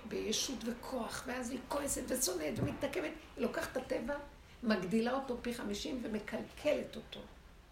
בישות 0.05 0.57
וכוח, 0.65 1.23
ואז 1.27 1.51
היא 1.51 1.59
כועסת 1.67 2.01
ושונאת 2.07 2.53
ומתנקמת. 2.59 3.03
היא 3.03 3.11
לוקחת 3.37 3.71
את 3.71 3.77
הטבע, 3.77 4.15
מגדילה 4.63 5.13
אותו 5.13 5.37
פי 5.41 5.53
חמישים 5.53 6.01
ומקלקלת 6.03 6.95
אותו. 6.95 7.19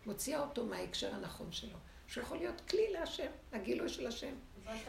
מוציאה 0.05 0.39
אותו 0.39 0.65
מההקשר 0.65 1.15
הנכון 1.15 1.51
שלו, 1.51 1.77
שיכול 2.07 2.37
להיות 2.37 2.61
כלי 2.69 2.93
להשם, 2.93 3.31
הגילוי 3.53 3.89
של 3.89 4.07
השם. 4.07 4.33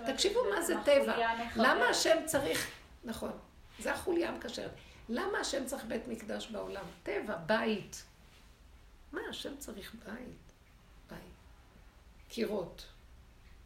תקשיבו 0.07 0.41
מה 0.55 0.63
זה 0.63 0.75
טבע. 0.85 1.35
למה 1.57 1.89
השם 1.89 2.17
צריך... 2.27 2.71
נכון, 3.05 3.33
זה 3.79 3.93
החוליה 3.93 4.29
המקשרת. 4.29 4.71
למה 5.09 5.39
השם 5.39 5.67
צריך 5.67 5.85
בית 5.85 6.09
מקדש 6.09 6.51
בעולם? 6.51 6.85
טבע, 7.03 7.37
בית. 7.37 8.05
מה 9.13 9.21
השם 9.31 9.57
צריך 9.59 9.95
בית? 9.95 10.53
בית. 11.11 11.19
קירות, 12.29 12.87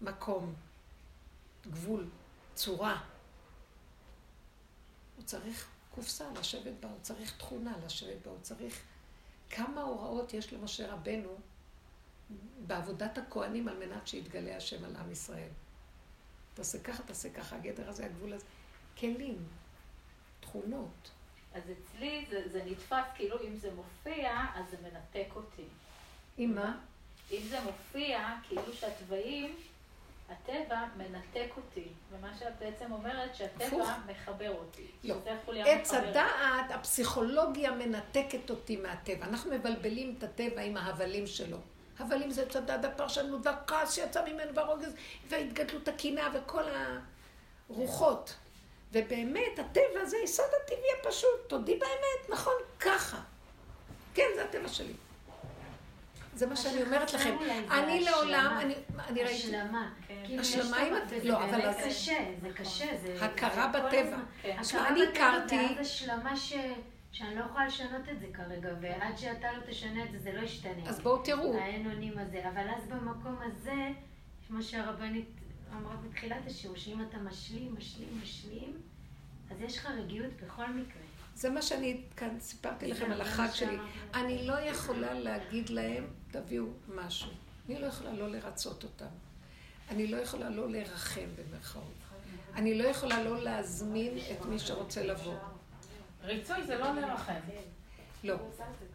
מקום, 0.00 0.54
גבול, 1.70 2.08
צורה. 2.54 3.04
הוא 5.16 5.24
צריך 5.24 5.68
קופסה 5.94 6.30
לשבת 6.40 6.72
בה, 6.80 6.88
הוא 6.88 6.98
צריך 7.02 7.36
תכונה 7.36 7.74
לשבת 7.84 8.22
בה, 8.24 8.30
הוא 8.30 8.40
צריך... 8.42 8.82
כמה 9.50 9.82
הוראות 9.82 10.34
יש 10.34 10.52
למשה 10.52 10.92
רבנו 10.92 11.36
בעבודת 12.66 13.18
הכוהנים 13.18 13.68
על 13.68 13.78
מנת 13.78 14.06
שיתגלה 14.06 14.56
השם 14.56 14.84
על 14.84 14.96
עם 14.96 15.10
ישראל. 15.10 15.48
תעשה 16.54 16.78
ככה, 16.82 17.02
תעשה 17.02 17.30
ככה, 17.30 17.56
הגדר 17.56 17.88
הזה, 17.88 18.06
הגבול 18.06 18.32
הזה. 18.32 18.46
כלים, 18.98 19.48
תכונות. 20.40 21.10
אז 21.54 21.62
אצלי 21.62 22.24
זה, 22.30 22.42
זה 22.52 22.62
נתפס, 22.66 23.04
כאילו 23.14 23.36
אם 23.44 23.56
זה 23.56 23.70
מופיע, 23.76 24.30
אז 24.54 24.64
זה 24.70 24.76
מנתק 24.82 25.36
אותי. 25.36 25.64
עם 26.36 26.54
מה? 26.54 26.76
אם 27.32 27.40
זה 27.48 27.60
מופיע, 27.60 28.34
כאילו 28.48 28.72
שהתוואים, 28.72 29.56
הטבע 30.30 30.84
מנתק 30.96 31.50
אותי. 31.56 31.88
ומה 32.10 32.30
שאת 32.38 32.58
בעצם 32.58 32.92
אומרת, 32.92 33.34
שהטבע 33.34 33.66
הפוך. 33.66 33.88
מחבר 34.06 34.50
אותי. 34.50 34.86
לא. 35.04 35.16
עץ 35.64 35.94
הדעת, 35.94 36.70
הפסיכולוגיה 36.70 37.70
מנתקת 37.70 38.50
אותי 38.50 38.76
מהטבע. 38.76 39.26
אנחנו 39.26 39.50
מבלבלים 39.50 40.14
את 40.18 40.22
הטבע 40.22 40.60
עם 40.60 40.76
ההבלים 40.76 41.26
שלו. 41.26 41.58
אבל 42.00 42.22
אם 42.22 42.30
זה 42.30 42.48
צדד 42.48 42.84
הפרשנות 42.84 43.46
והכעס 43.46 43.94
שיצא 43.94 44.24
ממנו 44.24 44.54
והרוגז 44.54 44.92
וההתגדלות 45.28 45.88
הקנאה 45.88 46.28
וכל 46.34 46.62
הרוחות. 47.68 48.34
ובאמת, 48.92 49.58
הטבע 49.58 50.04
זה 50.04 50.16
יסוד 50.24 50.46
הטבעי 50.62 50.88
הפשוט. 51.00 51.48
תודי 51.48 51.76
באמת, 51.76 52.30
נכון, 52.30 52.54
ככה. 52.80 53.20
כן, 54.14 54.26
זה 54.36 54.44
הטבע 54.44 54.68
שלי. 54.68 54.92
זה 56.34 56.46
מה 56.46 56.56
שאני 56.56 56.82
אומרת 56.82 57.12
לכם. 57.12 57.36
אני 57.70 58.00
לעולם, 58.00 58.58
אני 59.08 59.22
ראיתי... 59.22 59.34
השלמה. 59.34 59.90
כאילו, 60.24 60.40
השלמה 60.40 60.76
עם 60.76 60.94
הטבע. 60.94 61.24
לא, 61.24 61.44
אבל... 61.44 61.72
זה 61.72 61.88
קשה, 61.88 62.24
זה 62.42 62.48
קשה. 62.54 62.86
הכרה 63.20 63.66
בטבע. 63.66 64.18
אני 64.74 65.02
הכרתי... 65.02 65.56
ואז 65.56 65.86
השלמה 65.86 66.36
ש... 66.36 66.52
שאני 67.12 67.34
לא 67.34 67.44
יכולה 67.44 67.66
לשנות 67.66 68.08
את 68.12 68.20
זה 68.20 68.26
כרגע, 68.32 68.68
ועד 68.80 69.18
שאתה 69.18 69.52
לא 69.52 69.70
תשנה 69.70 70.04
את 70.04 70.12
זה, 70.12 70.18
זה 70.18 70.32
לא 70.32 70.40
ישתנה. 70.40 70.88
אז 70.88 71.00
בואו 71.00 71.22
תראו. 71.22 71.54
האין 71.58 71.90
אונים 71.90 72.18
הזה. 72.18 72.48
אבל 72.48 72.68
אז 72.76 72.88
במקום 72.88 73.38
הזה, 73.42 73.88
כמו 74.48 74.62
שהרבנית 74.62 75.28
אמרה 75.76 75.96
בתחילת 75.96 76.46
השיעור, 76.46 76.76
שאם 76.76 77.02
אתה 77.02 77.18
משלים, 77.18 77.74
משלים, 77.78 78.20
משלים, 78.22 78.76
אז 79.50 79.60
יש 79.60 79.78
לך 79.78 79.86
רגיעות 79.86 80.32
בכל 80.44 80.68
מקרה. 80.72 81.02
זה 81.34 81.50
מה 81.50 81.62
שאני 81.62 82.00
כאן 82.16 82.40
סיפרתי 82.40 82.86
לכם 82.86 83.12
על 83.12 83.20
החג 83.20 83.48
שלי. 83.52 83.76
אני 84.14 84.46
לא 84.46 84.60
יכולה 84.60 85.14
להגיד 85.14 85.70
להם, 85.70 86.06
תביאו 86.30 86.64
משהו. 86.94 87.30
אני 87.68 87.80
לא 87.80 87.86
יכולה 87.86 88.12
לא 88.12 88.30
לרצות 88.30 88.84
אותם. 88.84 89.06
אני 89.90 90.06
לא 90.06 90.16
יכולה 90.16 90.50
לא 90.50 90.70
לרחם 90.70 91.26
במרכאות. 91.36 91.92
אני 92.54 92.78
לא 92.78 92.84
יכולה 92.84 93.22
לא 93.22 93.42
להזמין 93.42 94.18
את 94.32 94.46
מי 94.46 94.58
שרוצה 94.58 95.02
לבוא. 95.02 95.34
ריצוי 96.22 96.66
זה 96.66 96.78
לא 96.78 96.92
לרחם. 96.92 97.40
לא. 98.24 98.36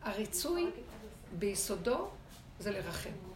הריצוי 0.02 0.72
ביסודו 1.40 2.10
זה 2.60 2.72
לרחם. 2.72 3.33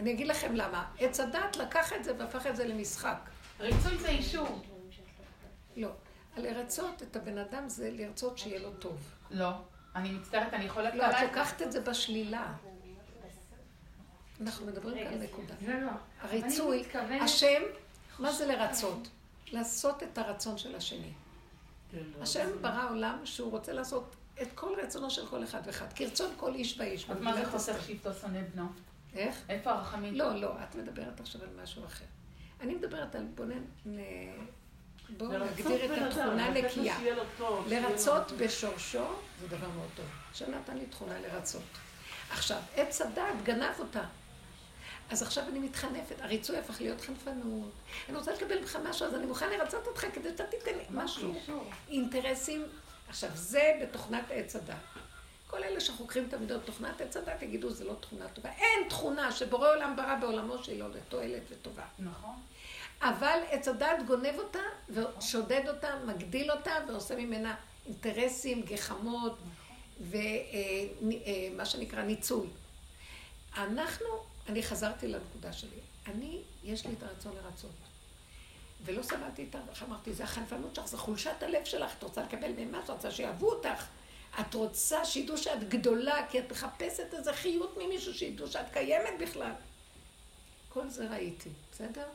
אני 0.00 0.12
אגיד 0.12 0.26
לכם 0.26 0.54
למה. 0.54 0.84
עץ 0.98 1.20
הדת 1.20 1.56
לקח 1.56 1.92
את 1.92 2.04
זה 2.04 2.12
והפך 2.18 2.46
את 2.46 2.56
זה 2.56 2.68
למשחק. 2.68 3.18
ריצוי 3.60 3.98
זה 3.98 4.08
אישור. 4.08 4.62
לא. 5.76 5.88
לרצות 6.36 7.02
את 7.02 7.16
הבן 7.16 7.38
אדם 7.38 7.68
זה 7.68 7.90
לרצות 7.90 8.38
שיהיה 8.38 8.60
לו 8.60 8.72
טוב. 8.72 8.98
לא. 9.30 9.50
אני 9.96 10.10
מצטערת, 10.10 10.54
אני 10.54 10.64
יכולה... 10.64 10.94
לא, 10.94 11.10
את 11.10 11.14
לוקחת 11.22 11.62
את 11.62 11.72
זה 11.72 11.80
בשלילה. 11.80 12.52
אנחנו 14.40 14.66
מדברים 14.66 15.04
כאן 15.04 15.12
על 15.12 15.22
נקודה. 15.22 15.54
לא, 15.66 15.80
לא. 15.80 15.92
הריצוי, 16.20 16.84
השם, 17.20 17.62
מה 18.18 18.32
זה 18.32 18.46
לרצות? 18.46 19.08
לעשות 19.52 20.02
את 20.02 20.18
הרצון 20.18 20.58
של 20.58 20.76
השני. 20.76 21.12
כן, 21.90 21.98
לא, 22.18 22.22
השם 22.22 22.48
ברא 22.60 22.90
עולם 22.90 23.18
שהוא 23.24 23.50
רוצה 23.50 23.72
לעשות 23.72 24.16
את 24.42 24.48
כל 24.54 24.74
רצונו 24.82 25.10
של 25.10 25.26
כל 25.26 25.44
אחד 25.44 25.60
ואחד, 25.64 25.92
כרצון 25.92 26.30
כל 26.36 26.54
איש 26.54 26.78
ואיש. 26.78 27.10
אז 27.10 27.16
מה 27.20 27.36
זה 27.36 27.50
חוסר 27.50 27.80
שבטו 27.80 28.12
שונא 28.14 28.40
בנו? 28.54 28.66
איך? 29.14 29.36
איפה 29.48 29.70
הרחמים? 29.70 30.14
לא, 30.14 30.34
לא, 30.34 30.52
את 30.62 30.74
מדברת 30.74 31.20
עכשיו 31.20 31.42
על 31.42 31.48
משהו 31.62 31.84
אחר. 31.84 32.04
אני 32.60 32.74
מדברת 32.74 33.14
על 33.14 33.24
בוא 33.34 33.44
בואו 35.18 35.44
נגדיר 35.44 35.84
את 35.84 36.02
התכונה 36.02 36.50
נקייה. 36.50 36.96
לרצות 37.66 38.32
בשורשו 38.32 39.04
זה 39.40 39.48
דבר 39.48 39.68
מאוד 39.68 39.88
טוב. 39.96 40.06
השם 40.32 40.50
נתן 40.50 40.76
לי 40.76 40.86
תכונה 40.86 41.20
לרצות. 41.20 41.62
עכשיו, 42.30 42.58
עץ 42.76 43.00
הדעת 43.00 43.42
גנב 43.44 43.74
אותה. 43.78 44.02
אז 45.10 45.22
עכשיו 45.22 45.44
אני 45.48 45.58
מתחנפת, 45.58 46.20
הריצוי 46.20 46.58
הפך 46.58 46.80
להיות 46.80 47.00
חנפנות. 47.00 47.72
אני 48.08 48.16
רוצה 48.16 48.32
לקבל 48.32 48.58
ממך 48.58 48.78
משהו, 48.88 49.06
אז 49.06 49.14
אני 49.14 49.26
מוכן 49.26 49.50
לרצות 49.50 49.86
אותך 49.86 50.06
כדי 50.14 50.28
שאתה 50.28 50.44
תיתן 50.44 50.78
לי 50.78 50.84
משהו. 50.90 51.34
אינטרסים. 51.88 52.64
עכשיו, 53.08 53.30
זה 53.34 53.72
בתוכנת 53.82 54.24
עץ 54.30 54.56
הדת. 54.56 54.74
כל 55.50 55.62
אלה 55.62 55.80
שחוקרים 55.80 56.28
את 56.28 56.34
המידות 56.34 56.64
תוכנת 56.64 57.00
עץ 57.00 57.16
הדת 57.16 57.42
יגידו, 57.42 57.70
זה 57.70 57.84
לא 57.84 57.94
תכונה 58.00 58.28
טובה. 58.28 58.50
אין 58.50 58.88
תכונה 58.88 59.32
שבורא 59.32 59.68
עולם 59.68 59.96
ברא 59.96 60.14
בעולמו 60.14 60.64
שהיא 60.64 60.80
לא 60.80 60.90
לתועלת 60.90 61.42
וטובה. 61.50 61.84
נכון. 61.98 62.34
אבל 63.00 63.38
עץ 63.50 63.68
הדת 63.68 64.02
גונב 64.06 64.38
אותה, 64.38 64.58
ושודד 64.88 65.68
אותה, 65.68 65.88
מגדיל 66.06 66.50
אותה, 66.50 66.72
ועושה 66.88 67.16
ממנה 67.16 67.54
אינטרסים, 67.86 68.62
גחמות, 68.62 69.38
ומה 70.00 70.14
אה, 71.26 71.58
אה, 71.58 71.64
שנקרא 71.64 72.02
ניצול. 72.02 72.46
אנחנו 73.56 74.06
אני 74.48 74.62
חזרתי 74.62 75.08
לנקודה 75.08 75.52
שלי. 75.52 75.80
אני, 76.06 76.40
יש 76.64 76.86
לי 76.86 76.92
את 76.98 77.02
הרצון 77.02 77.32
לרצות. 77.36 77.70
ולא 78.84 79.02
סבלתי 79.02 79.46
את 79.50 79.56
איך 79.70 79.82
אמרתי, 79.82 80.12
זה 80.12 80.24
החנפנות 80.24 80.74
שלך, 80.74 80.86
זה 80.86 80.98
חולשת 80.98 81.42
הלב 81.42 81.64
שלך, 81.64 81.92
את 81.98 82.02
רוצה 82.02 82.22
לקבל 82.22 82.52
משהו, 82.70 82.80
את 82.84 82.90
רוצה 82.90 83.10
שיאהבו 83.10 83.50
אותך. 83.50 83.86
את 84.40 84.54
רוצה 84.54 85.04
שידעו 85.04 85.38
שאת 85.38 85.68
גדולה, 85.68 86.26
כי 86.30 86.38
את 86.38 86.52
מחפשת 86.52 87.14
איזה 87.14 87.32
חיות 87.32 87.76
ממישהו 87.76 88.14
שידעו 88.14 88.48
שאת 88.48 88.66
קיימת 88.72 89.20
בכלל. 89.20 89.52
כל 90.68 90.88
זה 90.88 91.10
ראיתי, 91.10 91.50
בסדר? 91.72 92.06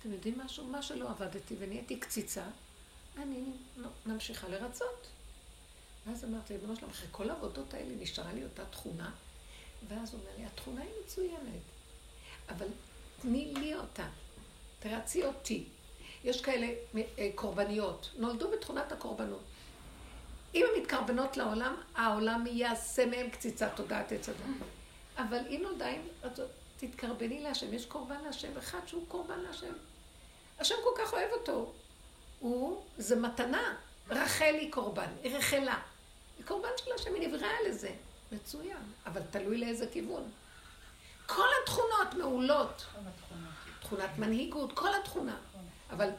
אתם 0.00 0.12
יודעים 0.12 0.38
משהו? 0.38 0.64
מה 0.66 0.82
שלא 0.82 1.10
עבדתי 1.10 1.54
ונהייתי 1.58 1.96
קציצה, 1.96 2.44
אני 3.18 3.42
ממשיכה 4.06 4.48
לרצות. 4.48 5.06
ואז 6.06 6.24
אמרתי, 6.24 6.52
ריבונו 6.54 6.76
שלום, 6.76 6.90
אחרי 6.90 7.08
כל 7.10 7.30
העבודות 7.30 7.74
האלה 7.74 7.94
נשארה 8.00 8.32
לי 8.32 8.44
אותה 8.44 8.64
תכונה, 8.64 9.10
ואז 9.88 10.12
הוא 10.12 10.20
אומר 10.20 10.30
לי, 10.38 10.44
התכונה 10.44 10.80
היא 10.80 10.90
מצוינת, 11.04 11.62
אבל 12.48 12.66
תני 13.22 13.54
לי 13.54 13.74
אותה, 13.74 14.08
תרצי 14.78 15.24
אותי. 15.24 15.64
יש 16.24 16.40
כאלה 16.42 16.66
אה, 16.96 17.30
קורבניות, 17.34 18.10
נולדו 18.16 18.50
בתכונת 18.50 18.92
הקורבנות. 18.92 19.42
אם 20.54 20.66
הן 20.70 20.80
מתקרבנות 20.82 21.36
לעולם, 21.36 21.74
העולם 21.94 22.44
יעשה 22.46 23.06
מהם 23.06 23.30
קציצת 23.30 23.70
תודעת 23.76 24.12
עץ 24.12 24.28
אדם. 24.28 24.58
אבל 25.18 25.38
אם 25.48 25.60
נולדה, 25.62 25.86
תתקרבני 26.76 27.42
להשם, 27.42 27.74
יש 27.74 27.86
קורבן 27.86 28.20
להשם, 28.24 28.58
אחד 28.58 28.78
שהוא 28.86 29.04
קורבן 29.08 29.38
להשם. 29.38 29.72
השם 30.58 30.74
כל 30.84 31.02
כך 31.02 31.12
אוהב 31.12 31.30
אותו. 31.32 31.72
הוא, 32.40 32.82
זה 32.98 33.16
מתנה. 33.16 33.76
רחל 34.10 34.54
היא 34.60 34.72
קורבן, 34.72 35.08
היא 35.22 35.36
רחלה. 35.36 35.78
היא 36.38 36.46
קורבן 36.46 36.68
של 36.76 36.92
השם, 36.94 37.14
היא 37.14 37.28
נבראה 37.28 37.62
לזה. 37.68 37.90
מצוין, 38.32 38.92
אבל 39.06 39.20
תלוי 39.30 39.58
לאיזה 39.58 39.86
כיוון. 39.92 40.30
כל 41.26 41.46
התכונות 41.62 42.14
מעולות. 42.18 42.86
תכונת 43.80 44.18
מנהיגות, 44.18 44.72
כל 44.72 44.94
התכונה. 45.02 45.36
אבל 45.90 46.10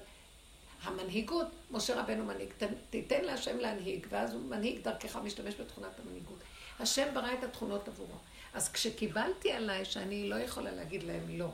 המנהיגות, 0.85 1.47
משה 1.71 2.01
רבנו 2.01 2.25
מנהיג, 2.25 2.49
תיתן 2.89 3.23
להשם 3.23 3.57
להנהיג, 3.57 4.07
ואז 4.09 4.33
הוא 4.33 4.41
מנהיג 4.41 4.83
דרכך 4.83 5.15
משתמש 5.15 5.55
בתכונת 5.55 5.99
המנהיגות. 5.99 6.39
השם 6.79 7.13
ברא 7.13 7.33
את 7.33 7.43
התכונות 7.43 7.87
עבורו. 7.87 8.17
אז 8.53 8.71
כשקיבלתי 8.71 9.51
עליי 9.51 9.85
שאני 9.85 10.29
לא 10.29 10.35
יכולה 10.35 10.71
להגיד 10.71 11.03
להם 11.03 11.37
לא, 11.37 11.49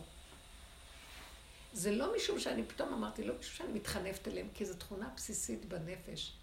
זה 1.73 1.91
לא 1.91 2.15
משום 2.15 2.39
שאני 2.39 2.63
פתאום 2.63 2.93
אמרתי, 2.93 3.23
לא 3.23 3.33
משום 3.39 3.53
שאני 3.55 3.73
מתחנפת 3.73 4.27
אליהם, 4.27 4.47
כי 4.53 4.65
זו 4.65 4.73
תכונה 4.73 5.09
בסיסית 5.15 5.65
בנפש. 5.65 6.33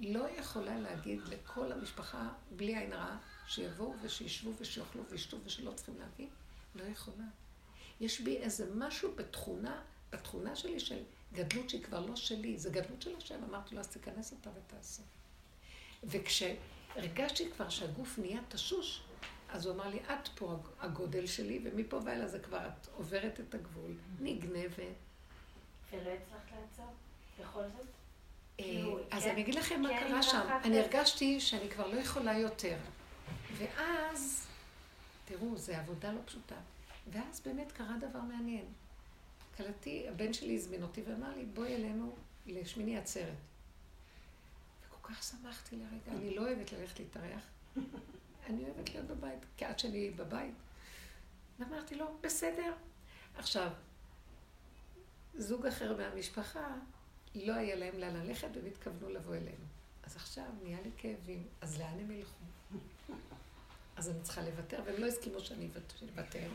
לא 0.00 0.24
יכולה 0.38 0.78
להגיד 0.78 1.20
לכל 1.28 1.72
המשפחה, 1.72 2.28
בלי 2.50 2.76
עין 2.76 2.92
רעה, 2.92 3.18
שיבואו 3.46 3.94
ושישבו 4.02 4.50
ושיאכלו 4.58 5.02
וישתו 5.10 5.36
ושלא 5.44 5.72
צריכים 5.74 5.94
להביא, 5.98 6.26
לא 6.74 6.82
יכולה. 6.82 7.24
יש 8.00 8.20
בי 8.20 8.36
איזה 8.36 8.66
משהו 8.74 9.12
בתכונה, 9.16 9.82
בתכונה 10.12 10.56
שלי 10.56 10.80
של 10.80 11.02
גדלות 11.32 11.70
שהיא 11.70 11.82
כבר 11.82 12.06
לא 12.06 12.16
שלי, 12.16 12.58
זה 12.58 12.70
גדלות 12.70 13.02
של 13.02 13.16
השם. 13.16 13.44
אמרתי 13.48 13.74
לו, 13.74 13.80
אז 13.80 13.88
תיכנס 13.88 14.32
אותה 14.32 14.50
ותעשה. 14.54 15.02
וכשהרגשתי 16.04 17.50
כבר 17.50 17.68
שהגוף 17.68 18.18
נהיה 18.18 18.40
תשוש, 18.48 19.02
אז 19.48 19.66
הוא 19.66 19.74
אמר 19.74 19.88
לי, 19.88 19.98
את 19.98 20.28
פה 20.28 20.56
הגודל 20.80 21.26
שלי, 21.26 21.60
ומפה 21.64 22.00
ואלה 22.04 22.28
זה 22.28 22.38
כבר, 22.38 22.66
את 22.66 22.88
עוברת 22.96 23.40
את 23.40 23.54
הגבול, 23.54 23.94
נגנבת. 24.20 24.78
ולא 25.92 26.10
הצלחת 26.10 26.52
לעצור? 26.60 26.92
בכל 27.40 27.62
זאת? 27.62 27.86
אה, 28.60 28.64
כאילו, 28.64 28.98
אז 29.10 29.22
כן, 29.22 29.30
אני 29.30 29.40
אגיד 29.42 29.54
לכם 29.54 29.82
מה 29.82 29.88
כן, 29.88 30.08
קרה 30.08 30.22
שם. 30.22 30.46
אני 30.64 30.80
הרגשתי 30.80 31.40
שאני 31.40 31.68
כבר 31.70 31.86
לא 31.86 31.96
יכולה 31.96 32.38
יותר. 32.38 32.76
ואז, 33.56 34.46
תראו, 35.24 35.56
זו 35.56 35.72
עבודה 35.72 36.12
לא 36.12 36.20
פשוטה. 36.24 36.54
ואז 37.12 37.40
באמת 37.40 37.72
קרה 37.72 37.94
דבר 38.00 38.20
מעניין. 38.20 38.64
כלתי, 39.58 40.08
הבן 40.08 40.32
שלי 40.32 40.54
הזמין 40.56 40.82
אותי 40.82 41.02
ואמר 41.02 41.36
לי, 41.36 41.44
בואי 41.44 41.74
אלינו 41.74 42.16
לשמיני 42.46 42.98
עצרת. 42.98 43.34
וכל 44.86 45.12
כך 45.12 45.22
שמחתי 45.22 45.76
לרגע, 45.76 46.18
אני 46.18 46.34
לא 46.34 46.42
אוהבת 46.42 46.72
ללכת 46.72 46.98
להתארח. 46.98 47.42
אני 48.46 48.64
אוהבת 48.64 48.90
להיות 48.90 49.06
בבית, 49.06 49.38
כי 49.56 49.64
עד 49.64 49.78
שאני 49.78 50.10
בבית. 50.10 50.54
ואמרתי 51.58 51.94
לו, 51.94 52.18
בסדר. 52.20 52.72
עכשיו, 53.36 53.70
זוג 55.34 55.66
אחר 55.66 55.96
מהמשפחה, 55.96 56.74
לא 57.34 57.52
היה 57.54 57.76
להם 57.76 57.98
לאן 57.98 58.16
ללכת 58.16 58.48
והם 58.54 58.66
התכוונו 58.66 59.08
לבוא 59.08 59.34
אלינו. 59.34 59.64
אז 60.02 60.16
עכשיו 60.16 60.46
נהיה 60.62 60.80
לי 60.80 60.90
כאבים, 60.96 61.46
אז 61.60 61.80
לאן 61.80 61.98
הם 62.00 62.10
ילכו? 62.10 62.44
אז 63.96 64.08
אני 64.10 64.22
צריכה 64.22 64.42
לוותר, 64.42 64.82
והם 64.86 65.00
לא 65.00 65.06
הסכימו 65.06 65.40
שאני 65.40 65.68
אוותר. 66.02 66.50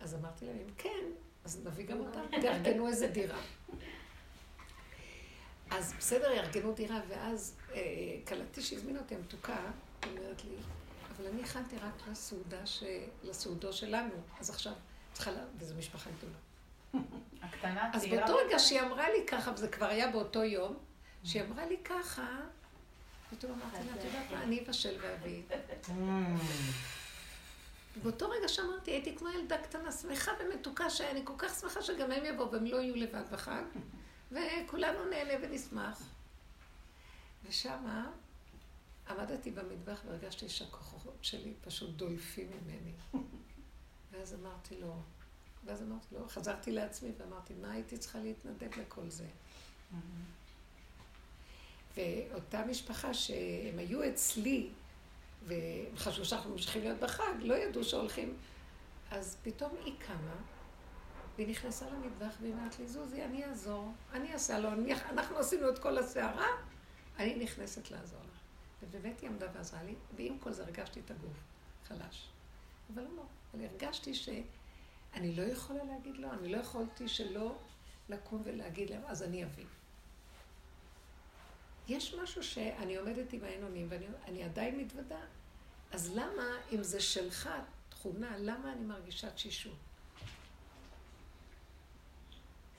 אז 0.00 0.14
אמרתי 0.14 0.46
להם, 0.46 0.66
כן, 0.78 1.04
אז 1.46 1.66
נביא 1.66 1.86
גם 1.86 2.00
אותם, 2.00 2.40
תארגנו 2.42 2.88
איזה 2.88 3.06
דירה. 3.06 3.38
אז 5.70 5.94
בסדר, 5.98 6.32
יארגנו 6.32 6.72
דירה, 6.72 7.00
ואז 7.08 7.56
אה, 7.74 7.80
כלתי 8.28 8.62
שהזמינה 8.62 8.98
אותי, 8.98 9.14
המתוקה, 9.14 9.56
אומרת 10.06 10.44
לי, 10.44 10.56
אבל 11.16 11.26
אני 11.26 11.42
הכנתי 11.42 11.76
רק 11.76 12.08
לסעודה, 12.10 12.66
ש... 12.66 12.82
לסעודו 13.24 13.72
שלנו, 13.72 14.12
אז 14.40 14.50
עכשיו 14.50 14.72
צריכה 15.12 15.30
לה... 15.30 15.44
וזו 15.58 15.74
משפחה 15.74 16.10
גדולה. 16.18 16.38
הקטנה, 17.42 17.90
אז 17.94 18.06
באותו 18.06 18.36
רגע 18.36 18.58
שהיא 18.58 18.80
אמרה 18.80 19.10
לי 19.10 19.26
ככה, 19.26 19.52
וזה 19.52 19.68
כבר 19.68 19.86
היה 19.86 20.10
באותו 20.10 20.44
יום, 20.44 20.76
שהיא 21.24 21.42
אמרה 21.42 21.66
לי 21.66 21.76
ככה, 21.84 22.26
פתאום 23.30 23.52
אמרתי 23.52 23.86
לה, 23.86 23.94
את 24.00 24.04
יודעת 24.04 24.30
מה, 24.32 24.42
אני 24.42 24.64
אבשל 24.66 24.96
ואביא. 25.00 25.42
באותו 28.02 28.30
רגע 28.30 28.48
שאמרתי, 28.48 28.90
הייתי 28.90 29.16
כמו 29.16 29.28
ילדה 29.28 29.58
קטנה, 29.58 29.92
שמחה 29.92 30.32
ומתוקה, 30.40 30.90
שאני 30.90 31.20
כל 31.24 31.32
כך 31.38 31.60
שמחה 31.60 31.82
שגם 31.82 32.12
הם 32.12 32.24
יבואו 32.24 32.52
והם 32.52 32.66
לא 32.66 32.76
יהיו 32.76 32.96
לבד 32.96 33.22
בחג, 33.32 33.62
וכולנו 34.32 35.04
נהנה 35.10 35.34
ונשמח. 35.42 36.02
ושמה 37.48 38.10
עמדתי 39.08 39.50
במטבח 39.50 40.00
והרגשתי 40.06 40.48
שהכוחות 40.48 41.16
שלי 41.22 41.52
פשוט 41.64 41.90
דולפים 41.90 42.50
ממני. 42.50 43.22
ואז 44.12 44.34
אמרתי 44.34 44.80
לו, 44.80 44.96
ואז 45.64 45.82
אמרתי 45.82 46.14
לו, 46.14 46.28
חזרתי 46.28 46.72
לעצמי 46.72 47.10
ואמרתי, 47.18 47.54
מה 47.54 47.72
הייתי 47.72 47.98
צריכה 47.98 48.18
להתנדב 48.18 48.78
לכל 48.80 49.10
זה? 49.10 49.26
ואותה 51.96 52.64
משפחה 52.64 53.14
שהם 53.14 53.78
היו 53.78 54.08
אצלי, 54.08 54.70
והם 55.46 55.96
חשבו 55.96 56.24
שאנחנו 56.24 56.50
ממשיכים 56.50 56.82
להיות 56.82 57.00
בחג, 57.00 57.32
לא 57.40 57.54
ידעו 57.54 57.84
שהולכים. 57.84 58.36
אז 59.10 59.36
פתאום 59.42 59.70
היא 59.84 59.94
קמה, 59.98 60.34
והיא 61.36 61.48
נכנסה 61.48 61.86
למטבח 61.90 62.36
והיא 62.40 62.54
אמרת 62.54 62.78
לי, 62.78 62.88
זוזי, 62.88 63.24
אני 63.24 63.44
אעזור, 63.44 63.92
אני 64.12 64.32
אעשה 64.32 64.58
לו, 64.58 64.68
אנחנו 65.10 65.38
עשינו 65.38 65.70
את 65.70 65.78
כל 65.78 65.98
הסערה, 65.98 66.48
אני 67.18 67.34
נכנסת 67.34 67.90
לעזור 67.90 68.20
לך. 68.20 68.40
ובאמת 68.82 69.20
היא 69.20 69.30
עמדה 69.30 69.46
ועזרה 69.54 69.82
לי, 69.82 69.94
ועם 70.16 70.38
כל 70.38 70.52
זה 70.52 70.62
הרגשתי 70.62 71.00
את 71.00 71.10
הגוף 71.10 71.36
חלש. 71.88 72.28
אבל 72.94 73.02
לא, 73.02 73.22
אבל 73.54 73.64
הרגשתי 73.64 74.14
שאני 74.14 75.36
לא 75.36 75.42
יכולה 75.42 75.84
להגיד 75.84 76.16
לא, 76.16 76.32
אני 76.32 76.48
לא 76.48 76.56
יכולתי 76.56 77.08
שלא 77.08 77.58
לקום 78.08 78.42
ולהגיד 78.44 78.90
להם, 78.90 79.02
אז 79.06 79.22
אני 79.22 79.44
אביא. 79.44 79.64
יש 81.88 82.14
משהו 82.14 82.42
שאני 82.42 82.96
עומדת 82.96 83.32
עם 83.32 83.44
העין 83.44 83.62
אונים 83.62 83.88
ואני 83.90 84.44
עדיין 84.44 84.78
מתוודה. 84.78 85.18
אז 85.92 86.10
למה, 86.14 86.42
אם 86.72 86.82
זה 86.82 87.00
שלך, 87.00 87.48
תכונה, 87.88 88.34
למה 88.38 88.72
אני 88.72 88.84
מרגישה 88.84 89.30
תשישות? 89.30 89.76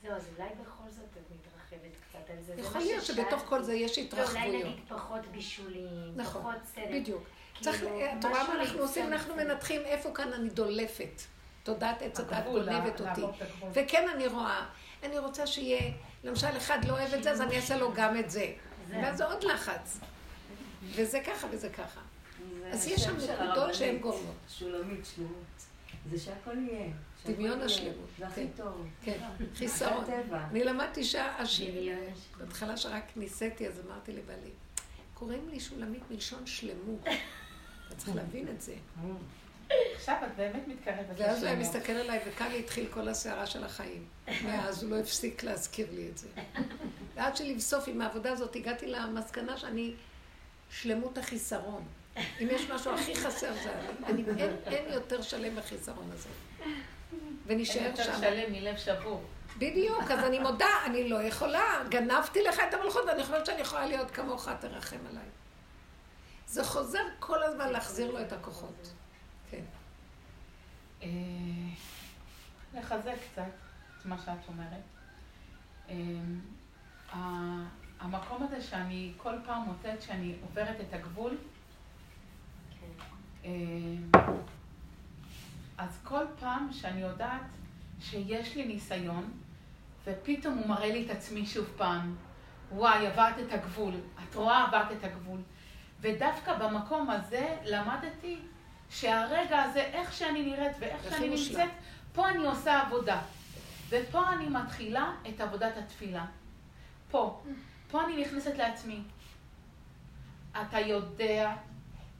זהו, 0.02 0.12
אז 0.12 0.28
אולי 0.38 0.50
בכל 0.50 0.90
זאת 0.90 1.06
את 1.18 1.32
מתרחבת 1.32 1.92
קצת 2.10 2.30
על 2.30 2.44
זה. 2.44 2.54
יכול 2.58 2.82
להיות 2.82 3.06
שבתוך 3.06 3.42
כל 3.42 3.64
זה 3.64 3.74
יש 3.74 3.98
התרחבויות. 3.98 4.46
אולי 4.46 4.64
נגיד 4.64 4.84
פחות 4.88 5.26
בישולים, 5.32 6.14
נכון, 6.16 6.42
פחות 6.42 6.66
סדר. 6.66 6.86
בדיוק. 6.94 7.24
צריך, 7.62 7.84
את 7.84 8.26
רואה 8.26 8.48
מה 8.48 8.62
אנחנו 8.62 8.80
עושים? 8.80 9.08
אנחנו 9.08 9.36
מנתחים 9.36 9.82
איפה 9.82 10.12
כאן 10.12 10.34
אני 10.34 10.50
דולפת. 10.50 11.22
תודעת 11.64 12.02
עץ 12.02 12.20
הדת 12.20 12.46
גונבת 12.46 13.02
אותי. 13.02 13.22
וכן 13.74 14.10
אני 14.16 14.28
רואה, 14.28 14.66
אני 15.04 15.20
רוצה 15.20 15.48
שיהיה, 15.48 15.94
למשל 16.24 16.58
אחד 16.58 16.86
לא 16.86 16.94
אוהב 16.94 17.14
את 17.14 17.24
זה, 17.24 17.32
אז 17.32 17.42
אני 17.42 17.56
אעשה 17.56 17.78
לו 17.78 17.94
גם 17.94 18.18
את 18.18 18.30
זה. 18.30 18.54
ואז 18.89 19.18
זה 19.18 19.26
עוד 19.26 19.43
לחץ. 19.43 19.99
וזה 20.95 21.19
ככה 21.26 21.47
וזה 21.51 21.69
ככה. 21.69 22.01
אז 22.72 22.88
יש 22.88 23.01
שם 23.01 23.15
נקודות 23.18 23.76
שהן 23.76 23.97
גורמות. 23.97 24.35
שולמית, 24.49 25.05
שלמות. 25.15 25.65
זה 26.11 26.19
שהכל 26.19 26.57
יהיה. 26.57 26.89
דמיון 27.26 27.61
השלמות. 27.61 28.09
זה 28.19 28.27
הכי 28.27 28.47
טוב. 28.55 28.88
כן, 29.01 29.18
חיסרון. 29.55 30.05
אני 30.51 30.64
למדתי 30.64 31.03
שהשיר, 31.03 31.97
בהתחלה 32.38 32.77
שרק 32.77 33.03
ניסיתי, 33.15 33.68
אז 33.68 33.81
אמרתי 33.88 34.11
לבעלי, 34.11 34.51
קוראים 35.14 35.49
לי 35.49 35.59
שולמית 35.59 36.03
מלשון 36.11 36.47
שלמות. 36.47 37.01
אתה 37.88 37.95
צריך 37.95 38.15
להבין 38.15 38.47
את 38.47 38.61
זה. 38.61 38.76
עכשיו 39.95 40.15
את 40.23 40.35
באמת 40.35 40.68
מתקרבת 40.68 41.05
ואז 41.18 41.38
הוא 41.43 41.49
היה 41.49 41.59
מסתכל 41.59 41.91
עליי, 41.93 42.19
וכאן 42.27 42.51
התחיל 42.59 42.88
כל 42.91 43.07
הסערה 43.09 43.45
של 43.45 43.64
החיים. 43.64 44.05
מאז 44.45 44.84
הוא 44.84 44.91
לא 44.91 44.99
הפסיק 44.99 45.43
להזכיר 45.43 45.88
לי 45.91 46.09
את 46.09 46.18
זה. 46.18 46.27
ועד 47.18 47.35
שלבסוף 47.35 47.88
עם 47.88 48.02
העבודה 48.02 48.31
הזאת 48.31 48.56
הגעתי 48.56 48.88
למסקנה 48.88 49.57
שאני 49.57 49.94
שלמות 50.72 51.18
החיסרון. 51.18 51.84
אם 52.18 52.48
יש 52.52 52.69
משהו 52.69 52.91
הכי 52.91 53.15
חסר 53.15 53.53
זה 53.64 53.73
אני. 54.06 54.23
אני 54.23 54.41
אין, 54.41 54.56
אין 54.65 54.94
יותר 54.94 55.22
שלם 55.22 55.56
בחיסרון 55.56 56.10
הזה. 56.14 56.30
ונשאר 57.45 57.81
אין 57.81 57.91
יותר 57.91 58.03
שם. 58.03 58.22
שלם 58.22 58.52
מלב 58.52 58.77
שבור. 58.77 59.23
בדיוק, 59.57 60.11
אז 60.11 60.19
אני 60.19 60.39
מודה, 60.39 60.69
אני 60.85 61.10
לא 61.10 61.23
יכולה, 61.23 61.84
גנבתי 61.89 62.44
לך 62.44 62.60
את 62.69 62.73
המלכות 62.73 63.06
ואני 63.07 63.23
חושבת 63.23 63.45
שאני 63.45 63.61
יכולה 63.61 63.85
להיות 63.85 64.11
כמוך, 64.11 64.49
תרחם 64.60 65.07
עליי. 65.10 65.23
זה 66.48 66.64
חוזר 66.64 67.03
כל 67.19 67.44
הזמן 67.44 67.69
להחזיר 67.69 68.11
לו 68.11 68.22
את 68.22 68.34
הכוחות. 68.34 68.89
כן. 69.52 69.64
אה, 71.03 71.10
לחזק 72.73 73.15
קצת 73.31 73.44
את 73.99 74.06
מה 74.06 74.18
שאת 74.26 74.48
אומרת. 74.48 74.84
המקום 78.00 78.44
הזה 78.44 78.62
שאני 78.62 79.12
כל 79.18 79.34
פעם 79.46 79.62
מוצאת 79.62 80.02
שאני 80.02 80.36
עוברת 80.42 80.76
את 80.82 80.94
הגבול, 80.94 81.38
אה, 83.46 83.52
אז 85.78 86.00
כל 86.04 86.26
פעם 86.40 86.70
שאני 86.72 87.02
יודעת 87.02 87.42
שיש 88.00 88.56
לי 88.56 88.66
ניסיון, 88.66 89.32
ופתאום 90.06 90.58
הוא 90.58 90.68
מראה 90.68 90.92
לי 90.92 91.06
את 91.06 91.10
עצמי 91.10 91.46
שוב 91.46 91.66
פעם, 91.78 92.16
וואי, 92.72 93.08
עברת 93.08 93.40
את 93.40 93.54
הגבול, 93.54 93.94
את 94.24 94.36
רואה, 94.36 94.64
עברת 94.64 94.92
את 94.92 95.04
הגבול. 95.04 95.40
ודווקא 96.02 96.54
במקום 96.54 97.10
הזה 97.10 97.58
למדתי 97.66 98.38
שהרגע 98.90 99.62
הזה, 99.62 99.80
איך 99.80 100.14
שאני 100.14 100.44
נראית 100.44 100.76
ואיך 100.80 101.04
שאני. 101.10 101.30
נמצאת, 101.30 101.70
פה 102.14 102.30
אני 102.30 102.46
עושה 102.46 102.82
עבודה. 102.82 103.22
ופה 103.90 104.30
אני 104.30 104.50
מתחילה 104.50 105.12
את 105.30 105.42
עבודת 105.42 105.78
התפילה. 105.78 106.26
פה. 107.12 107.42
פה 107.92 108.04
אני 108.04 108.22
נכנסת 108.22 108.58
לעצמי. 108.58 109.00
אתה 110.62 110.80
יודע, 110.80 111.54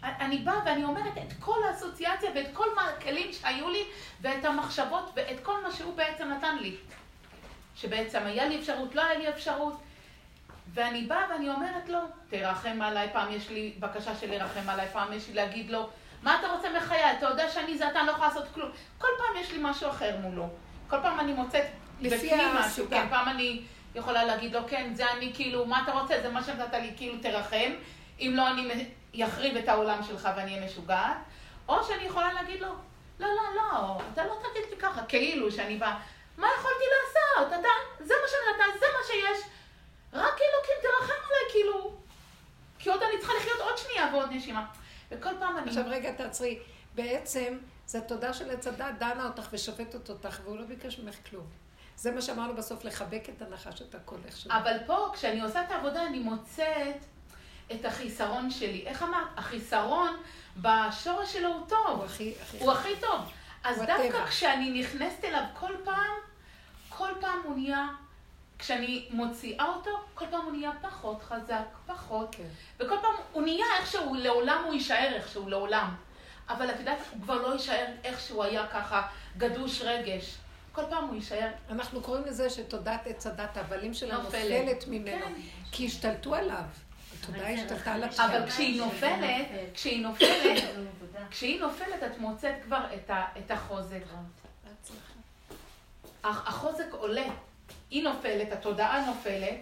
אני 0.04 0.38
באה 0.38 0.60
ואני 0.66 0.84
אומרת 0.84 1.18
את 1.18 1.34
כל 1.40 1.64
האסוציאציה 1.64 2.32
ואת 2.36 2.48
כל 2.54 2.68
הכלים 2.78 3.34
שהיו 3.34 3.70
לי 3.70 3.84
ואת 4.22 4.46
המחשבות 4.46 5.12
ואת 5.16 5.40
כל 5.44 5.64
מה 5.64 5.72
שהוא 5.72 5.96
בעצם 5.96 6.28
נתן 6.28 6.58
לי. 6.58 6.76
שבעצם 7.76 8.20
היה 8.26 8.46
לי 8.46 8.60
אפשרות, 8.60 8.96
לא 8.96 9.06
היה 9.06 9.20
לי 9.20 9.30
אפשרות. 9.30 9.82
ואני 10.74 11.02
באה 11.02 11.24
ואני 11.30 11.50
אומרת 11.50 11.90
לו, 11.90 12.00
תרחם 12.30 12.82
עליי, 12.82 13.10
פעם 13.14 13.32
יש 13.32 13.50
לי 13.50 13.74
בקשה 13.80 14.16
של 14.16 14.32
לרחם 14.32 14.70
עליי, 14.70 14.88
פעם 14.94 15.14
יש 15.14 15.28
לי 15.28 15.34
להגיד 15.34 15.70
לו, 15.70 15.90
מה 16.24 16.40
אתה 16.40 16.48
רוצה 16.48 16.68
מחיי? 16.78 17.18
אתה 17.18 17.26
יודע 17.26 17.50
שאני 17.50 17.78
זה 17.78 17.88
אתה, 17.88 18.04
לא 18.04 18.12
יכולה 18.12 18.28
לעשות 18.28 18.46
כלום. 18.54 18.72
כל 18.98 19.08
פעם 19.18 19.42
יש 19.42 19.52
לי 19.52 19.58
משהו 19.62 19.90
אחר 19.90 20.18
מולו. 20.22 20.50
כל 20.88 20.98
פעם 21.02 21.20
אני 21.20 21.34
מוצאת 21.34 21.66
בפנים 22.02 22.56
משהו. 22.56 22.86
כן, 22.90 23.08
פעם 23.10 23.30
אני 23.30 23.62
יכולה 23.96 24.24
להגיד 24.24 24.56
לו, 24.56 24.60
כן, 24.68 24.94
זה 24.94 25.12
אני 25.12 25.32
כאילו, 25.34 25.66
מה 25.66 25.84
אתה 25.84 25.92
רוצה? 25.92 26.22
זה 26.22 26.30
מה 26.30 26.44
שנתת 26.44 26.74
לי, 26.74 26.94
כאילו, 26.98 27.16
תרחם. 27.22 27.72
אם 28.20 28.34
לא, 28.36 28.50
אני 28.50 28.90
יחריב 29.14 29.58
את 29.58 29.70
העולם 29.70 30.04
שלך 30.04 30.30
ואני 30.38 30.56
אהיה 30.56 30.66
משוגעת. 30.66 31.18
או 31.70 31.84
שאני 31.84 32.04
יכולה 32.04 32.34
להגיד 32.34 32.62
לו, 32.62 32.70
לא, 33.20 33.28
לא, 33.28 33.56
לא, 33.56 34.02
אתה 34.14 34.26
לא 34.26 34.34
תגיד 34.40 34.70
לי 34.70 34.78
ככה, 34.80 35.06
כאילו 35.06 35.52
שאני 35.52 35.78
באה, 35.78 36.00
מה 36.38 36.48
יכולתי 36.60 36.84
לעשות? 36.94 37.54
אתה, 37.60 37.68
זה 38.00 38.14
מה 38.22 38.28
שנתת, 38.28 38.80
זה 38.80 38.86
מה 38.98 39.04
שיש. 39.08 39.46
רק 40.14 40.34
אלוקים 40.42 40.76
תרחם 40.82 41.14
עליי, 41.14 41.52
כאילו. 41.52 41.92
כי 42.80 42.90
עוד 42.90 43.04
אני 43.04 43.18
צריכה 43.20 43.34
לחיות 43.34 43.60
עוד 43.60 43.78
שנייה 43.78 44.10
ועוד 44.14 44.30
נשימה. 44.32 44.66
וכל 45.12 45.30
פעם 45.40 45.58
אני... 45.58 45.68
עכשיו 45.68 45.84
רגע 45.88 46.12
תעצרי. 46.12 46.60
בעצם, 46.96 47.58
זה 47.86 47.98
התודה 47.98 48.34
של 48.34 48.52
עץ 48.52 48.68
הדת 48.68 48.96
דנה 49.00 49.26
אותך 49.26 49.48
ושופטת 49.52 50.10
אותך, 50.10 50.40
והוא 50.44 50.58
לא 50.58 50.66
ביקש 50.66 51.00
ממך 51.00 51.16
כלום. 51.30 51.46
זה 51.98 52.11
מה 52.11 52.22
שאמרנו 52.22 52.56
בסוף, 52.56 52.86
לחבק 52.86 53.24
את 53.30 53.41
הנחש, 53.41 53.82
את 53.82 53.95
הכל 53.95 54.15
איך 54.26 54.38
שלו. 54.38 54.53
אבל 54.53 54.78
פה, 54.86 55.10
כשאני 55.14 55.41
עושה 55.41 55.64
את 55.64 55.72
העבודה, 55.72 56.06
אני 56.06 56.19
מוצאת 56.19 57.06
את 57.72 57.86
החיסרון 57.86 58.52
שלי. 58.52 58.84
איך 58.88 59.03
אמרת? 59.03 59.28
החיסרון 59.38 60.18
בשורש 60.57 61.34
שלו 61.34 61.49
הוא 61.53 61.68
טוב. 61.68 61.98
הוא 61.98 62.06
הכי, 62.06 62.34
הכי... 62.41 62.57
הוא 62.60 62.72
הכי 62.72 62.90
טוב. 62.99 63.22
אז 63.64 63.82
דווקא. 63.82 64.26
כשאני 64.26 64.80
נכנסת 64.80 65.24
אליו 65.24 65.44
כל 65.53 65.74
פעם, 65.84 66.14
כל 66.90 67.10
פעם 67.22 67.40
הוא 67.44 67.56
נהיה, 67.56 67.88
כשאני 68.60 69.07
מוציאה 69.11 69.65
אותו, 69.65 69.99
כל 70.14 70.26
פעם 70.32 70.45
הוא 70.45 70.52
נהיה 70.52 70.72
פחות 70.82 71.24
חזק, 71.24 71.65
פחות. 71.86 72.36
כן. 72.36 72.48
וכל 72.80 72.95
פעם 73.02 73.14
הוא 73.32 73.44
נהיה 73.44 73.65
איכשהו, 73.80 74.15
לעולם 74.15 74.64
הוא 74.65 74.74
יישאר 74.74 75.14
איכשהו, 75.14 75.49
לעולם. 75.49 75.95
אבל 76.49 76.69
את 76.69 76.80
יודעת, 76.80 76.98
הוא 77.11 77.22
כבר 77.22 77.41
לא 77.41 77.53
יישאר 77.53 77.86
איך 78.03 78.19
שהוא 78.19 78.44
היה 78.44 78.68
ככה, 78.68 79.07
גדוש 79.38 79.82
רגש. 79.82 80.38
כל 80.78 80.86
פעם 80.90 81.08
הוא 81.08 81.16
יישאר. 81.16 81.49
אנחנו 81.70 82.02
קוראים 82.02 82.26
לזה 82.26 82.49
שתודעת 82.49 83.08
עץ 83.08 83.28
הדת, 83.28 83.58
ההבלים 83.58 83.94
שלה 83.94 84.18
נופלת. 84.18 84.41
נופלת 84.66 84.88
ממנו. 84.88 85.26
כן. 85.26 85.34
כי 85.72 85.86
השתלטו 85.86 86.36
עליו. 86.36 86.64
התודעה 87.24 87.54
השתלטה 87.54 87.94
על. 87.94 88.04
עצמה. 88.04 88.26
אבל 88.26 88.49
כשהיא 88.49 88.82
נופלת, 88.82 89.45
כשהיא 89.74 90.04
נופלת, 90.04 90.64
כשהיא 91.32 91.62
נופלת, 91.62 92.04
את 92.06 92.18
מוצאת 92.18 92.56
כבר 92.64 92.86
את, 93.38 93.52
החוזק. 93.52 94.02
הח- 96.24 96.48
החוזק 96.48 96.86
עולה. 96.91 97.26
היא 97.91 98.04
נופלת, 98.04 98.52
התודעה 98.52 99.06
נופלת, 99.06 99.56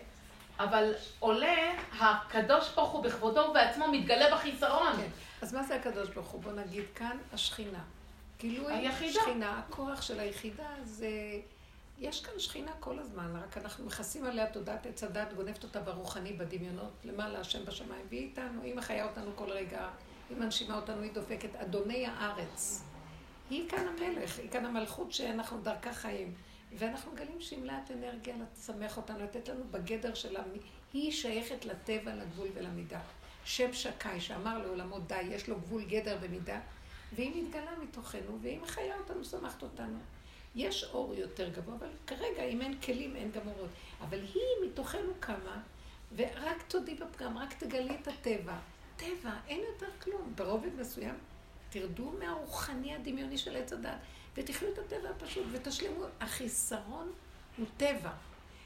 אבל 0.59 0.93
עולה, 1.19 1.71
הקדוש 1.99 2.69
ברוך 2.75 2.91
הוא 2.91 3.03
בכבודו 3.03 3.39
ובעצמו 3.49 3.87
מתגלה 3.87 4.35
בחיסרון. 4.35 4.93
כן. 4.97 5.07
אז 5.41 5.53
מה 5.53 5.63
זה 5.63 5.75
הקדוש 5.75 6.09
ברוך 6.09 6.27
הוא? 6.27 6.41
בוא 6.41 6.51
נגיד 6.51 6.85
כאן 6.95 7.17
השכינה. 7.33 7.79
גילוי 8.39 8.73
היחידה. 8.73 9.19
שכינה, 9.21 9.59
הכוח 9.59 10.01
של 10.01 10.19
היחידה 10.19 10.69
זה... 10.83 11.09
יש 11.99 12.25
כאן 12.25 12.39
שכינה 12.39 12.71
כל 12.79 12.99
הזמן, 12.99 13.35
רק 13.43 13.57
אנחנו 13.57 13.85
מכסים 13.85 14.25
עליה 14.25 14.51
תודעת 14.51 14.85
עץ 14.85 15.03
הדת, 15.03 15.33
גונבת 15.33 15.63
אותה 15.63 15.79
ברוחני, 15.79 16.33
בדמיונות, 16.33 16.91
למעלה 17.03 17.39
השם 17.39 17.65
בשמיים, 17.65 18.05
והיא 18.09 18.21
איתנו, 18.21 18.61
היא 18.61 18.75
מחיה 18.75 19.05
אותנו 19.05 19.31
כל 19.35 19.49
רגע, 19.49 19.89
היא 20.29 20.37
מנשימה 20.37 20.75
אותנו, 20.75 21.01
היא 21.01 21.11
דופקת, 21.13 21.55
אדוני 21.55 22.05
הארץ. 22.07 22.83
היא 23.49 23.69
כאן 23.69 23.87
המלך, 23.87 24.39
היא 24.39 24.49
כאן 24.49 24.65
המלכות 24.65 25.13
שאנחנו 25.13 25.61
דרכה 25.61 25.93
חיים. 25.93 26.33
ואנחנו 26.77 27.11
מגלים 27.11 27.41
שהיא 27.41 27.59
מלאת 27.59 27.91
אנרגיה 27.91 28.35
לשמח 28.57 28.97
אותנו, 28.97 29.23
לתת 29.23 29.49
לנו 29.49 29.63
בגדר 29.71 30.13
שלה, 30.13 30.43
היא 30.93 31.11
שייכת 31.11 31.65
לטבע, 31.65 32.15
לגבול 32.15 32.47
ולמידה. 32.53 32.99
שם 33.45 33.73
שקאי 33.73 34.21
שאמר 34.21 34.57
לעולמו 34.57 34.99
די, 34.99 35.21
יש 35.21 35.49
לו 35.49 35.59
גבול 35.59 35.85
גדר 35.85 36.17
ומידה, 36.21 36.59
והיא 37.13 37.43
מתגלה 37.43 37.71
מתוכנו, 37.83 38.39
והיא 38.41 38.59
מחיה 38.59 38.97
אותנו, 38.97 39.23
שמחת 39.23 39.63
אותנו. 39.63 39.97
יש 40.55 40.83
אור 40.83 41.13
יותר 41.15 41.49
גבוה, 41.49 41.75
אבל 41.75 41.87
כרגע 42.07 42.43
אם 42.43 42.61
אין 42.61 42.81
כלים 42.81 43.15
אין 43.15 43.31
גם 43.31 43.47
אורות. 43.47 43.69
אבל 44.01 44.19
היא 44.21 44.69
מתוכנו 44.69 45.13
קמה, 45.19 45.61
ורק 46.15 46.61
תודי 46.67 46.95
בפגם, 46.95 47.37
רק 47.37 47.53
תגלי 47.53 47.95
את 48.01 48.07
הטבע. 48.07 48.57
טבע, 48.97 49.33
אין 49.47 49.61
יותר 49.73 49.91
כלום. 50.03 50.33
ברובד 50.35 50.75
מסוים, 50.79 51.15
תרדו 51.69 52.11
מהרוחני 52.19 52.95
הדמיוני 52.95 53.37
של 53.37 53.55
עץ 53.55 53.73
הדת, 53.73 53.97
ותחיו 54.35 54.69
את 54.73 54.77
הטבע 54.77 55.09
הפשוט, 55.09 55.45
ותשלימו. 55.51 56.05
החיסרון 56.19 57.11
הוא 57.57 57.65
טבע, 57.77 58.11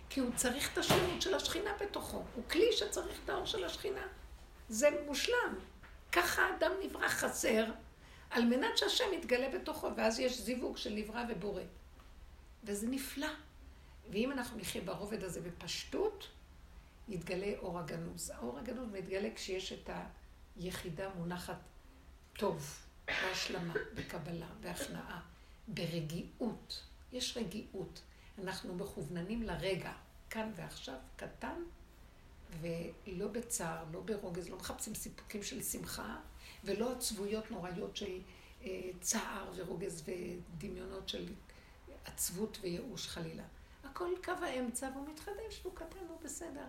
כי 0.09 0.19
הוא 0.19 0.31
צריך 0.35 0.73
את 0.73 0.77
השלמות 0.77 1.21
של 1.21 1.33
השכינה 1.33 1.71
בתוכו. 1.81 2.23
הוא 2.35 2.43
כלי 2.51 2.71
שצריך 2.71 3.19
את 3.25 3.29
האור 3.29 3.45
של 3.45 3.63
השכינה. 3.63 4.07
זה 4.69 4.89
מושלם. 5.05 5.55
ככה 6.11 6.41
האדם 6.41 6.71
נברא 6.83 7.07
חסר, 7.07 7.65
על 8.29 8.45
מנת 8.45 8.77
שהשם 8.77 9.05
יתגלה 9.13 9.49
בתוכו, 9.59 9.89
ואז 9.97 10.19
יש 10.19 10.41
זיווג 10.41 10.77
של 10.77 10.93
נברא 10.93 11.23
ובורא. 11.29 11.61
וזה 12.63 12.87
נפלא. 12.87 13.27
ואם 14.11 14.31
אנחנו 14.31 14.57
נחיה 14.57 14.81
ברובד 14.81 15.23
הזה 15.23 15.41
בפשטות, 15.41 16.27
יתגלה 17.09 17.53
אור 17.59 17.79
הגנוז. 17.79 18.29
האור 18.29 18.59
הגנוז 18.59 18.89
מתגלה 18.91 19.29
כשיש 19.35 19.73
את 19.73 19.89
היחידה 20.55 21.09
מונחת 21.15 21.57
טוב, 22.33 22.79
בהשלמה, 23.07 23.73
בקבלה, 23.93 24.47
בהכנעה, 24.61 25.21
ברגיעות. 25.67 26.83
יש 27.11 27.37
רגיעות. 27.37 28.01
אנחנו 28.43 28.75
מכווננים 28.75 29.43
לרגע, 29.43 29.93
כאן 30.29 30.51
ועכשיו, 30.55 30.95
קטן, 31.15 31.61
ולא 32.61 33.27
בצער, 33.27 33.83
לא 33.91 33.99
ברוגז, 34.01 34.49
לא 34.49 34.57
מחפשים 34.57 34.95
סיפוקים 34.95 35.43
של 35.43 35.63
שמחה, 35.63 36.19
ולא 36.63 36.91
עצבויות 36.91 37.51
נוראיות 37.51 37.95
של 37.95 38.19
אה, 38.63 38.89
צער 39.01 39.51
ורוגז 39.55 40.03
ודמיונות 40.05 41.09
של 41.09 41.25
עצבות 42.05 42.57
וייאוש 42.61 43.07
חלילה. 43.07 43.43
הכל 43.83 44.09
קו 44.23 44.31
האמצע 44.31 44.89
והוא 44.93 45.09
מתחדש 45.09 45.61
והוא 45.61 45.75
קטן, 45.75 46.05
הוא 46.09 46.17
בסדר. 46.23 46.65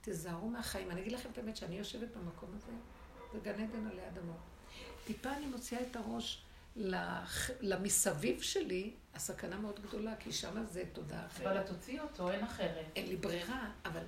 תיזהרו 0.00 0.48
מהחיים. 0.48 0.90
אני 0.90 1.00
אגיד 1.00 1.12
לכם 1.12 1.28
את 1.32 1.38
האמת 1.38 1.56
שאני 1.56 1.78
יושבת 1.78 2.08
במקום 2.16 2.50
הזה, 2.56 2.72
זה 3.32 3.38
גן 3.42 3.64
עדן 3.64 3.86
עלי 3.86 4.08
אדמות. 4.08 4.36
טיפה 5.04 5.32
אני 5.36 5.46
מוציאה 5.46 5.82
את 5.82 5.96
הראש 5.96 6.42
לח... 6.76 7.50
למסביב 7.60 8.42
שלי, 8.42 8.94
הסכנה 9.14 9.58
מאוד 9.58 9.80
גדולה, 9.80 10.16
כי 10.16 10.32
שם 10.32 10.64
זה 10.66 10.84
תודעה 10.92 11.26
אחרת. 11.26 11.46
אבל 11.46 11.60
את 11.60 11.66
תוציאי 11.66 12.00
אותו, 12.00 12.30
אין 12.30 12.44
אחרת. 12.44 12.86
אין 12.96 13.08
לי 13.08 13.16
ברירה, 13.16 13.70
אבל 13.84 14.02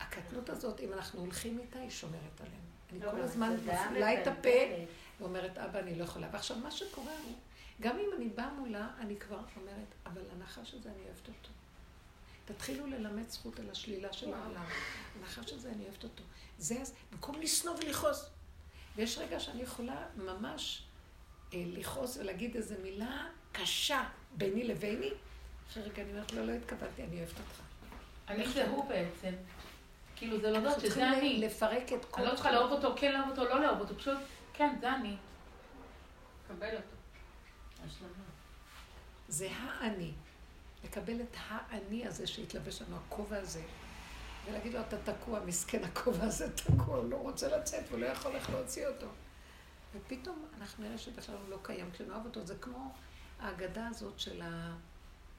הקטנות 0.00 0.48
הזאת, 0.48 0.80
אם 0.80 0.92
אנחנו 0.92 1.20
הולכים 1.20 1.58
איתה, 1.58 1.78
היא 1.78 1.90
שומרת 1.90 2.40
עלינו. 2.40 2.73
אני 2.94 3.06
לא, 3.06 3.10
כל 3.10 3.20
הזמן 3.20 3.56
מפעילה 3.56 4.22
את 4.22 4.26
הפה. 4.26 4.48
ואומרת, 5.20 5.58
אבא, 5.58 5.78
אני 5.78 5.98
לא 5.98 6.04
יכולה. 6.04 6.28
ועכשיו, 6.32 6.56
מה 6.56 6.70
שקורה 6.70 7.12
הוא, 7.24 7.36
גם 7.80 7.98
אם 7.98 8.08
אני 8.16 8.28
באה 8.28 8.52
מולה, 8.52 8.90
אני 9.00 9.16
כבר 9.16 9.40
אומרת, 9.56 9.94
אבל 10.06 10.22
הנחש 10.32 10.74
הזה, 10.74 10.88
אני 10.88 11.04
אוהבת 11.04 11.28
אותו. 11.28 11.48
תתחילו 12.44 12.86
ללמד 12.86 13.28
זכות 13.28 13.60
על 13.60 13.70
השלילה 13.70 14.12
של 14.12 14.34
העולם. 14.34 14.64
הנחש 15.20 15.52
הזה, 15.52 15.70
אני 15.70 15.84
אוהבת 15.84 16.04
אותו. 16.04 16.22
זה, 16.58 16.82
במקום 17.12 17.40
לשנוא 17.40 17.74
ולכעוס, 17.74 18.30
ויש 18.96 19.18
רגע 19.18 19.40
שאני 19.40 19.62
יכולה 19.62 20.06
ממש 20.16 20.82
אה, 21.54 21.62
לכעוס 21.66 22.16
ולהגיד 22.16 22.56
איזו 22.56 22.74
מילה 22.82 23.26
קשה 23.52 24.04
ביני 24.36 24.64
לביני, 24.64 25.10
אחרי 25.70 25.82
רגע 25.82 26.02
אני 26.02 26.10
אומרת, 26.10 26.32
לא, 26.32 26.46
לא 26.46 26.52
התכוונתי, 26.52 27.02
אני 27.02 27.18
אוהבת 27.18 27.38
אותך. 27.38 27.60
אני 28.28 28.48
זה 28.48 28.68
הוא 28.68 28.88
בעצם. 28.88 29.32
כאילו, 30.16 30.40
זה 30.40 30.50
לדעת 30.50 30.64
אנחנו 30.64 30.80
שזה 30.80 30.88
צריכים 30.88 31.14
אני. 31.14 31.38
לפרק 31.38 31.92
את 31.92 32.04
כל... 32.04 32.20
אני 32.20 32.30
לא 32.30 32.34
צריכה 32.34 32.52
לאהוב 32.52 32.72
אותו, 32.72 32.94
כן 32.96 33.12
לאהוב 33.12 33.30
אותו, 33.30 33.44
לא 33.44 33.62
לאהוב 33.62 33.80
אותו, 33.80 33.98
פשוט, 33.98 34.18
כן, 34.52 34.76
זה 34.80 34.94
אני. 34.94 35.16
קבל 36.48 36.76
אותו. 36.76 36.96
זה 39.28 39.48
האני. 39.50 40.12
לקבל 40.84 41.20
את 41.20 41.36
האני 41.48 42.06
הזה 42.06 42.26
שהתלבש 42.26 42.82
לנו, 42.82 42.96
הכובע 42.96 43.36
הזה, 43.36 43.62
ולהגיד 44.46 44.74
לו, 44.74 44.80
אתה 44.80 44.96
תקוע, 45.12 45.40
מסכן 45.40 45.84
הכובע 45.84 46.24
הזה 46.24 46.56
תקוע, 46.56 46.96
הוא 46.96 47.10
לא 47.10 47.16
רוצה 47.16 47.56
לצאת, 47.56 47.90
הוא 47.90 47.98
לא 47.98 48.06
יכול 48.06 48.32
איך 48.32 48.50
להוציא 48.50 48.86
אותו. 48.86 49.06
ופתאום 49.94 50.46
אנחנו 50.60 50.84
נראה 50.84 50.98
שבכלל 50.98 51.36
לא 51.48 51.58
קיים. 51.62 51.90
כשנאהב 51.92 52.24
אותו, 52.24 52.46
זה 52.46 52.54
כמו 52.60 52.94
האגדה 53.40 53.88
הזאת 53.88 54.18
של, 54.20 54.42
ה... 54.42 54.76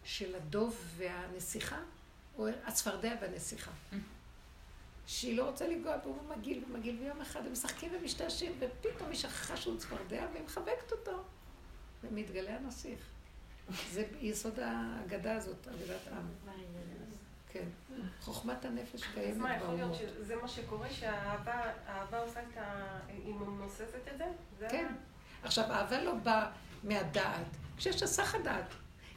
של 0.04 0.36
הדוב 0.36 0.78
והנסיכה, 0.98 1.80
או 2.38 2.48
הצפרדע 2.66 3.14
והנסיכה. 3.22 3.72
שהיא 5.07 5.38
לא 5.38 5.49
רוצה 5.49 5.68
לנגוע 5.68 5.98
בו, 5.98 6.10
הוא 6.10 6.38
מגעיל 6.38 6.64
ומגעיל, 6.69 6.98
ויום 6.99 7.22
אחד 7.22 7.45
הם 7.45 7.52
משחקים 7.52 7.91
ומשתעשעים, 7.99 8.52
ופתאום 8.60 9.10
היא 9.10 9.18
שכחה 9.18 9.57
שהוא 9.57 9.77
צפרדע, 9.77 10.26
והיא 10.34 10.44
מחבקת 10.45 10.91
אותו. 10.91 11.23
ומתגלה 12.03 12.56
הנסיך. 12.56 12.99
זה 13.91 14.06
יסוד 14.22 14.60
האגדה 14.60 15.36
הזאת, 15.36 15.68
אגדת 15.68 16.07
עם. 16.11 16.27
כן. 17.49 17.65
חוכמת 18.22 18.65
הנפש 18.65 19.03
אז 19.03 19.14
קיימת 19.14 19.38
מה, 19.38 19.56
יכול 19.56 19.68
להיות 19.68 19.91
באומות. 19.91 20.15
שזה 20.18 20.36
מה 20.36 20.48
שקורה, 20.48 20.90
שהאהבה 20.90 21.61
האהבה 21.86 22.19
עושה 22.19 22.40
את 22.40 22.57
ה... 22.57 22.99
היא 23.07 23.34
מנוססת 23.34 24.07
את 24.14 24.18
זה? 24.57 24.68
כן. 24.69 24.94
עכשיו, 25.44 25.72
אהבה 25.72 26.03
לא 26.03 26.14
באה 26.14 26.52
מהדעת. 26.84 27.48
כשיש 27.77 28.03
הסח 28.03 28.36
הדעת. 28.36 28.65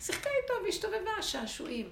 שיחקה 0.00 0.30
איתו 0.42 0.54
והשתובבה, 0.64 1.22
שעשועים. 1.22 1.90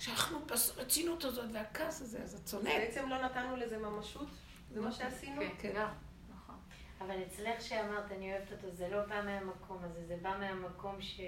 שאנחנו 0.00 0.38
ברצינות 0.76 1.24
הזאת 1.24 1.48
והכעס 1.52 2.02
הזה, 2.02 2.22
אז 2.22 2.34
את 2.34 2.44
צונאת. 2.44 2.72
בעצם 2.76 3.08
לא 3.08 3.22
נתנו 3.22 3.56
לזה 3.56 3.78
ממשות? 3.78 4.28
זה 4.74 4.80
מה 4.80 4.92
שעשינו? 4.92 5.42
כן. 5.58 5.86
נכון. 6.34 6.54
אבל 7.00 7.14
אצלך 7.26 7.60
שאמרת, 7.60 8.12
אני 8.12 8.32
אוהבת 8.32 8.52
אותו, 8.52 8.70
זה 8.70 8.88
לא 8.88 9.06
בא 9.06 9.22
מהמקום 9.24 9.78
הזה, 9.84 10.06
זה 10.06 10.16
בא 10.22 10.36
מהמקום 10.40 11.02
ש... 11.02 11.20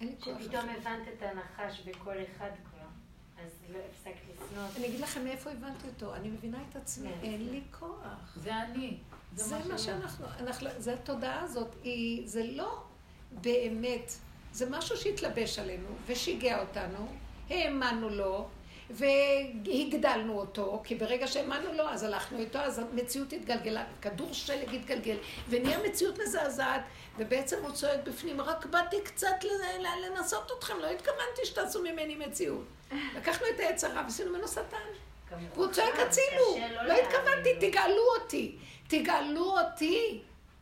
שפתאום. 0.00 0.36
הבנת 0.68 1.08
את 1.08 1.22
הנחש 1.22 1.80
בכל 1.80 2.14
אחד 2.22 2.50
כבר, 2.70 2.86
אז 3.44 3.50
לא 3.68 3.78
הפסקת 3.90 4.20
לשנוא 4.30 4.66
אותו. 4.66 4.78
אני 4.78 4.86
אגיד 4.86 5.00
לכם 5.00 5.24
מאיפה 5.24 5.50
הבנתי 5.50 5.88
אותו. 5.88 6.14
אני 6.14 6.28
מבינה 6.28 6.58
את 6.70 6.76
עצמי, 6.76 7.08
כן. 7.08 7.18
אין 7.22 7.50
לי 7.50 7.62
כוח. 7.78 8.36
זה 8.36 8.56
אני. 8.56 8.98
זה 9.34 9.58
מה 9.68 9.78
שאנחנו, 9.78 10.26
אנחנו, 10.38 10.68
זה 10.78 10.94
התודעה 10.94 11.40
הזאת, 11.40 11.76
היא, 11.82 12.28
זה 12.28 12.42
לא 12.44 12.84
באמת, 13.30 14.12
זה 14.52 14.70
משהו 14.70 14.96
שהתלבש 14.96 15.58
עלינו 15.58 15.88
ושיגע 16.06 16.60
אותנו, 16.60 17.08
האמנו 17.50 18.08
לו 18.08 18.48
והגדלנו 18.90 20.38
אותו, 20.38 20.82
כי 20.84 20.94
ברגע 20.94 21.26
שהאמנו 21.26 21.72
לו 21.72 21.88
אז 21.88 22.02
הלכנו 22.02 22.38
איתו, 22.38 22.58
אז 22.58 22.78
המציאות 22.78 23.32
התגלגלה, 23.32 23.84
כדור 24.02 24.32
שלג 24.32 24.74
התגלגל, 24.74 25.16
ונהיה 25.48 25.78
מציאות 25.88 26.18
מזעזעת, 26.18 26.80
ובעצם 27.18 27.56
הוא 27.62 27.70
צועק 27.70 28.00
בפנים, 28.04 28.40
רק 28.40 28.66
באתי 28.66 28.96
קצת 29.04 29.44
לנסות 30.02 30.50
אתכם, 30.58 30.78
לא 30.78 30.86
התכוונתי 30.86 31.44
שתעשו 31.44 31.82
ממני 31.82 32.16
מציאות. 32.16 32.64
לקחנו 33.16 33.46
את 33.54 33.60
העץ 33.60 33.84
הרע 33.84 34.02
ועשינו 34.04 34.30
ממנו 34.30 34.48
שטן. 34.48 34.76
והוא 35.54 35.72
צועק 35.72 35.98
הצילו, 35.98 36.58
לא 36.86 36.92
התכוונתי, 36.92 37.54
לו. 37.54 37.60
תגאלו 37.60 38.02
אותי, 38.20 38.56
תגאלו 38.88 39.58
אותי. 39.58 40.20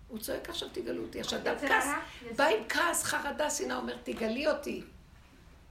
הוא 0.08 0.18
צועק 0.18 0.48
עכשיו 0.48 0.68
תגאלו 0.72 1.02
אותי. 1.02 1.20
עכשיו 1.20 1.38
אדם 1.38 1.56
יצר 1.56 1.68
כעס, 1.68 1.86
הרע, 1.86 1.98
בא 2.36 2.46
עם 2.46 2.68
כעס, 2.68 3.04
חרדה, 3.04 3.50
שנאה, 3.50 3.76
אומר 3.76 3.96
תגאלי 4.04 4.48
אותי. 4.48 4.82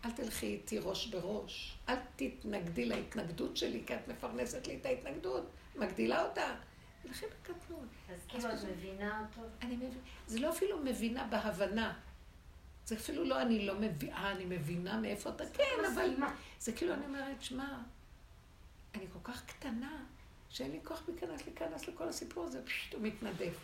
אל 0.06 0.12
תלכי 0.12 0.46
איתי 0.46 0.80
ראש 0.80 1.08
בראש, 1.08 1.78
אל 1.90 1.96
תתנגדי 2.16 2.86
להתנגדות 2.86 3.58
שלי, 3.58 3.84
כי 3.88 3.96
את 3.96 4.08
מפרנסת 4.08 4.68
לי 4.68 4.78
את 4.82 4.86
ההתנגדות, 4.86 5.50
מגדילה 5.76 6.24
אותה. 6.24 6.56
תלכי 7.02 7.26
בקטנות. 7.26 7.88
אז 8.10 8.20
כאילו 8.28 8.54
את 8.54 8.60
מבינה 8.72 9.26
אותו? 9.26 9.48
אני 9.62 9.76
מבינה, 9.76 9.94
זה 10.28 10.40
לא 10.40 10.50
אפילו 10.50 10.84
מבינה 10.84 11.28
בהבנה. 11.28 12.00
זה 12.86 12.96
אפילו 12.96 13.24
לא 13.24 13.42
אני 13.42 13.66
לא 13.66 13.80
מבינה, 13.80 14.32
אני 14.32 14.46
מבינה 14.46 14.98
מאיפה 15.00 15.30
אתה, 15.30 15.44
כן, 15.54 15.64
אבל. 15.94 16.16
זה 16.60 16.72
כאילו 16.72 16.94
אני 16.94 17.06
אומרת, 17.06 17.42
שמע, 17.42 17.78
אני 18.96 19.06
כל 19.14 19.20
כך 19.32 19.46
קטנה, 19.46 20.04
שאין 20.50 20.72
לי 20.72 20.80
כוח 20.84 21.04
להיכנס, 21.08 21.46
להיכנס 21.46 21.88
לכל 21.88 22.10
הסיפור 22.10 22.44
הזה, 22.44 22.66
פשוט 22.66 22.94
הוא 22.94 23.02
מתנדף. 23.02 23.58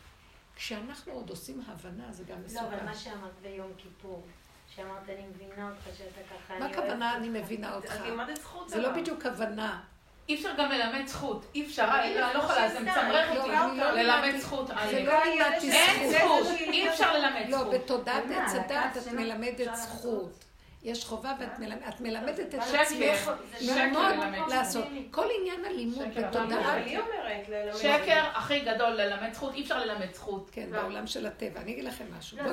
כשאנחנו 0.56 1.14
עוד 1.14 1.30
עושים 1.30 1.62
הבנה, 1.68 2.12
זה 2.12 2.24
גם 2.24 2.30
לא, 2.30 2.60
אבל 2.60 2.68
מסוכן. 2.68 2.86
מה 2.86 2.96
שאמרת 2.96 3.40
ביום 3.42 3.72
כיפור, 3.78 4.26
שאמרת 4.76 5.10
אני 5.10 5.26
מבינה 5.36 5.70
אותך 5.70 5.98
שאתה 5.98 6.22
ככה, 6.30 6.60
מה 6.60 6.66
אני 6.66 6.74
הכוונה 6.74 7.16
אני 7.16 7.28
אותך." 7.28 7.44
מבינה 7.44 7.76
אותך? 7.76 7.96
את 7.96 8.02
לימדת 8.02 8.36
זכות 8.36 8.70
זה 8.70 8.78
לא. 8.82 8.90
בדיוק 8.90 9.26
הבנה. 9.26 9.82
אי 10.30 10.36
אפשר 10.36 10.50
גם 10.58 10.72
ללמד 10.72 11.08
זכות. 11.08 11.46
אי 11.56 11.66
אפשר, 11.66 11.86
לא, 11.86 12.02
אני 12.04 12.16
לא 12.16 12.40
יכולה, 12.40 12.70
זה 12.70 12.80
מצמרר 12.80 13.34
לא, 13.34 13.40
אותי. 13.40 13.58
אני 13.58 13.78
לא 13.78 13.92
ללמד 13.92 14.40
זכות. 14.40 14.68
זה. 14.68 15.04
לא 15.04 15.24
לימדתי 15.24 15.72
אין 15.72 16.12
זכות. 16.12 16.46
זכות, 16.46 16.58
אי 16.60 16.90
אפשר 16.90 17.14
ללמד 17.18 17.46
לא, 17.50 17.58
זכות. 17.58 17.74
בתודעת 17.74 18.26
מה, 18.26 18.46
עץ 18.46 18.54
הדת 18.56 18.98
את 18.98 19.08
מלמדת 19.08 19.76
זכות. 19.76 20.46
יש 20.84 21.06
חובה 21.06 21.34
ואת 21.40 21.60
מלמדת, 21.60 21.88
את 21.90 22.02
מלמדת 22.02 22.40
את 22.40 22.62
שקר. 22.68 22.80
עצמך 22.80 23.32
שקר 23.60 24.10
ללמוד. 24.10 24.50
לעשות. 24.50 24.86
כל 25.12 25.26
עניין 25.40 25.66
הלימוד 25.66 26.08
בתודעה, 26.16 26.78
שקר 27.74 28.24
הכי 28.34 28.60
גדול 28.60 28.90
ללמד 28.90 29.34
זכות, 29.34 29.54
אי 29.54 29.62
אפשר 29.62 29.86
ללמד 29.86 30.14
זכות. 30.14 30.50
כן, 30.52 30.72
בעולם 30.72 31.08
של 31.08 31.26
הטבע. 31.26 31.62
אני 31.62 31.72
אגיד 31.72 31.84
לכם 31.84 32.06
משהו. 32.18 32.38
לא, 32.38 32.52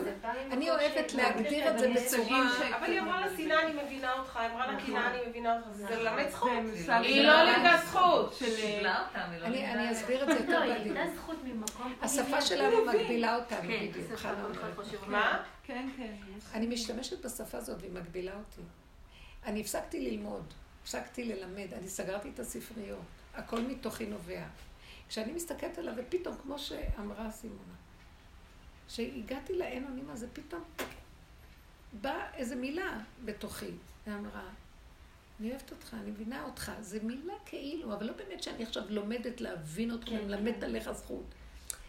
אני 0.51 0.71
אוהבת 0.71 1.15
להגדיר 1.15 1.71
את 1.71 1.79
זה 1.79 1.91
בצורה... 1.95 2.41
אבל 2.79 2.87
היא 2.87 3.01
אמרה 3.01 3.27
לשנאה 3.27 3.63
אני 3.63 3.83
מבינה 3.83 4.13
אותך, 4.13 4.37
היא 4.37 4.49
אמרה 4.53 4.73
לקנאה 4.73 5.11
אני 5.11 5.19
מבינה 5.29 5.57
אותך, 5.57 5.67
זה 5.73 5.97
ללמד 5.97 6.29
זכות. 6.29 6.51
היא 7.03 7.23
לא 7.23 7.43
לימדה 7.43 7.77
זכות. 7.85 8.43
לא 8.83 8.91
אני 9.15 9.39
לימדה 9.41 9.73
אני 9.73 9.93
אסביר 9.93 10.23
את 10.23 10.29
זה 10.29 10.35
לא, 10.35 10.41
יותר 10.41 10.61
בעדינות. 10.61 11.15
זכות. 11.17 11.37
השפה. 12.03 12.41
שלנו 12.41 12.85
מגבילה 12.87 13.37
אותנו, 13.37 13.61
כן, 13.63 13.87
בדיוק. 13.91 15.07
מה? 15.07 15.43
כן, 15.71 15.89
כן. 15.97 16.15
אני 16.55 16.67
משתמשת 16.67 17.25
בשפה 17.25 17.59
הזאת 17.59 17.81
והיא 17.81 17.93
מגבילה 17.93 18.37
אותי. 18.37 18.61
אני 19.45 19.61
הפסקתי 19.61 20.11
ללמוד, 20.11 20.45
הפסקתי 20.83 21.25
ללמד, 21.25 21.75
אני 21.75 21.89
סגרתי 21.89 22.31
את 22.35 22.39
הספריות, 22.39 23.05
הכל 23.35 23.61
מתוכי 23.61 24.07
נובע. 24.07 24.45
כשאני 25.09 25.33
מסתכלת 25.33 25.79
עליו, 25.79 25.95
ופתאום, 25.97 26.37
כמו 26.43 26.59
שאמרה 26.59 27.31
סימונה, 27.31 27.75
שהגעתי 28.89 29.59
לאין 29.59 29.85
אונים 29.85 30.11
הזה, 30.11 30.27
פתאום 30.33 30.63
באה 32.01 32.35
איזו 32.35 32.57
מילה 32.57 33.01
בתוכי, 33.25 33.71
ואמרה, 34.07 34.49
אני 35.41 35.51
אוהבת 35.51 35.71
אותך, 35.71 35.97
אני 36.03 36.11
מבינה 36.11 36.45
אותך. 36.45 36.73
זו 36.81 36.99
מילה 37.03 37.35
כאילו, 37.47 37.95
אבל 37.95 38.07
לא 38.07 38.13
באמת 38.13 38.43
שאני 38.43 38.63
עכשיו 38.63 38.83
לומדת 38.89 39.41
להבין 39.41 39.91
אותך, 39.91 40.09
כן, 40.09 40.19
ומלמדת 40.23 40.57
כן. 40.57 40.65
עליך 40.65 40.93
זכות. 40.93 41.25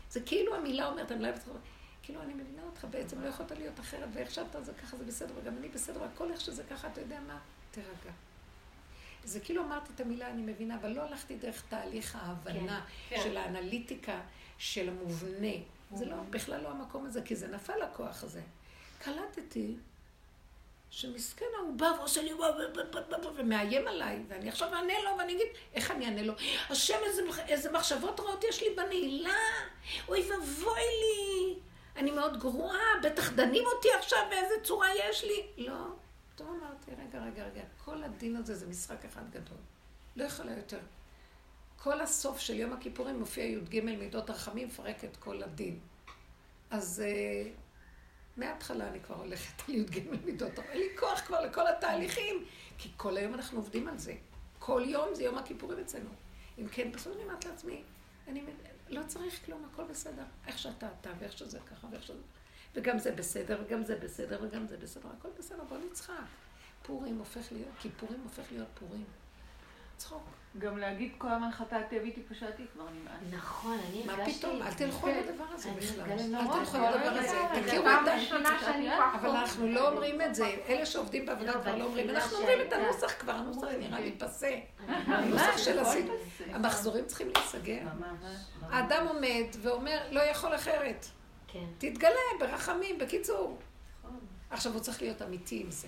זה 0.10 0.22
כאילו 0.22 0.56
המילה 0.56 0.88
אומרת, 0.88 1.12
אני 1.12 1.22
לא 1.22 1.28
אוהבת 1.28 1.48
אותך. 1.48 1.71
כאילו, 2.04 2.22
אני 2.22 2.34
מבינה 2.34 2.62
אותך, 2.64 2.86
בעצם 2.90 3.22
לא 3.22 3.28
יכולת 3.28 3.52
להיות 3.52 3.80
אחרת, 3.80 4.10
ואיך 4.14 4.32
שאתה 4.32 4.62
זה 4.62 4.74
ככה, 4.74 4.98
זה 4.98 5.04
בסדר, 5.04 5.34
וגם 5.42 5.58
אני 5.58 5.70
בסדר, 5.70 6.04
הכל 6.04 6.32
איך 6.32 6.42
שזה 6.42 6.64
ככה, 6.64 6.88
אתה 6.88 7.02
יודע 7.02 7.20
מה? 7.28 7.40
תירגע. 7.72 8.12
זה 9.24 9.40
כאילו 9.40 9.64
אמרתי 9.64 9.92
את 9.96 10.02
המילה, 10.02 10.30
אני 10.30 10.42
מבינה, 10.42 10.76
אבל 10.76 10.90
לא 10.90 11.02
הלכתי 11.02 11.36
דרך 11.36 11.64
תהליך 11.70 12.16
ההבנה 12.16 12.86
כן, 13.10 13.16
כן. 13.16 13.22
של 13.24 13.38
האנליטיקה, 13.38 14.22
של 14.58 14.90
המובנה. 14.90 15.58
זה 15.96 16.06
לא, 16.06 16.16
בכלל 16.30 16.62
לא 16.62 16.70
המקום 16.70 17.06
הזה, 17.06 17.22
כי 17.22 17.36
זה 17.36 17.48
נפל 17.48 17.82
הכוח 17.82 18.24
הזה. 18.24 18.42
קלטתי 19.00 19.76
שמסכן 20.90 21.46
הוא 21.62 21.78
בא 21.78 21.92
ועושה 22.00 22.22
לי 22.22 22.34
ומאיים 23.36 23.88
עליי, 23.88 24.24
ואני 24.28 24.50
עכשיו 24.50 24.74
אענה 24.74 24.94
לו, 25.04 25.18
ואני 25.18 25.34
אגיד, 25.34 25.48
איך 25.74 25.92
אני 25.92 26.06
אענה 26.06 26.24
לו? 26.24 26.34
השם, 26.70 26.98
איזה, 27.06 27.22
איזה 27.48 27.72
מחשבות 27.72 28.20
רעות 28.20 28.44
יש 28.44 28.64
לי 28.64 28.70
בנעילה, 28.76 29.40
אוי 30.08 30.32
ואבוי 30.32 30.82
לי, 31.02 31.56
אני 31.96 32.12
מאוד 32.12 32.40
גרועה, 32.40 32.80
בטח 33.04 33.32
דנים 33.32 33.64
אותי 33.76 33.88
עכשיו, 34.00 34.20
באיזה 34.30 34.56
צורה 34.64 34.88
יש 34.96 35.24
לי. 35.24 35.68
לא. 35.68 35.86
טוב 36.36 36.48
אמרתי, 36.48 36.92
רגע, 36.92 37.20
רגע, 37.20 37.46
רגע, 37.46 37.62
כל 37.86 38.04
הדין 38.04 38.36
הזה 38.36 38.56
זה 38.56 38.68
משחק 38.68 39.06
אחד 39.06 39.30
גדול. 39.30 39.58
לא 40.16 40.24
יכולה 40.24 40.52
יותר. 40.52 40.80
כל 41.78 42.02
הסוף 42.02 42.40
של 42.40 42.60
יום 42.60 42.74
הכיפורים 42.74 43.20
מופיע 43.20 43.44
י"ג 43.44 43.80
מידות 43.80 44.30
רחמים, 44.30 44.68
מפרק 44.68 45.04
את 45.04 45.18
כל 45.18 45.44
הדין. 45.44 45.80
אז 46.70 47.04
אה, 47.06 47.52
מההתחלה 48.38 48.88
אני 48.88 49.00
כבר 49.00 49.16
הולכת 49.16 49.70
על 49.70 49.76
י"ג 49.76 50.00
מידות, 50.26 50.60
אין 50.60 50.78
לי 50.80 50.98
כוח 51.00 51.20
כבר 51.20 51.42
לכל 51.42 51.68
התהליכים, 51.68 52.46
כי 52.78 52.90
כל 52.98 53.18
היום 53.18 53.34
אנחנו 53.34 53.60
עובדים 53.60 53.88
על 53.88 53.98
זה. 53.98 54.14
כל 54.60 54.84
יום 54.86 55.16
זה 55.16 55.24
יום 55.24 55.38
הכיפורים 55.38 55.80
אצלנו. 55.80 56.10
אם 56.60 56.68
כן, 56.68 56.92
בסוף 56.92 57.16
אני 57.16 57.24
אומרת 57.24 57.46
לעצמי, 57.46 57.84
אני 58.28 58.42
לא 58.92 59.02
צריך 59.08 59.46
כלום, 59.46 59.66
הכל 59.74 59.84
בסדר. 59.84 60.24
איך 60.48 60.58
שאתה 60.58 60.88
אתה, 61.02 61.10
ואיך 61.20 61.38
שזה 61.38 61.60
ככה, 61.60 61.88
ואיך 61.92 62.04
שזה... 62.04 62.22
וגם 62.76 63.00
זה 63.00 63.12
בסדר, 63.12 63.62
וגם 63.66 63.84
זה 63.84 63.96
בסדר, 63.96 64.40
וגם 64.44 64.68
זה 64.68 64.78
בסדר, 64.78 65.10
הכל 65.20 65.30
בסדר, 65.40 65.64
בוא 65.70 65.78
נצחק. 65.78 66.14
פורים 66.84 67.18
הופך 67.18 67.52
להיות, 67.52 67.74
כיפורים 67.80 68.22
הופך 68.24 68.52
להיות 68.52 68.68
פורים. 68.80 69.06
צחוק. 69.98 70.24
גם 70.58 70.78
להגיד 70.78 71.12
כל 71.18 71.28
הזמן 71.28 71.52
חטאתי, 71.52 71.98
הביתי, 71.98 72.22
פשעתי, 72.22 72.64
כבר 72.74 72.84
נמאס. 72.84 73.34
נכון, 73.34 73.78
אני 73.90 74.04
מה 74.06 74.14
הרגשתי... 74.14 74.40
פתאום? 74.40 74.62
אל 74.62 74.74
תלכו 74.74 75.08
כן. 75.08 75.24
לדבר 75.24 75.44
הזה 75.54 75.70
בכלל. 75.78 76.12
אל 76.12 76.48
תלכו 76.48 76.72
כל 76.72 76.78
לדבר 76.78 77.10
רגע, 77.10 77.20
הזה. 77.20 77.28
זה 77.28 77.62
תכירו 77.68 77.84
פעם 77.84 78.04
את 78.04 78.08
ה... 78.08 78.44
ככה. 78.44 79.16
אבל 79.16 79.30
אנחנו 79.30 79.68
לא 79.68 79.90
אומרים 79.90 80.22
את 80.22 80.36
זה. 80.36 80.46
אלה 80.70 80.86
שעובדים 80.86 81.26
בעבודה 81.26 81.56
לא, 81.56 81.62
כבר 81.62 81.76
לא 81.76 81.84
אומרים. 81.84 82.10
אנחנו 82.10 82.38
אומרים 82.38 82.60
את. 82.68 82.74
הנוסח 82.74 83.12
כבר, 83.20 83.34
הנוסח 83.34 83.68
נראה 83.80 84.00
לי 84.00 84.12
פסה. 84.12 84.56
הנוסח 84.88 85.58
של. 85.58 85.82
בסדר. 85.82 86.14
המחזורים 86.54 87.06
צריכים 87.06 87.30
להיסגר. 87.36 87.82
האדם 88.62 89.08
עומד 89.08 89.48
ואומר, 89.62 90.00
לא 90.12 90.22
יכול 90.22 90.56
אחרת. 90.56 91.06
כן. 91.48 91.66
תתגלה 91.78 92.12
ברחמים, 92.40 92.98
בקיצור. 92.98 93.58
עכשיו 94.50 94.74
הוא 94.74 94.82
צריך 94.82 95.02
להיות 95.02 95.22
אמיתי 95.22 95.62
עם 95.62 95.72
זה. 95.72 95.88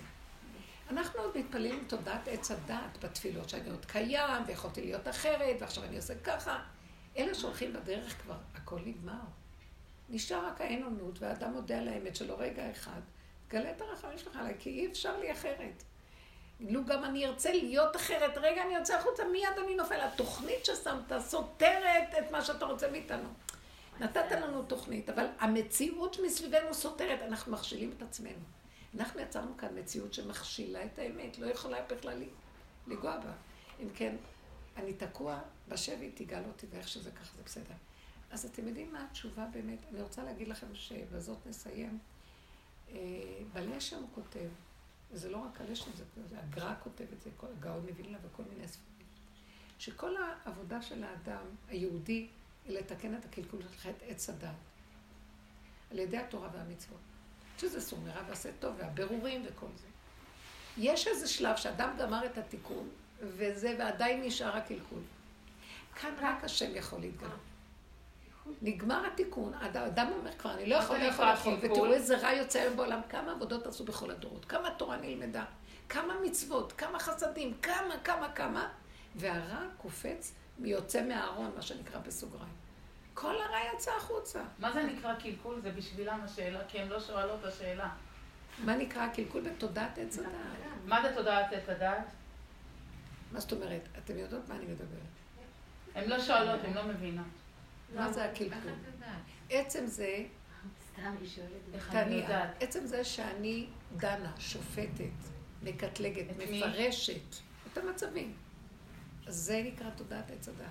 אנחנו 0.90 1.20
עוד 1.20 1.38
מתפללים 1.38 1.84
תודעת 1.88 2.28
עץ 2.28 2.50
הדת 2.50 3.04
בתפילות, 3.04 3.48
שאני 3.48 3.70
עוד 3.70 3.84
קיים, 3.84 4.42
ויכולתי 4.46 4.82
להיות 4.82 5.08
אחרת, 5.08 5.56
ועכשיו 5.60 5.84
אני 5.84 5.96
עושה 5.96 6.14
ככה. 6.24 6.62
אלה 7.16 7.34
שהולכים 7.34 7.72
בדרך 7.72 8.22
כבר, 8.22 8.36
הכל 8.54 8.78
נגמר. 8.84 9.24
נשאר 10.08 10.46
רק 10.46 10.60
האין 10.60 10.84
אונות, 10.84 11.22
והאדם 11.22 11.52
מודה 11.52 11.78
על 11.78 11.88
האמת 11.88 12.16
שלו 12.16 12.38
רגע 12.38 12.70
אחד. 12.70 13.00
תגלה 13.48 13.70
את 13.70 13.80
הרחמים 13.80 14.18
שלך 14.18 14.36
עליי, 14.36 14.54
כי 14.58 14.70
אי 14.70 14.86
אפשר 14.86 15.20
לי 15.20 15.32
אחרת. 15.32 15.82
לו 16.60 16.84
גם 16.84 17.04
אני 17.04 17.26
ארצה 17.26 17.52
להיות 17.52 17.96
אחרת, 17.96 18.38
רגע 18.38 18.62
אני 18.62 18.74
יוצא 18.74 18.98
החוצה, 18.98 19.22
מיד 19.32 19.58
אני 19.64 19.74
נופל. 19.74 20.00
התוכנית 20.00 20.64
ששמת 20.64 21.12
סותרת 21.18 22.14
את 22.18 22.30
מה 22.30 22.42
שאתה 22.42 22.64
רוצה 22.64 22.90
מאיתנו. 22.90 23.28
נתת 24.00 24.32
לנו 24.32 24.62
תוכנית, 24.62 25.10
אבל 25.10 25.26
המציאות 25.38 26.16
מסביבנו 26.26 26.74
סותרת, 26.74 27.22
אנחנו 27.22 27.52
מכשילים 27.52 27.92
את 27.96 28.02
עצמנו. 28.02 28.44
אנחנו 28.98 29.20
יצרנו 29.20 29.56
כאן 29.56 29.78
מציאות 29.78 30.14
שמכשילה 30.14 30.84
את 30.84 30.98
האמת, 30.98 31.38
לא 31.38 31.46
יכולה 31.46 31.78
בכלל 31.82 32.22
לנגוע 32.86 33.18
בה. 33.18 33.32
אם 33.82 33.88
כן, 33.94 34.16
אני 34.76 34.94
תקוע 34.94 35.40
בשבי, 35.68 36.10
תיגל 36.10 36.42
אותי, 36.46 36.66
ואיך 36.70 36.88
שזה 36.88 37.10
ככה 37.10 37.36
זה 37.36 37.42
בסדר. 37.44 37.74
אז 38.30 38.44
אתם 38.44 38.68
יודעים 38.68 38.92
מה 38.92 39.06
התשובה 39.10 39.46
באמת? 39.52 39.78
אני 39.92 40.02
רוצה 40.02 40.22
להגיד 40.22 40.48
לכם 40.48 40.74
שבזאת 40.74 41.46
נסיים. 41.46 41.98
אה, 42.88 42.98
בלשם 43.52 43.96
הוא 43.96 44.08
כותב, 44.14 44.48
וזה 45.10 45.30
לא 45.30 45.36
רק 45.36 45.60
הלשם, 45.60 45.90
זה, 46.30 46.38
הגר"א 46.38 46.74
כותב 46.82 47.04
את 47.12 47.22
זה, 47.22 47.30
הגאון 47.58 47.86
מווילנה 47.90 48.18
וכל 48.22 48.42
מיני 48.52 48.68
ספרים, 48.68 49.06
שכל 49.78 50.14
העבודה 50.16 50.82
של 50.82 51.04
האדם 51.04 51.46
היהודי 51.68 52.28
היא 52.64 52.78
לתקן 52.78 53.14
את 53.14 53.24
הקלקול 53.24 53.62
של 53.62 53.78
חטא 53.78 54.04
עץ 54.04 54.30
הדת, 54.30 54.50
על 55.90 55.98
ידי 55.98 56.16
התורה 56.16 56.48
והמצוות. 56.52 57.13
שזה 57.58 57.80
סור 57.80 57.98
מרע 58.04 58.22
ועשה 58.28 58.48
טוב, 58.60 58.74
והבירורים 58.78 59.42
וכל 59.46 59.66
זה. 59.76 59.86
יש 60.78 61.06
איזה 61.08 61.28
שלב 61.28 61.56
שאדם 61.56 61.90
גמר 61.98 62.26
את 62.26 62.38
התיקון, 62.38 62.88
וזה, 63.22 63.74
ועדיין 63.78 64.22
נשאר 64.22 64.56
הקלקול. 64.56 64.98
כאן 66.00 66.14
רק 66.20 66.44
השם 66.44 66.76
יכול 66.76 67.00
להתגלות. 67.00 67.32
נגמר 68.62 69.06
התיקון, 69.06 69.54
האד- 69.54 69.76
האדם 69.76 70.12
אומר 70.18 70.30
כבר, 70.38 70.54
אני 70.54 70.66
לא 70.66 70.74
יכול 70.74 70.98
זה 70.98 71.06
לאכול 71.06 71.24
לאכול? 71.26 71.54
ותראו 71.60 71.92
איזה 71.92 72.18
רע 72.18 72.32
יוצא 72.32 72.58
היום 72.60 72.76
בעולם, 72.76 73.00
כמה 73.08 73.32
עבודות 73.32 73.66
עשו 73.66 73.84
בכל 73.84 74.10
הדורות, 74.10 74.44
כמה 74.44 74.70
תורה 74.70 74.96
נלמדה, 74.96 75.44
כמה 75.88 76.14
מצוות, 76.24 76.72
כמה 76.72 76.98
חסדים, 76.98 77.54
כמה, 77.62 77.94
כמה, 78.04 78.32
כמה, 78.32 78.68
והרע 79.16 79.58
קופץ, 79.78 80.32
יוצא 80.58 81.02
מהארון, 81.08 81.50
מה 81.56 81.62
שנקרא 81.62 82.00
בסוגריים. 82.00 82.52
כל 83.14 83.34
הרע 83.42 83.58
יצא 83.74 83.90
החוצה. 83.96 84.42
מה 84.58 84.72
זה 84.72 84.82
נקרא 84.82 85.14
קלקול? 85.14 85.60
זה 85.62 85.70
בשבילם 85.70 86.20
השאלה, 86.24 86.60
כי 86.68 86.78
הם 86.78 86.88
לא 86.88 87.00
שואלות 87.00 87.40
את 87.40 87.44
השאלה. 87.44 87.88
מה 88.64 88.76
נקרא 88.76 89.02
הקלקול 89.02 89.42
בתודעת 89.42 89.98
עץ 89.98 90.18
הדעת? 90.18 90.30
מה 90.84 91.02
זה 91.02 91.14
תודעת 91.14 91.52
את 91.52 91.68
הדעת? 91.68 92.06
מה 93.32 93.40
זאת 93.40 93.52
אומרת? 93.52 93.88
אתם 93.98 94.18
יודעות 94.18 94.48
מה 94.48 94.56
אני 94.56 94.64
מדברת. 94.64 95.14
הן 95.94 96.08
לא 96.08 96.20
שואלות, 96.20 96.60
הן 96.64 96.72
לא 96.74 96.84
מבינות. 96.84 97.26
מה 97.94 98.12
זה 98.12 98.24
הקלקול? 98.24 98.72
עצם 99.50 99.86
זה, 99.86 100.24
סתם, 100.92 101.14
היא 101.20 101.28
שואלת. 101.28 102.50
עצם 102.60 102.86
זה 102.86 103.04
שאני 103.04 103.66
דנה, 103.96 104.32
שופטת, 104.38 105.04
מקטלגת? 105.62 106.24
מפרשת 106.38 107.36
את 107.72 107.78
המצבים. 107.78 108.32
זה 109.26 109.62
נקרא 109.64 109.90
תודעת 109.90 110.30
עץ 110.30 110.48
הדעת. 110.48 110.68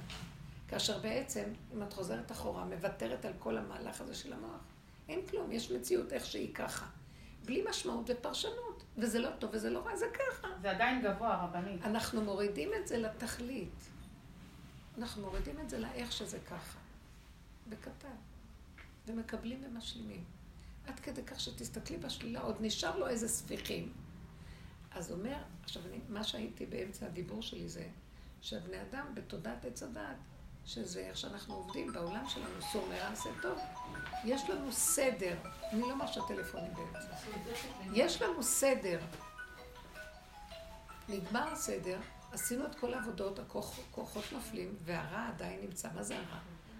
כאשר 0.74 1.00
בעצם, 1.00 1.44
אם 1.74 1.84
את 1.84 1.94
חוזרת 1.94 2.32
אחורה, 2.32 2.66
מוותרת 2.66 3.26
על 3.26 3.34
כל 3.40 3.58
המהלך 3.58 4.02
הזה 4.02 4.16
של 4.16 4.34
המוח, 4.34 4.62
אין 5.10 5.28
כלום, 5.28 5.52
יש 5.52 5.72
מציאות 5.72 6.14
איך 6.14 6.26
שהיא 6.26 6.56
ככה. 6.56 6.86
בלי 7.46 7.66
משמעות 7.70 8.10
ופרשנות. 8.10 8.84
וזה 8.98 9.20
לא 9.20 9.30
טוב 9.40 9.50
וזה 9.54 9.70
לא 9.70 9.80
רע, 9.80 9.96
זה 9.96 10.06
ככה. 10.14 10.48
זה 10.62 10.72
עדיין 10.72 11.02
גבוה, 11.02 11.44
רבנית. 11.44 11.84
אנחנו 11.84 12.22
מורידים 12.22 12.70
את 12.82 12.88
זה 12.88 12.98
לתכלית. 12.98 13.90
אנחנו 14.98 15.22
מורידים 15.22 15.60
את 15.60 15.70
זה 15.70 15.80
לאיך 15.80 16.12
שזה 16.12 16.40
ככה. 16.40 16.80
בקטן. 17.70 18.16
ומקבלים 19.08 19.64
ומשלימים. 19.66 20.24
עד 20.88 21.00
כדי 21.00 21.24
כך 21.24 21.40
שתסתכלי 21.40 21.98
בשלילה, 21.98 22.42
עוד 22.42 22.58
נשאר 22.60 22.98
לו 22.98 23.08
איזה 23.08 23.28
ספיחים. 23.28 23.94
אז 24.92 25.12
אומר, 25.12 25.38
עכשיו, 25.64 25.84
אני, 25.86 26.00
מה 26.10 26.24
שהייתי 26.24 26.66
באמצע 26.66 27.06
הדיבור 27.06 27.42
שלי 27.42 27.70
זה, 27.70 27.88
שהבני 28.42 28.82
אדם 28.82 29.06
בתודעת 29.16 29.66
עץ 29.66 29.84
הדעת, 29.84 30.18
שזה 30.66 31.00
איך 31.00 31.18
שאנחנו 31.18 31.54
עובדים 31.56 31.94
בעולם 31.94 32.30
שלנו, 32.30 32.62
סור 32.72 32.88
מרע 32.90 33.08
עשה 33.08 33.30
טוב, 33.42 33.58
יש 34.26 34.50
לנו 34.50 34.72
סדר. 34.72 35.36
אני 35.72 35.82
לא 35.82 35.96
מרשה 35.96 36.22
טלפונים 36.28 36.72
באמצע. 36.74 37.16
יש 37.94 38.22
לנו 38.22 38.44
סדר. 38.44 39.00
נגמר 41.10 41.48
הסדר, 41.54 42.00
עשינו 42.32 42.66
את 42.66 42.76
כל 42.76 42.94
העבודות, 42.94 43.40
הכוח- 43.40 43.80
הכוחות 43.92 44.24
נופלים, 44.32 44.76
והרע 44.86 45.28
עדיין 45.28 45.62
נמצא. 45.62 45.90
מה 45.96 46.04
זה 46.04 46.16
הרע? 46.18 46.40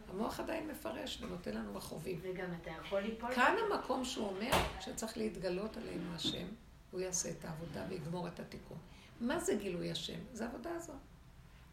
המוח 0.10 0.40
עדיין 0.40 0.68
מפרש 0.68 1.22
ונותן 1.22 1.54
לנו 1.54 1.74
מכאובים. 1.74 2.20
וגם 2.24 2.46
אתה 2.62 2.72
יכול 2.72 3.00
ליפול. 3.02 3.36
כאן 3.36 3.56
המקום 3.72 4.06
שהוא 4.06 4.28
אומר 4.28 4.52
שצריך 4.82 5.18
להתגלות 5.18 5.78
עלינו 5.78 6.16
השם, 6.16 6.48
הוא 6.92 7.00
יעשה 7.02 7.30
את 7.30 7.46
העבודה 7.46 7.84
ויגמור 7.90 8.28
את 8.28 8.40
התיקון. 8.40 8.78
מה 9.22 9.40
זה 9.40 9.56
גילוי 9.56 9.92
השם? 9.92 10.20
זה 10.34 10.46
העבודה 10.46 10.70
הזו. 10.76 10.94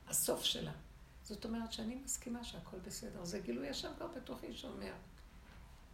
הסוף 0.09 0.43
שלה. 0.45 0.73
זאת 1.31 1.45
אומרת 1.45 1.73
שאני 1.73 1.95
מסכימה 1.95 2.45
שהכל 2.45 2.77
בסדר. 2.79 3.25
זה 3.25 3.39
גילוי 3.39 3.69
השם 3.69 3.91
כבר 3.97 4.07
בתוכי 4.07 4.53
שאומר, 4.53 4.93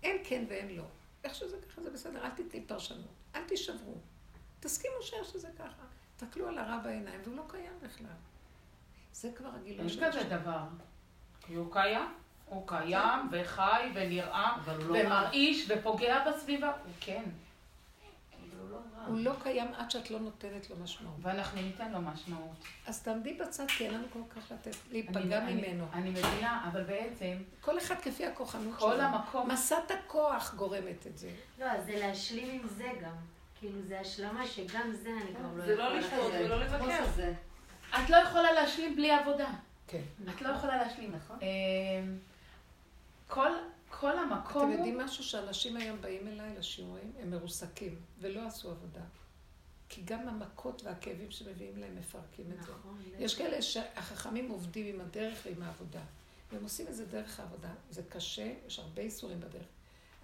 אין 0.02 0.16
כן 0.24 0.44
ואין 0.48 0.76
לא. 0.76 0.84
איך 1.24 1.34
שזה 1.34 1.56
ככה 1.68 1.82
זה 1.82 1.90
בסדר, 1.90 2.24
אל 2.24 2.30
תתני 2.30 2.64
פרשנות, 2.66 3.14
אל 3.34 3.44
תישברו. 3.44 3.94
תסכימו 4.60 4.94
שאיך 5.02 5.24
שזה 5.24 5.48
ככה. 5.58 5.82
תסתכלו 6.16 6.48
על 6.48 6.58
הרע 6.58 6.78
בעיניים, 6.78 7.20
והוא 7.24 7.36
לא 7.36 7.42
קיים 7.48 7.72
בכלל. 7.82 8.16
זה 9.12 9.32
כבר 9.36 9.48
הגילוי 9.54 9.88
של 9.88 10.06
כזה. 10.06 10.24
דבר. 10.24 10.62
כי 11.40 11.54
הוא 11.54 11.72
קיים, 11.72 12.14
הוא 12.46 12.68
קיים 12.68 13.28
וחי 13.30 13.90
ונראה 13.94 14.56
לא 14.66 14.72
רע. 14.72 15.04
ומרעיש 15.04 15.70
ופוגע 15.70 16.30
בסביבה. 16.30 16.72
הוא 16.84 16.92
כן. 17.00 17.24
הוא 18.76 18.96
לא. 18.96 19.06
הוא 19.06 19.18
לא 19.18 19.32
קיים 19.42 19.74
עד 19.76 19.90
שאת 19.90 20.10
לא 20.10 20.18
נותנת 20.18 20.70
לו 20.70 20.76
משמעות. 20.76 21.16
ואנחנו 21.22 21.60
ניתן 21.62 21.92
לו 21.92 22.00
משמעות. 22.00 22.64
אז 22.86 23.02
תעמדי 23.02 23.34
בצד, 23.34 23.64
כי 23.68 23.84
אין 23.86 23.94
לנו 23.94 24.06
כל 24.12 24.18
כך 24.36 24.52
לתת, 24.52 24.66
אני- 24.66 24.92
להיפגע 24.92 25.38
אני- 25.38 25.54
ממנו. 25.54 25.84
אני 25.92 26.10
מבינה, 26.10 26.68
אבל 26.72 26.82
בעצם 26.84 27.36
כל 27.60 27.78
אחד 27.78 27.94
כפי 28.02 28.26
הכוחנות 28.26 28.74
כל 28.78 28.92
שלו. 28.94 29.02
המקום... 29.02 29.50
מסת 29.50 29.90
הכוח 29.90 30.54
גורמת 30.54 31.06
את 31.06 31.18
זה. 31.18 31.30
לא, 31.58 31.64
אז 31.64 31.84
זה 31.86 31.96
להשלים 31.98 32.60
עם 32.60 32.68
זה 32.68 32.88
גם. 33.02 33.14
כאילו, 33.58 33.82
זה 33.82 34.00
השלמה 34.00 34.46
שגם 34.46 34.92
זה 34.92 35.10
אני 35.22 35.34
כבר 35.36 35.48
לא 35.56 35.64
זה 35.66 35.76
לא 35.76 35.82
יכולה. 35.82 36.00
לשפוט 36.00 36.32
ולא 36.44 36.56
לבקר. 36.64 37.04
את 38.04 38.10
לא 38.10 38.16
יכולה 38.16 38.52
להשלים 38.52 38.96
בלי 38.96 39.10
עבודה. 39.12 39.48
כן. 39.88 40.02
את 40.34 40.42
לא 40.42 40.48
יכולה 40.48 40.76
להשלים. 40.76 41.12
נכון. 41.16 41.38
כל, 43.28 43.50
כל 44.00 44.18
המקום 44.18 44.62
אתם. 44.62 44.72
יודעים 44.72 44.98
משהו 44.98 45.24
שאנשים 45.24 45.76
היום 45.76 46.00
באים 46.00 46.28
אליי 46.28 46.54
לשיעורים, 46.58 47.12
הם 47.20 47.30
מרוסקים, 47.30 48.00
ולא 48.20 48.46
עשו 48.46 48.70
עבודה. 48.70 49.00
כי 49.88 50.02
גם 50.04 50.28
המכות 50.28 50.82
והכאבים 50.84 51.30
שמביאים 51.30 51.78
להם 51.78 51.96
מפרקים 51.96 52.46
את 52.52 52.62
זה. 52.62 52.72
נכון. 52.72 53.02
יש 53.18 53.34
כאלה 53.34 53.62
שהחכמים 53.62 54.50
עובדים 54.50 54.94
עם 54.94 55.00
הדרך 55.00 55.38
ועם 55.46 55.62
העבודה. 55.62 56.00
והם 56.52 56.62
עושים 56.62 56.86
את 56.88 56.94
זה 56.94 57.06
דרך 57.06 57.40
העבודה. 57.40 57.74
זה 57.90 58.02
קשה, 58.08 58.52
יש 58.66 58.78
הרבה 58.78 59.02
איסורים 59.02 59.40
בדרך. 59.40 59.66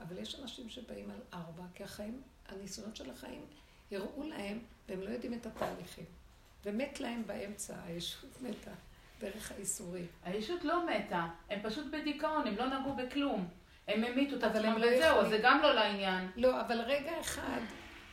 אבל 0.00 0.18
יש 0.18 0.40
אנשים 0.40 0.68
שבאים 0.68 1.10
על 1.10 1.20
ארבע, 1.32 1.62
כי 1.74 1.84
החיים, 1.84 2.22
הניסיונות 2.48 2.96
של 2.96 3.10
החיים, 3.10 3.44
הראו 3.90 4.22
להם, 4.22 4.58
והם 4.88 5.00
לא 5.00 5.10
יודעים 5.10 5.34
את 5.34 5.46
התהליכים. 5.46 6.04
ומת 6.64 7.00
להם 7.00 7.22
באמצע, 7.26 7.82
הישות 7.84 8.42
מתה, 8.42 8.70
דרך 9.20 9.52
האיסורים. 9.52 10.06
הישות 10.24 10.64
לא 10.64 10.86
מתה, 10.86 11.28
הם 11.50 11.60
פשוט 11.62 11.86
בדיכאון, 11.92 12.46
הם 12.46 12.56
לא 12.56 12.66
נגעו 12.66 12.96
בכלום. 12.96 13.48
הם 13.88 14.04
המיתו 14.04 14.36
את 14.36 14.44
עצמם 14.44 14.76
וזהו. 14.80 15.28
זה 15.28 15.38
גם 15.42 15.60
לא 15.62 15.74
לעניין. 15.74 16.28
לא, 16.36 16.60
אבל 16.60 16.80
רגע 16.80 17.20
אחד, 17.20 17.60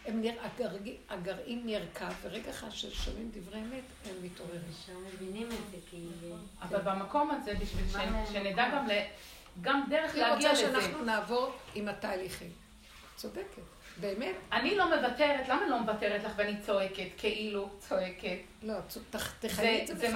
הם 0.05 0.21
נר... 0.21 0.31
הגרג... 0.41 0.89
הגרעין 1.09 1.61
נרקב, 1.65 2.05
ורגע 2.21 2.49
אחד 2.49 2.69
ששומעים 2.69 3.31
דברי 3.33 3.59
אמת, 3.59 3.83
הם 4.05 4.15
מתעוררים. 4.23 4.61
ישר 4.71 4.93
מבינים 5.13 5.47
את 5.47 5.71
זה, 5.71 5.77
כי... 5.89 5.97
אבל 6.61 6.79
במקום 6.81 7.31
הזה, 7.31 7.53
בשביל 7.61 7.85
שנדע? 8.33 8.69
גם, 8.73 8.87
ל... 8.87 8.91
גם 9.61 9.83
דרך 9.89 10.13
היא 10.15 10.21
להגיע 10.23 10.51
רוצה 10.51 10.67
לזה. 10.67 10.81
שאנחנו 10.81 11.03
נעבור 11.05 11.51
עם 11.75 11.87
התהליכים. 11.87 12.49
צודקת. 13.15 13.61
באמת? 14.01 14.35
אני 14.51 14.75
לא 14.75 14.95
מוותרת, 14.95 15.47
למה 15.47 15.67
לא 15.69 15.79
מוותרת 15.79 16.23
לך 16.23 16.31
ואני 16.35 16.61
צועקת, 16.61 17.07
כאילו 17.17 17.69
צועקת? 17.79 18.37
לא, 18.63 18.73
צ- 18.87 18.97
תח- 19.09 19.33
תחייי 19.39 19.81
את 19.81 19.87
זה 19.97 20.09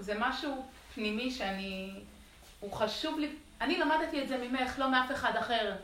זה 0.00 0.14
משהו 0.18 0.64
פנימי 0.94 1.30
שאני... 1.30 1.90
הוא 2.60 2.72
חשוב 2.72 3.18
לי... 3.18 3.28
אני 3.60 3.78
למדתי 3.78 4.22
את 4.22 4.28
זה 4.28 4.38
ממך, 4.38 4.78
לא 4.78 4.90
מאף 4.90 5.12
אחד 5.12 5.36
אחר. 5.36 5.74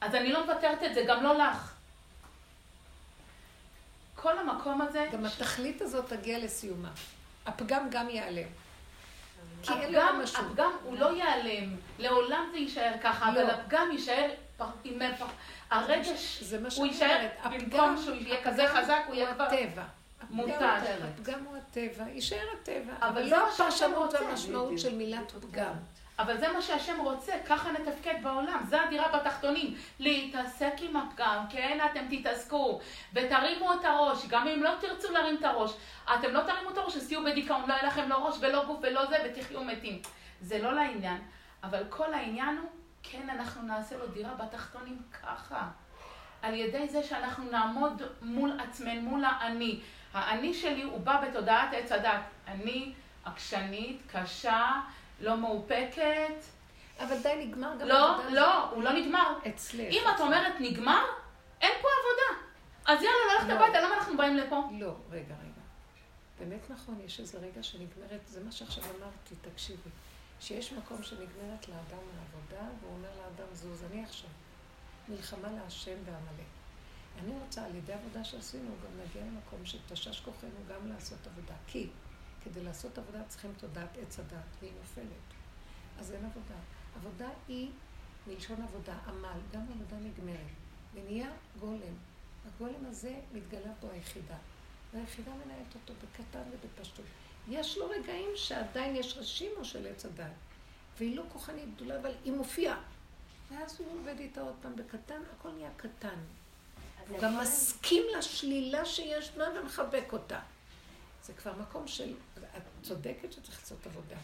אז 0.00 0.14
אני 0.14 0.32
לא 0.32 0.46
מוותרת 0.46 0.82
את 0.82 0.94
זה, 0.94 1.04
גם 1.08 1.22
לא 1.22 1.34
לך. 1.38 1.72
כל 4.14 4.38
המקום 4.38 4.80
הזה... 4.82 5.06
גם 5.12 5.24
התכלית 5.24 5.82
הזאת 5.82 6.08
תגיע 6.08 6.38
לסיומה. 6.38 6.88
הפגם 7.46 7.86
גם 7.90 8.08
ייעלם. 8.08 8.48
כי 9.62 9.72
אין 9.72 9.92
לו 9.92 10.00
משהו. 10.22 10.44
הפגם 10.46 10.70
הוא 10.82 10.98
לא 10.98 11.16
ייעלם, 11.16 11.76
לעולם 11.98 12.48
זה 12.52 12.58
יישאר 12.58 12.92
ככה, 13.02 13.32
לא. 13.32 13.42
אבל 13.42 13.50
הפגם 13.50 13.88
יישאר 13.92 14.30
עם 14.84 14.98
הרגש, 15.70 16.42
הוא 16.76 16.86
יישאר. 16.86 17.26
במקום 17.50 17.96
שהוא 18.04 18.16
יהיה 18.16 18.44
כזה 18.44 18.68
חזק, 18.68 18.98
הוא 19.06 19.14
יהיה 19.14 19.34
כבר... 19.34 19.48
מותש. 20.30 20.52
הפגם- 21.18 21.44
הוא 21.46 21.56
הטבע, 21.56 22.04
יישאר 22.08 22.46
הטבע. 22.62 22.92
אבל 23.00 23.22
לא 23.22 23.48
הפרשנות. 23.48 24.14
והמשמעות 24.14 24.78
של 24.78 24.94
מילת 24.94 25.30
פגם. 25.32 25.74
אבל 26.18 26.38
זה 26.38 26.52
מה 26.52 26.62
שהשם 26.62 27.00
רוצה, 27.00 27.32
ככה 27.46 27.72
נתפקד 27.72 28.14
בעולם, 28.22 28.60
זה 28.68 28.82
הדירה 28.82 29.18
בתחתונים. 29.18 29.74
להתעסק 29.98 30.72
עם 30.78 30.96
הפגם, 30.96 31.44
כן, 31.50 31.78
אתם 31.90 32.16
תתעסקו, 32.16 32.80
ותרימו 33.12 33.72
את 33.72 33.84
הראש, 33.84 34.26
גם 34.28 34.46
אם 34.48 34.62
לא 34.62 34.70
תרצו 34.80 35.12
להרים 35.12 35.36
את 35.36 35.44
הראש, 35.44 35.72
אתם 36.14 36.32
לא 36.32 36.40
תרימו 36.42 36.70
את 36.70 36.78
הראש, 36.78 36.96
אז 36.96 37.08
תהיו 37.08 37.24
בדיכאון, 37.24 37.68
לא 37.68 37.74
יהיה 37.74 37.86
לכם 37.86 38.08
לא 38.08 38.26
ראש 38.26 38.36
ולא 38.40 38.64
גוף 38.64 38.78
ולא 38.82 39.06
זה, 39.06 39.16
ותחיו 39.24 39.64
מתים. 39.64 40.02
זה 40.40 40.62
לא 40.62 40.72
לעניין, 40.72 41.20
אבל 41.62 41.82
כל 41.88 42.14
העניין 42.14 42.58
הוא, 42.58 42.70
כן, 43.02 43.30
אנחנו 43.30 43.62
נעשה 43.62 43.96
לו 43.96 44.06
דירה 44.06 44.34
בתחתונים 44.34 44.98
ככה. 45.22 45.68
על 46.42 46.54
ידי 46.54 46.88
זה 46.88 47.02
שאנחנו 47.02 47.50
נעמוד 47.50 48.02
מול 48.22 48.60
עצמנו, 48.60 49.00
מול 49.00 49.24
האני. 49.24 49.80
האני 50.14 50.54
שלי 50.54 50.82
הוא 50.82 51.00
בא 51.00 51.20
בתודעת 51.20 51.68
עץ 51.72 51.92
הדת. 51.92 52.20
אני 52.46 52.92
עקשנית, 53.24 54.02
קשה, 54.12 54.80
לא 55.20 55.36
מאופקת. 55.36 56.34
אבל 57.00 57.22
די 57.22 57.46
נגמר 57.46 57.72
גם 57.80 57.88
לא, 57.88 58.08
העבודה 58.08 58.30
לא, 58.30 58.70
הוא 58.70 58.82
לא 58.82 58.92
נגמר. 58.92 59.38
אצלך. 59.48 59.90
אם 59.90 60.02
את 60.14 60.20
אומרת 60.20 60.52
נגמר, 60.60 61.04
אין 61.60 61.72
פה 61.82 61.88
עבודה. 62.00 62.42
אז 62.86 63.02
יאללה, 63.02 63.34
ללכת 63.34 63.48
לא. 63.48 63.54
הביתה, 63.54 63.80
למה 63.80 63.94
אנחנו 63.94 64.16
באים 64.16 64.36
לפה? 64.36 64.62
לא, 64.72 64.94
רגע, 65.10 65.34
רגע. 65.34 65.62
באמת 66.38 66.70
נכון, 66.70 67.00
יש 67.04 67.20
איזה 67.20 67.38
רגע 67.38 67.62
שנגמרת, 67.62 68.20
זה 68.26 68.44
מה 68.44 68.52
שעכשיו 68.52 68.84
אמרתי, 68.84 69.34
תקשיבי. 69.50 69.90
שיש 70.40 70.72
מקום 70.72 71.02
שנגמרת 71.02 71.68
לאדם 71.68 72.04
העבודה, 72.18 72.68
והוא 72.80 72.92
אומר 72.92 73.08
לאדם, 73.18 73.54
זוז, 73.54 73.84
אני 73.90 74.04
עכשיו. 74.04 74.30
מלחמה 75.08 75.48
להשם 75.52 75.96
ועמלק. 76.04 76.46
אני 77.24 77.32
רוצה, 77.44 77.64
על 77.64 77.74
ידי 77.74 77.92
עבודה 77.92 78.24
שעשינו, 78.24 78.70
גם 78.84 79.00
נגיע 79.04 79.22
למקום 79.22 79.66
שתשש 79.66 80.20
כוחנו 80.20 80.48
גם 80.68 80.88
לעשות 80.88 81.18
עבודה. 81.26 81.54
כי 81.66 81.88
כדי 82.46 82.64
לעשות 82.64 82.98
עבודה 82.98 83.18
צריכים 83.28 83.52
תודעת 83.58 83.88
עץ 84.02 84.18
הדת, 84.18 84.56
והיא 84.60 84.72
נופלת. 84.80 85.26
אז 85.98 86.12
אין 86.12 86.24
עבודה. 86.24 86.54
עבודה 86.96 87.28
היא 87.48 87.70
מלשון 88.26 88.62
עבודה, 88.62 88.94
עמל, 89.06 89.38
גם 89.52 89.60
עבודה 89.60 89.96
נגמרת. 89.96 90.46
ונהיה 90.94 91.30
גולם. 91.60 91.94
הגולם 92.46 92.86
הזה 92.86 93.14
מתגלה 93.32 93.70
פה 93.80 93.88
היחידה. 93.92 94.36
והיחידה 94.94 95.30
מנהלת 95.30 95.74
אותו 95.74 95.94
בקטן 95.94 96.42
ובפשטות. 96.50 97.04
יש 97.48 97.78
לו 97.78 97.90
רגעים 97.90 98.30
שעדיין 98.34 98.96
יש 98.96 99.16
רשימו 99.16 99.64
של 99.64 99.86
עץ 99.86 100.04
הדת. 100.04 100.32
והיא 100.98 101.16
לא 101.16 101.22
כוחנית 101.32 101.74
גדולה, 101.76 102.00
אבל 102.00 102.12
היא 102.24 102.32
מופיעה. 102.32 102.80
ואז 103.50 103.80
הוא 103.80 104.00
עובד 104.00 104.18
איתה 104.18 104.40
עוד 104.40 104.54
פעם 104.62 104.76
בקטן, 104.76 105.20
הכל 105.38 105.50
נהיה 105.50 105.70
קטן. 105.76 106.18
הוא 107.08 107.20
גם 107.20 107.38
מסכים 107.38 108.02
לשלילה 108.18 108.84
שיש 108.84 109.30
בה 109.30 109.44
ומחבק 109.60 110.12
אותה. 110.12 110.40
זה 111.26 111.32
כבר 111.32 111.52
מקום 111.60 111.86
של... 111.86 112.14
את 112.56 112.62
צודקת 112.82 113.32
שצריך 113.32 113.60
לעשות 113.60 113.86
עבודה. 113.86 114.16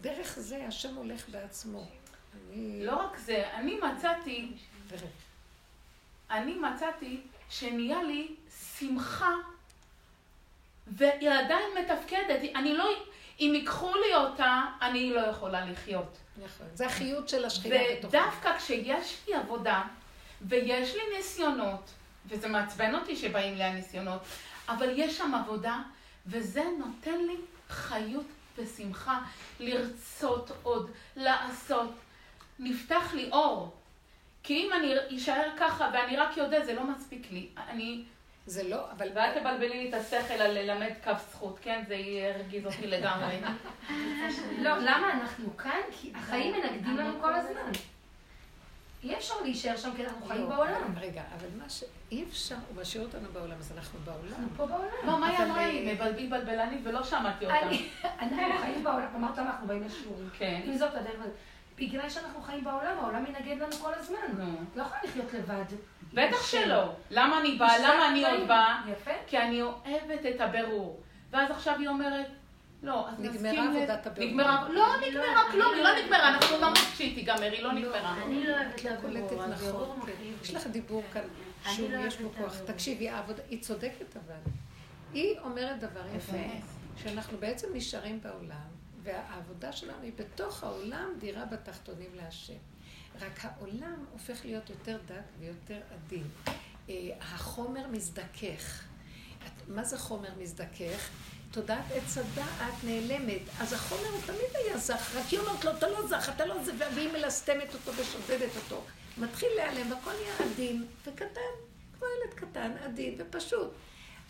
דרך 0.00 0.38
זה 0.38 0.66
השם 0.66 0.94
הולך 0.94 1.28
בעצמו. 1.28 1.86
אני... 2.34 2.86
לא 2.86 2.96
רק 2.96 3.18
זה, 3.18 3.50
אני 3.54 3.80
מצאתי, 3.80 4.52
אני 6.30 6.54
מצאתי 6.54 7.20
שנהיה 7.50 8.02
לי 8.02 8.34
שמחה, 8.78 9.34
והיא 10.86 11.30
עדיין 11.30 11.66
מתפקדת. 11.80 12.40
אני 12.54 12.74
לא, 12.74 12.90
אם 13.40 13.52
ייקחו 13.54 13.94
לי 13.94 14.14
אותה, 14.14 14.62
אני 14.82 15.10
לא 15.10 15.20
יכולה 15.20 15.64
לחיות. 15.64 16.18
נכון. 16.36 16.66
זה 16.74 16.86
החיות 16.86 17.28
של 17.28 17.44
השכינה 17.44 17.76
בתוכה. 17.92 18.18
ודווקא 18.18 18.58
כשיש 18.58 19.20
לי 19.28 19.34
עבודה, 19.34 19.82
ויש 20.42 20.94
לי 20.94 21.16
ניסיונות, 21.16 21.90
וזה 22.26 22.48
מעצבן 22.48 22.94
אותי 22.94 23.16
שבאים 23.16 23.54
לי 23.54 23.64
הניסיונות, 23.64 24.22
אבל 24.68 24.88
יש 24.96 25.18
שם 25.18 25.34
עבודה, 25.34 25.78
וזה 26.26 26.64
נותן 26.78 27.18
לי 27.26 27.36
חיות 27.70 28.26
ושמחה 28.58 29.20
לרצות 29.60 30.50
עוד, 30.62 30.90
לעשות. 31.16 31.90
נפתח 32.58 33.14
לי 33.14 33.28
אור. 33.32 33.76
כי 34.42 34.54
אם 34.54 34.70
אני 34.72 35.16
אשאר 35.16 35.48
ככה 35.58 35.90
ואני 35.92 36.16
רק 36.16 36.36
יודע, 36.36 36.64
זה 36.64 36.74
לא 36.74 36.84
מספיק 36.84 37.30
לי. 37.30 37.48
אני... 37.68 38.04
זה 38.46 38.68
לא, 38.68 38.90
אבל... 38.90 39.08
ואל 39.14 39.40
תבלבלי 39.40 39.68
לי 39.68 39.88
את 39.88 39.94
השכל 39.94 40.34
על 40.34 40.58
ללמד 40.58 40.92
קו 41.04 41.10
זכות, 41.30 41.58
כן? 41.62 41.84
זה 41.88 41.94
ירגיז 41.94 42.66
אותי 42.66 42.86
לגמרי. 42.86 43.40
לא, 44.64 44.76
למה 44.76 45.12
אנחנו 45.12 45.56
כאן? 45.56 45.80
כי 45.92 46.12
החיים 46.14 46.54
מנגדים 46.54 46.96
לנו 46.96 47.20
כל 47.20 47.34
הזמן. 47.34 47.72
אי 49.02 49.14
אפשר 49.16 49.34
להישאר 49.42 49.76
שם 49.76 49.90
כי 49.96 50.04
אנחנו 50.06 50.26
חיים 50.26 50.48
בעולם. 50.48 50.94
רגע, 51.00 51.22
אבל 51.38 51.46
מה 51.62 51.68
ש... 51.70 51.84
אי 52.12 52.24
אפשר, 52.24 52.54
הוא 52.68 52.82
משאיר 52.82 53.02
אותנו 53.04 53.28
בעולם, 53.32 53.56
אז 53.58 53.72
אנחנו 53.76 53.98
בעולם. 54.04 54.28
אנחנו 54.28 54.48
פה 54.56 54.66
בעולם. 54.66 54.88
לא, 55.06 55.18
מה 55.20 55.26
היא 55.26 55.38
אמרה? 55.38 55.60
אה, 55.64 55.92
מבלבי 55.94 56.26
בלבלני 56.26 56.76
ולא 56.84 57.02
שמעתי 57.04 57.44
אותה. 57.46 57.60
אני- 57.60 57.88
אנחנו 58.20 58.58
חיים 58.60 58.84
בעולם, 58.84 59.06
אמרת 59.16 59.38
אנחנו 59.38 59.66
באים 59.66 59.82
לשיעורים. 59.82 60.28
כן. 60.38 60.60
עם 60.64 60.76
זאת 60.76 60.94
הדרך, 60.94 61.20
בגלל 61.78 62.08
שאנחנו 62.10 62.42
חיים 62.42 62.64
בעולם, 62.64 62.98
העולם 62.98 63.24
מנגד 63.24 63.56
לנו 63.62 63.72
כל 63.72 63.94
הזמן. 63.94 64.18
נו. 64.38 64.56
לא 64.76 64.82
יכולה 64.82 65.00
לחיות 65.04 65.32
לבד. 65.34 65.64
בטח 66.14 66.46
שלא. 66.46 66.92
למה 67.10 67.40
אני 67.40 67.56
באה? 67.56 67.78
למה 67.78 68.08
אני 68.08 68.24
עוד 68.30 68.48
באה? 68.48 68.80
יפה. 68.92 69.10
כי 69.26 69.38
אני 69.38 69.62
אוהבת 69.62 70.26
את 70.34 70.40
הבירור. 70.40 71.00
ואז 71.30 71.50
עכשיו 71.50 71.78
היא 71.78 71.88
אומרת, 71.88 72.26
לא, 72.82 73.08
אז 73.08 73.20
נגמרה 73.20 73.52
נסכים... 73.52 73.76
עבודת 73.76 74.06
הבירור. 74.06 74.30
נגמרה, 74.30 74.68
לא 74.68 74.86
נגמרה 75.08 75.50
כלום, 75.50 75.74
היא 75.74 75.82
לא- 75.82 75.90
לא 75.94 76.02
נגמרה, 76.04 76.28
אנחנו 76.28 76.56
נמות 76.56 76.78
כשהיא 76.92 77.14
תיגמר, 77.14 77.52
היא 77.52 77.62
לא 77.62 77.72
נגמרה. 77.72 78.22
אני 78.24 78.44
לא 78.46 78.54
אוהבת 78.56 78.84
לבירור, 78.84 79.46
נכון. 79.46 80.00
כן. 80.06 80.12
יש. 80.42 80.50
לך 80.54 80.66
דיבור 80.66 81.02
כאן, 81.12 81.22
לא 81.22 81.96
יש 82.06 82.20
אוהבת 82.20 82.36
כוח. 82.36 82.58
תקשיבי, 82.66 83.08
היא 83.50 83.60
צודקת 83.62 84.16
אבל. 84.16 84.34
היא 85.14 85.38
אומרת 85.38 85.80
דבר 85.80 86.02
יפה, 86.16 86.36
שאנחנו 86.96 87.38
בעצם 87.38 87.68
נשארים 87.74 88.20
בעולם, 88.20 88.68
והעבודה 89.02 89.72
שלנו 89.72 90.02
היא 90.02 90.12
בתוך 90.16 90.64
העולם 90.64 91.08
דירה 91.18 91.44
בתחתונים 91.44 92.10
להשם. 92.14 92.54
רק 93.20 93.44
העולם 93.44 94.04
הופך 94.12 94.44
להיות 94.44 94.70
יותר 94.70 94.98
דק 95.06 95.22
ויותר 95.38 95.80
עדין. 95.94 96.24
אה, 96.88 96.94
החומר 97.20 97.86
מזדכך. 97.86 98.84
מה 99.68 99.84
זה 99.84 99.98
חומר 99.98 100.28
מזדכך? 100.38 101.10
תודעת 101.50 101.84
עץ 101.94 102.18
הדעת 102.18 102.74
נעלמת. 102.84 103.42
אז 103.60 103.72
החומר 103.72 104.08
הוא 104.08 104.20
תמיד 104.26 104.56
היה 104.64 104.78
זך, 104.78 105.16
רק 105.16 105.26
היא 105.30 105.38
אומרת 105.38 105.64
לו, 105.64 105.70
אתה 105.70 105.88
לא 105.88 106.06
זך, 106.06 106.30
אתה 106.36 106.46
לא 106.46 106.64
זה, 106.64 106.72
והיא 106.94 107.12
מלסתמת 107.12 107.74
אותו 107.74 107.92
ושודדת 107.96 108.56
אותו. 108.56 108.84
מתחיל 109.18 109.48
להיעלם, 109.56 109.92
והכל 109.92 110.10
נהיה 110.10 110.52
עדין 110.52 110.86
וקטן, 111.06 111.50
כמו 111.98 112.08
ילד 112.08 112.34
קטן, 112.34 112.72
עדין 112.84 113.14
ופשוט. 113.18 113.70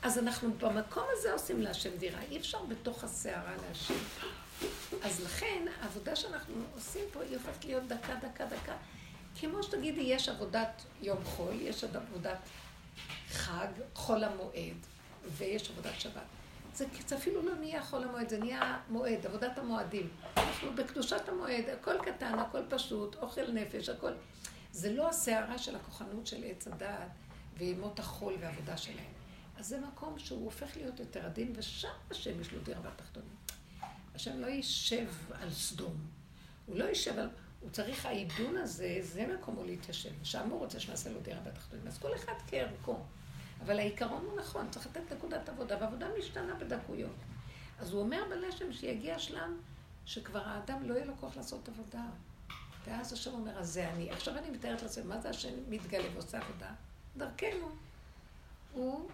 אז 0.02 0.18
אנחנו 0.18 0.52
במקום 0.59 1.05
הזה 1.12 1.32
עושים 1.32 1.60
להשם 1.60 1.97
דירה, 1.97 2.20
אי 2.30 2.36
אפשר 2.36 2.64
בתוך 2.64 3.05
הסערה 3.05 3.52
להשם. 3.68 3.94
אז 5.02 5.24
לכן, 5.24 5.64
העבודה 5.80 6.16
שאנחנו 6.16 6.55
עושים 6.74 7.05
פה 7.12 7.22
היא 7.22 7.36
הופכת 7.36 7.64
להיות 7.64 7.88
דקה, 7.88 8.14
דקה, 8.14 8.44
דקה. 8.44 8.76
כמו 9.40 9.62
שתגידי, 9.62 10.01
יש 10.01 10.28
עבודת 10.28 10.82
יום 11.02 11.24
חול, 11.24 11.55
יש 11.60 11.84
עבודת 11.84 12.38
חג, 13.30 13.68
חול 13.94 14.24
המועד, 14.24 14.76
ויש 15.36 15.70
עבודת 15.70 16.01
שבת. 16.01 16.40
זה, 16.74 16.84
זה 17.06 17.16
אפילו 17.16 17.42
לא 17.42 17.55
נהיה 17.55 17.82
חול 17.82 18.05
המועד, 18.05 18.28
זה 18.28 18.38
נהיה 18.38 18.78
מועד, 18.88 19.26
עבודת 19.26 19.59
המועדים. 19.59 20.09
אנחנו 20.36 20.72
בקדושת 20.74 21.28
המועד, 21.28 21.64
הכל 21.68 21.94
קטן, 22.05 22.38
הכל 22.38 22.62
פשוט, 22.68 23.16
אוכל 23.16 23.52
נפש, 23.52 23.88
הכל... 23.88 24.12
זה 24.72 24.92
לא 24.92 25.09
הסערה 25.09 25.59
של 25.59 25.76
הכוחנות 25.76 26.26
של 26.26 26.44
עץ 26.44 26.68
הדעת 26.68 27.09
וימות 27.59 27.98
החול 27.98 28.34
והעבודה 28.40 28.76
שלהם. 28.76 29.12
אז 29.56 29.66
זה 29.66 29.80
מקום 29.80 30.18
שהוא 30.18 30.44
הופך 30.44 30.76
להיות 30.76 31.01
יותר 31.01 31.26
עדין, 31.26 31.52
ושם 31.56 31.88
השם 32.10 32.40
יש 32.40 32.52
לו 32.52 32.60
דירה 32.60 32.80
בתחתונים. 32.80 33.34
השם 34.14 34.40
לא 34.40 34.47
יישב 34.47 35.09
על 35.32 35.51
סדום. 35.51 35.97
הוא 36.66 36.76
לא 36.76 36.84
יישב 36.84 37.18
על... 37.18 37.30
הוא 37.60 37.70
צריך, 37.70 38.06
העידון 38.06 38.56
הזה, 38.56 38.98
זה 39.01 39.26
מקומו 39.26 39.64
להתיישב. 39.64 40.10
שם 40.22 40.51
הוא 40.51 40.59
רוצה 40.59 40.80
שנעשה 40.80 41.10
לו 41.10 41.20
דירה 41.20 41.40
בתחתונים. 41.40 41.86
אז 41.86 41.98
כל 41.98 42.14
אחד 42.14 42.32
כערכו. 42.47 42.98
אבל 43.65 43.78
העיקרון 43.78 44.24
הוא 44.24 44.39
נכון, 44.39 44.66
צריך 44.70 44.87
לתת 44.87 45.12
נקודת 45.12 45.49
עבודה, 45.49 45.77
והעבודה 45.81 46.07
משתנה 46.19 46.55
בדקויות. 46.55 47.16
אז 47.78 47.93
הוא 47.93 48.01
אומר 48.01 48.23
בלשם 48.31 48.73
שיגיע 48.73 49.19
שלב 49.19 49.51
שכבר 50.07 50.43
האדם 50.45 50.89
לא 50.89 50.95
יהיה 50.95 51.05
לו 51.05 51.16
כוח 51.20 51.37
לעשות 51.37 51.69
עבודה. 51.69 52.05
ואז 52.85 53.12
השם 53.12 53.32
אומר, 53.32 53.59
אז 53.59 53.69
זה 53.69 53.91
אני. 53.91 54.11
עכשיו 54.11 54.39
אני 54.39 54.51
מתארת 54.51 54.82
לעצמי, 54.82 55.05
מה 55.05 55.20
זה 55.20 55.31
השם 55.31 55.53
מתגלה 55.69 56.09
ועושה 56.15 56.39
עבודה? 56.39 56.70
דרכנו. 57.16 57.69
הוא 58.73 59.09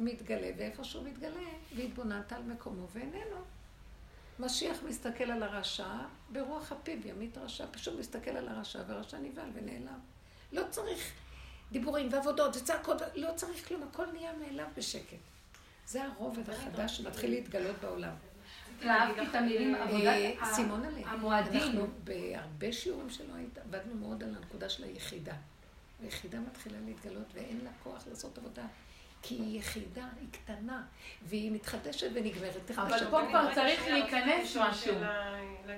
מתגלה, 0.00 0.50
ואיפה 0.56 0.84
שהוא 0.84 1.04
מתגלה, 1.04 1.48
והתבוננת 1.76 2.32
על 2.32 2.42
מקומו 2.42 2.86
ואיננו. 2.92 3.36
משיח 4.38 4.76
מסתכל 4.88 5.24
על 5.24 5.42
הרשע 5.42 5.96
ברוח 6.32 6.72
הפיו, 6.72 7.06
ימית 7.06 7.38
רשע, 7.38 7.66
פשוט 7.70 7.98
מסתכל 7.98 8.30
על 8.30 8.48
הרשע, 8.48 8.82
והרשע 8.86 9.18
נבהל 9.18 9.50
ונעלם. 9.54 9.98
לא 10.52 10.62
צריך 10.70 11.12
דיבורים 11.72 12.08
ועבודות 12.12 12.56
וצעקות, 12.56 13.02
לא 13.14 13.30
צריך 13.36 13.68
כלום, 13.68 13.82
הכל 13.82 14.06
נהיה 14.12 14.30
מאליו 14.40 14.66
בשקט. 14.76 15.16
זה 15.86 16.04
הרובד 16.04 16.50
החדש 16.50 16.96
שמתחיל 16.96 17.30
להתגלות 17.30 17.76
בעולם. 17.82 18.14
אהבתי 18.84 19.20
את 19.30 19.34
המילים 19.34 19.74
אה, 19.74 19.82
עבודת 19.84 20.14
ה- 20.40 20.54
סימון 20.54 20.84
עליה. 20.84 21.08
המועדים. 21.08 21.60
אנחנו 21.62 21.86
בהרבה 22.04 22.72
שיעורים 22.72 23.10
שלא 23.10 23.34
היית, 23.34 23.58
עבדנו 23.58 23.94
מאוד 23.94 24.22
על 24.22 24.34
הנקודה 24.36 24.68
של 24.68 24.84
היחידה. 24.84 25.34
היחידה 26.02 26.38
מתחילה 26.40 26.78
להתגלות 26.86 27.26
ואין 27.34 27.60
לה 27.64 27.70
כוח 27.82 28.04
לעשות 28.10 28.38
עבודה. 28.38 28.66
כי 29.22 29.34
היא 29.34 29.58
יחידה, 29.58 30.04
היא 30.20 30.28
קטנה, 30.32 30.82
והיא 31.22 31.52
מתחדשת 31.52 32.10
ונגמרת. 32.14 32.70
אבל 32.76 33.10
פה. 33.10 33.20
כבר 33.28 33.54
צריך 33.54 33.86
להיכנס 33.86 34.56
משהו. 34.56 34.94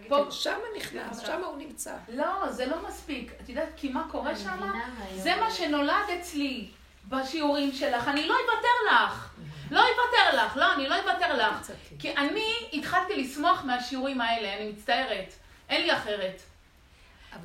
כן, 0.09 0.31
שם 0.31 0.59
נכנס, 0.77 1.21
שם 1.21 1.45
הוא 1.45 1.59
נמצא. 1.59 1.97
לא, 2.09 2.53
זה 2.53 2.67
לא 2.67 2.89
מספיק. 2.89 3.33
את 3.41 3.49
יודעת, 3.49 3.69
כי 3.77 3.89
מה 3.89 4.07
קורה 4.11 4.37
שם? 4.37 4.71
זה 5.17 5.37
מה. 5.37 5.51
שנולד 5.51 6.11
אצלי 6.21 6.71
בשיעורים 7.09 7.73
שלך. 7.73 8.09
אני 8.09 8.27
לא 8.27 8.35
אוותר 8.35 8.95
לך. 8.95 9.31
לא 9.71 9.81
אוותר 9.81 10.45
לך. 10.45 10.57
לא, 10.57 10.75
אני 10.75 10.89
לא 10.89 10.97
אוותר 11.01 11.37
לך. 11.37 11.71
כי 11.99 12.17
אני 12.17 12.53
התחלתי 12.73 13.17
לשמוח 13.17 13.65
מהשיעורים 13.65 14.21
האלה, 14.21 14.57
אני 14.57 14.73
מצטערת. 14.73 15.35
אין 15.69 15.83
לי 15.83 15.93
אחרת. 15.93 16.43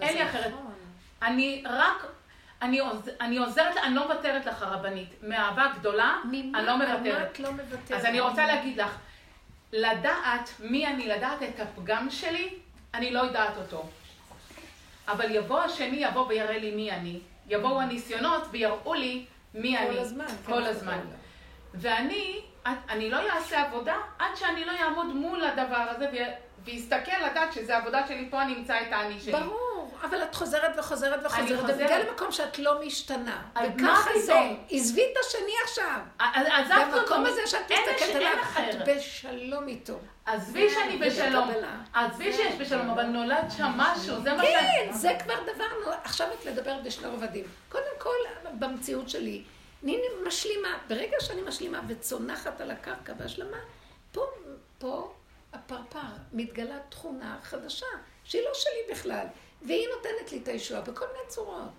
אין 0.02 0.18
לי 0.18 0.26
אחרת. 0.30 0.52
נכון. 0.54 0.74
אני 1.22 1.64
רק, 1.66 2.06
אני, 2.62 2.80
עוז, 2.80 3.10
אני 3.22 3.38
עוזרת, 3.38 3.78
אני 3.78 3.96
לא 3.96 4.08
מוותרת 4.08 4.46
לך 4.46 4.64
הרבנית. 4.64 5.10
מאהבה 5.24 5.68
גדולה, 5.80 6.18
אני 6.30 6.52
לא 6.54 6.78
מוותרת. 6.78 7.40
לא 7.40 7.52
מוותרת? 7.52 7.92
אז 8.00 8.06
אני 8.06 8.20
רוצה 8.20 8.46
להגיד 8.46 8.78
לך, 8.78 8.98
לדעת 9.74 10.50
מי 10.60 10.88
אני, 10.88 11.08
לדעת 11.08 11.44
את 11.44 11.60
הפגם 11.60 12.10
שלי, 12.10 12.50
אני 12.94 13.12
לא 13.12 13.20
יודעת 13.20 13.58
אותו. 13.58 13.90
אבל 15.08 15.36
יבוא 15.36 15.60
השני, 15.60 15.98
יבוא 15.98 16.28
ויראה 16.28 16.58
לי 16.58 16.76
מי 16.76 16.92
אני. 16.92 17.20
יבואו 17.48 17.82
הניסיונות 17.82 18.44
ויראו 18.52 18.94
לי 18.94 19.26
מי 19.54 19.78
אני. 19.78 19.88
כל 19.88 19.98
הזמן. 19.98 20.28
כן, 20.28 20.36
כל 20.46 20.64
זה 20.64 20.70
הזמן. 20.70 20.92
בעולם. 20.92 21.08
ואני, 21.74 22.42
אני 22.66 23.10
לא 23.10 23.30
אעשה 23.30 23.62
עבודה 23.62 23.96
עד 24.20 24.36
שאני 24.36 24.66
לא 24.66 24.72
אעמוד 24.72 25.06
מול 25.06 25.44
הדבר 25.44 25.86
הזה 25.90 26.10
ויסתכל 26.66 27.26
לדעת 27.26 27.54
שזה 27.54 27.78
עבודה 27.78 28.08
שלי, 28.08 28.28
פה 28.30 28.42
אני 28.42 28.56
אמצא 28.56 28.82
את 28.82 28.92
האני 28.92 29.20
שלי. 29.20 29.32
ברור, 29.32 29.69
אבל 30.04 30.24
את 30.24 30.36
חוזרת 30.36 30.72
וחוזרת 30.78 31.26
וחוזרת, 31.26 31.60
חוזרת. 31.60 31.80
ומגיעה 31.80 32.00
למקום 32.00 32.32
שאת 32.32 32.60
לא 32.60 32.86
משתנה. 32.86 33.42
וככה 33.52 34.10
זה? 34.20 34.34
עזבי 34.70 35.02
את 35.02 35.18
השני 35.26 35.54
עכשיו. 35.64 36.00
במקום 36.94 37.26
הזה 37.26 37.48
שאת 37.48 37.72
מסתכלת 37.72 38.00
ש- 38.00 38.16
עליו. 38.16 38.34
את 38.70 38.88
בשלום 38.88 39.68
איתו. 39.68 40.00
עזבי 40.26 40.70
שאני 40.70 40.98
בשלום. 40.98 41.50
עזבי 41.94 42.34
שיש 42.34 42.56
בשלום, 42.56 42.90
אבל 42.90 43.04
נולד 43.04 43.46
שם 43.58 43.72
משהו, 43.78 44.22
זה 44.22 44.34
מה 44.34 44.44
ש... 44.44 44.48
כן, 44.48 44.92
זה 44.92 45.12
כבר 45.24 45.36
דבר, 45.56 45.66
נו, 45.86 45.92
עכשיו 46.04 46.28
את 46.34 46.48
מדברת 46.48 46.84
בשני 46.84 47.08
רבדים. 47.08 47.46
קודם 47.70 47.84
כל, 47.98 48.16
במציאות 48.60 49.10
שלי, 49.10 49.44
אני 49.84 49.98
משלימה, 50.28 50.78
ברגע 50.88 51.18
שאני 51.20 51.42
משלימה 51.42 51.82
וצונחת 51.88 52.62
על 52.62 52.72
הקרקע 52.72 53.14
בהשלמה, 53.14 53.58
פה, 54.12 54.26
פה 54.78 55.14
הפרפר 55.54 56.00
מתגלה 56.34 56.76
תכונה 56.90 57.38
חדשה, 57.44 57.86
שהיא 58.24 58.42
לא 58.42 58.52
שלי 58.54 58.94
בכלל, 58.96 59.26
והיא 59.62 59.88
נותנת 59.96 60.32
לי 60.32 60.40
את 60.44 60.48
הישועה 60.48 60.82
בכל 60.82 61.06
מיני 61.08 61.28
צורות. 61.28 61.70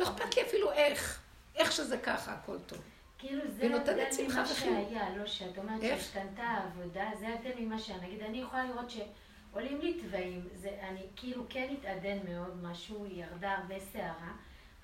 לא 0.00 0.04
אכפת 0.04 0.36
לי 0.36 0.42
אפילו 0.42 0.72
איך, 0.72 1.20
איך 1.56 1.72
שזה 1.72 1.98
ככה, 1.98 2.32
הכל 2.32 2.56
טוב. 2.66 2.78
כאילו 3.18 3.42
זה 3.48 3.68
שמחה 4.12 4.40
ממה. 4.40 4.46
שהיה, 4.46 5.16
לא 5.16 5.26
שאת 5.26 5.58
אומרת? 5.58 5.80
שהשתנתה 5.80 6.42
העבודה, 6.42 7.10
זה 7.20 7.28
ההבדל 7.28 7.50
ממה 7.58 7.78
שהיה. 7.78 7.98
נגיד, 8.00 8.22
אני 8.22 8.38
יכולה 8.38 8.64
לראות 8.64 8.90
שעולים 8.90 9.80
לי 9.80 10.00
תוואים, 10.02 10.48
זה, 10.54 10.70
אני 10.82 11.00
כאילו 11.16 11.44
כן 11.48 11.74
התעדן 11.78 12.18
מאוד 12.28 12.62
משהו, 12.62 13.06
ירדה 13.10 13.52
הרבה 13.52 13.74
שערה, 13.92 14.32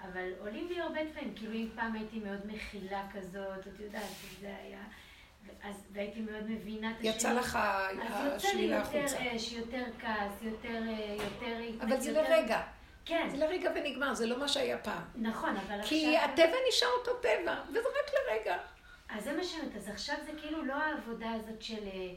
אבל 0.01 0.33
עולים 0.41 0.69
לי 0.69 0.81
הרבה 0.81 1.01
תוואים, 1.09 1.35
כאילו 1.37 1.53
אם 1.53 1.69
פעם 1.75 1.95
הייתי 1.95 2.19
מאוד 2.19 2.41
מכילה 2.47 3.07
כזאת, 3.15 3.67
את 3.75 3.81
יודעת, 3.81 4.05
זה 4.41 4.57
היה, 4.63 4.83
אז, 5.63 5.75
והייתי 5.93 6.21
מאוד 6.21 6.51
מבינה 6.51 6.91
את 6.91 6.97
יצא 7.01 7.33
לך 7.33 7.57
ה- 7.57 7.89
אז 7.91 7.97
יוצא 8.25 8.29
לי 8.29 8.37
השלילה 8.37 8.77
יותר 8.77 8.99
החוצה. 8.99 9.37
אש, 9.37 9.53
יותר 9.53 9.85
כעס, 10.01 10.33
יותר, 10.43 10.69
אה, 10.89 11.17
יותר... 11.25 11.57
אבל 11.85 12.01
זה 12.01 12.11
יותר- 12.11 12.23
לרגע, 12.23 12.63
כן, 13.05 13.29
זה 13.31 13.37
לרגע 13.37 13.71
ונגמר, 13.75 14.15
זה 14.15 14.27
לא 14.27 14.39
מה 14.39 14.49
שהיה 14.49 14.79
פעם. 14.79 15.03
נכון, 15.15 15.57
אבל 15.57 15.83
כי 15.83 16.17
עכשיו... 16.17 16.31
הטבע 16.33 16.57
נשאר 16.69 16.89
אותו 16.99 17.13
טבע, 17.19 17.63
וזה 17.71 17.79
רק 17.79 18.11
לרגע. 18.29 18.57
אז 19.09 19.25
זה 19.25 19.33
מה 19.37 19.45
שאני 19.45 19.61
אומרת, 19.63 19.77
אז 19.77 19.89
עכשיו 19.89 20.17
זה 20.27 20.33
כאילו 20.41 20.65
לא 20.65 20.75
העבודה 20.75 21.31
הזאת 21.33 21.63
של... 21.63 21.87
אה, 21.87 22.15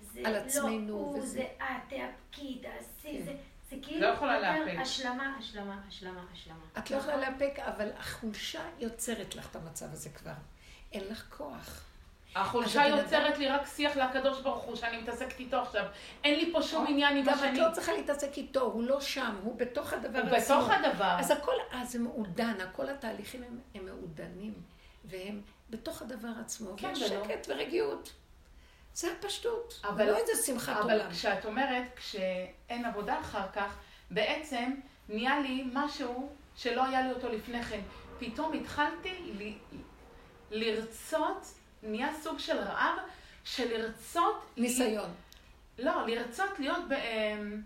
זה 0.00 0.20
על 0.24 0.34
עצמנו 0.34 0.88
לא, 0.88 0.92
הוא, 0.94 1.18
וזה. 1.18 1.26
זה 1.26 1.42
את, 1.58 1.64
תאפקי, 1.90 2.62
תעשי, 2.62 3.18
כן. 3.18 3.24
זה, 3.24 3.32
זה 3.70 3.76
כאילו... 3.82 4.00
לא 4.00 4.06
יכולה 4.06 4.40
לאפק. 4.40 4.78
השלמה, 4.80 5.36
השלמה, 5.38 5.80
השלמה, 5.88 6.24
השלמה. 6.32 6.64
את 6.78 6.90
לא 6.90 6.96
יכולה? 6.96 7.16
לאפק, 7.16 7.58
אבל 7.58 7.90
החולשה 7.98 8.62
יוצרת 8.78 9.34
לך 9.36 9.50
את 9.50 9.56
המצב 9.56 9.92
הזה 9.92 10.10
כבר. 10.10 10.32
אין 10.92 11.04
לך 11.10 11.24
כוח. 11.36 11.84
החולשה 12.34 12.86
יוצרת 12.86 13.38
לי 13.38 13.48
רק 13.48 13.66
שיח 13.66 13.96
לקדוש 13.96 14.40
ברוך 14.40 14.62
הוא, 14.62 14.76
שאני 14.76 14.98
מתעסקת 15.02 15.40
איתו 15.40 15.56
עכשיו. 15.56 15.84
אין 16.24 16.38
לי 16.38 16.52
פה 16.52 16.62
שום 16.62 16.86
עניין 16.88 17.16
עם 17.16 17.24
גם 17.24 17.32
את 17.34 17.38
השני. 17.38 17.60
לא 17.60 17.66
צריכה 17.72 17.92
להתעסק 17.92 18.36
איתו, 18.38 18.60
הוא 18.60 18.82
לא 18.84 19.00
שם, 19.00 19.36
הוא 19.42 19.58
בתוך 19.58 19.92
הדבר 19.92 20.18
הוא 20.20 20.28
עצמו. 20.36 20.56
בתוך 20.56 20.70
הדבר. 20.70 21.16
אז 21.18 21.30
הכל, 21.30 21.52
אז 21.72 21.92
זה 21.92 21.98
מעודן, 21.98 22.54
כל 22.72 22.88
התהליכים 22.88 23.42
הם, 23.74 23.86
מעודנים, 23.86 24.54
והם 25.04 25.40
בתוך 25.70 26.02
הדבר 26.02 26.28
עצמו, 26.40 26.70
כן, 26.76 26.88
ויש 26.88 27.10
ולא. 27.10 27.24
שקט 27.24 27.46
ורגיעות. 27.48 28.12
זה 28.94 29.08
הפשטות, 29.18 29.80
אבל- 29.84 30.06
לא 30.10 30.16
איזה 30.16 30.42
שמחת 30.46 30.76
אבל 30.76 30.92
עולם. 31.00 31.10
כשאת 31.10 31.44
אומרת, 31.44 31.82
כשאין 31.96 32.84
עבודה 32.84 33.20
אחר 33.20 33.46
כך, 33.54 33.76
בעצם 34.10 34.74
נהיה 35.08 35.40
לי 35.40 35.64
משהו 35.72 36.28
שלא 36.56 36.84
היה 36.84 37.00
לי 37.02 37.12
אותו 37.12 37.28
לפני 37.28 37.62
כן. 37.62 37.80
פתאום 38.18 38.52
התחלתי 38.52 39.32
ל- 39.38 39.76
לרצות, 40.50 41.46
נהיה 41.84 42.08
סוג 42.22 42.38
של 42.38 42.58
רעב, 42.58 42.98
של 43.44 43.76
לרצות... 43.78 44.44
ניסיון. 44.56 45.10
לא, 45.78 46.06
לרצות 46.06 46.58
להיות 46.58 46.88
ב... 46.88 46.92
אמ, 46.92 47.62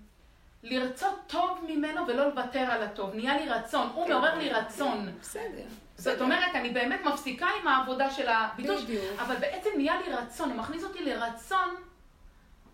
לרצות 0.63 1.19
טוב 1.27 1.65
ממנו 1.69 2.07
ולא 2.07 2.29
לוותר 2.29 2.59
על 2.59 2.83
הטוב. 2.83 3.15
נהיה 3.15 3.37
לי 3.37 3.49
רצון, 3.49 3.91
הוא 3.95 4.07
כן. 4.07 4.13
מעורר 4.13 4.39
לי 4.39 4.51
רצון. 4.51 5.09
בסדר. 5.21 5.65
זאת. 5.97 6.21
אומרת, 6.21 6.55
אני 6.55 6.71
באמת 6.71 7.01
מפסיקה 7.05 7.47
עם 7.61 7.69
העבודה 7.69 8.11
של 8.11 8.29
הביטוש. 8.29 8.83
אבל 9.19 9.37
בעצם 9.37 9.71
נהיה 9.77 10.01
לי 10.01 10.13
רצון, 10.13 10.51
הוא 10.51 10.59
מכניס 10.59 10.85
אותי 10.85 11.05
לרצון 11.05 11.75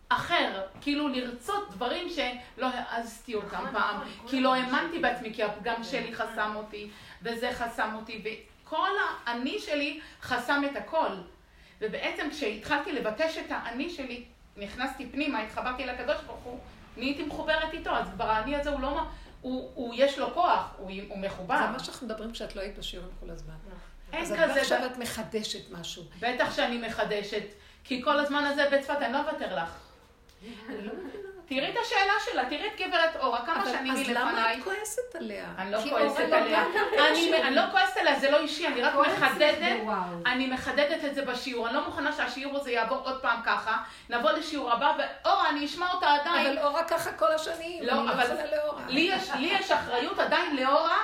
אחר, 0.08 0.62
כאילו 0.80 1.08
לרצות 1.08 1.70
דברים 1.70 2.08
שלא 2.08 2.66
העזתי 2.66 3.34
אותם 3.34 3.56
נכון, 3.56 3.72
פעם, 3.72 3.96
נכון, 3.96 4.28
כי 4.28 4.36
כולם 4.36 4.42
לא. 4.42 4.54
האמנתי 4.54 4.98
בעצמי, 4.98 5.34
כי 5.34 5.42
הפגם 5.42 5.84
שלי 5.84 6.14
חסם 6.14 6.52
אותי, 6.56 6.90
וזה 7.22 7.50
חסם 7.52 7.94
אותי, 7.94 8.22
וכל 8.64 8.88
האני 9.26 9.58
שלי 9.58 10.00
חסם 10.22 10.62
את 10.70 10.76
הכל. 10.76 11.10
ובעצם 11.84 12.28
כשהתחלתי 12.30 12.92
לבטש 12.92 13.38
את 13.38 13.44
האני 13.50 13.90
שלי, 13.90 14.24
נכנסתי 14.56 15.06
פנימה, 15.06 15.40
התחברתי 15.42 15.86
לקדוש 15.86 16.16
ברוך 16.26 16.40
הוא, 16.44 16.58
נהייתי 16.96 17.22
מחוברת 17.24 17.72
איתו, 17.72 17.90
אז 17.90 18.06
כבר 18.14 18.30
האני 18.30 18.56
הזה 18.56 18.70
הוא 18.70 18.80
לא, 18.80 18.94
מה- 18.94 19.10
הוא, 19.40 19.70
הוא 19.74 19.94
יש 19.96 20.18
לו 20.18 20.34
כוח, 20.34 20.74
הוא, 20.78 20.90
הוא 21.08 21.18
מחובר. 21.18 21.58
זה 21.58 21.72
מה 21.72 21.78
שאנחנו 21.78 22.06
מדברים 22.06 22.32
כשאת 22.32 22.56
לא 22.56 22.60
היית 22.60 22.78
בשיעורים 22.78 23.10
כל 23.20 23.30
הזמן. 23.30 23.54
אין 24.12 24.22
אז 24.22 24.32
כזה 24.32 24.60
עכשיו 24.60 24.78
דבר. 24.78 24.86
את 24.86 24.96
מחדשת 24.98 25.70
משהו. 25.70 26.02
בטח 26.20 26.56
שאני 26.56 26.86
מחדשת, 26.88 27.42
כי 27.84 28.02
כל 28.02 28.18
הזמן 28.20 28.44
הזה 28.44 28.64
בצפת 28.72 28.96
אני 29.00 29.12
לא 29.12 29.20
אוותר 29.30 29.56
לך. 29.56 29.70
לא. 31.50 31.56
תראי 31.56 31.70
את 31.70 31.76
השאלה 31.82 32.12
שלה, 32.24 32.44
תראי 32.44 32.66
את 32.66 32.80
גברת 32.80 33.16
אורה, 33.16 33.46
כמה 33.46 33.64
שנים 33.64 33.94
היא 33.94 34.04
אז 34.04 34.10
למה 34.10 34.32
לפניי. 34.32 34.58
את 34.58 34.64
כועסת 34.64 35.14
עליה? 35.14 35.46
אני 35.58 35.70
לא 35.70 35.78
כועסת 35.90 36.20
לא 36.30 36.36
עליה. 36.36 36.64
גם 36.98 37.04
אני, 37.44 37.54
לא 37.54 37.62
כועסת 37.70 37.96
עליה, 37.96 38.18
זה 38.18 38.30
לא 38.30 38.38
אישי, 38.38 38.66
אני 38.66 38.82
רק 38.82 38.94
מחדדת. 38.94 39.78
אני 40.26 40.46
מחדדת 40.46 41.04
את 41.04 41.14
זה 41.14 41.24
בשיעור, 41.24 41.66
אני 41.66 41.74
לא 41.74 41.84
מוכנה 41.84 42.12
שהשיעור 42.12 42.56
הזה 42.56 42.70
יעבור 42.70 42.98
עוד 43.04 43.22
פעם 43.22 43.40
ככה. 43.44 43.76
נבוא 44.10 44.30
לשיעור 44.30 44.72
הבא, 44.72 44.92
ואורה, 44.98 45.48
אני 45.48 45.66
אשמע 45.66 45.92
אותה 45.92 46.14
עדיין. 46.14 46.46
אבל 46.46 46.66
אורה 46.66 46.84
ככה 46.84 47.12
כל 47.12 47.32
השנים. 47.32 47.82
לא, 47.82 47.92
לא 47.92 48.12
אבל 48.12 48.26
לי 48.88 49.12
יש 49.40 49.70
אחריות 49.70 50.18
עדיין 50.18 50.56
לאורה, 50.56 50.98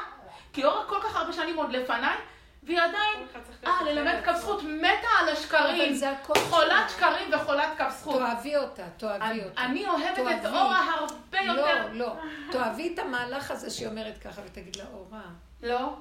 כי 0.52 0.64
אורה 0.64 0.84
כל 0.86 0.98
כך 1.02 1.16
הרבה 1.16 1.32
שנים 1.32 1.56
עוד 1.56 1.72
לפניי, 1.72 2.16
והיא 2.62 2.78
עדיין, 2.78 3.26
אה, 3.66 3.82
ללמד 3.84 4.14
קו 4.24 4.30
זכות, 4.36 4.62
מתה 4.62 4.86
על 5.20 5.28
השקרים. 5.28 5.80
אבל 5.82 5.94
זה 5.94 6.10
הכל 6.10 6.34
חולת. 6.38 6.90
שקרים 6.90 7.28
וחולת 7.32 7.68
קו 7.76 7.84
זכות. 7.90 8.18
תאהבי 8.18 8.56
אותה, 8.56 8.82
תאהבי 8.96 9.24
אני- 9.24 9.44
אותה. 9.44 9.60
אני 9.62 9.86
אוהבת 9.88 10.18
את. 10.40 10.46
אורה 10.46 10.94
הרבה 10.94 11.38
יותר. 11.40 11.86
לא, 11.92 11.92
לא. 11.92 12.16
תאהבי 12.52 12.94
את 12.94 12.98
המהלך 12.98 13.50
הזה 13.50 13.70
שהיא 13.70 13.88
אומרת 13.88 14.18
ככה, 14.18 14.42
ותגיד 14.46 14.76
לה, 14.76 14.84
אורה. 14.92 15.20
לא, 15.62 15.92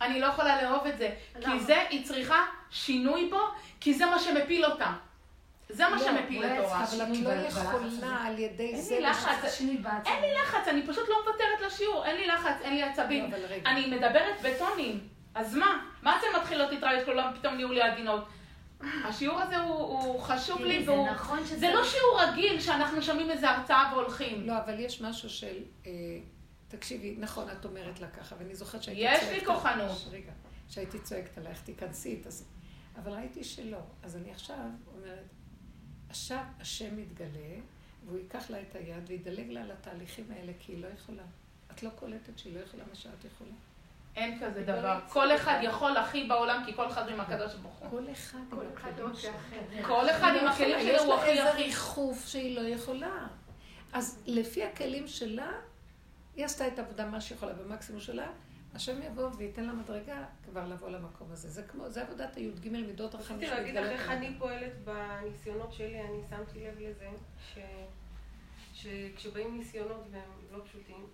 אני 0.00 0.20
לא 0.20 0.26
יכולה 0.26 0.62
לאהוב 0.62 0.86
את 0.86 0.98
זה. 0.98 1.10
כי? 1.44 1.60
זה, 1.60 1.82
היא 1.90 2.04
צריכה 2.06 2.38
שינוי 2.70 3.28
בו, 3.30 3.40
כי 3.80 3.94
זה 3.94 4.06
מה 4.06 4.18
שמפיל 4.18 4.64
אותה. 4.64 4.92
זה 5.68 5.88
מה 5.88 5.96
לא, 5.96 6.02
שמפיל 6.04 6.44
את 6.44 6.58
אורה. 6.58 6.84
אבל 6.84 7.02
את 7.02 7.08
לא. 7.22 7.48
יכולה 7.48 8.16
על 8.26 8.38
ידי 8.38 8.66
אין 8.72 8.80
זה... 8.80 8.94
לי 8.94 9.00
לחץ. 9.00 9.60
אין 10.06 10.20
לי 10.20 10.34
לחץ, 10.42 10.68
אני 10.68 10.86
פשוט 10.86 11.08
לא 11.08 11.14
מוותרת 11.24 11.60
לשיעור, 11.66 12.04
אין 12.04 12.16
לי 12.16 12.26
לחץ, 12.26 12.54
אין 12.62 12.74
לי 12.74 12.82
עצבים. 12.82 13.30
לא. 13.30 13.36
אני 13.66 13.86
מדברת 13.86 14.34
בטונים. 14.42 15.11
אז 15.34 15.54
מה? 15.56 15.84
מה 16.02 16.18
אתן 16.18 16.40
מתחילות 16.40 16.70
להתראיין 16.70 17.04
כולם 17.04 17.32
פתאום 17.38 17.54
נהיו 17.54 17.72
לי 17.72 17.82
עדינות? 17.82 18.28
השיעור 19.04 19.40
הזה 19.40 19.56
הוא, 19.58 19.74
הוא 19.74 20.20
חשוב 20.20 20.60
לי, 20.64 20.84
זה 20.84 20.90
והוא... 20.92 21.10
נכון 21.10 21.44
שזה- 21.46 21.58
זה 21.58 21.70
לא 21.74 21.84
שיעור 21.84 22.20
רגיל 22.22 22.60
שאנחנו 22.60 23.02
שומעים 23.02 23.30
איזה 23.30 23.50
הרצאה 23.50 23.90
והולכים. 23.92 24.46
לא, 24.46 24.58
אבל 24.58 24.80
יש 24.80 25.00
משהו 25.00 25.30
של... 25.30 25.56
אה, 25.86 25.90
תקשיבי, 26.68 27.16
נכון, 27.18 27.50
את 27.50 27.64
אומרת 27.64 28.00
לה 28.00 28.08
ככה, 28.10 28.34
ואני 28.38 28.54
זוכרת 28.54 28.82
שהייתי 28.82 29.02
יש 29.14 29.20
צועקת... 29.24 29.38
לי 29.40 29.46
כוחנות. 29.46 30.08
רגע, 30.10 30.32
שהייתי 30.68 30.98
צועקת 30.98 31.38
עלייך, 31.38 31.62
תיכנסי, 31.62 32.16
תעשי. 32.16 32.44
אבל 32.96 33.12
ראיתי 33.12 33.44
שלא. 33.44 33.78
אז 34.02 34.16
אני 34.16 34.30
עכשיו 34.32 34.56
אומרת, 34.96 35.24
עכשיו 36.08 36.44
השם 36.60 36.96
מתגלה, 36.96 37.54
והוא 38.06 38.18
ייקח 38.18 38.50
לה 38.50 38.60
את 38.60 38.74
היד 38.74 39.04
וידלג 39.06 39.50
לה 39.50 39.62
על 39.62 39.70
התהליכים 39.70 40.24
האלה, 40.30 40.52
כי 40.60 40.72
היא 40.72 40.82
לא 40.82 40.86
יכולה. 40.94 41.22
את 41.72 41.82
לא 41.82 41.90
קולטת 41.90 42.38
שהיא 42.38 42.54
לא 42.54 42.60
יכולה 42.60 42.82
מה 42.88 42.94
שאת 42.94 43.24
יכולה. 43.24 43.50
אין 44.16 44.38
כזה 44.40 44.62
דבר. 44.62 44.98
כל 45.08 45.36
אחד 45.36 45.60
יכול 45.62 45.96
הכי 45.96 46.24
בעולם, 46.24 46.62
כי 46.66 46.74
כל 46.74 46.88
אחד 46.88 47.08
עם 47.08 47.20
הקדוש 47.20 47.54
ברוך 47.54 47.78
הוא. 47.78 47.90
כל 47.90 48.12
אחד 48.12 48.38
עם 48.38 48.58
כל 48.58 48.66
אחד 48.74 48.88
הכלים 48.88 49.08
רוצה 49.08 49.20
שלו. 49.20 49.30
אחרת. 49.30 49.86
כל 49.86 50.10
אחד 50.10 50.32
עם 50.40 50.48
הכלים 50.48 50.78
יש 50.78 51.00
שלו 51.00 51.02
הוא 51.02 51.14
לה 51.14 51.20
הכי 51.20 51.30
איזה 51.30 51.50
הכי... 51.50 51.62
ריחוף 51.62 52.26
שהיא 52.26 52.56
לא 52.56 52.68
יכולה. 52.68 53.26
אז 53.92 54.22
לפי 54.26 54.64
הכלים 54.64 55.08
שלה, 55.08 55.52
היא 56.36 56.44
עשתה 56.44 56.68
את 56.68 56.78
העבודה 56.78 57.06
מה 57.06 57.20
שיכולה 57.20 57.52
במקסימום 57.52 58.00
שלה, 58.00 58.26
השם 58.74 59.02
יבוא 59.02 59.28
וייתן 59.36 59.64
לה 59.64 59.72
מדרגה 59.72 60.24
כבר 60.44 60.68
לבוא 60.68 60.88
למקום 60.88 61.28
הזה. 61.32 61.48
זה 61.48 61.62
כמו, 61.62 61.90
זה 61.90 62.02
עבודת 62.02 62.36
הי"ג 62.36 62.68
מידות 62.68 63.14
רחמים 63.14 63.40
רציתי 63.40 63.54
להגיד 63.54 63.74
לך 63.74 63.90
איך. 63.90 64.10
אני 64.10 64.34
פועלת 64.38 64.72
בניסיונות 64.84 65.72
שלי, 65.72 66.00
אני 66.00 66.18
שמתי 66.30 66.64
לב 66.66 66.78
לזה, 66.78 67.08
ש... 67.54 67.58
שכשבאים 68.74 69.58
ניסיונות 69.58 70.06
והם 70.10 70.30
לא 70.52 70.64
פשוטים, 70.64 71.06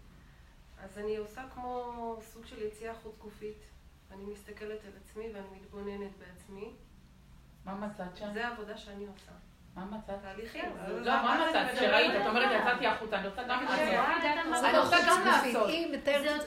אז 0.85 0.99
אני 0.99 1.17
עושה 1.17 1.43
כמו 1.55 2.17
סוג 2.33 2.47
של 2.47 2.63
יציאה 2.63 2.95
חוץ 3.03 3.19
גופית. 3.19 3.63
אני 4.13 4.25
מסתכלת 4.33 4.79
על 4.85 4.93
עצמי 5.05 5.25
ואני 5.35 5.47
מתבוננת 5.53 6.11
בעצמי. 6.19 6.71
מה 7.65 7.75
מצאת 7.75 8.17
שם? 8.17 8.27
זה 8.35 8.47
העבודה 8.47 8.77
שאני 8.77 9.07
עושה. 9.07 9.33
מה 9.75 9.85
מצאת? 9.85 10.23
תהליכים. 10.23 10.65
לא, 10.89 11.13
מה 11.23 11.47
מצאת? 11.49 11.77
שראית, 11.77 12.11
את 12.23 12.27
אומרת, 12.27 12.51
יצאתי 12.61 12.87
החוצה, 12.87 13.17
אני 13.19 13.29
רוצה 13.29 13.43
גם 13.43 13.65
לעשות. 13.65 13.79
זה 14.61 14.69
אני 14.69 14.77
לא 14.77 14.83
רוצה 14.83 14.97
חוץ 14.97 15.07
גם. 15.09 15.25
לעשות. 15.27 15.71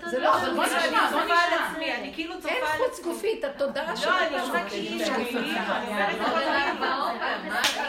זה. 0.06 0.20
לא 0.20 0.32
חוץ 0.32 0.50
גופית. 0.50 0.56
בואי 0.56 1.10
צופה 1.10 1.34
על. 1.34 1.54
עצמי, 1.72 1.96
אני 1.96 2.14
כאילו 2.14 2.42
צופה 2.42 2.50
אין 2.50 2.64
על 2.64 2.78
חוץ 2.78 3.00
עצמי. 3.00 3.14
גופית, 3.14 3.44
התודעה 3.44 3.90
לא, 3.90 3.96
שלה 3.96 4.28
אני 4.28 4.40
עושה 4.40 4.70
כאילו. 4.70 5.16
אני 5.16 5.26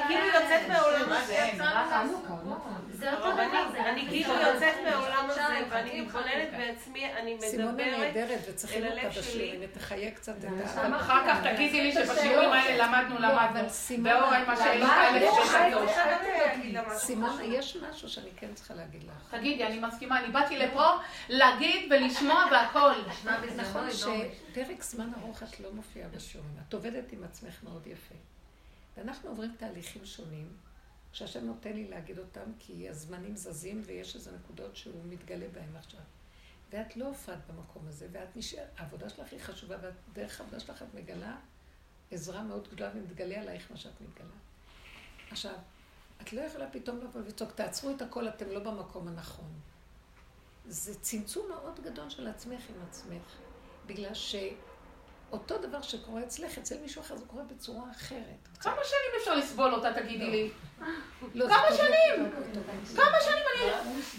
כאילו 0.09 0.27
יוצאת 0.27 0.69
מהעולם 0.69 1.12
הזה. 1.12 1.51
זה 3.02 3.12
אותו 3.16 3.32
דבר, 3.32 3.78
אני 3.88 4.06
כאילו 4.08 4.34
יוצאת 4.34 4.74
מהעולם 4.84 5.26
הזה 5.30 5.42
ואני 5.70 6.00
מתבוננת 6.00 6.48
בעצמי, 6.58 7.12
אני 7.16 7.36
סימונה 7.40 7.72
מדברת 7.72 7.98
נהדרת, 7.98 8.38
וצריכים 8.48 8.84
אל 8.84 8.88
אותה 8.88 9.00
הלב 9.00 9.10
בשיר, 9.10 9.22
שלי. 9.22 9.56
אם 9.56 9.66
תחיה 9.72 10.10
קצת 10.10 10.34
את 10.38 10.44
ה... 10.76 10.96
אחר 10.96 11.20
כך 11.26 11.46
תגידי 11.46 11.82
לי 11.82 11.92
שבשיעורים 11.92 12.50
האלה 12.52 12.86
למדנו, 12.86 13.18
לא, 13.18 13.28
למדנו. 13.28 13.70
סימונה- 13.70 14.38
למדנו, 14.38 14.60
האלה 14.86 15.20
למדנו. 15.20 15.44
ששאלות. 15.44 15.88
סימונה, 16.96 17.44
יש 17.44 17.76
משהו 17.90 18.08
שאני 18.08 18.30
כן 18.36 18.54
צריכה 18.54 18.74
להגיד 18.74 19.02
לך. 19.04 19.34
תגידי, 19.34 19.66
אני 19.66 19.78
מסכימה, 19.78 20.18
אני 20.24 20.32
באתי 20.32 20.58
לפה 20.58 20.84
להגיד 21.28 21.92
ולשמוע 21.92 22.44
והכל. 22.50 22.92
נכון 23.56 23.88
שפרק 23.90 24.82
זמן 24.82 25.10
ארוך 25.22 25.42
את 25.42 25.60
לא 25.60 25.72
מופיעה 25.72 26.08
בשיעורים. 26.08 26.52
את 26.68 26.74
עובדת 26.74 27.12
עם 27.12 27.24
עצמך 27.24 27.54
מאוד 27.64 27.86
יפה. 27.86 28.14
ואנחנו 28.96 29.28
עוברים 29.30 29.50
תהליכים 29.58 30.02
שונים, 30.04 30.48
שהשם 31.12 31.47
נותן 31.47 31.72
לי 31.72 31.89
להגיד 31.89 32.18
אותם, 32.18 32.52
כי 32.59 32.89
הזמנים 32.89 33.36
זזים 33.36 33.82
ויש 33.86 34.16
איזה 34.16 34.32
נקודות 34.32 34.76
שהוא 34.76 35.05
מתגלה 35.09 35.47
בהם 35.52 35.76
עכשיו. 35.76 36.01
ואת 36.70 36.97
לא 36.97 37.06
הופעת 37.06 37.39
במקום 37.48 37.89
הזה, 37.89 38.09
ואת 38.12 38.36
נשארת, 38.36 38.68
העבודה 38.76 39.09
שלך 39.09 39.32
היא 39.32 39.40
חשובה, 39.40 39.76
ודרך 40.12 40.40
העבודה 40.40 40.60
שלך 40.60 40.82
את 40.82 40.94
מגלה 40.94 41.36
עזרה 42.10 42.43
מאוד 42.43 42.68
גדולה, 42.68 42.90
ומתגלה 42.94 43.40
עלייך 43.40 43.70
מה 43.70 43.76
שאת 43.76 44.01
מתגלה. 44.01 44.36
עכשיו, 45.30 45.55
את 46.22 46.32
לא 46.32 46.40
יכולה 46.40 46.70
פתאום 46.70 46.98
לבוא 46.98 47.20
ולצעוק, 47.20 47.52
תעצרו 47.52 47.90
את 47.90 48.02
הכל, 48.02 48.28
אתם 48.28 48.48
לא 48.48 48.60
במקום 48.60 49.09
הנכון. 49.09 49.51
זה 50.66 51.01
צמצום 51.01 51.48
מאוד 51.48 51.80
גדול 51.80 52.10
של 52.10 52.26
עצמך 52.26 52.62
עם 52.70 52.82
עצמך, 52.89 53.36
בגלל 53.86 54.14
שאותו 55.32 55.59
דבר 55.59 55.82
שקורה 55.82 56.22
אצלך, 56.22 56.59
אצל 56.59 56.74
מישהו 56.82 57.02
אחר 57.02 57.16
זה 57.16 57.24
קורה 57.26 57.42
בצורה 57.42 57.82
אחרת. 57.90 58.48
כמה 58.60 58.76
שנים 58.84 59.20
אפשר 59.20 59.34
לסבול 59.34 59.74
אותה, 59.74 59.92
תגידי 59.92 60.30
לי? 60.30 60.50
לא, 61.34 61.48
כמה 61.48 61.76
שנים? 61.76 62.30
כמה 62.96 63.16
שנים 63.24 63.44
אני... 63.56 63.70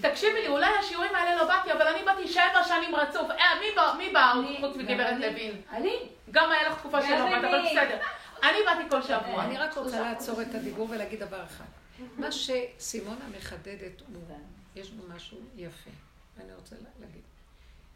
תקשיבי 0.02 0.42
לי, 0.42 0.48
אולי 0.48 0.70
השיעורים 0.80 1.16
האלה 1.16 1.36
לא 1.36 1.48
באתי, 1.48 1.72
אבל 1.74 1.88
אני 1.88 2.04
באתי 2.06 2.28
שבע 2.28 2.64
שנים 2.68 2.96
רצוף. 2.96 3.30
אה, 3.32 3.60
מי 3.60 3.66
בא- 3.76 3.94
מי 3.98 4.10
בא 4.14 4.34
חוץ 4.62 4.76
מגברת 4.78 5.16
לוין? 5.20 5.62
אני? 5.72 6.10
גם 6.32 6.52
היה 6.52 6.70
לך 6.70 6.80
תקופה 6.80 7.02
שלא 7.02 7.26
באת, 7.30 7.44
אבל 7.44 7.62
בסדר. 7.66 7.98
אני 8.44 8.58
באתי 8.66 8.90
כל 8.90 9.02
שבוע. 9.02 9.44
אני 9.44 9.58
רק 9.58 9.78
רוצה 9.78 10.02
לעצור 10.02 10.42
את 10.42 10.56
הדיבור 10.56 10.88
ולהגיד 10.90 11.20
דבר 11.20 11.44
אחד. 11.44 11.66
מה 12.18 12.28
שסימונה 12.32 13.26
מחדדת, 13.38 14.02
יש 14.76 14.90
בו 14.92 15.16
משהו 15.16 15.38
יפה, 15.56 15.90
ואני 16.38 16.54
רוצה 16.56 16.76
לה- 16.76 16.90
להגיד. 17.00 17.22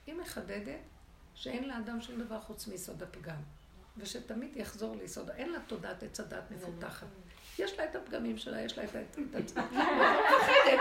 היא 0.07 0.15
מחדדת 0.15 0.79
שאין 1.37 1.67
לאדם 1.67 2.01
שום 2.01 2.19
דבר 2.19 2.41
חוץ 2.41 2.67
מיסוד 2.67 3.03
הפגם, 3.03 3.35
ושתמיד 3.97 4.57
יחזור 4.57 4.95
ליסוד, 4.95 5.29
אין 5.29 5.49
לה 5.51 5.59
תודעת 5.67 6.03
עץ 6.03 6.19
הדת 6.19 6.51
מפותחת. 6.51 7.07
יש 7.59 7.79
לה 7.79 7.85
את 7.85 7.95
הפגמים 7.95 8.37
שלה, 8.37 8.61
יש 8.61 8.77
לה 8.77 8.83
את 8.83 8.95
עצמה. 9.35 9.67
לא 9.71 10.21
מפחדת. 10.21 10.79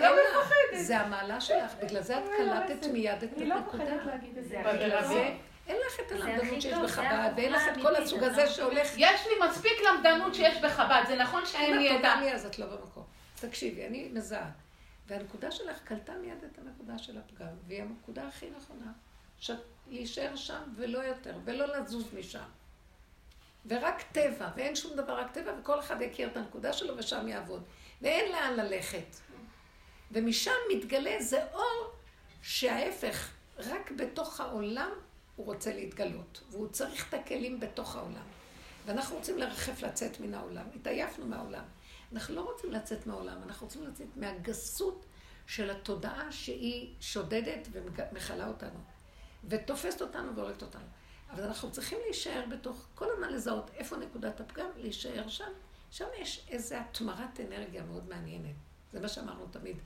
לא 0.00 0.16
מפחדת. 0.40 0.84
זה 0.84 1.00
המעלה 1.00 1.40
שלך, 1.40 1.72
בגלל 1.82 2.02
זה 2.02 2.18
את 2.18 2.24
קלטת 2.36 2.86
מיד 2.86 3.22
את 3.24 3.32
אני 3.36 3.46
לא 3.46 3.54
הנקודה. 3.54 3.84
מפחדת 3.84 4.06
להגיד 4.06 4.38
את 4.38 4.48
זה. 4.48 4.62
בגלל 4.74 5.06
זה 5.08 5.34
אין 5.66 5.76
לך 5.86 6.00
את 6.06 6.12
הלמדנות 6.12 6.62
שיש 6.62 6.78
בחב"ד, 6.78 7.32
ואין 7.36 7.52
לך 7.52 7.62
את 7.72 7.82
כל 7.82 7.96
הסוג 7.96 8.22
הזה 8.22 8.42
נכון? 8.42 8.54
שהולך 8.54 8.88
יש 8.96 9.26
לי 9.26 9.48
מספיק 9.48 9.72
למדנות 9.88 10.34
שיש 10.34 10.62
בחב"ד, 10.64 11.04
זה 11.08 11.16
נכון 11.16 11.46
שאין 11.46 11.62
אין 11.62 11.78
לי 11.78 12.06
ה... 12.06 12.20
לי 12.20 12.32
אז 12.32 12.46
את 12.46 12.58
לא 12.58 12.66
במקום. 12.66 13.04
תקשיבי, 13.40 13.86
אני 13.86 14.08
מזהה. 14.12 14.50
והנקודה 15.06 15.50
שלך 15.50 15.78
קלטה 15.84 16.12
מיד 16.12 16.44
את 16.52 16.58
הנקודה 16.58 16.98
של 16.98 17.18
הפגם, 17.18 17.46
והיא 17.66 17.82
הנקודה 17.82 18.28
הכי 18.28 18.46
נכונה. 18.56 18.92
ש... 19.38 19.50
להישאר 19.88 20.36
שם 20.36 20.62
ולא 20.76 20.98
יותר, 20.98 21.38
ולא 21.44 21.76
לזוז 21.76 22.14
משם. 22.18 22.48
ורק 23.66 24.02
טבע, 24.12 24.50
ואין 24.56 24.76
שום 24.76 24.96
דבר, 24.96 25.18
רק 25.18 25.30
טבע, 25.30 25.52
וכל 25.60 25.80
אחד 25.80 26.02
יכיר 26.02 26.28
את 26.28 26.36
הנקודה 26.36 26.72
שלו 26.72 26.96
ושם 26.96 27.28
יעבוד. 27.28 27.62
ואין 28.02 28.32
לאן 28.32 28.56
ללכת. 28.56 29.16
ומשם 30.10 30.52
מתגלה 30.72 31.10
איזה 31.10 31.44
אור 31.52 31.92
שההפך, 32.42 33.30
רק 33.58 33.90
בתוך 33.90 34.40
העולם 34.40 34.90
הוא 35.36 35.46
רוצה 35.46 35.74
להתגלות. 35.74 36.42
והוא 36.50 36.68
צריך 36.68 37.08
את 37.08 37.14
הכלים 37.14 37.60
בתוך 37.60 37.96
העולם. 37.96 38.24
ואנחנו 38.86 39.16
רוצים 39.16 39.38
לרחף 39.38 39.82
לצאת 39.82 40.20
מן 40.20 40.34
העולם. 40.34 40.66
התעייפנו 40.74 41.26
מהעולם. 41.26 41.64
אנחנו 42.12 42.34
לא 42.34 42.40
רוצים 42.40 42.70
לצאת 42.72 43.06
מהעולם, 43.06 43.42
אנחנו 43.42 43.66
רוצים 43.66 43.86
לצאת 43.86 44.06
מהגסות 44.16 45.06
של 45.46 45.70
התודעה 45.70 46.32
שהיא 46.32 46.94
שודדת 47.00 47.68
ומכלה 47.72 48.48
אותנו. 48.48 48.78
ותופסת 49.48 50.02
אותנו 50.02 50.36
והורגת 50.36 50.62
אותנו. 50.62 50.84
אבל 51.30 51.42
אנחנו 51.42 51.72
צריכים 51.72 51.98
להישאר 52.04 52.44
בתוך, 52.50 52.86
כל 52.94 53.06
הזמן 53.12 53.32
לזהות 53.32 53.70
איפה 53.74 53.96
נקודת 53.96 54.40
הפגם, 54.40 54.66
להישאר 54.76 55.28
שם. 55.28 55.50
שם 55.90 56.04
יש 56.18 56.46
איזו 56.48 56.76
התמרת 56.76 57.40
אנרגיה 57.40 57.82
מאוד 57.82 58.08
מעניינת. 58.08 58.54
זה 58.92 59.00
מה 59.00 59.08
שאמרנו 59.08 59.46
תמיד. 59.50 59.76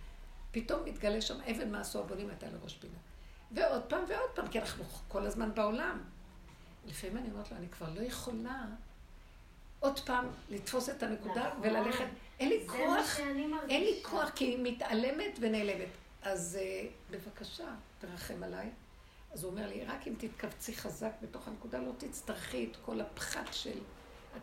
פתאום 0.50 0.84
מתגלה 0.84 1.20
שם 1.20 1.40
אבן 1.40 1.72
מעשו 1.72 2.00
הבונים 2.00 2.28
הייתה 2.28 2.46
לראש 2.46 2.76
פינה. 2.76 2.98
ועוד 3.50 3.82
פעם 3.82 4.04
ועוד 4.08 4.30
פעם, 4.34 4.48
כי 4.48 4.60
אנחנו 4.60 4.84
כל 5.08 5.26
הזמן 5.26 5.54
בעולם. 5.54 6.02
לפעמים 6.86 7.16
אני 7.16 7.30
אומרת 7.30 7.50
לו, 7.50 7.56
אני 7.56 7.68
כבר 7.68 7.86
לא 7.94 8.00
יכולה 8.00 8.64
עוד 9.80 9.98
פעם 9.98 10.26
לתפוס 10.50 10.88
את 10.88 11.02
הנקודה 11.02 11.48
נכון. 11.48 11.60
וללכת. 11.62 12.06
אין 12.40 12.48
לי 12.48 12.68
כוח. 12.68 13.20
אין 13.68 13.84
לי 13.84 14.00
כוח, 14.02 14.30
כי 14.30 14.44
היא 14.44 14.58
מתעלמת 14.62 15.38
ונעלמת. 15.40 15.88
אז 16.22 16.58
אה, 16.60 16.88
בבקשה, 17.10 17.74
תרחם 17.98 18.42
עליי. 18.42 18.70
אז 19.38 19.44
הוא 19.44 19.50
אומר 19.50 19.66
לי, 19.68 19.84
רק 19.84 20.06
אם 20.08 20.14
תתכווצי 20.18 20.76
חזק 20.76 21.12
בתוך 21.22 21.48
הנקודה, 21.48 21.78
לא 21.78 21.92
תצטרכי 21.98 22.68
את 22.70 22.76
כל 22.84 23.00
הפחת 23.00 23.54
של... 23.54 23.78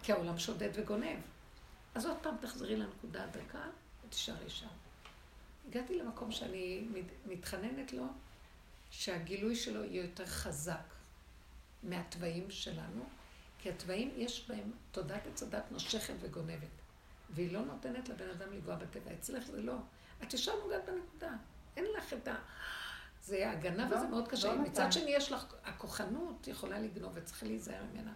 כי 0.04 0.12
העולם 0.12 0.38
שודד 0.40 0.70
וגונב. 0.74 1.20
אז 1.96 2.06
עוד 2.06 2.18
פעם 2.22 2.36
תחזרי 2.42 2.76
לנקודה 2.76 3.24
הדקה 3.24 3.64
ותישארי 4.06 4.50
שם. 4.50 4.68
הגעתי 5.68 6.00
למקום 6.00 6.32
שאני 6.32 6.88
מת- 6.94 7.28
מתחננת 7.28 7.94
לו, 7.94 8.06
שהגילוי 8.92 9.56
שלו 9.56 9.84
יהיה 9.84 10.04
יותר 10.04 10.26
חזק 10.26 10.94
מהתוואים 11.84 12.52
שלנו, 12.52 13.04
כי 13.60 13.70
התוואים 13.70 14.12
יש 14.18 14.50
בהם 14.50 14.72
תודעת 14.92 15.42
הדת 15.42 15.72
נושכת 15.72 16.14
וגונבת, 16.20 16.82
והיא 17.30 17.52
לא 17.52 17.62
נותנת 17.62 18.10
לבן 18.10 18.30
אדם 18.30 18.54
לגוע 18.54 18.76
בטבע. 18.76 19.14
אצלך 19.14 19.48
זה 19.48 19.62
לא. 19.62 19.76
את 20.24 20.34
ישר 20.34 20.64
נוגעת 20.64 20.86
בנקודה. 20.86 21.32
אין 21.78 21.86
לך 21.98 22.14
את 22.14 22.28
ה... 22.28 22.36
זה 23.26 23.52
הגנב 23.52 23.94
הזה 23.94 24.08
מאוד 24.08 24.28
קשה. 24.28 24.48
לא 24.48 24.62
מצד 24.62 24.82
נתן. 24.82 24.92
שני 24.92 25.12
יש 25.12 25.32
לך, 25.32 25.46
הכוחנות 25.66 26.48
יכולה 26.48 26.80
לגנוב 26.80 27.12
וצריך 27.16 27.44
להיזהר 27.44 27.84
ממנה. 27.94 28.12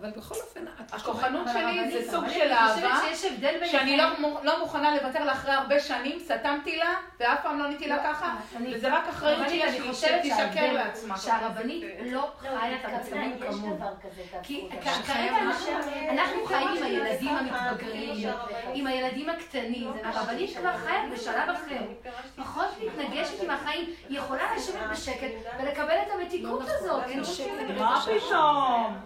אבל 0.00 0.10
בכל 0.10 0.34
אופן, 0.34 0.64
הכוחנות 0.92 1.46
שלי 1.52 1.90
זה 2.02 2.10
סוג 2.12 2.24
של 2.28 2.40
אני 2.52 2.68
חושבת 2.72 2.84
אהבה, 2.84 3.00
שיש 3.14 3.24
הבדל 3.32 3.52
ביניכם. 3.52 3.66
שאני 3.78 3.96
לא 3.96 4.04
לא 4.42 4.58
מוכנה 4.60 4.96
לוותר 4.96 5.24
לה 5.24 5.32
אחרי 5.32 5.52
הרבה 5.52 5.80
שנים, 5.80 6.18
סתמתי 6.18 6.76
לה, 6.76 6.90
ואף 7.20 7.38
פעם 7.42 7.58
לא 7.58 7.64
עניתי 7.64 7.88
לה 7.88 7.98
ככה, 8.04 8.34
אני- 8.56 8.76
וזה 8.76 8.94
רק 8.94 9.08
אחריות 9.08 9.48
שלי 9.48 9.62
אני 9.64 9.72
שהיא 9.72 9.90
חושבת 9.92 10.24
שתשקר 10.24 10.72
לעצמה. 10.72 11.18
שהרבנית 11.18 11.84
לא 12.04 12.30
חיה 12.40 12.50
את 12.80 12.84
המצבים 12.84 13.32
יש 13.36 13.42
כמוהו. 13.54 13.76
דבר 13.76 13.92
כזה, 14.02 14.22
כי. 14.42 14.68
כרגע 15.06 15.38
אנחנו- 15.40 16.46
חיים 16.46 16.68
עם 16.68 16.82
הילדים 16.82 17.28
המתבגרים, 17.36 18.28
עם 18.74 18.86
הילדים 18.86 19.28
הקטנים, 19.30 19.92
הרבנית 20.04 20.56
כבר 20.56 20.76
חיה 20.76 21.02
בשלב 21.12 21.48
אחר. 21.50 22.10
פחות 22.36 22.66
מתנגשת 22.86 23.42
עם 23.42 23.50
החיים, 23.50 23.90
היא 24.08 24.18
יכולה 24.18 24.56
לשבת 24.56 24.90
בשקט 24.92 25.30
ולקבל 25.60 25.96
את 26.06 26.20
המתיקות 26.20 26.62
הזאת. 26.66 27.02
אין 27.08 27.24
שום 27.24 27.46
מה 27.78 28.02
פתאום? 28.04 28.96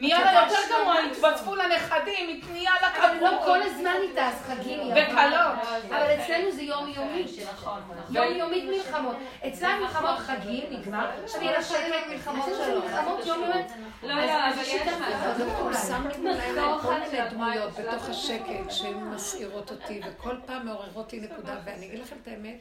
נהיה 0.00 0.24
לה 0.24 0.42
יותר 0.42 0.60
גרוע, 0.68 0.94
התווספו 0.98 1.54
לה 1.54 1.64
נכדים, 1.68 2.40
נהיה 2.52 2.72
לה 2.82 2.88
אבל 2.88 3.16
לא 3.20 3.28
כבוד. 3.28 3.44
כל 3.44 3.62
הזמן 3.62 3.94
איתה, 4.02 4.28
אז 4.28 4.34
חגים 4.34 4.80
היא 4.80 4.92
וקלות. 4.92 5.68
אבל 5.88 6.20
אצלנו 6.20 6.52
זה 6.52 6.62
יומיומי. 6.62 7.26
יומיומית 8.10 8.64
מלחמות. 8.64 9.16
אצלם 9.48 9.80
מלחמות 9.80 10.18
חגים, 10.18 10.64
נגמר, 10.70 11.10
עכשיו 11.24 11.42
יהיה 11.42 11.52
לה 11.52 11.62
שקט, 11.62 11.78
אצלנו 12.16 12.64
זה 12.64 12.78
מלחמות 12.80 13.26
יומיומיות. 13.26 13.66
לא, 14.02 14.14
לא, 14.14 14.48
אבל 14.48 14.62
יש 14.62 14.82
אז 15.24 15.40
הוא 15.40 15.72
שם 15.72 16.06
מחקר 16.08 16.52
להם 16.52 16.80
כל 16.82 17.00
מיני 17.00 17.30
דמויות 17.30 17.78
המים 17.78 17.88
בתוך 17.88 18.08
השקט 18.08 18.70
שהן 18.70 19.04
מסעירות 19.14 19.70
אותי, 19.70 20.00
וכל 20.06 20.36
פעם 20.46 20.66
מעוררות 20.66 21.12
לי 21.12 21.20
נקודה, 21.20 21.56
ואני 21.64 21.86
אגיד 21.86 21.98
לכם 22.00 22.16
את 22.22 22.28
האמת, 22.28 22.58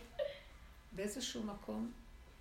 באיזשהו 0.91 1.43
מקום 1.43 1.91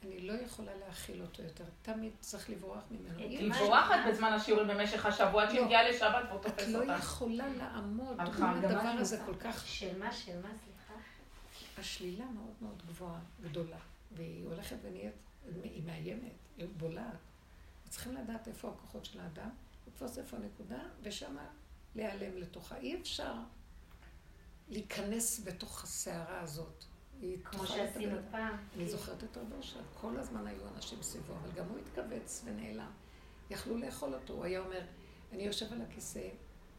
אני 0.04 0.20
לא 0.20 0.32
יכולה 0.32 0.72
להכיל 0.86 1.22
אותו 1.22 1.42
יותר. 1.42 1.64
תמיד 1.82 2.12
צריך 2.20 2.50
לברוח 2.50 2.82
ממנו. 2.90 3.18
היא. 3.18 3.52
בורחת 3.52 3.98
בזמן 4.08 4.32
השיעורים 4.32 4.68
במשך 4.68 5.06
השבוע, 5.06 5.42
עד 5.42 5.48
שהיא 5.48 5.60
לא. 5.60 5.66
מגיעה 5.66 5.88
לשבת 5.88 6.24
והוא 6.28 6.40
את 6.40 6.46
תופס 6.46 6.68
לא 6.68 6.80
אותה. 6.80 6.92
יכולה 6.92 7.48
לעמוד 7.48 8.20
הלכה. 8.20 8.54
מול 8.54 8.64
הדבר 8.64 8.88
הזה 8.88 9.22
כל 9.26 9.34
כך... 9.34 9.66
של 9.66 9.98
מה, 9.98 10.12
של 10.12 10.40
מה, 10.42 10.48
סליחה? 10.64 10.94
השלילה 11.78 12.24
מאוד 12.24 12.54
מאוד 12.60 12.82
גבוהה, 12.88 13.20
גדולה, 13.42 13.78
והיא 14.12 14.44
הולכת 14.46 14.76
ונהיית, 14.82 15.14
היא 15.62 15.82
מאיימת, 15.86 16.32
היא 16.56 16.66
בולעת. 16.76 17.14
צריכים 17.88 18.14
לדעת 18.14 18.48
איפה 18.48 18.68
הכוחות 18.68 19.04
של 19.04 19.20
האדם, 19.20 19.50
לתפוס 19.86 20.18
איפה 20.18 20.36
הנקודה, 20.36 20.78
ושמה 21.02 21.46
להיעלם 21.94 22.36
לתוכה. 22.36 22.76
אי 22.76 23.00
אפשר 23.00 23.34
להיכנס 24.68 25.40
בתוך 25.44 25.84
הסערה 25.84 26.40
הזאת. 26.40 26.84
כמו 27.44 27.66
שעשינו. 27.66 28.16
פעם. 28.30 28.56
אני 28.76 28.88
זוכרת 28.88 29.24
את 29.24 29.36
רב 29.36 29.52
אושר, 29.56 29.80
כל 30.00 30.16
הזמן 30.16 30.46
היו 30.46 30.60
אנשים 30.76 31.02
סביבו, 31.02 31.32
אבל 31.32 31.50
גם 31.52 31.64
הוא 31.68 31.78
התכווץ 31.78 32.42
ונעלם. 32.44 32.90
יכלו 33.50 33.78
לאכול 33.78 34.14
אותו, 34.14 34.32
הוא 34.32 34.44
היה 34.44 34.60
אומר, 34.60 34.80
אני 35.32 35.42
יושב 35.42 35.72
על 35.72 35.82
הכיסא, 35.82 36.28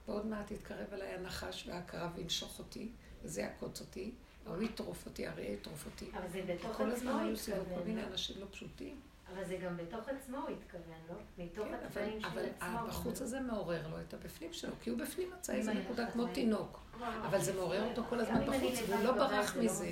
ועוד 0.07 0.25
מעט 0.25 0.51
יתקרב 0.51 0.93
אליי 0.93 1.13
הנחש 1.13 1.67
והקרב 1.67 2.11
וינשוך 2.15 2.59
אותי, 2.59 2.91
וזה 3.23 3.41
יעקוץ 3.41 3.81
אותי, 3.81 4.11
ההוא 4.45 4.63
יטרוף 4.63 5.05
אותי, 5.05 5.27
האריה 5.27 5.53
יטרוף 5.53 5.85
אותי. 5.85 6.11
אבל 6.13 6.29
זה 6.29 6.41
בתוך 6.47 6.77
כל 6.77 6.91
עצמו 6.91 6.93
הזמן 6.93 7.11
הוא 7.11 7.21
היו 7.21 7.37
סביבו 7.37 7.59
כל 7.59 7.71
התכוון. 7.71 7.87
מיני 7.87 8.01
לא? 8.01 8.07
אנשים 8.07 8.41
לא 8.41 8.45
פשוטים. 8.51 8.99
אבל 9.33 9.45
זה 9.45 9.57
גם 9.57 9.77
בתוך 9.77 10.09
עצמו 10.09 10.37
הוא 10.37 10.49
התכוון, 10.49 10.99
לא? 11.09 11.15
מתוך 11.37 11.67
כן, 11.67 11.73
אבל, 11.73 11.85
הצבעים 11.85 12.21
של 12.21 12.27
אבל 12.27 12.45
עצמו. 12.45 12.79
הבחוץ 12.79 13.21
הזה 13.21 13.39
מעורר 13.39 13.87
לו 13.87 14.01
את 14.01 14.13
הבפנים 14.13 14.53
שלו, 14.53 14.71
כי 14.81 14.89
הוא 14.89 14.99
בפנים 14.99 15.31
מצא 15.37 15.53
איזה 15.53 15.73
נקודה 15.73 16.11
כמו. 16.11 16.27
תינוק. 16.27 16.79
אבל 17.25 17.41
זה 17.41 17.53
מעורר 17.53 17.89
אותו 17.89 18.03
כל 18.09 18.19
הזמן 18.19 18.45
בחוץ, 18.45 18.79
והוא 18.87 19.03
לא 19.03 19.11
ברח 19.11 19.53
זה 19.53 19.59
לא 19.59 19.65
מזה. 19.65 19.91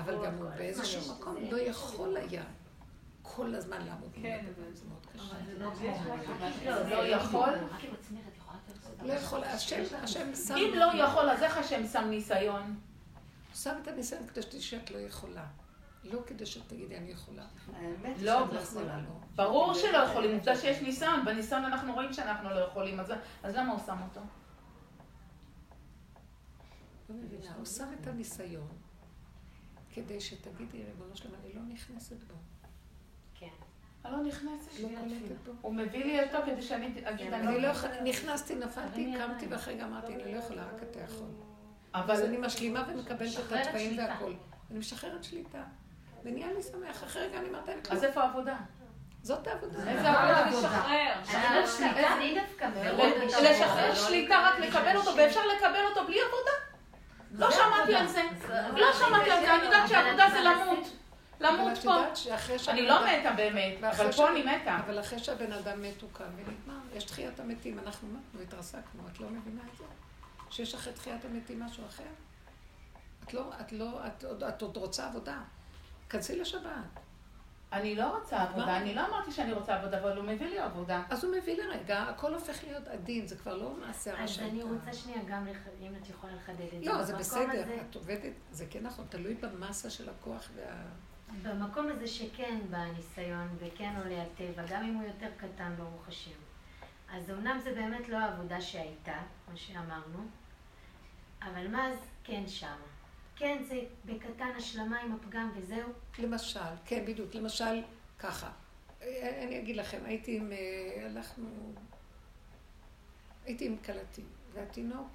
אבל 0.00 0.26
גם 0.26 0.34
הוא 0.34 0.50
באיזשהו 0.50 1.14
מקום 1.14 1.36
לא 1.50 1.58
יכול 1.58 2.16
היה 2.16 2.44
כל 3.22 3.54
הזמן 3.54 3.86
לעמוד 3.86 4.10
מול 4.16 4.26
כן, 4.26 4.44
הדבר, 4.48 4.62
זה 4.74 4.84
מאוד 4.88 5.06
קשה. 5.12 5.34
לא, 6.64 6.84
זה 6.84 6.94
לא 6.94 7.06
יכול. 7.06 7.48
לא 9.02 9.12
יכול, 9.12 9.44
השם, 9.44 9.82
השם 10.02 10.34
שם, 10.34 10.54
אם 10.54 10.72
לא 10.74 11.02
יכול, 11.02 11.30
אז 11.30 11.42
איך 11.42 11.58
השם 11.58 11.86
שם 11.86 12.04
ניסיון? 12.10 12.78
שם 13.54 13.74
את 13.82 13.88
הניסיון 13.88 14.26
כדי 14.26 14.42
שתדעי 14.42 14.60
שאת 14.60 14.90
לא 14.90 14.98
יכולה. 14.98 15.46
לא 16.04 16.20
כדי 16.26 16.46
שתגידי 16.46 16.96
אני 16.96 17.10
יכולה. 17.10 17.46
האמת 17.74 18.16
לא, 18.22 18.46
לא 18.52 18.60
יכולה, 18.60 18.96
לא. 18.96 19.10
ברור 19.34 19.74
שלא 19.74 19.98
יכולים, 19.98 20.34
עובדה 20.34 20.56
שיש 20.56 20.82
ניסיון, 20.82 21.24
בניסיון 21.24 21.64
אנחנו 21.64 21.94
רואים 21.94 22.12
שאנחנו 22.12 22.50
לא 22.50 22.60
יכולים, 22.60 23.00
אז 23.00 23.12
אז 23.42 23.54
למה 23.54 23.72
הוא 23.72 23.80
שם 23.86 23.98
אותו? 24.08 24.20
לא 27.08 27.16
מבינה, 27.16 27.54
הוא 27.56 27.64
שם 27.64 27.88
את 28.00 28.06
הניסיון 28.06 28.68
כדי 29.92 30.20
שתגידי, 30.20 30.84
ריבונו 30.84 31.16
שלם, 31.16 31.30
אני 31.44 31.52
לא 31.54 31.62
נכנסת 31.62 32.16
בו. 32.24 32.34
כן. 33.34 33.46
אני 34.04 34.12
לא 34.12 34.22
נכנסת. 34.22 34.80
לא. 35.46 35.52
הוא 35.60 35.74
מביא 35.74 36.04
לי 36.04 36.24
אותו 36.24 36.38
כדי 36.46 36.62
שאני 36.62 36.86
אגיד, 36.86 37.04
אני 37.04 37.28
אני 37.28 37.54
לא 37.54 37.62
לא... 37.62 37.66
יכולה, 37.66 38.02
נכנסתי, 38.02 38.54
נפלתי, 38.54 39.14
קמתי 39.18 39.46
ואחרי 39.46 39.76
גם 39.76 39.92
אמרתי, 39.92 40.14
אני 40.14 40.34
לא 40.34 40.38
יכולה, 40.38 40.64
רק 40.64 40.82
אתה 40.82 41.00
יכול. 41.00 41.28
אז 41.92 42.04
אבל 42.04 42.26
אני 42.26 42.36
משלימה 42.36 42.84
ומקבלת 42.88 43.32
את 43.34 43.52
התוואים 43.52 43.90
שליטה. 43.90 44.06
והכל. 44.08 44.32
אני 44.70 44.78
משחררת 44.78 45.24
שליטה. 45.24 45.64
ונהיה 46.28 46.46
לי 46.52 46.62
שמח, 46.62 47.04
אחרי 47.04 47.22
רגע 47.22 47.38
אני 47.38 47.48
אומרת, 47.48 47.68
אין 47.68 47.82
כלום. 47.82 47.96
אז 47.96 48.04
איפה 48.04 48.20
העבודה? 48.22 48.56
זאת 49.22 49.46
העבודה. 49.46 49.78
איזה 49.90 50.08
עבודה? 50.10 50.46
לשחרר. 50.50 51.12
אני 51.14 51.60
דווקא- 51.62 52.12
אני 52.16 52.34
דווקא 52.40 52.68
מאוד... 52.74 53.12
לשחרר 53.42 53.94
שליטה, 53.94 54.40
רק 54.48 54.58
לקבל 54.58 54.96
אותו, 54.96 55.10
ואפשר 55.16 55.40
לקבל 55.56 55.84
אותו 55.90 56.06
בלי 56.06 56.18
עבודה? 56.20 56.50
לא 57.32 57.50
שמעתי 57.50 57.94
על 57.94 58.06
זה. 58.06 58.22
לא 58.72 58.86
שמעתי 58.92 59.30
על 59.30 59.40
זה, 59.40 59.54
אני 59.54 59.64
יודעת 59.64 59.88
שעבודה 59.88 60.26
זה 60.32 60.40
למות. 60.40 60.88
למות 61.40 61.78
פה. 61.78 61.94
אני 62.68 62.82
לא 62.86 63.00
מתה 63.06 63.30
באמת, 63.36 63.84
אבל 63.84 64.12
ש- 64.12 64.16
פה 64.16 64.28
אני 64.28 64.42
מתה. 64.42 64.76
אבל 64.86 65.00
אחרי 65.00 65.18
שהבן 65.18 65.52
אדם 65.52 65.82
מת 65.82 66.02
הוא 66.02 66.10
קם 66.12 66.24
ונגמר, 66.36 66.80
יש 66.96 67.04
תחיית 67.04 67.40
המתים, 67.40 67.78
אנחנו 67.78 68.08
מתנו, 68.08 68.40
התרסקנו, 68.42 69.02
את 69.12 69.20
לא 69.20 69.26
מבינה 69.30 69.60
את 69.72 69.78
זה? 69.78 69.84
שיש 70.50 70.74
אחרי 70.74 70.92
תחיית 70.92 71.24
המתים 71.24 71.60
משהו 71.62 71.84
אחר? 71.86 72.02
את 73.24 73.32
לא, 73.32 73.50
את 73.60 73.72
לא, 73.72 74.00
את 74.48 74.62
עוד 74.62 74.76
רוצה 74.76 75.06
עבודה. 75.06 75.38
כנסי 76.10 76.40
לשבת. 76.40 76.70
אני 77.72 77.94
לא 77.94 78.18
רוצה 78.18 78.42
עבודה, 78.42 78.76
אני 78.76 78.94
לא 78.94 79.06
אמרתי 79.06 79.32
שאני 79.32 79.52
רוצה 79.52 79.80
עבודה, 79.80 80.00
אבל 80.00 80.16
הוא 80.16 80.24
מביא 80.24 80.46
לי 80.46 80.58
עבודה. 80.58 81.02
אז 81.10 81.24
הוא 81.24 81.34
מביא 81.36 81.62
לרגע, 81.62 82.02
הכל 82.02 82.34
הופך 82.34 82.64
להיות 82.64 82.88
עדין, 82.88 83.26
זה 83.26 83.36
כבר 83.36 83.54
לא 83.56 83.70
מעשה 83.86 84.12
הרע 84.12 84.22
אז 84.24 84.38
אני. 84.38 84.62
רוצה 84.62 84.92
שנייה 84.92 85.18
גם, 85.28 85.46
אם 85.80 85.92
את 86.02 86.08
יכולה 86.08 86.32
לחדד 86.34 86.60
את 86.76 86.84
זה. 86.84 86.90
לא, 86.90 87.02
זה 87.02 87.16
בסדר, 87.16 87.42
הזה- 87.52 87.82
את 87.90 87.94
עובדת, 87.94 88.32
זה 88.50 88.66
כן 88.70 88.82
נכון, 88.82 89.06
תלוי 89.08 89.34
במסה 89.34 89.90
של 89.90 90.08
הכוח 90.08 90.48
וה... 90.56 90.82
במקום 91.42 91.88
הזה 91.90 92.06
שכן 92.06 92.60
בא 92.70 92.76
הניסיון 92.76 93.48
וכן 93.58 93.94
עולה 94.04 94.22
הטבע, 94.22 94.62
גם 94.68 94.84
אם 94.84 94.94
הוא 94.94 95.02
יותר 95.04 95.28
קטן, 95.36 95.74
ברוך 95.78 96.08
השם. 96.08 96.30
אז 97.12 97.30
אמנם 97.30 97.58
זה 97.64 97.74
באמת 97.74 98.08
לא 98.08 98.16
העבודה 98.16 98.60
שהייתה, 98.60 99.18
כמו 99.46 99.56
שאמרנו, 99.56 100.18
אבל 101.42 101.68
מה 101.68 101.88
אז 101.88 101.98
כן 102.24 102.42
שמה? 102.46 102.68
כן, 103.38 103.62
זה 103.68 103.80
בקטן 104.04 104.50
השלמה 104.56 105.00
עם 105.00 105.12
הפגם 105.12 105.50
וזהו. 105.56 105.88
למשל, 106.18 106.60
כן, 106.84 107.04
בדיוק, 107.06 107.34
למשל, 107.34 107.82
ככה. 108.18 108.50
אני 109.02 109.58
אגיד 109.58 109.76
לכם, 109.76 109.98
הייתי 110.04 110.36
עם, 110.36 110.52
אה, 110.52 111.06
הלכנו, 111.06 111.72
הייתי 113.44 113.66
עם 113.66 113.76
כלתי, 113.76 114.22
והתינוק, 114.52 115.08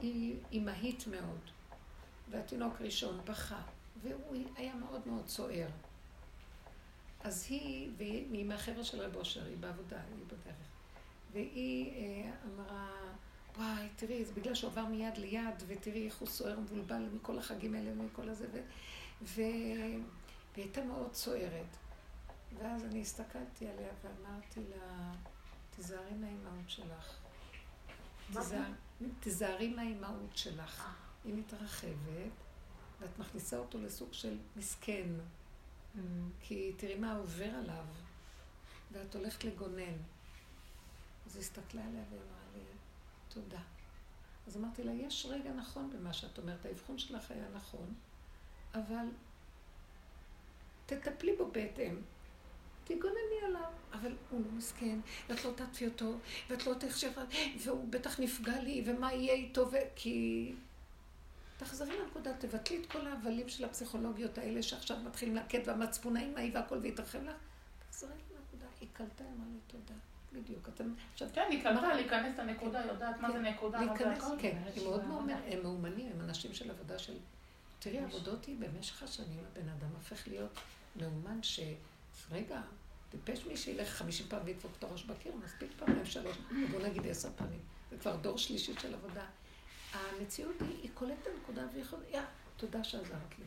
היא 0.00 0.36
אימהית 0.52 1.06
מאוד, 1.06 1.50
והתינוק 2.30 2.80
ראשון 2.80 3.20
בכה, 3.24 3.62
והוא 4.02 4.36
היה 4.56 4.74
מאוד 4.74 5.00
מאוד 5.06 5.28
סוער. 5.28 5.68
אז 7.24 7.46
היא, 7.48 7.90
והיא 7.96 8.44
מהחבר'ה 8.44 8.84
של 8.84 9.00
רב 9.00 9.16
אושר, 9.16 9.46
היא 9.46 9.56
בעבודה, 9.56 10.00
היא 10.16 10.24
בדרך. 10.26 10.56
והיא 11.32 11.92
אה, 11.92 12.30
אמרה, 12.44 13.07
וואי, 13.58 13.88
תראי, 13.96 14.24
זה 14.24 14.32
בגלל 14.32 14.54
שהוא 14.54 14.70
עבר 14.70 14.84
מיד 14.84 15.18
ליד, 15.18 15.62
ותראי 15.66 16.06
איך 16.06 16.16
הוא 16.18 16.28
סוער 16.28 16.58
ומבולבל 16.58 17.08
מכל 17.14 17.38
החגים 17.38 17.74
האלה 17.74 17.90
ומכל 17.92 18.28
הזה, 18.28 18.46
ו... 18.52 18.58
ו... 19.22 19.34
והיא 19.34 20.00
הייתה 20.56 20.84
מאוד 20.84 21.14
סוערת. 21.14 21.76
ואז 22.58 22.84
אני 22.84 23.00
הסתכלתי 23.00 23.68
עליה 23.68 23.88
ואמרתי 24.04 24.60
לה, 24.70 25.12
תיזהרי 25.76 26.14
מהאימהות 26.14 26.70
שלך. 26.70 27.16
תיזהר- 28.42 28.72
תיזהרי 29.20 29.68
מהאימהות 29.68 30.36
שלך. 30.36 30.88
היא 31.24 31.34
מתרחבת, 31.34 32.32
ואת 33.00 33.18
מכניסה 33.18 33.58
אותו 33.58 33.78
לסוג 33.80 34.12
של 34.12 34.36
מסכן. 34.56 35.08
כי 36.40 36.72
תראי 36.76 36.94
מה 36.94 37.16
עובר 37.16 37.44
עליו, 37.54 37.84
ואת 38.92 39.14
הולכת 39.14 39.44
לגונן. 39.44 39.96
אז 41.26 41.36
היא 41.36 41.40
הסתכלה 41.42 41.84
עליה 41.86 42.02
ואמרה 42.10 42.37
תודה. 43.42 43.62
אז 44.46 44.56
אמרתי 44.56 44.84
לה, 44.84 44.92
יש 44.92 45.26
רגע 45.30 45.52
נכון 45.52 45.90
במה 45.90 46.12
שאת 46.12 46.38
אומרת, 46.38 46.66
האבחון 46.66 46.98
שלך 46.98 47.30
היה 47.30 47.48
נכון, 47.54 47.94
אבל 48.74 49.06
תטפלי 50.86 51.36
בו 51.36 51.50
בהתאם. 51.52 51.96
תגונני 52.84 53.40
עליו, 53.46 53.70
אבל 53.92 54.16
הוא 54.30 54.40
לא 54.40 54.52
מסכן, 54.52 55.00
ואת 55.28 55.44
לא 55.44 55.50
תעטפי 55.56 55.86
אותו, 55.86 56.14
ואת 56.50 56.66
לא 56.66 56.74
תחשב, 56.74 57.10
והוא 57.58 57.88
בטח 57.88 58.20
נפגע 58.20 58.60
לי, 58.62 58.82
ומה 58.86 59.12
יהיה 59.12 59.34
איתו. 59.34 59.70
כי... 59.96 60.52
תחזרי 61.56 61.98
לנקודה, 61.98 62.32
תבטלי 62.38 62.80
את 62.80 62.92
כל 62.92 63.06
ההבלים 63.06 63.48
של 63.48 63.64
הפסיכולוגיות 63.64 64.38
האלה 64.38 64.62
שעכשיו 64.62 64.96
מתחילים 65.04 65.34
להקט, 65.34 65.60
והמצפון 65.66 66.16
האמהי 66.16 66.50
והכל 66.50 66.78
והתרחב 66.82 67.22
לך. 67.22 67.36
תחזרי 67.78 68.10
לנקודה, 68.10 68.66
היא 68.80 68.88
קלטה, 68.92 69.24
אמרה 69.24 69.46
לי 69.52 69.58
תודה. 69.66 69.94
בדיוק. 70.32 70.68
אתם... 70.68 70.94
עכשיו, 71.12 71.28
כן, 71.34 71.46
היא 71.50 71.62
קלטה 71.62 71.94
להיכנס 71.94 72.38
לנקודה, 72.38 72.84
יודעת 72.86 73.20
מה 73.20 73.32
זה 73.32 73.38
נקודה, 73.38 73.80
מה 73.80 73.96
זה 73.98 74.12
הכל. 74.12 74.34
כן, 74.38 74.56
הם 74.76 74.84
מאוד. 74.84 75.04
מאומנים, 75.04 75.36
הם 75.46 75.62
מאומנים, 75.62 76.12
הם 76.12 76.20
אנשים 76.20 76.54
של 76.54 76.70
עבודה 76.70 76.98
של... 76.98 77.14
תראי, 77.78 77.98
עבודות 77.98 78.44
היא 78.44 78.56
במשך 78.58 79.02
השנים, 79.02 79.44
הבן 79.52 79.68
אדם 79.68 79.88
הופך 79.94 80.28
להיות 80.28 80.58
מאומן 80.96 81.42
ש... 81.42 81.60
רגע, 82.30 82.60
טיפש 83.10 83.46
מי 83.46 83.56
שילך 83.56 83.88
חמישים 83.88 84.26
פעם 84.28 84.40
וידפוק 84.44 84.72
את 84.78 84.84
הראש 84.84 85.04
בקיר, 85.04 85.32
מספיק 85.44 85.70
פעמיים 85.78 86.06
שלוש, 86.06 86.36
בוא 86.70 86.80
נגיד 86.80 87.06
עשר 87.06 87.28
פעמים. 87.36 87.60
זה 87.90 87.96
כבר 87.98 88.16
דור 88.16 88.38
שלישי 88.38 88.74
של 88.80 88.94
עבודה. 88.94 89.24
המציאות 89.92 90.60
היא, 90.60 90.82
היא 90.82 90.90
קולטת 90.94 91.28
נקודה 91.42 91.62
והיא 91.72 91.82
יכולה, 91.82 92.02
יא, 92.12 92.20
תודה 92.56 92.84
שעזרת 92.84 93.38
לי. 93.38 93.44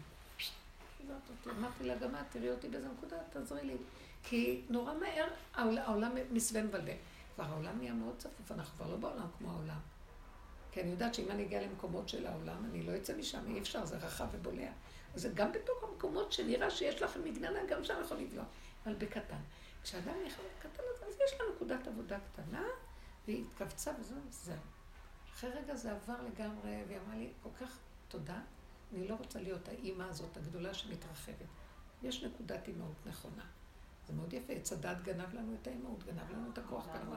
אמרתי 1.59 1.83
לה, 1.83 1.95
גם 1.95 2.15
את, 2.15 2.25
תראי 2.29 2.49
אותי 2.49 2.67
באיזה 2.67 2.87
נקודה, 2.97 3.15
תעזרי 3.29 3.65
לי. 3.65 3.77
כי 4.23 4.61
נורא 4.69 4.93
מהר 4.93 5.27
העול- 5.53 5.77
העולם 5.77 6.11
מסווה 6.31 6.63
מבלבל. 6.63 6.93
כבר 7.35 7.43
העולם 7.43 7.77
נהיה 7.77 7.93
מאוד 7.93 8.15
צפוף, 8.17 8.51
אנחנו 8.51 8.77
כבר 8.77 8.91
לא 8.91 8.97
בעולם 8.97 9.27
כמו 9.37 9.51
העולם. 9.51 9.79
כי 10.71 10.81
אני 10.81 10.89
יודעת 10.89 11.15
שאם 11.15 11.31
אני 11.31 11.43
אגיע 11.43 11.61
למקומות 11.61 12.09
של 12.09 12.27
העולם, 12.27 12.65
אני 12.65 12.83
לא 12.83 12.97
אצא 12.97 13.17
משם, 13.17 13.47
אי 13.47 13.59
אפשר, 13.59 13.85
זה 13.85 13.97
רחב 13.97 14.27
ובולע. 14.31 14.71
זה 15.15 15.29
גם 15.33 15.51
בתוך 15.51 15.83
המקומות 15.83 16.31
שנראה 16.31 16.69
שיש 16.71 17.01
לכם 17.01 17.23
מגננה, 17.23 17.59
גם 17.69 17.83
שם 17.83 17.93
יכול 18.05 18.17
לבלוע, 18.17 18.43
אבל 18.85 18.95
בקטן. 18.95 19.39
כשאדם 19.83 20.13
בקטן 20.59 20.83
הזה, 20.95 21.05
אז 21.05 21.13
יש 21.13 21.39
לה 21.39 21.45
נקודת 21.55 21.87
עבודה 21.87 22.17
קטנה, 22.33 22.63
והיא 23.27 23.43
התכווצה 23.45 23.91
וזהו, 23.99 24.17
זהו. 24.29 24.55
אחרי 25.33 25.49
רגע 25.49 25.75
זה 25.75 25.91
עבר 25.91 26.15
לגמרי, 26.21 26.83
והיא 26.87 26.97
אמרה 27.05 27.15
לי, 27.17 27.29
כל 27.43 27.49
כך 27.65 27.77
תודה, 28.07 28.39
אני 28.93 29.07
לא 29.07 29.15
רוצה 29.15 29.41
להיות 29.41 29.67
האימא 29.67 30.03
הזאת 30.03 30.37
הגדולה 30.37 30.73
שמתרחבת. 30.73 31.35
יש 32.03 32.23
נקודת 32.23 32.67
אימהות 32.67 32.95
נכונה. 33.05 33.43
זה 34.07 34.13
מאוד 34.13 34.33
יפה, 34.33 34.53
עץ 34.53 34.73
הדת 34.73 35.01
גנב 35.01 35.33
לנו 35.33 35.55
את 35.61 35.67
האימהות, 35.67 36.03
גנב 36.03 36.31
לנו 36.31 36.49
את 36.53 36.57
הכוח, 36.57 36.85
גנב 36.93 37.03
לנו... 37.03 37.15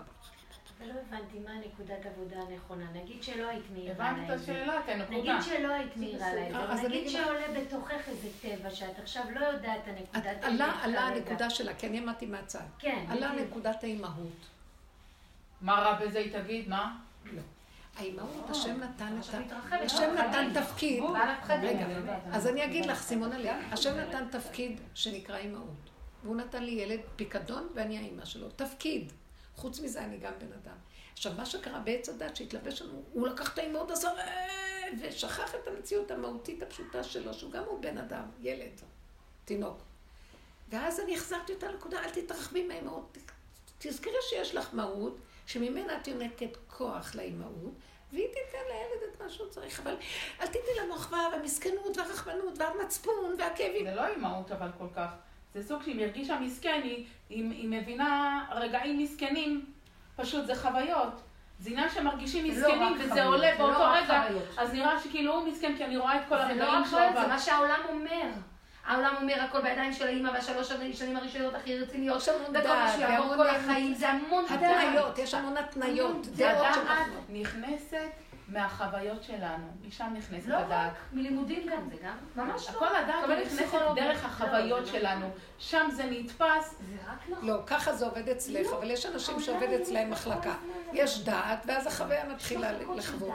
אבל 0.79 0.89
לא 0.89 0.95
הבנתי 1.09 1.39
מה 1.39 1.51
נקודת 1.67 2.07
עבודה 2.07 2.37
הנכונה. 2.41 2.85
נגיד 2.93 3.23
שלא 3.23 3.49
היית 3.49 3.65
מעירה 3.73 4.11
הבנת 4.11 4.29
לה 4.29 4.35
את. 4.35 4.41
השאלה, 4.41 4.81
את 4.81 4.89
הנקודה. 4.89 5.19
נגיד 5.19 5.43
שלא 5.43 5.73
היית 5.73 5.93
אה, 5.93 6.19
זה, 6.19 6.49
אני 6.73 6.89
נגיד 6.89 7.09
שעולה 7.09 7.61
בתוכך 7.61 8.09
איזה 8.09 8.29
טבע 8.43 8.71
שאת 8.71 8.99
עכשיו 8.99 9.25
לא 9.35 9.47
יודעת 9.47 9.81
את 9.83 9.89
הנקודת 9.89 10.39
את- 10.39 10.45
עלה. 10.45 11.01
הנקודה 11.01 11.51
שלה, 11.51 11.75
כי 11.75 11.87
אני 11.87 11.99
עמדתי 11.99 12.27
מהצד. 12.27 12.65
כן, 12.79 13.05
עלה. 13.09 13.33
נקודת 13.33 13.85
האימהות. 13.85 14.47
מה 15.61 15.73
רע 15.75 16.07
בזה 16.07 16.19
היא 16.19 16.43
תגיד? 16.43 16.69
מה? 16.69 16.97
לא. 17.25 17.43
האימהות, 17.97 18.51
השם 18.51 18.81
נתן 18.81 19.19
את 19.21 19.53
ה... 19.53 19.77
השם 19.85 20.15
נתן 20.15 20.61
תפקיד. 20.61 21.05
רגע, 21.63 21.87
אז 22.33 22.47
אני 22.47 22.65
אגיד 22.65 22.87
לך, 22.87 23.03
סימונה 23.03 23.39
לב, 23.39 23.57
השם 23.73 23.97
נתן 23.99 24.29
תפקיד 24.31 24.81
שנקרא 24.95 25.37
אימהות. 25.37 25.94
והוא 26.25 26.37
נתן 26.37 26.65
לי 26.65 26.71
ילד 26.71 27.01
פיקדון 27.17 27.69
ואני 27.75 27.99
האימא 27.99 28.25
שלו. 28.25 28.49
תפקיד. 28.51 29.13
חוץ 29.57 29.81
מזה 29.81 30.05
אני 30.05 30.19
גם 30.19 30.33
בן 30.39 30.53
אדם. 30.53 30.77
עכשיו, 31.13 31.33
מה 31.37 31.47
שקרה 31.47 31.79
בעץ 31.81 32.09
הדת 32.09 32.37
שהתלבש 32.37 32.83
לנו, 32.83 33.03
הוא 33.13 33.29
לקח 33.29 33.55
את 33.55 33.59
האימהות 33.59 33.91
עשה 33.91 34.09
"אה", 34.19 34.89
ושכח 35.01 35.55
את 35.55 35.69
המציאות 35.69 36.11
המהותית 36.11 36.63
הפשוטה 36.63 37.05
שלו, 37.05 37.35
שהוא 37.35 37.53
גם 37.53 37.65
הוא 37.65 37.81
בן 37.83 37.99
אדם, 37.99 38.25
ילד, 38.41 38.81
תינוק. 39.45 39.79
ואז 40.69 41.01
אני 41.01 41.17
החזרתי 41.17 41.53
אותה 41.53 41.73
לנקודה, 41.73 42.05
אל 42.05 42.11
תתרחבי 42.11 42.67
מהאימהות. 42.67 43.19
תזכרי 43.79 44.13
שיש 44.31 44.55
לך 44.55 44.69
מהות, 44.73 45.17
שממנה 45.47 45.97
את 45.97 46.09
יונקת 46.09 46.57
כוח 46.67 47.15
לאימהות, 47.15 47.73
והיא 48.13 48.29
תיתן 48.29 48.65
לילד 48.69 49.13
את 49.13 49.23
מה 49.23 49.29
שהוא 49.29 49.49
צריך, 49.49 49.81
אבל 49.81 49.97
אל 50.41 50.47
תיתני 50.47 50.75
לה 50.77 50.95
מחווה 50.95 51.29
והמסכנות 51.33 51.97
והרחמנות 51.97 52.59
והמצפון 52.59 53.37
והכאבים. 53.39 53.85
זה 53.85 53.95
לא 53.95 54.07
אימהות 54.07 54.53
אבל 54.53 54.69
כל 54.79 54.89
כך. 54.95 55.09
זה 55.55 55.63
סוג 55.63 55.83
שאם 55.83 55.99
הרגישה 55.99 56.39
מסכן, 56.41 56.81
היא, 56.85 57.05
היא, 57.29 57.51
היא 57.51 57.69
מבינה 57.69 58.45
רגעים 58.51 58.99
מסכנים, 58.99 59.65
פשוט 60.17 60.47
זה 60.47 60.55
חוויות. 60.55 61.23
זה 61.59 61.71
עניין 61.71 61.89
שמרגישים 61.89 62.45
לא 62.45 62.51
מסכנים 62.53 62.83
רק 62.83 62.93
וזה 62.99 63.09
חוויות, 63.09 63.27
עולה 63.27 63.51
זה 63.53 63.59
באותו 63.59 63.79
לא 63.79 63.95
רגע, 63.95 64.23
חוויות. 64.27 64.45
אז 64.59 64.73
נראה 64.73 65.01
שכאילו 65.01 65.35
הוא 65.35 65.49
מסכן 65.49 65.75
כי 65.77 65.85
אני 65.85 65.97
רואה 65.97 66.17
את 66.21 66.29
כל 66.29 66.37
זה 66.37 66.43
הרגעים 66.43 66.59
לא 66.61 66.79
רק 66.79 66.87
חוויות, 66.87 67.15
זה. 67.15 67.27
מה 67.27 67.39
שהעולם 67.39 67.81
אומר. 67.89 68.31
העולם 68.87 69.15
אומר 69.23 69.41
הכל 69.41 69.61
בידיים 69.61 69.93
של 69.93 70.07
האימא 70.07 70.29
והשלוש 70.29 70.73
שנים 70.93 71.17
הראשונות 71.17 71.55
הכי 71.55 71.79
רציניות. 71.79 72.23
יש 72.23 72.29
המון 72.29 72.43
וכל 72.43 72.69
מה 72.69 72.87
דעת, 72.87 72.97
שיעבור 72.97 73.37
כל 73.37 73.49
החיים 73.49 73.95
זה 73.95 74.09
המון 74.09 74.45
דעת. 74.49 74.61
התניות, 74.63 75.19
יש 75.19 75.35
המון 75.35 75.57
התניות, 75.57 76.27
דעות 76.27 76.67
שאנחנו... 76.75 77.21
נכנסת 77.29 78.11
מהחוויות 78.49 79.23
שלנו, 79.23 79.65
משם 79.89 80.13
נכנסת 80.17 80.47
לא 80.49 80.57
הדעת. 80.57 80.93
רק, 80.93 80.99
מלימודים 81.13 81.67
גם, 81.67 81.89
זה 81.91 81.97
גם 82.05 82.17
ממש 82.37 82.69
לא. 82.69 82.79
כל 82.79 82.97
הדעת 82.97 83.47
נכנסת. 83.47 83.75
דרך 83.97 84.23
לא, 84.25 84.29
החוויות 84.29 84.87
זה 84.87 84.93
לא. 84.93 84.99
שלנו. 84.99 85.31
שם 85.59 85.89
זה 85.93 86.05
נתפס, 86.11 86.75
זה 86.81 86.97
רק 87.07 87.29
לא. 87.29 87.37
לא, 87.43 87.63
ככה 87.67 87.93
זה 87.93 88.05
עובד 88.05 88.29
אצלך, 88.29 88.73
אבל 88.79 88.91
יש 88.91 89.07
אנשים 89.07 89.41
שעובד 89.41 89.69
אצלהם 89.69 90.11
מחלקה. 90.11 90.55
יש 90.93 91.25
דעת, 91.25 91.63
ואז 91.67 91.87
החוויה 91.87 92.29
מתחילה 92.29 92.73
לחוות. 92.73 93.35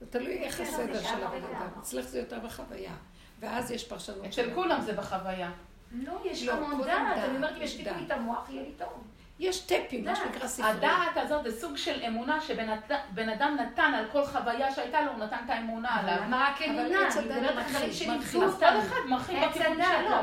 זה 0.00 0.06
תלוי 0.06 0.38
איך 0.38 0.60
הסדר 0.60 1.02
של 1.02 1.24
הבן 1.24 1.44
אדם. 1.44 1.68
אצלך 1.80 2.06
זה 2.06 2.18
יותר 2.18 2.38
בחוויה. 2.38 2.92
ואז 3.40 3.70
יש 3.70 3.88
פרשנות 3.88 4.24
אצל 4.24 4.50
כולם 4.54 4.80
זה 4.80 4.92
בחוויה. 4.92 5.50
לא, 5.92 6.20
יש 6.24 6.42
לא, 6.42 6.52
המון 6.52 6.78
כל 6.78 6.84
דעת. 6.84 7.18
אני 7.18 7.36
אומרת, 7.36 7.56
אם 7.56 7.62
יש 7.62 7.70
ישתיקו 7.70 7.96
לי. 7.98 8.06
את 8.06 8.10
המוח, 8.10 8.50
יהיה 8.50 8.62
לי 8.62 8.72
טוב. 8.78 9.04
יש 9.40 9.60
טפים, 9.60 10.04
מה. 10.04 10.16
שנקרא 10.16 10.46
ספרות. 10.46 10.70
הדעת 10.76 11.16
הזאת 11.16 11.44
זה 11.44 11.60
סוג 11.60 11.76
של 11.76 12.02
אמונה 12.06 12.40
שבן 12.40 12.68
אד- 12.68 12.92
בן 13.14 13.28
אדם 13.28 13.56
נתן 13.60 13.92
על 13.94 14.04
כל 14.12 14.24
חוויה 14.26 14.74
שהייתה 14.74 15.00
לו, 15.02 15.12
הוא 15.12 15.18
נתן 15.24 15.36
את 15.44 15.50
האמונה 15.50 15.88
עליו. 15.94 16.14
אבל 16.14 16.24
מה 16.26 16.48
רק 16.50 16.62
אמונה? 16.62 17.06
עץ 17.08 17.16
על 17.16 17.24
מרחיב, 17.54 17.92
שלימדו 17.92 18.22
אז 18.22 18.32
כל 18.32 18.44
אותנו. 18.44 18.78
אחד 18.80 18.96
מרחיב 19.08 19.38
בכיוון 19.48 19.76
שלו. 19.82 20.16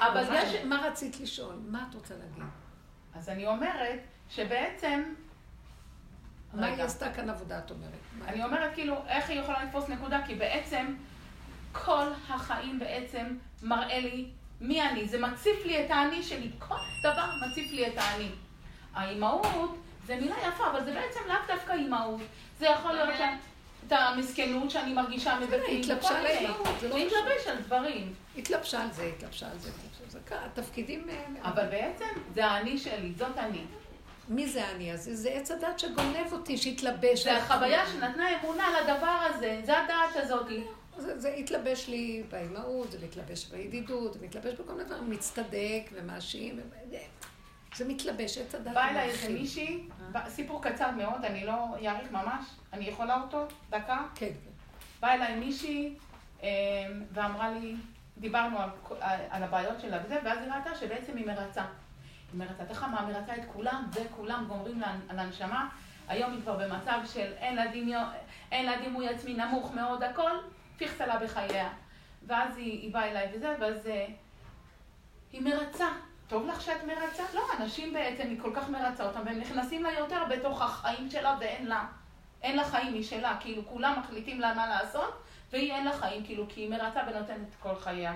אבל. 0.00 0.24
יש- 0.34 0.64
מה 0.64 0.76
רצית 0.86 1.20
לשאול? 1.20 1.54
מה 1.68 1.84
את 1.90 1.94
רוצה 1.94 2.14
להגיד? 2.14 2.44
אז 3.14 3.28
אני 3.28 3.46
אומרת 3.46 3.98
שבעצם, 4.28 5.02
מה. 6.54 6.66
היא 6.66 6.82
עשתה 6.82 7.12
כאן 7.12 7.30
עבודה, 7.30 7.58
את 7.58 7.70
אומרת? 7.70 7.90
אני 8.28 8.44
אומרת 8.44 8.74
כאילו, 8.74 8.96
איך 9.08 9.30
היא 9.30 9.40
יכולה 9.40 9.64
לתפוס 9.64 9.88
נקודה? 9.88 10.20
כי 10.26 10.34
בעצם 10.34 10.94
כל 11.72 12.06
החיים 12.28 12.78
בעצם 12.78 13.26
מראה 13.62 13.98
לי 14.00 14.28
מי 14.60 14.82
אני. 14.82 15.08
זה 15.08 15.20
מציף 15.20 15.64
לי 15.66 15.86
את 15.86 15.90
האני 15.90 16.22
שלי. 16.22 16.50
כל 16.58 16.74
דבר 17.04 17.26
מציף 17.46 17.72
לי 17.72 17.86
את 17.86 17.92
האני. 17.96 18.28
האימהות 18.94 19.76
זה 20.06 20.16
מילה 20.16 20.36
יפה, 20.48 20.70
אבל 20.70 20.84
זה 20.84 20.92
בעצם 20.94 21.20
לאו 21.28 21.36
דווקא 21.48 21.72
אימהות. 21.72 22.20
זה 22.58 22.66
יכול 22.66 22.92
להיות 22.92 23.08
ש- 23.18 23.46
את 23.86 23.92
המסכנות 23.92 24.70
שאני 24.70 24.92
מרגישה 24.92 25.38
מבפנים. 25.40 25.80
התלבשה 25.80 26.08
על 26.18 26.22
מיני. 26.22 26.28
האימהות, 26.36 26.66
זה 26.80 26.88
לא 26.88 26.94
על 27.50 27.58
דברים. 27.58 28.14
התלבשה 28.38 28.82
על 28.82 28.92
זה, 28.92 29.02
התלבשה 29.16 29.50
על 29.50 29.58
זה, 29.58 29.70
זה. 30.08 30.18
ככה, 30.26 30.44
התפקידים... 30.44 31.06
אה, 31.10 31.24
אבל 31.50 31.66
בעצם 31.66 32.04
זה 32.34 32.46
האני 32.46 32.78
שלי, 32.78 33.12
זאת 33.18 33.38
אני. 33.38 33.64
מי 34.28 34.48
זה 34.48 34.70
אני 34.70 34.92
הזה? 34.92 35.16
זה 35.16 35.30
עץ 35.30 35.50
הדת 35.50 35.78
שגונב 35.78 36.32
אותי, 36.32 36.58
שהתלבש. 36.58 37.24
זה 37.24 37.36
החוויה 37.36 37.86
שנתנה 37.86 38.40
אמונה 38.40 38.64
לדבר 38.80 39.26
הזה, 39.30 39.60
זה 39.64 39.78
הדעת 39.78 40.16
הזאת. 40.16 40.46
זה, 40.96 41.18
זה 41.20 41.28
התלבש 41.34 41.88
לי 41.88 42.22
באימהות, 42.30 42.92
זה 42.92 42.98
מתלבש 43.04 43.44
בידידות, 43.46 44.12
זה 44.12 44.18
מתלבש 44.22 44.54
בכל 44.54 44.72
מיני 44.72 44.84
דברים, 44.84 45.10
מצטדק 45.10 45.82
ומאשים. 45.92 46.60
זה 47.74 47.84
מתלבש, 47.88 48.38
עץ 48.38 48.54
הדת. 48.54 48.74
בא 48.74 48.88
אליי. 48.88 49.08
איזה 49.10 49.28
מישהי, 49.32 49.88
בא- 50.12 50.28
סיפור 50.28 50.62
קצר 50.62 50.90
מאוד, 50.90 51.24
אני 51.24 51.44
לא 51.46 51.66
אאריך 51.86 52.12
ממש, 52.12 52.44
אני 52.72 52.84
יכולה 52.84 53.20
אותו? 53.20 53.44
דקה? 53.70 54.02
כן, 54.14 54.30
באה 55.00 55.14
אליי 55.14 55.36
מישהי 55.36 55.94
אה, 56.42 56.48
ואמרה 57.12 57.50
לי, 57.50 57.74
דיברנו 58.18 58.58
על, 58.58 58.68
על, 59.30 59.42
הבעיות 59.42 59.80
שלה 59.80 59.98
וזה, 60.04 60.18
ואז 60.24 60.38
היא 60.38 60.52
ראתה 60.52 60.74
שבעצם 60.74 61.16
היא 61.16 61.26
מרצה. 61.26 61.64
היא 62.32 62.38
מרצה, 62.40 62.64
תכף 62.64 62.82
מה, 62.88 63.02
מרצה 63.06 63.34
את 63.36 63.42
כולם, 63.52 63.90
וכולם 63.94 64.44
גומרים 64.48 64.80
לה, 64.80 64.94
על 65.08 65.18
הנשמה. 65.18 65.68
היום 66.08 66.32
היא 66.32 66.40
כבר 66.42 66.56
במצב 66.56 66.98
של 67.12 67.32
אין 67.36 67.56
לה, 67.56 67.66
דמיון, 67.66 68.04
אין 68.52 68.66
לה 68.66 68.78
דימוי 68.80 69.08
עצמי 69.08 69.34
נמוך 69.34 69.74
מאוד, 69.74 70.02
הכל 70.02 70.30
פיכסה 70.76 71.06
לה 71.06 71.18
בחייה. 71.18 71.68
ואז 72.26 72.56
היא, 72.56 72.80
היא 72.82 72.92
באה 72.94 73.10
אליי 73.10 73.28
וזה, 73.34 73.54
ואז 73.60 73.86
אה, 73.86 74.06
היא 75.32 75.42
מרצה. 75.42 75.88
טוב 76.32 76.46
לך 76.46 76.60
שאת 76.60 76.84
מרצה? 76.84 77.22
לא, 77.34 77.42
אנשים 77.58 77.92
בעצם, 77.92 78.22
היא 78.22 78.40
כל 78.40 78.50
כך 78.54 78.68
מרצה 78.68 79.04
אותם, 79.04 79.20
והם 79.26 79.38
נכנסים 79.38 79.82
לה 79.82 79.92
יותר 79.92 80.24
בתוך 80.30 80.62
החיים 80.62 81.10
שלה 81.10 81.36
ואין 81.40 81.66
לה. 81.66 81.86
אין 82.42 82.56
לה 82.56 82.64
חיים 82.64 83.00
משלה, 83.00 83.36
כאילו 83.40 83.66
כולם 83.66 83.98
מחליטים 83.98 84.40
לה 84.40 84.54
מה 84.54 84.66
לעשות, 84.66 85.22
והיא 85.50 85.72
אין 85.72 85.84
לה 85.84 85.92
חיים, 85.92 86.24
כאילו, 86.24 86.46
כי 86.48 86.60
היא 86.60 86.70
מרצה 86.70 87.00
ונותנת 87.06 87.48
את 87.48 87.54
כל 87.60 87.76
חייה. 87.76 88.14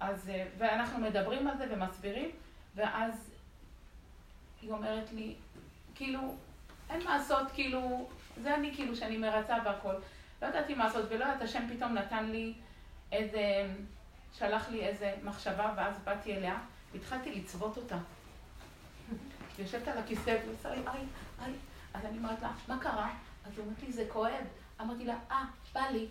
אז, 0.00 0.28
אה, 0.28 0.46
ואנחנו 0.58 0.98
מדברים 0.98 1.48
על 1.48 1.56
זה 1.56 1.66
ומסבירים, 1.70 2.30
ואז 2.74 3.34
היא 4.62 4.70
אומרת 4.70 5.12
לי, 5.12 5.34
כאילו, 5.94 6.34
אין 6.90 7.04
מה 7.04 7.16
לעשות, 7.16 7.50
כאילו, 7.54 8.08
זה 8.42 8.54
אני 8.54 8.74
כאילו 8.74 8.96
שאני 8.96 9.16
מרצה 9.16 9.56
והכל. 9.64 9.94
לא 10.42 10.46
ידעתי 10.46 10.74
מה 10.74 10.84
לעשות, 10.84 11.04
ולא 11.08 11.24
יודעת, 11.24 11.42
השם 11.42 11.76
פתאום 11.76 11.92
נתן 11.92 12.24
לי 12.24 12.54
איזה, 13.12 13.66
שלח 14.38 14.68
לי 14.68 14.80
איזה 14.86 15.14
מחשבה, 15.22 15.72
ואז 15.76 15.94
באתי 16.04 16.36
אליה, 16.36 16.58
והתחלתי 16.94 17.34
לצוות 17.34 17.76
אותה. 17.76 17.96
היא 19.56 19.66
יושבת 19.66 19.88
על 19.88 19.98
הכיסא 19.98 20.30
והיא 20.30 20.54
עושה 20.58 20.70
לי, 20.70 20.80
איי, 20.86 21.00
איי. 21.44 21.52
אז 21.94 22.04
אני 22.04 22.18
אומרת 22.18 22.42
לה, 22.42 22.50
מה 22.68 22.78
קרה? 22.78 23.10
אז 23.46 23.52
היא 23.52 23.64
אומרת 23.64 23.82
לי, 23.82 23.92
זה 23.92 24.04
כואב. 24.12 24.44
אמרתי 24.80 25.04
לה, 25.04 25.16
אה, 25.30 25.44
בא 25.72 25.80
לי. 25.92 26.06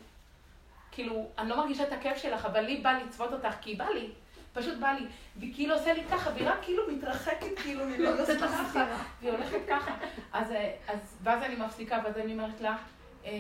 כאילו, 0.92 1.28
אני 1.38 1.50
לא 1.50 1.58
מרגישה 1.58 1.84
את 1.84 1.92
הכאב 1.92 2.18
שלך, 2.18 2.46
אבל 2.46 2.62
לי 2.62 2.78
בא 2.78 2.92
לצוות 2.92 3.34
אותך, 3.34 3.56
כי 3.62 3.76
בא 3.76 3.86
לי. 3.86 4.10
פשוט 4.54 4.78
בא 4.80 4.92
לי, 4.92 5.06
והיא 5.36 5.54
כאילו 5.54 5.76
עושה 5.76 5.94
לי 5.94 6.04
ככה, 6.12 6.30
והיא 6.30 6.50
רק 6.50 6.58
כאילו 6.62 6.84
מתרחקת, 6.92 7.60
כאילו, 7.60 7.86
והיא 7.86 8.00
לא 8.00 8.10
יוצאת 8.20 8.42
לך 8.42 8.80
והיא 9.22 9.32
הולכת 9.32 9.60
ככה. 9.70 9.96
אז, 10.34 10.52
אה, 10.52 10.76
אז, 10.88 11.00
ואז 11.24 11.44
אני 11.44 11.56
מפסיקה, 11.56 12.00
ואז 12.04 12.18
אני 12.18 12.34
אומרת 12.34 12.62
לה, 12.62 12.78
אה, 13.26 13.32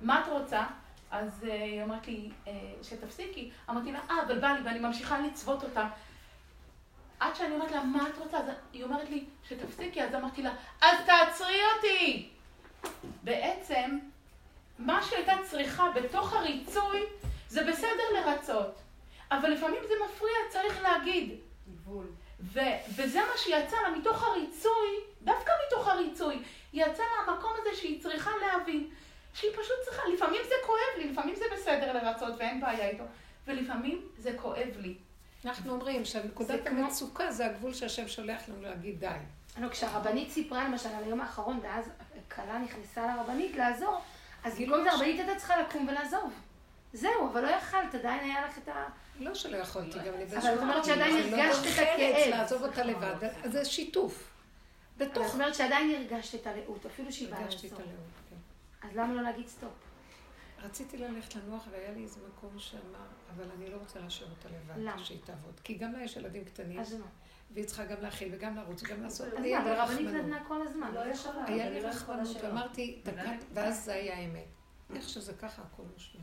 מה 0.00 0.20
את 0.20 0.28
רוצה? 0.28 0.64
אז 1.10 1.44
אה, 1.48 1.62
היא 1.64 1.82
אומרת 1.82 2.06
לי, 2.06 2.30
שתפסיקי. 2.82 3.50
אמרתי 3.70 3.92
לה, 3.92 3.98
אה, 4.10 4.22
אבל 4.26 4.38
בא 4.38 4.48
לי, 4.48 4.60
ואני 4.64 4.78
ממשיכה 4.78 5.18
לצוות 5.20 5.62
אותה. 5.64 5.88
עד 7.20 7.36
שאני 7.36 7.54
אומרת 7.54 7.70
לה, 7.70 7.82
מה 7.82 8.08
את 8.08 8.18
רוצה? 8.18 8.38
אז 8.38 8.44
היא 8.72 8.84
אומרת 8.84 9.10
לי, 9.10 9.24
שתפסיקי. 9.48 10.02
אז 10.02 10.14
אמרתי 10.14 10.42
לה, 10.42 10.50
אז 10.80 10.98
תעצרי 11.06 11.60
אותי! 11.76 12.28
בעצם, 13.22 13.98
מה 14.78 15.02
שהייתה 15.02 15.32
צריכה 15.50 15.90
בתוך 15.94 16.32
הריצוי, 16.32 17.02
זה 17.48 17.64
בסדר 17.64 18.02
לרצות. 18.14 18.74
אבל 19.30 19.50
לפעמים 19.50 19.80
זה 19.88 19.94
מפריע, 20.04 20.36
צריך 20.50 20.82
להגיד. 20.82 21.34
גבול. 21.74 22.06
ו- 22.40 22.60
וזה 22.96 23.20
מה 23.20 23.36
שיצא 23.36 23.76
לה 23.82 23.90
מתוך 23.90 24.22
הריצוי, 24.22 24.88
דווקא 25.22 25.52
מתוך 25.66 25.88
הריצוי, 25.88 26.42
היא 26.72 26.84
יצאה 26.84 27.06
מהמקום 27.26 27.50
הזה 27.58 27.76
שהיא 27.76 28.02
צריכה 28.02 28.30
להבין, 28.40 28.90
שהיא 29.34 29.50
פשוט 29.52 29.76
צריכה, 29.84 30.02
לפעמים 30.14 30.40
זה 30.48 30.54
כואב 30.66 30.98
לי, 30.98 31.12
לפעמים 31.12 31.34
זה 31.34 31.44
בסדר 31.52 31.92
לרצות 31.92 32.34
ואין 32.38 32.60
בעיה 32.60 32.88
איתו, 32.88 33.04
ולפעמים 33.46 34.08
זה 34.18 34.32
כואב 34.42 34.68
לי. 34.78 34.94
אנחנו 35.48 35.72
אומרים 35.72 36.04
שנקודת 36.04 36.48
זה 36.48 36.70
כמו- 36.70 36.84
המצוקה 36.84 37.32
זה 37.32 37.46
הגבול 37.46 37.74
שהשם 37.74 38.08
שולח 38.08 38.48
לנו 38.48 38.62
להגיד 38.62 39.00
די. 39.00 39.08
לא, 39.58 39.68
כשהרבנית 39.68 40.30
סיפרה 40.30 40.64
למשל 40.68 40.88
על 40.88 41.04
היום 41.04 41.20
האחרון, 41.20 41.60
ואז 41.62 41.84
כלה 42.34 42.58
נכנסה 42.58 43.06
לרבנית 43.16 43.56
לעזור, 43.56 44.00
אז 44.44 44.58
במקום 44.58 44.82
זה 44.82 44.90
הרבנית 44.92 45.18
הייתה 45.20 45.34
צריכה 45.36 45.60
לקום 45.60 45.88
ולעזוב. 45.88 46.32
זהו, 46.92 47.28
אבל 47.32 47.42
לא 47.42 47.48
יכלת, 47.48 47.94
עדיין 47.94 48.24
היה 48.24 48.46
לך 48.46 48.58
את 48.58 48.68
ה... 48.68 48.84
לא 49.18 49.34
שלא 49.34 49.56
יכולתי, 49.56 49.98
גם 49.98 50.14
אני 50.14 50.24
אבל 50.24 50.54
את 50.54 50.58
אומרת 50.58 50.84
שעדיין 50.84 51.30
לא 51.30 51.36
הרגשת 51.36 51.60
את 51.66 51.72
הכאב. 51.78 52.30
לעזוב 52.30 52.62
אותה 52.62 52.82
לבד, 52.82 53.24
אז 53.44 53.52
זה 53.52 53.64
שיתוף. 53.64 54.30
אבל 54.98 55.06
את 55.06 55.10
בתוך... 55.12 55.34
אומרת 55.34 55.54
שעדיין 55.54 55.94
הרגשת 55.94 56.34
את 56.34 56.46
הלאות, 56.46 56.86
אפילו 56.86 57.12
שהיא 57.12 57.28
באה 57.30 57.40
הרגשתי 57.40 57.66
את 57.66 57.72
לעזור. 57.72 57.86
הלאות, 57.86 58.06
כן. 58.30 58.88
אז 58.88 58.96
למה 58.96 59.14
לא 59.14 59.22
להגיד 59.22 59.48
סטופ? 59.48 59.70
רציתי 60.62 60.96
ללכת 60.96 61.34
לנוח 61.34 61.66
והיה 61.70 61.92
לי 61.92 62.02
איזה 62.02 62.20
מקום 62.28 62.58
שאמר, 62.58 63.06
אבל 63.36 63.44
אני 63.56 63.70
לא 63.70 63.76
רוצה 63.76 64.00
להשאיר 64.00 64.28
אותה 64.30 64.48
לבד, 64.48 64.82
למה? 64.82 65.04
שהיא 65.04 65.18
תעבוד. 65.24 65.60
כי 65.64 65.74
גם 65.74 65.92
לה 65.92 66.02
יש 66.02 66.16
ילדים 66.16 66.44
קטנים, 66.44 66.80
אז 66.80 66.94
מה? 66.94 67.06
והיא 67.54 67.66
צריכה 67.66 67.84
גם 67.84 68.02
להכיל 68.02 68.28
וגם 68.32 68.56
לרוץ 68.56 68.82
וגם 68.82 69.02
לעשות. 69.02 69.26
אז 69.26 69.34
אני 69.34 69.54
מה, 69.54 69.58
הרבנית. 69.58 70.08
נתנה 70.08 70.44
כל 70.48 70.66
הזמן. 70.66 70.94
לא 70.94 71.00
יכולה. 71.00 71.44
היה 71.44 71.70
לי 71.70 71.82
לא 71.82 71.88
רחמנות, 71.88 72.26
שלא. 72.26 72.48
ואמרתי, 72.48 73.00
תקעת, 73.02 73.44
ואז 73.54 73.84
זה 73.84 73.94
היה 73.94 74.16
האמת. 74.16 74.46
איך 74.94 75.08
שזה 75.08 75.32
ככה, 75.32 75.62
הכל 75.62 75.82
מושלם. 75.92 76.22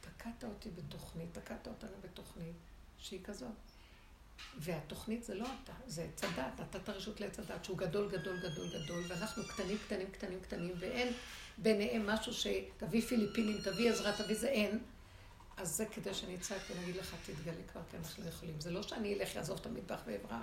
תקעת 0.00 0.44
אותי 0.44 0.70
בתוכנית, 0.70 1.28
תקעת 1.38 1.66
אותנו 1.66 1.96
בתוכנית 2.02 2.56
שהיא 2.98 3.20
כזאת. 3.24 3.50
והתוכנית 4.58 5.24
זה 5.24 5.34
לא 5.34 5.46
אתה, 5.64 5.72
זה 5.86 6.02
עץ 6.02 6.24
הדת, 6.24 6.60
נתת 6.60 6.88
רשות 6.88 7.20
לעץ 7.20 7.38
הדת 7.38 7.64
שהוא 7.64 7.78
גדול, 7.78 8.08
גדול, 8.08 8.38
גדול, 8.38 8.68
גדול, 8.68 9.02
ואנחנו 9.08 9.42
קטנים, 9.44 9.78
קטנים, 9.86 10.10
קטנים, 10.10 10.40
קטנים, 10.40 10.74
ואין 10.78 11.12
ביניהם 11.58 12.06
משהו 12.06 12.32
שתביא 12.32 13.00
פיליפינים, 13.00 13.58
תביא 13.64 13.90
עזרה, 13.90 14.12
תביא 14.12 14.36
זה, 14.36 14.48
אין. 14.48 14.78
אז 15.56 15.68
זה 15.76 15.86
כדי 15.86 16.14
שאני 16.14 16.34
אצעק 16.34 16.60
ונגיד 16.70 16.96
לך, 16.96 17.14
תתגלה 17.26 17.62
כבר, 17.72 17.80
כי 17.90 17.96
אנחנו 17.96 18.24
לא 18.24 18.28
יכולים. 18.28 18.60
זה 18.60 18.70
לא 18.70 18.82
שאני 18.82 19.14
אלך, 19.14 19.36
אעזוב 19.36 19.58
את 19.60 19.66
המטבח 19.66 20.00
ואברח. 20.06 20.42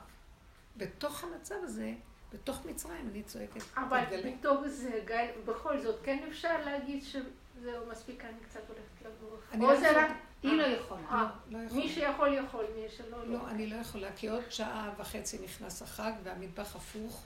בתוך 0.78 1.24
המצב 1.24 1.56
הזה, 1.64 1.94
בתוך 2.34 2.66
מצרים, 2.66 3.10
אני 3.12 3.24
צועקת, 3.24 3.62
אבל 3.76 4.06
תתגלה. 4.06 4.32
בתוך 4.40 4.68
זה, 4.68 5.02
גל, 5.06 5.28
בכל 5.46 5.82
זאת, 5.82 6.00
כן 6.04 6.24
אפשר 6.30 6.66
להגיד 6.66 7.04
שזהו 7.04 7.86
מספיק, 7.92 8.26
אני 8.26 8.40
קצת 8.50 8.60
הולכת 8.68 9.02
לגור. 9.02 9.38
אני 9.52 9.66
או 9.66 9.72
לא 9.72 9.80
זה. 9.80 10.02
רק, 10.04 10.12
היא 10.44 10.52
לא 10.52 10.64
יכולה. 10.64 11.02
אה, 11.10 11.30
לא 11.50 11.58
יכולה. 11.58 11.82
מי 11.82 11.90
שיכול 11.90 12.34
יכול, 12.34 12.66
מי 12.76 12.86
שלא, 12.98 13.28
לא. 13.28 13.34
לא, 13.34 13.50
אני 13.50 13.68
לא 13.68 13.76
יכולה, 13.76 14.10
כי 14.16 14.28
עוד 14.28 14.44
שעה 14.50 14.94
וחצי 14.98 15.40
נכנס 15.44 15.82
החג 15.82 16.12
והמטבח 16.24 16.76
הפוך, 16.76 17.24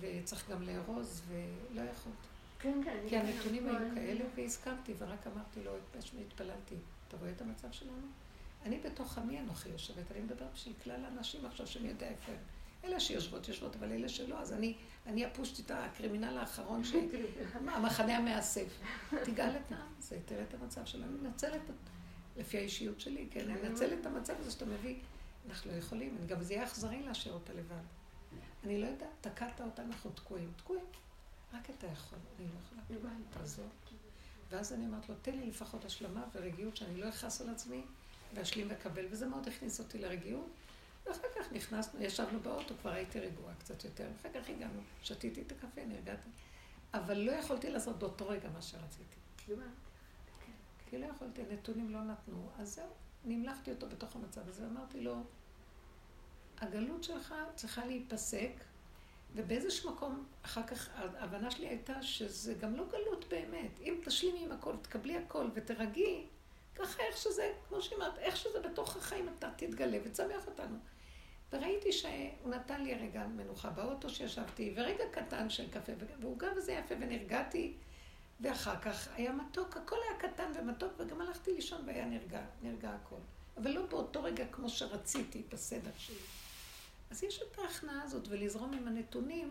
וצריך 0.00 0.50
גם 0.50 0.62
לארוז, 0.62 1.22
ולא 1.28 1.80
יכולתי. 1.80 2.28
כן, 2.58 2.80
כן. 2.84 2.98
כי 3.08 3.16
הנתונים 3.16 3.66
היו 3.66 3.94
כאלה, 3.94 4.24
והסכמתי, 4.36 4.94
ורק 4.98 5.26
אמרתי 5.26 5.62
לו, 5.64 5.72
התפללתי, 6.26 6.74
אתה 7.08 7.16
רואה 7.16 7.30
את 7.30 7.42
המצב 7.42 7.68
שלנו? 7.72 8.06
אני 8.64 8.78
בתוך 8.78 9.18
עמי 9.18 9.40
אנוכי 9.40 9.68
יושבת, 9.68 10.12
אני 10.12 10.20
מדברת 10.20 10.52
בשביל 10.54 10.74
כלל 10.84 11.04
האנשים 11.04 11.46
עכשיו 11.46 11.66
שאני 11.66 11.88
יודע 11.88 12.08
איפה 12.08 12.32
הם. 12.32 12.38
אלה 12.84 13.00
שיושבות, 13.00 13.48
יושבות, 13.48 13.76
אבל 13.76 13.92
אלה 13.92 14.08
שלא, 14.08 14.40
אז 14.40 14.52
אני, 14.52 14.74
אני 15.06 15.24
הפושטית, 15.24 15.70
הקרימינל 15.70 16.38
האחרון, 16.38 16.84
ש... 16.84 16.92
המחנה 17.54 18.16
המאסף. 18.16 18.80
תגאל 19.24 19.50
את 19.50 19.72
העם 19.72 19.92
הזה, 19.98 20.18
תראה 20.26 20.42
את 20.42 20.54
המצב 20.54 20.84
שלנו, 20.84 21.04
אני 21.04 21.28
מנצל 21.28 21.54
את... 21.56 21.70
לפי 22.36 22.58
האישיות 22.58 23.00
שלי, 23.00 23.26
כן, 23.30 23.50
אני 23.50 23.68
מנצל 23.68 23.98
את 24.00 24.06
המצב 24.06 24.34
הזה 24.40 24.50
שאתה 24.50 24.66
מביא. 24.66 24.96
אנחנו 25.48 25.70
לא 25.70 25.76
יכולים, 25.76 26.16
גם 26.26 26.42
זה 26.42 26.54
יהיה 26.54 26.64
אכזרי 26.64 27.02
להשאיר 27.02 27.34
אותה 27.34 27.52
לבד. 27.52 27.82
אני 28.64 28.80
לא 28.80 28.86
יודעת, 28.86 29.08
תקעת 29.20 29.60
אותה, 29.60 29.82
אנחנו 29.82 30.10
תקועים. 30.10 30.52
תקועים. 30.56 30.84
רק 31.52 31.70
אתה 31.70 31.86
יכול, 31.86 32.18
אני 32.38 32.46
לא 32.46 32.58
יכולה. 32.58 32.82
תעזור. 33.30 33.68
ואז 34.50 34.72
אני 34.72 34.86
אומרת 34.86 35.08
לו, 35.08 35.14
תן 35.22 35.38
לי 35.38 35.46
לפחות 35.46 35.84
השלמה 35.84 36.24
ורגיעות 36.34 36.76
שאני 36.76 37.00
לא 37.00 37.08
אכעס 37.08 37.40
על 37.40 37.50
עצמי, 37.50 37.82
ואשלים 38.34 38.70
ואקבל, 38.70 39.06
וזה 39.10 39.26
מאוד 39.26 39.48
הכניס 39.48 39.80
אותי 39.80 39.98
לרגיעות. 39.98 40.48
ואחר 41.06 41.28
כך 41.38 41.52
נכנסנו, 41.52 42.02
ישבנו 42.02 42.40
באוטו, 42.40 42.74
כבר 42.80 42.90
הייתי 42.90 43.20
רגועה 43.20 43.54
קצת 43.54 43.84
יותר, 43.84 44.08
אחר 44.20 44.28
כך 44.34 44.48
הגענו, 44.48 44.80
שתיתי 45.02 45.42
את 45.42 45.52
הקפה, 45.52 45.84
נרגעתי. 45.84 46.28
אבל 46.94 47.18
לא 47.18 47.32
יכולתי 47.32 47.70
לעשות 47.70 47.98
באותו 47.98 48.28
רגע 48.28 48.48
מה 48.50 48.62
שרציתי. 48.62 49.16
כי 50.86 50.98
לא 50.98 51.06
יכולתי, 51.06 51.42
הנתונים 51.50 51.90
לא 51.90 52.04
נתנו. 52.04 52.48
אז 52.58 52.74
זהו, 52.74 52.92
נמלכתי 53.24 53.70
אותו 53.70 53.88
בתוך 53.88 54.16
המצב 54.16 54.48
הזה, 54.48 54.64
ואמרתי 54.64 55.00
לו, 55.00 55.22
הגלות 56.58 57.04
שלך 57.04 57.34
צריכה 57.54 57.86
להיפסק, 57.86 58.52
ובאיזשהו 59.34 59.92
מקום, 59.92 60.24
אחר 60.42 60.62
כך 60.62 60.88
ההבנה 60.94 61.50
שלי 61.50 61.68
הייתה 61.68 62.02
שזה 62.02 62.54
גם 62.54 62.76
לא 62.76 62.84
גלות 62.92 63.24
באמת. 63.28 63.80
אם 63.80 63.94
תשלימי 64.04 64.44
עם 64.44 64.52
הכל, 64.52 64.74
תקבלי 64.82 65.16
הכל 65.16 65.48
ותרגי, 65.54 66.24
ככה 66.74 67.02
איך 67.02 67.16
שזה, 67.16 67.52
כמו 67.68 67.82
שאמרת, 67.82 68.18
איך 68.18 68.36
שזה 68.36 68.60
בתוך 68.60 68.96
החיים 68.96 69.28
אתה 69.38 69.50
תתגלה 69.56 69.98
ותשמח 70.04 70.46
אותנו. 70.46 70.76
וראיתי 71.52 71.92
שהוא 71.92 72.50
נתן 72.50 72.82
לי 72.82 72.94
רגע 72.94 73.26
מנוחה 73.26 73.70
באוטו 73.70 74.10
שישבתי, 74.10 74.72
ורגע 74.76 75.04
קטן 75.12 75.50
של 75.50 75.70
קפה 75.70 75.92
ועוגה 76.20 76.48
וזה 76.56 76.72
יפה, 76.72 76.94
ונרגעתי. 77.00 77.72
ואחר 78.40 78.80
כך 78.80 79.08
היה 79.14 79.32
מתוק, 79.32 79.76
הכל 79.76 79.96
היה 80.08 80.18
קטן 80.18 80.52
ומתוק, 80.54 80.92
וגם 80.98 81.20
הלכתי 81.20 81.52
לישון 81.52 81.82
והיה 81.86 82.04
נרגע, 82.04 82.40
נרגע 82.62 82.90
הכל. 82.90 83.20
אבל 83.56 83.70
לא 83.70 83.86
באותו 83.86 84.22
רגע 84.22 84.44
כמו 84.52 84.68
שרציתי, 84.68 85.42
בסדר 85.48 85.90
שלי. 85.98 86.16
אז 87.10 87.22
יש 87.22 87.42
את 87.42 87.58
ההכנעה 87.58 88.02
הזאת, 88.02 88.28
ולזרום 88.28 88.72
עם 88.72 88.88
הנתונים, 88.88 89.50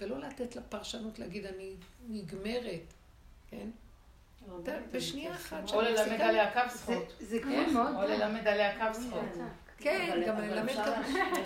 ולא 0.00 0.18
לתת 0.18 0.56
לפרשנות 0.56 1.18
להגיד 1.18 1.46
אני 1.46 1.74
נגמרת, 2.08 2.94
כן? 3.50 3.68
בשנייה 4.92 5.34
אחת 5.34 5.70
או 5.72 5.80
ללמד 5.80 6.20
עליה 6.20 6.52
קו 6.52 6.74
זכות. 6.74 7.14
זה? 7.20 7.38
מאוד... 7.72 7.94
או 7.94 8.02
ללמד 8.02 8.48
עליה 8.48 8.78
קו 8.78 9.00
זכות. 9.00 9.28
כן, 9.78 10.22
גם 10.26 10.40
ללמד 10.40 10.74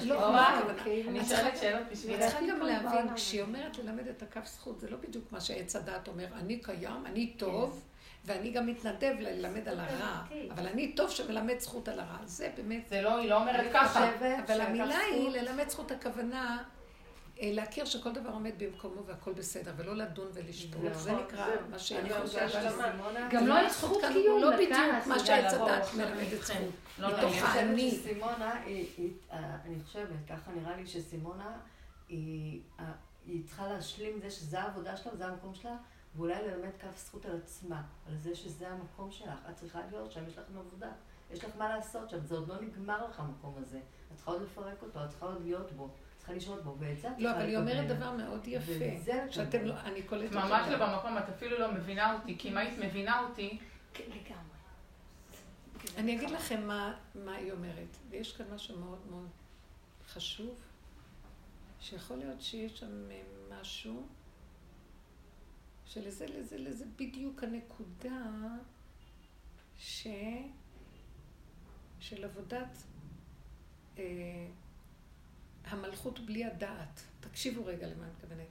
לא, 0.03 0.33
מה, 0.33 0.61
אבל 0.63 0.75
אני 1.09 1.25
שואלת 1.25 1.57
שאלות 1.57 1.87
בשביל... 1.93 2.21
היא 2.21 2.29
צריכה 2.29 2.47
גם 2.49 2.61
להבין. 2.61 3.15
כשהיא 3.15 3.43
אומרת 3.43 3.79
ללמד 3.79 4.09
את 4.09 4.23
הכף 4.23 4.47
זכות, 4.47 4.81
זה 4.81 4.91
לא 4.91 4.97
בדיוק 4.97 5.33
מה 5.33 5.41
שעץ 5.41 5.77
הדעת 5.77 6.09
אומר, 6.09 6.27
אני 6.33 6.59
קיים, 6.59 7.07
אני 7.07 7.35
טוב, 7.37 7.83
ואני 8.29 8.51
גם 8.51 8.67
מתנדב 8.67 9.15
ללמד 9.19 9.69
על 9.69 9.81
הרע, 9.81 10.23
אבל 10.51 10.67
אני 10.67 10.93
טוב 10.93 11.11
שמלמד 11.11 11.59
זכות 11.59 11.89
על 11.89 12.01
הרע. 12.01 12.19
זה 12.25 12.51
באמת... 12.57 12.89
זה 12.89 13.03
לא, 13.03 13.19
היא 13.19 13.31
לא 13.31 13.37
אומרת 13.37 13.73
ככה. 13.73 14.09
אבל 14.47 14.61
המילה 14.61 14.99
היא 14.99 15.31
ללמד 15.31 15.69
זכות 15.69 15.91
הכוונה, 15.91 16.63
אה, 17.41 17.51
להכיר 17.53 17.85
שכל 17.85 18.13
דבר 18.13 18.31
עומד 18.31 18.53
במקומו 18.59 19.07
והכל 19.07 19.33
בסדר, 19.33 19.73
ולא 19.77 19.97
לדון 19.97 20.29
ולשפוט. 20.35 20.95
זה 20.95 21.13
נקרא 21.13 21.47
מה 21.71 21.79
שאני 21.79 22.01
אני 22.01 22.21
חושבת. 22.21 22.47
חושבת 22.47 22.63
שסימונה... 22.63 23.29
גם 23.31 23.47
לא 23.47 23.55
יש 23.67 23.73
זכות 23.73 24.03
קיום 24.13 24.43
לא 24.43 24.55
לכעס. 24.55 24.67
בדיוק 24.67 25.07
מה 25.07 25.15
וזה 25.15 25.27
שהעץ 25.27 25.53
לבוא 25.53 25.71
הדת 25.71 25.95
מלמדת 25.95 26.33
איתכם. 26.33 26.55
זכות. 26.55 26.71
לא, 26.99 27.11
לא, 27.11 27.19
מתוך 27.19 27.33
אני 27.33 27.41
האני. 27.41 27.99
אה, 29.33 29.57
אני 29.65 29.75
חושבת, 29.85 30.09
ככה 30.29 30.51
נראה 30.57 30.77
לי 30.77 30.87
שסימונה, 30.87 31.57
היא 32.09 32.61
אה, 32.81 32.85
צריכה 33.47 33.69
להשלים 33.69 34.21
זה 34.21 34.31
שזה 34.31 34.61
העבודה 34.61 34.97
שלה, 34.97 35.17
זה 35.17 35.27
המקום 35.27 35.55
שלה, 35.55 35.77
ואולי 36.19 36.35
ללמד 36.43 36.77
כף 36.79 36.99
זכות 36.99 37.27
על 37.27 37.37
עצמה, 37.37 37.83
על 38.09 38.17
זה 38.17 38.35
שזה 38.35 38.69
המקום 38.69 39.11
שלך. 39.11 39.39
את 39.51 39.57
צריכה 39.57 39.81
להיות 39.91 40.13
שם, 40.13 40.29
יש 40.29 40.39
לך 40.39 40.45
עבודה. 40.57 40.91
יש 41.31 41.45
לך 41.45 41.57
מה 41.59 41.69
לעשות 41.69 42.11
שם, 42.11 42.27
זה 42.27 42.35
עוד 42.35 42.49
לא 42.49 42.61
נגמר 42.61 43.09
לך 43.09 43.21
המקום 43.21 43.55
הזה. 43.59 43.79
את 43.79 44.17
צריכה 44.17 44.31
עוד 44.31 44.43
לפרק 44.43 44.83
אותו, 44.83 45.05
את 45.05 45.09
צריכה 45.09 45.27
עוד 45.27 45.43
להיות 45.43 45.73
בו, 45.73 45.91
צריכה 46.17 46.33
לשהות 46.33 46.65
בו, 46.65 46.77
ואת 46.79 47.01
זה 47.01 47.09
את 47.09 47.15
לא, 47.19 47.31
אבל 47.31 47.47
היא 47.47 47.57
אומרת. 47.57 47.97
דבר 47.97 48.13
מאוד 48.13 48.41
יפה, 48.47 48.73
שאתם. 49.31 49.65
לא, 49.65 49.75
אני 49.81 50.03
קולטת 50.03 50.33
ממש. 50.33 50.69
לא 50.69 50.87
במקום, 50.87 51.19
את 51.19 51.29
אפילו 51.29 51.59
לא 51.59 51.73
מבינה 51.73 52.15
אותי, 52.15 52.39
כי 52.39 52.49
אם 52.49 52.57
היית 52.57 52.79
מבינה 52.79 53.21
אותי, 53.21 53.59
כן, 53.95 54.05
לגמרי. 54.05 54.49
אני 55.97 56.17
אגיד 56.17 56.31
לכם 56.31 56.67
מה, 56.67 56.95
מה 57.15 57.35
היא 57.35 57.53
אומרת, 57.53 57.97
ויש 58.11 58.37
כאן 58.37 58.47
משהו 58.55 58.79
מאוד 58.79 58.99
מאוד 59.11 59.29
חשוב, 60.09 60.55
שיכול 61.81 62.17
להיות 62.17 62.43
שיש 62.43 62.79
שם 62.79 63.09
משהו 63.51 64.07
שלזה, 65.89 66.27
לזה, 66.27 66.59
לזה 66.59 66.85
בדיוק 66.97 67.45
הנקודה 67.45 68.25
ש... 69.77 70.07
של 72.01 72.25
עבודת 72.25 72.79
אה, 73.99 74.47
המלכות 75.65 76.19
בלי 76.19 76.45
הדעת. 76.45 77.03
תקשיבו 77.21 77.65
רגע 77.65 77.87
למה 77.87 78.05
אני 78.05 78.13
מתכוונת. 78.13 78.47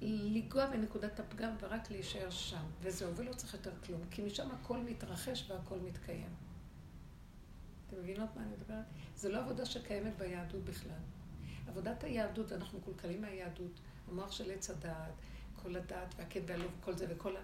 לנגוע 0.00 0.66
בנקודת 0.66 1.20
הפגם 1.20 1.54
ורק 1.60 1.90
להישאר 1.90 2.30
שם, 2.30 2.64
וזהו, 2.80 3.16
ולא 3.16 3.32
צריך 3.32 3.54
יותר 3.54 3.72
כלום, 3.86 4.00
כי 4.10 4.22
משם 4.22 4.50
הכל 4.50 4.78
מתרחש 4.78 5.50
והכל 5.50 5.78
מתקיים. 5.78 6.34
אתם 7.86 7.96
מבינות 7.96 8.36
מה 8.36 8.42
אני 8.42 8.50
מדברת? 8.50 8.84
זה 9.16 9.28
לא 9.28 9.38
עבודה 9.38 9.66
שקיימת 9.66 10.16
ביהדות 10.18 10.64
בכלל. 10.64 11.00
עבודת 11.68 12.04
היהדות, 12.04 12.52
אנחנו 12.52 12.78
מקולקלים 12.78 13.20
מהיהדות, 13.20 13.80
המוח 14.08 14.32
של 14.32 14.50
עץ 14.50 14.70
הדעת, 14.70 15.12
כל 15.62 15.76
הדעת 15.76 16.14
והכן 16.16 16.40
והלב 16.46 16.70
וכל 16.80 16.96
זה 16.96 17.06
וכל 17.08 17.36
ה... 17.36 17.40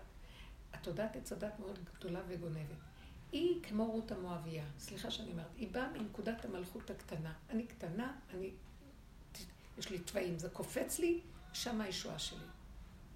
התודעת 0.72 1.16
עץ 1.16 1.32
הדעת 1.32 1.60
מאוד 1.60 1.78
גדולה 1.98 2.20
וגונבת. 2.28 2.76
היא 3.32 3.62
כמו 3.62 3.86
רות 3.86 4.12
המואביה, 4.12 4.64
סליחה 4.78 5.10
שאני 5.10 5.32
אומרת, 5.32 5.46
היא 5.56 5.68
באה 5.72 5.88
מנקודת 5.92 6.44
המלכות 6.44 6.90
הקטנה. 6.90 7.32
אני 7.50 7.66
קטנה, 7.66 8.12
אני... 8.34 8.50
יש 9.78 9.90
לי 9.90 9.98
תוואים, 9.98 10.38
זה 10.38 10.48
קופץ 10.48 10.98
לי, 10.98 11.20
שם 11.52 11.80
הישועה 11.80 12.18
שלי. 12.18 12.44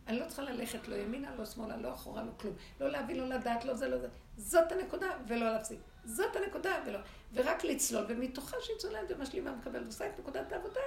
אני 0.07 0.19
לא 0.19 0.27
צריכה 0.27 0.43
ללכת 0.43 0.89
לא 0.89 0.95
ימינה, 0.95 1.35
לא 1.35 1.47
שמאלה, 1.47 1.77
לא 1.77 1.95
אחורה, 1.95 2.23
לא 2.23 2.31
כלום. 2.41 2.55
לא 2.81 2.91
להבין, 2.91 3.17
לא 3.17 3.29
לדעת, 3.29 3.65
לא 3.65 3.75
זה, 3.75 3.89
לא 3.89 3.99
זה. 3.99 4.09
זאת 4.37 4.73
הנקודה, 4.73 5.07
ולא 5.29 5.53
להפסיק. 5.53 5.79
זאת 6.05 6.37
הנקודה, 6.37 6.83
ולא... 6.87 6.99
ורק 7.35 7.65
לצלול, 7.65 8.05
ומתוכה 8.09 8.57
שהיא 8.61 8.77
צוללת 8.77 9.11
ומשלימה 9.11 9.53
ומקבלת, 9.53 9.83
ועושה 9.83 10.07
את 10.07 10.19
נקודת 10.19 10.53
העבודה, 10.53 10.81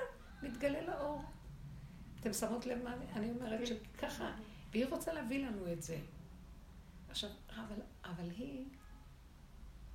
מתגלה 0.44 0.82
לאור. 0.82 1.22
אתם 2.20 2.34
שמות 2.34 2.66
לב 2.66 2.84
מה 2.84 2.96
אני 3.16 3.32
אומרת 3.32 3.68
שככה, 3.68 4.32
והיא 4.72 4.86
רוצה 4.86 5.14
להביא 5.14 5.48
לנו 5.48 5.72
את 5.72 5.82
זה. 5.82 5.98
עכשיו, 7.10 7.30
אבל, 7.50 7.82
אבל 8.06 8.30
היא 8.38 8.66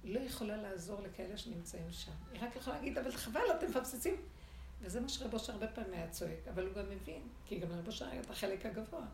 לא 0.05 0.21
יכולה 0.21 0.57
לעזור 0.57 1.01
לכאלה 1.03 1.39
שנמצאים 1.39 1.87
שם. 1.91 2.13
היא 2.33 2.41
רק 2.43 2.57
יכולה 2.57 2.77
להגיד, 2.77 2.99
אבל 2.99 3.13
חבל, 3.13 3.41
אתם 3.59 3.71
מפספסים. 3.71 4.15
וזה 4.81 5.01
מה 5.01 5.09
שרבו 5.09 5.39
שר 5.39 5.53
הרבה 5.53 5.69
פעמים 5.69 5.93
היה 5.93 6.09
צועק, 6.09 6.49
אבל 6.55 6.67
הוא 6.67 6.75
גם 6.75 6.85
מבין, 6.91 7.23
כי 7.47 7.59
גם 7.59 7.73
רבו 7.73 7.93
שר 7.93 8.09
היה 8.09 8.21
את 8.21 8.31
החלק 8.31 8.67
הגבוה. 8.67 9.07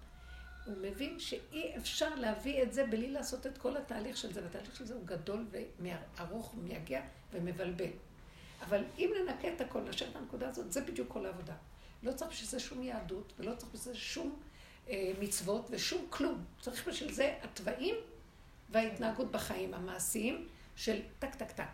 הוא 0.67 0.77
מבין 0.83 1.21
שאי 1.21 1.77
אפשר 1.77 2.15
להביא 2.15 2.63
את 2.63 2.73
זה 2.73 2.87
בלי 2.87 3.11
לעשות 3.11 3.47
את 3.47 3.59
כל 3.59 3.77
התהליך 3.77 4.17
של 4.17 4.33
זה, 4.33 4.43
והתהליך 4.43 4.77
של 4.77 4.85
זה 4.85 4.95
הוא 4.95 5.07
גדול 5.07 5.47
וארוך 5.81 6.55
ומייגע 6.55 7.01
ומבלבל. 7.33 7.91
אבל 8.61 8.85
אם 8.99 9.11
ננקה 9.21 9.49
את 9.55 9.61
הכל, 9.61 9.81
נשאר 9.81 10.09
את 10.09 10.17
הנקודה 10.17 10.49
הזאת, 10.49 10.73
זה 10.73 10.81
בדיוק 10.81 11.09
כל 11.09 11.27
העבודה. 11.27 11.55
לא 12.03 12.13
צריך 12.13 12.31
בשביל 12.31 12.49
זה 12.49 12.61
שום 12.61 12.83
יהדות, 12.83 13.33
ולא 13.39 13.55
צריך 13.55 13.73
בשביל 13.73 13.95
זה 13.95 14.01
שום 14.01 14.41
אה, 14.89 15.13
מצוות 15.21 15.67
ושום 15.71 16.07
כלום. 16.11 16.45
צריך 16.61 16.89
בשביל 16.89 17.13
זה 17.13 17.35
התוואים 17.43 17.95
וההתנהגות 18.71 19.31
בחיים 19.31 19.75
המעשיים 19.75 20.49
של 20.77 21.01
טק 21.19 21.35
טק 21.35 21.51
טק. 21.53 21.65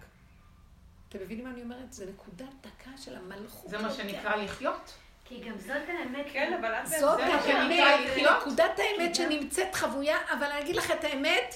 אתם 1.09 1.19
מבינים 1.19 1.45
מה 1.45 1.51
אני 1.51 1.63
אומרת? 1.63 1.93
זה 1.93 2.07
נקודה 2.07 2.45
דקה 2.61 2.91
של 2.99 3.17
המלכות. 3.17 3.71
זה 3.71 3.79
מה 3.79 3.93
שנקרא 3.93 4.37
לחיות. 4.37 4.93
כי 5.25 5.41
גם 5.41 5.59
זאת 5.59 5.71
האמת. 5.71 6.27
כן, 6.33 6.57
אבל 6.61 6.73
את... 6.75 6.87
זאת 6.87 7.19
זה 7.19 7.27
מה 7.27 7.43
שנקרא 7.43 7.55
האמת. 7.57 8.41
נקודת 8.41 8.71
האמת 8.79 9.15
שנמצאת 9.15 9.75
חבויה, 9.75 10.17
אבל 10.33 10.45
אני 10.47 10.61
אגיד 10.61 10.77
לך 10.77 10.91
את 10.91 11.05
האמת, 11.05 11.55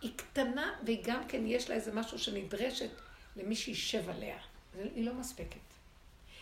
היא 0.00 0.12
קטנה 0.16 0.74
והיא 0.84 1.04
גם 1.04 1.28
כן 1.28 1.46
יש 1.46 1.68
לה 1.70 1.74
איזה 1.76 1.92
משהו 1.92 2.18
שנדרשת 2.18 2.90
למי 3.36 3.56
שישב 3.56 4.10
עליה. 4.10 4.36
זה- 4.74 4.88
היא 4.94 5.06
לא 5.06 5.14
מספקת. 5.14 5.58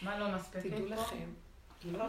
מה 0.03 0.19
לא 0.19 0.29
מספיק? 0.37 0.61
תדעו 0.61 0.87
לכם. 0.87 1.17
לא 1.93 2.05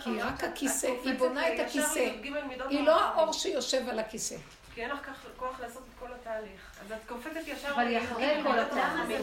כי 0.00 0.10
אמרת, 0.10 0.32
רק 0.32 0.44
הכיסא, 0.44 0.86
היא 1.04 1.18
בונה 1.18 1.54
את 1.54 1.60
הכיסא. 1.60 1.98
לי"ג 1.98 2.30
מידות 2.48 2.70
היא 2.70 2.80
לא. 2.80 3.00
האור 3.00 3.32
שיושב 3.32 3.88
על 3.88 3.98
הכיסא. 3.98 4.36
כי 4.74 4.82
אין 4.82 4.90
לך 4.90 5.10
כוח 5.36 5.60
לעשות 5.60 5.82
את 5.82 5.98
כל 5.98 6.12
התהליך. 6.12 6.80
אז 6.84 6.92
את 6.92 7.08
קופצת 7.08 7.40
ישר... 7.46 7.68
אבל 7.74 7.86
היא 7.86 7.98
לי"ג 7.98 8.06
אחרי 8.06 8.42
כל 8.42 8.58
התהליך. 8.58 9.20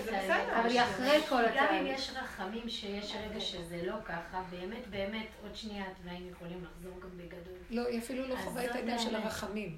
אבל 0.60 0.70
היא 0.70 0.82
אחרי 0.82 1.22
כל 1.30 1.42
גם 1.42 1.48
אם 1.48 1.64
התהליך. 1.64 2.00
יש 2.00 2.12
רחמים 2.24 2.70
שיש 2.70 3.16
רגע 3.16 3.40
שזה 3.40 3.82
לא 3.84 3.96
ככה, 4.06 4.42
באמת 4.50 4.88
באמת 4.90 5.28
עוד 5.44 5.56
שנייה 5.56 5.86
התוואים 5.92 6.30
יכולים 6.32 6.64
לחזור 6.64 7.00
גם 7.02 7.18
בגדול. 7.18 7.58
לא, 7.70 7.88
היא 7.88 8.00
אפילו 8.00 8.28
לא 8.28 8.36
חווה 8.36 8.66
את 8.66 8.76
העניין 8.76 9.00
של. 9.00 9.16
הרחמים. 9.16 9.78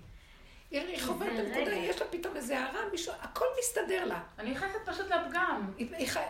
היא 0.81 0.87
היא 0.87 1.01
חווה 1.01 1.27
את 1.27 1.39
הנקודה. 1.39 1.75
יש 1.75 2.01
לה 2.01 2.07
פתאום 2.07 2.35
איזה 2.35 2.59
הערה, 2.59 2.79
מישהו, 2.91 3.13
הכל 3.21 3.45
מסתדר 3.59 4.05
לה. 4.05 4.19
אני 4.39 4.51
נכנסת 4.51 4.79
פשוט 4.85 5.05
לפגם. 5.05 5.71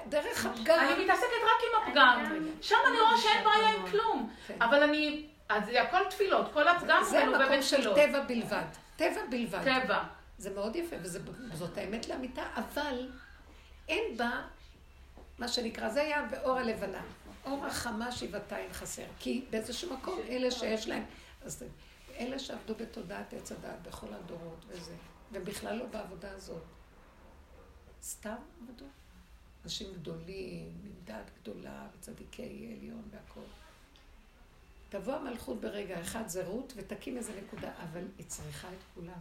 דרך 0.09 0.45
הפגם. 0.45 0.79
אני 0.79 1.03
מתעסקת 1.03 1.25
רק 1.43 1.61
עם 1.63 1.81
הפגם. 1.81 2.25
שם 2.61 2.75
אני 2.87 2.99
רואה 2.99 3.17
שאין 3.17 3.43
בעיה 3.43 3.69
עם 3.69 3.87
כלום. 3.91 4.33
כן. 4.47 4.61
אבל 4.61 4.83
אני... 4.83 5.25
אז 5.49 5.65
זה 5.65 5.81
הכל 5.81 6.09
תפילות, 6.09 6.53
כל 6.53 6.67
הפגם 6.67 7.03
זה 7.03 7.23
באמת 7.37 7.63
של. 7.63 7.93
טבע 7.95 8.19
בלבד. 8.19 8.63
טבע 8.95 9.21
בלבד. 9.29 9.61
טבע. 9.63 10.03
זה 10.37 10.49
מאוד 10.49 10.75
יפה, 10.75 10.95
וזאת 11.01 11.77
האמת 11.77 12.09
לאמיתה, 12.09 12.43
אבל 12.55 13.09
אין 13.87 14.17
בה, 14.17 14.41
מה 15.37 15.47
שנקרא, 15.47 15.89
זה 15.89 16.01
היה 16.01 16.25
באור 16.31 16.57
הלבנה. 16.57 17.01
אור 17.45 17.65
החמה 17.65 18.11
שבעתיים 18.11 18.73
חסר. 18.73 19.03
כי 19.19 19.45
באיזשהו 19.49 19.93
מקום, 19.93 20.19
אלה 20.29 20.51
שיש 20.51 20.87
להם, 20.87 21.03
אז 21.45 21.63
אלה 22.19 22.39
שעבדו 22.39 22.75
בתודעת 22.75 23.33
עץ 23.33 23.51
הדעת 23.51 23.81
בכל 23.81 24.13
הדורות 24.13 24.65
וזה, 24.67 24.95
ובכלל 25.31 25.77
לא 25.77 25.85
בעבודה 25.85 26.31
הזאת. 26.31 26.63
סתם 28.01 28.35
עבדו. 28.61 28.85
אנשים 29.63 29.93
גדולים, 29.93 30.81
עם 30.83 30.91
דעת 31.03 31.31
גדולה, 31.41 31.87
וצדיקי 31.93 32.75
עליון 32.77 33.03
והכול. 33.11 33.43
תבוא 34.89 35.13
המלכות 35.13 35.61
ברגע 35.61 36.01
אחד, 36.01 36.27
זה 36.27 36.47
רות, 36.47 36.73
ותקים 36.75 37.17
איזה 37.17 37.41
נקודה, 37.41 37.71
אבל 37.83 38.07
היא 38.17 38.25
צריכה 38.27 38.67
את 38.67 38.83
כולם. 38.93 39.19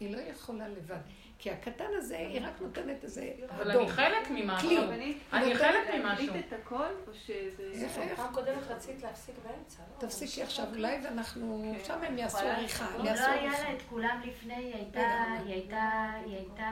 היא 0.00 0.16
לא 0.16 0.20
יכולה 0.20 0.68
לבד. 0.68 1.00
כי 1.38 1.50
הקטן 1.50 1.84
הזה, 1.96 2.18
היא 2.18 2.40
רק 2.46 2.60
נותנת 2.60 3.04
איזה 3.04 3.32
אבל. 3.50 3.70
אני 3.70 3.88
חלק 3.88 4.30
ממשהו. 4.30 4.68
כלי. 4.68 5.18
אני 5.32 5.54
חלק 5.54 5.94
ממשהו. 5.94 6.26
להקליט 6.26 6.46
את 6.48 6.52
הכל, 6.52 6.86
או 7.08 7.14
שזה... 7.14 7.88
פעם 8.16 8.34
קודמת 8.34 8.66
רצית 8.68 9.02
להפסיק 9.02 9.34
באמצע, 9.44 9.82
לא? 9.94 10.06
תפסיקי 10.06 10.42
עכשיו 10.42 10.66
אולי, 10.72 10.98
ואנחנו... 11.04 11.74
כן. 11.78 11.84
שם 11.84 12.02
הם 12.02 12.18
יעשו 12.18 12.38
עריכה. 12.38 12.96
לא 12.98 13.08
יעשו 13.08 13.30
היה. 13.30 13.50
לה 13.50 13.72
את 13.72 13.82
כולם 13.90 14.22
לפני, 14.24 14.54
היא 14.54 14.74
הייתה. 14.74 15.24
היא 15.44 15.54
הייתה, 15.54 16.10
היא 16.24 16.36
הייתה, 16.36 16.70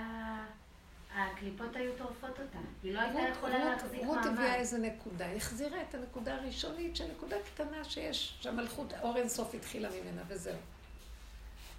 הקליפות 1.15 1.77
היו 1.77 1.93
טורפות 1.99 2.31
אותה. 2.31 2.59
היא 2.82 2.95
לא 2.95 3.01
הייתה 3.01 3.20
יכולה 3.20 3.65
להחזיק 3.65 4.01
רות 4.05 4.19
הביאה 4.19 4.32
מעמד. 4.32 4.55
איזה 4.55 4.78
נקודה, 4.78 5.27
היא 5.27 5.36
החזירה 5.36 5.82
את 5.89 5.95
הנקודה 5.95 6.35
הראשונית, 6.35 6.97
שנקודה 6.97 7.36
קטנה 7.55 7.85
שיש, 7.85 8.39
שהמלכות, 8.41 8.93
אור 9.03 9.16
אינסוף 9.16 9.55
התחילה 9.55 9.89
ממנה, 9.91 10.23
וזהו. 10.28 10.57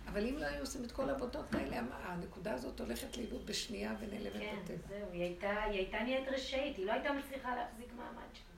אבל 0.07 0.27
אם 0.27 0.37
לא 0.37 0.45
היו 0.45 0.59
עושים 0.59 0.83
את 0.83 0.91
כל 0.91 1.09
העבודות 1.09 1.55
האלה, 1.55 1.81
הנקודה 2.03 2.53
הזאת 2.53 2.79
הולכת 2.79 3.17
לאיבוד 3.17 3.45
בשנייה 3.45 3.95
ונעלמת 3.99 4.33
כן, 4.33 4.55
בטבע. 4.63 4.87
זהו, 4.87 5.11
היא 5.11 5.21
הייתה, 5.21 5.63
היא 5.63 5.79
הייתה 5.79 5.99
נהיית 6.03 6.27
רשאית, 6.27 6.77
היא 6.77 6.85
לא 6.85 6.91
הייתה 6.91 7.13
מצליחה 7.13 7.55
להחזיק 7.55 7.93
מעמד 7.97 8.29
שם. 8.33 8.55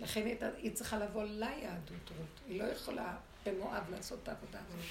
לכן 0.00 0.26
היא, 0.26 0.36
היא 0.56 0.72
צריכה 0.72 0.98
לבוא 0.98 1.24
ליהדות, 1.24 2.10
רות. 2.18 2.40
היא 2.46 2.62
לא 2.62 2.64
יכולה 2.64 3.16
במואב 3.46 3.90
לעשות 3.90 4.18
את 4.22 4.28
העבודה 4.28 4.58
הזאת. 4.58 4.84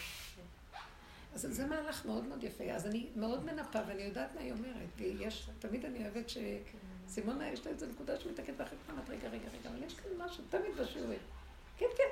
אז 1.33 1.41
זה 1.41 1.65
מהלך 1.65 2.05
מאוד 2.05 2.25
מאוד 2.25 2.43
יפה. 2.43 2.63
אז 2.63 2.85
אני 2.85 3.07
מאוד 3.15 3.45
מנפה, 3.45 3.79
ואני 3.87 4.01
יודעת 4.01 4.35
מה 4.35 4.41
היא 4.41 4.51
אומרת. 4.51 4.89
ויש, 4.97 5.49
תמיד 5.59 5.85
אני 5.85 6.03
אוהבת 6.03 6.25
שסימונה, 6.29 7.49
יש 7.51 7.65
לה 7.65 7.71
איזו 7.71 7.85
נקודה 7.85 8.19
שמתקנת 8.19 8.55
ואחרי 8.57 8.77
כך 8.85 8.91
אומרת, 8.91 9.09
רגע, 9.09 9.27
רגע, 9.27 9.47
רגע, 9.59 9.69
אבל 9.69 9.83
יש 9.83 9.93
כאן 9.93 10.11
משהו, 10.17 10.43
תמיד 10.49 10.75
בשיעורים. 10.77 11.19
כן, 11.77 11.85
כן. 11.97 12.03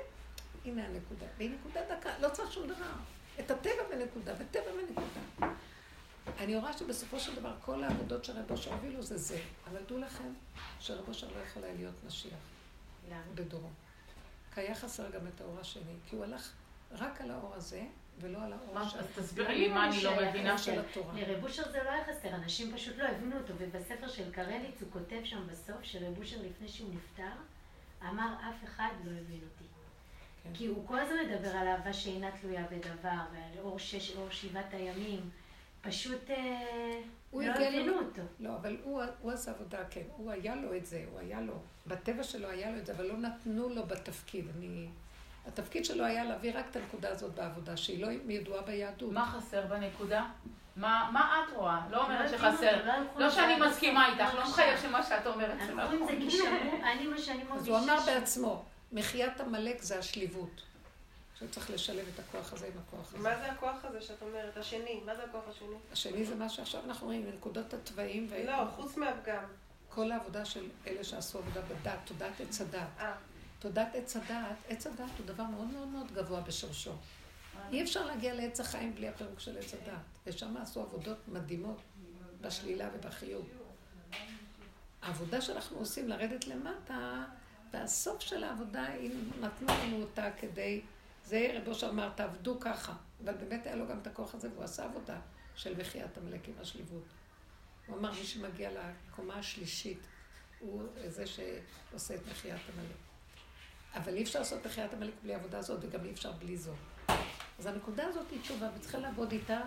הנה 0.64 0.86
הנקודה. 0.86 1.26
והיא 1.36 1.50
נקודה 1.50 1.80
דקה, 1.96 2.18
לא 2.18 2.28
צריך 2.28 2.52
שום 2.52 2.66
דבר. 2.66 2.92
את 3.40 3.50
הטבע 3.50 3.82
בנקודה, 3.90 4.34
וטבע 4.38 4.70
בנקודה. 4.72 5.52
אני 6.38 6.56
רואה 6.56 6.72
שבסופו 6.72 7.20
של 7.20 7.34
דבר 7.34 7.54
כל 7.60 7.84
העבודות 7.84 8.24
שרבו 8.24 8.56
שהובילו 8.56 9.02
זה 9.02 9.16
זה. 9.16 9.40
אבל 9.70 9.80
דעו 9.88 9.98
לכם 9.98 10.32
שרבו 10.80 11.14
שר 11.14 11.28
לא 11.28 11.42
יכול 11.42 11.64
היה 11.64 11.74
להיות 11.74 11.94
משיח. 12.06 12.38
בדורו. 13.34 13.68
כי 14.54 14.60
היה 14.60 14.74
חסר 14.74 15.10
גם 15.10 15.26
את 15.26 15.40
האור 15.40 15.58
השני, 15.60 15.94
כי 16.06 16.16
הוא 16.16 16.24
הלך 16.24 16.52
רק 16.92 17.20
על 17.20 17.30
האור 17.30 17.54
הזה, 17.54 17.82
ולא 18.20 18.42
על 18.42 18.52
האור 18.52 18.88
של... 18.88 18.98
אז 18.98 19.06
תסבירי 19.18 19.58
לי 19.58 19.68
מה 19.68 19.88
אני 19.88 20.02
לא 20.02 20.12
מבינה. 20.28 20.58
של 20.58 20.80
התורה. 20.80 21.14
לרב 21.14 21.44
אושר 21.44 21.72
זה 21.72 21.82
לא 21.82 21.90
היה 21.90 22.04
חסר, 22.04 22.34
אנשים 22.34 22.76
פשוט 22.76 22.96
לא 22.96 23.04
הבינו 23.04 23.36
אותו, 23.38 23.52
ובספר 23.58 24.08
של 24.08 24.32
קרליץ 24.32 24.82
הוא 24.82 24.88
כותב 24.92 25.20
שם 25.24 25.46
בסוף, 25.46 25.82
שרב 25.82 26.18
אושר 26.18 26.36
לפני 26.42 26.68
שהוא 26.68 26.94
נפטר, 26.94 27.30
אמר 28.02 28.34
אף 28.40 28.64
אחד 28.64 28.90
לא 29.04 29.10
הבין 29.10 29.40
אותי. 29.42 29.77
כי 30.54 30.66
הוא 30.66 30.86
כל 30.88 30.98
הזמן 30.98 31.16
מדבר 31.26 31.56
על 31.56 31.68
אהבה 31.68 31.92
שאינה 31.92 32.30
תלויה 32.40 32.64
בדבר, 32.70 33.18
ועל 33.32 33.58
אור 33.64 33.78
שש, 33.78 34.16
אור 34.16 34.30
שבעת 34.30 34.74
הימים. 34.74 35.30
פשוט 35.80 36.30
אה, 36.30 37.00
הוא 37.30 37.42
לא 37.42 37.50
הבינו 37.52 37.86
לו- 37.86 37.98
אותו. 37.98 38.22
לא, 38.40 38.56
אבל 38.56 38.76
הוא, 38.82 39.02
הוא 39.22 39.32
עשה 39.32 39.50
עבודה, 39.50 39.78
כן. 39.90 40.02
הוא 40.16 40.30
היה 40.30 40.54
לו 40.54 40.76
את 40.76 40.86
זה, 40.86 41.04
הוא 41.12 41.18
היה 41.18 41.40
לו. 41.40 41.54
בטבע 41.86 42.22
שלו 42.22 42.48
היה 42.48 42.70
לו 42.70 42.78
את 42.78 42.86
זה, 42.86 42.92
אבל 42.92 43.06
לא 43.06 43.16
נתנו 43.16 43.68
לו 43.68 43.86
בתפקיד. 43.86 44.46
אני... 44.58 44.88
התפקיד 45.46 45.84
שלו 45.84 46.04
היה 46.04 46.24
להביא 46.24 46.58
רק 46.58 46.64
את 46.70 46.76
הנקודה 46.76 47.08
הזאת 47.10 47.34
בעבודה, 47.34 47.76
שהיא 47.76 48.02
לא 48.06 48.08
ידועה 48.28 48.62
ביהדות. 48.62 49.12
מה 49.12 49.26
חסר 49.26 49.66
בנקודה? 49.66 50.26
מה 50.76 51.10
מה 51.12 51.44
את 51.48 51.56
רואה? 51.56 51.80
לא 51.90 52.04
אומרת 52.04 52.32
לא 52.32 52.38
שחסר. 52.38 52.86
לא 52.86 52.92
לא 53.16 53.30
שאני 53.30 53.56
לזה 53.56 53.66
מסכימה 53.68 54.08
איתך, 54.12 54.34
לא. 54.34 54.42
מחייב 54.42 54.78
שמה 54.80 55.02
שאת 55.02 55.26
אומרת 55.26 55.58
זה 55.58 55.64
אנחנו 55.64 55.82
רואים 55.82 55.98
זה 55.98 56.12
נכון. 56.12 56.30
כי 56.30 56.30
שמעו, 56.30 56.76
אני 56.92 57.06
מה 57.06 57.18
שאני 57.18 57.44
מרגישה... 57.44 57.54
אז 57.60 57.68
הוא 57.68 57.78
אמר 57.78 57.98
בעצמו, 58.06 58.64
מחיית 58.92 59.40
עמלק 59.40 59.82
זה 59.82 59.98
השליבות. 59.98 60.62
שצריך 61.38 61.70
לשלב 61.70 62.06
את 62.14 62.18
הכוח 62.18 62.52
הזה 62.52 62.66
עם 62.66 62.72
הכוח 62.86 63.14
הזה. 63.14 63.18
מה 63.18 63.36
זה 63.36 63.52
הכוח 63.52 63.84
הזה 63.84 64.02
שאת 64.02 64.22
אומרת? 64.22 64.56
השני, 64.56 65.00
מה 65.06 65.16
זה 65.16 65.24
הכוח 65.24 65.44
השני? 65.48 65.76
השני 65.92 66.24
זה 66.24 66.34
מה 66.34 66.48
שעכשיו 66.48 66.84
אנחנו 66.84 67.06
רואים, 67.06 67.30
נקודות 67.36 67.74
התוואים. 67.74 68.26
ו... 68.30 68.46
לא, 68.46 68.64
חוץ 68.76 68.96
מהפגם. 68.96 69.44
כל 69.88 70.12
העבודה 70.12 70.44
של 70.44 70.68
אלה 70.86 71.04
שעשו 71.04 71.38
עבודה 71.38 71.60
בדת, 71.60 71.98
תודעת 72.04 72.40
עץ 72.40 72.60
הדת. 72.60 72.88
אה. 72.98 73.14
תודעת 73.58 73.94
עץ 73.94 74.16
הדת, 74.16 74.56
עץ 74.68 74.86
הדת 74.86 75.10
הוא 75.18 75.26
דבר 75.26 75.42
מאוד 75.42 75.66
מאוד 75.66 75.88
מאוד 75.88 76.12
גבוה 76.12 76.40
בשורשו. 76.40 76.92
אי 77.72 77.82
אפשר 77.82 78.06
להגיע 78.06 78.34
לעץ 78.34 78.60
החיים 78.60 78.94
בלי 78.94 79.08
הפירוק 79.08 79.40
של 79.40 79.58
עץ 79.58 79.74
הדת. 79.74 80.00
ושם 80.26 80.56
עשו 80.56 80.80
עבודות 80.80 81.18
מדהימות 81.28 81.80
בשלילה 82.40 82.88
ובחיוב. 82.94 83.48
העבודה 85.02 85.40
שאנחנו 85.40 85.78
עושים 85.78 86.08
לרדת 86.08 86.46
למטה, 86.46 87.24
והסוף 87.72 88.20
של 88.20 88.44
העבודה, 88.44 88.94
אם 88.94 89.30
נתנו 89.40 89.68
לנו 89.68 90.00
אותה 90.02 90.30
כדי, 90.40 90.80
זה 91.24 91.50
רב 91.54 91.68
אושר 91.68 91.88
אמר, 91.88 92.08
תעבדו 92.08 92.60
ככה. 92.60 92.92
אבל 93.24 93.34
באמת 93.34 93.66
היה 93.66 93.76
לו 93.76 93.88
גם 93.88 93.98
את 93.98 94.06
הכוח 94.06 94.34
הזה, 94.34 94.48
והוא 94.52 94.64
עשה 94.64 94.84
עבודה 94.84 95.20
של 95.54 95.80
מחיית 95.80 96.18
עמלק 96.18 96.48
עם 96.48 96.54
השליבות. 96.60 97.04
הוא 97.86 97.98
אמר, 97.98 98.12
מי 98.12 98.24
שמגיע 98.24 98.70
לקומה 98.70 99.34
השלישית, 99.34 99.98
הוא 100.60 100.82
זה 101.06 101.24
שעושה 101.26 102.14
את 102.14 102.20
מחיית 102.30 102.60
עמלק. 102.74 102.96
אבל 103.94 104.14
אי 104.14 104.22
אפשר 104.22 104.38
לעשות 104.38 104.66
מחיית 104.66 104.94
עמלק 104.94 105.14
בלי 105.22 105.34
עבודה 105.34 105.58
הזאת, 105.58 105.78
וגם 105.82 106.04
אי 106.04 106.10
אפשר 106.10 106.32
בלי 106.32 106.56
זו. 106.56 106.72
אז 107.58 107.66
הנקודה 107.66 108.06
הזאת 108.06 108.30
היא 108.30 108.40
תשובה, 108.40 108.68
וצריכה 108.76 108.98
לעבוד 108.98 109.32
איתה, 109.32 109.60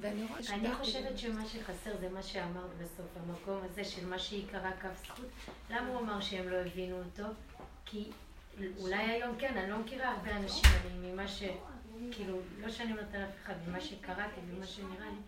ואני 0.00 0.24
רואה 0.28 0.42
ש... 0.42 0.50
אני 0.50 0.74
חושבת 0.74 1.18
שמה 1.18 1.46
שחסר 1.46 1.96
זה 2.00 2.08
מה 2.08 2.22
שאמרת 2.22 2.70
בסוף, 2.82 3.06
המקום 3.16 3.60
הזה 3.64 3.84
של 3.84 4.06
מה 4.06 4.18
שהיא 4.18 4.46
קראה 4.50 4.72
קו 4.80 4.88
זכות. 5.04 5.26
למה 5.70 5.88
הוא 5.88 6.00
אמר 6.00 6.20
שהם 6.20 6.48
לא 6.48 6.56
הבינו 6.56 6.98
אותו? 6.98 7.24
כי 7.84 8.10
אולי 8.78 8.96
היום 8.96 9.36
כן, 9.38 9.56
אני 9.56 9.70
לא 9.70 9.78
מכירה 9.78 10.10
הרבה 10.10 10.36
אנשים, 10.36 10.70
אני 10.86 11.12
ממה 11.12 11.28
ש... 11.28 11.42
כאילו, 12.12 12.38
לא 12.60 12.70
שאני 12.70 12.92
אומרת 12.92 13.14
על 13.14 13.24
אף 13.24 13.36
אחד, 13.42 13.54
ממה 13.68 13.80
שקראתי, 13.80 14.40
ממה 14.52 14.66
שנראה 14.66 15.06
לי. 15.10 15.18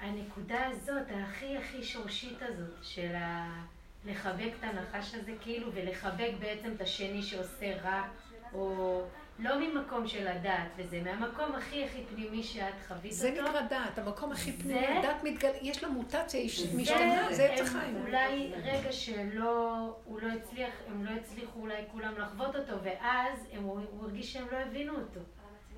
הנקודה 0.00 0.66
הזאת, 0.66 1.06
הכי 1.10 1.56
הכי 1.56 1.82
שורשית 1.82 2.38
הזאת, 2.42 2.74
של 2.82 3.14
ה... 3.14 3.64
לחבק 4.04 4.50
את 4.58 4.64
הנחש 4.64 5.14
הזה, 5.14 5.32
כאילו, 5.40 5.70
ולחבק 5.74 6.30
בעצם 6.40 6.72
את 6.76 6.80
השני 6.80 7.22
שעושה 7.22 7.82
רע, 7.82 8.08
או 8.52 9.02
לא 9.38 9.58
ממקום 9.60 10.06
של 10.08 10.26
הדעת 10.28 10.68
וזה, 10.76 11.00
מהמקום 11.02 11.54
הכי 11.54 11.84
הכי 11.84 12.02
פנימי 12.14 12.42
שאת 12.42 12.74
חווית 12.88 13.12
זה 13.12 13.28
אותו. 13.30 13.42
זה 13.42 13.48
נקרא 13.50 13.60
דעת, 13.60 13.98
המקום 13.98 14.32
הכי 14.32 14.52
זה- 14.52 14.62
פנימי, 14.62 14.86
הדעת 14.86 15.24
מתגלה, 15.24 15.52
יש 15.62 15.82
לה 15.82 15.88
מוטציה, 15.88 16.40
זה 16.48 16.76
משתנה, 16.78 17.26
זה 17.32 17.44
עץ 17.52 17.60
החיים. 17.60 17.96
אולי 18.06 18.52
רגע 18.62 18.92
שלא, 18.92 19.76
הוא 20.04 20.20
לא 20.20 20.28
הצליח, 20.32 20.70
הם 20.86 21.04
לא 21.04 21.10
הצליחו 21.10 21.60
אולי 21.60 21.82
כולם 21.92 22.14
לחוות 22.18 22.56
אותו, 22.56 22.72
ואז 22.82 23.46
הם, 23.52 23.62
הוא 23.62 23.80
הרגיש 24.02 24.32
שהם 24.32 24.46
לא 24.52 24.56
הבינו 24.56 24.92
אותו. 24.94 25.20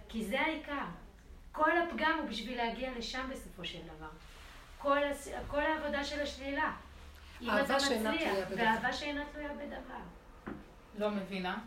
כי 0.09 0.25
זה 0.25 0.41
העיקר. 0.41 0.85
כל 1.53 1.71
הפגם 1.79 2.19
הוא 2.23 2.29
בשביל 2.29 2.57
להגיע 2.57 2.91
לשם 2.99 3.27
בסופו 3.33 3.65
של 3.65 3.79
דבר. 3.97 4.09
כל, 4.79 5.05
הס... 5.05 5.29
כל 5.49 5.61
העבודה 5.61 6.05
של 6.05 6.21
השלילה. 6.23 6.73
אם 7.43 7.51
אתה 7.65 7.75
מצליח. 7.77 8.33
ואהבה 8.57 8.93
שאינה 8.93 9.25
תלויה 9.33 9.49
בדבר. 9.55 10.01
לא 10.99 11.11
מבינה. 11.11 11.59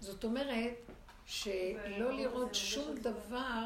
זאת 0.00 0.24
אומרת, 0.24 0.87
שלא 1.28 2.12
לראות 2.12 2.54
שום 2.54 2.94
דבר, 2.94 3.64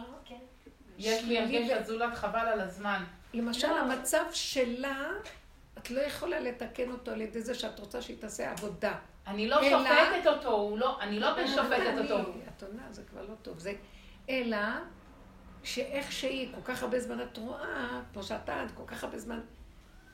יש 0.99 1.25
לי 1.25 1.39
הרגשת 1.39 1.85
זולת 1.87 2.15
חבל 2.15 2.39
על 2.49 2.61
הזמן. 2.61 3.05
למשל 3.35 3.69
לא. 3.69 3.79
המצב 3.81 4.25
שלה, 4.33 5.09
את 5.79 5.91
לא 5.91 6.01
יכולה 6.01 6.41
לתקן 6.41 6.91
אותו 6.91 7.11
על 7.11 7.21
ידי 7.21 7.43
זה 7.43 7.55
שאת 7.55 7.81
רוצה 7.81 8.03
שהיא 8.03 8.17
תעשה 8.21 8.51
עבודה. 8.51 8.95
אני 9.27 9.49
לא 9.49 9.57
שופטת 9.71 10.27
אותו, 10.27 10.77
לא, 10.79 11.01
אני 11.01 11.21
לא 11.21 11.35
בשופטת 11.45 11.73
אני- 11.73 12.13
אותו. 12.13 12.31
את 12.57 12.63
עונה, 12.63 12.83
זה 12.91 13.03
כבר 13.11 13.23
לא 13.23 13.35
טוב. 13.43 13.59
זה, 13.59 13.73
אלא 14.29 14.57
שאיך 15.65 16.13
שהיא, 16.13 16.55
כל 16.55 16.73
כך 16.73 16.83
הרבה 16.83 17.01
זמן 17.01 17.21
את 17.23 17.37
רואה, 17.39 18.01
כמו 18.13 18.23
שאת 18.23 18.45
טענת, 18.45 18.71
כל 18.75 18.83
כך 18.87 19.05
הרבה 19.05 19.19
זמן, 19.19 19.41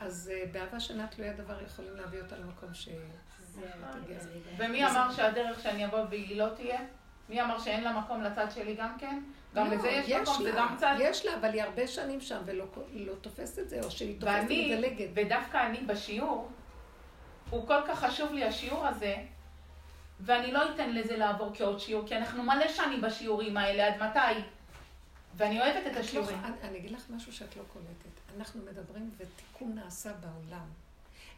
אז 0.00 0.32
אה, 0.34 0.44
באהבה 0.52 0.80
שאינה 0.80 1.06
תלויה 1.06 1.32
דבר 1.32 1.62
יכולים 1.62 1.96
להביא 1.96 2.20
אותה 2.22 2.36
למקום 2.38 2.74
ש... 2.74 2.88
תגיע. 4.04 4.18
ומי 4.58 4.86
אמר 4.86 5.12
שהדרך 5.12 5.62
שאני 5.62 5.86
אבוא 5.86 5.98
והיא 6.10 6.38
לא 6.38 6.48
תהיה? 6.56 6.80
מי 7.28 7.42
אמר 7.42 7.58
שאין 7.58 7.84
לה 7.84 7.92
מקום 7.92 8.22
לצד 8.22 8.46
שלי 8.54 8.74
גם 8.74 8.98
כן? 8.98 9.20
גם 9.54 9.70
לא, 9.70 9.76
לזה 9.76 9.88
יש 9.88 10.28
מקום, 10.28 10.42
זה 10.42 10.52
לה, 10.52 10.60
גם 10.60 10.76
צד. 10.76 10.96
יש 11.00 11.26
לה, 11.26 11.36
אבל 11.36 11.52
היא 11.52 11.62
הרבה 11.62 11.86
שנים 11.86 12.20
שם 12.20 12.40
ולא 12.44 12.64
לא 12.92 13.14
תופסת 13.14 13.58
את 13.58 13.68
זה, 13.68 13.80
או 13.82 13.90
שהיא 13.90 14.20
תופסת 14.20 14.34
ואני, 14.34 14.74
ומדלגת. 14.74 15.08
ודווקא 15.14 15.66
אני 15.66 15.80
בשיעור, 15.80 16.48
הוא 17.50 17.66
כל 17.66 17.80
כך 17.88 18.04
חשוב 18.04 18.32
לי 18.32 18.44
השיעור 18.44 18.86
הזה, 18.86 19.16
ואני 20.20 20.52
לא 20.52 20.74
אתן 20.74 20.90
לזה 20.90 21.16
לעבור 21.16 21.50
כעוד 21.54 21.80
שיעור, 21.80 22.06
כי 22.06 22.16
אנחנו 22.16 22.42
מלא 22.42 22.68
שנים 22.68 23.00
בשיעורים 23.00 23.56
האלה, 23.56 23.86
עד 23.86 24.02
מתי? 24.02 24.40
ואני 25.36 25.60
אוהבת 25.60 25.86
את 25.86 25.94
לא, 25.94 26.00
השיעורים. 26.00 26.38
אני, 26.44 26.68
אני 26.68 26.78
אגיד 26.78 26.90
לך 26.90 27.10
משהו 27.10 27.32
שאת 27.32 27.56
לא 27.56 27.62
קולטת. 27.72 28.36
אנחנו 28.36 28.62
מדברים 28.62 29.10
ותיקון 29.16 29.74
נעשה 29.74 30.10
בעולם. 30.12 30.66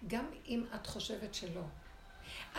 גם 0.06 0.24
אם 0.48 0.64
את 0.74 0.86
חושבת 0.86 1.34
שלא. 1.34 1.62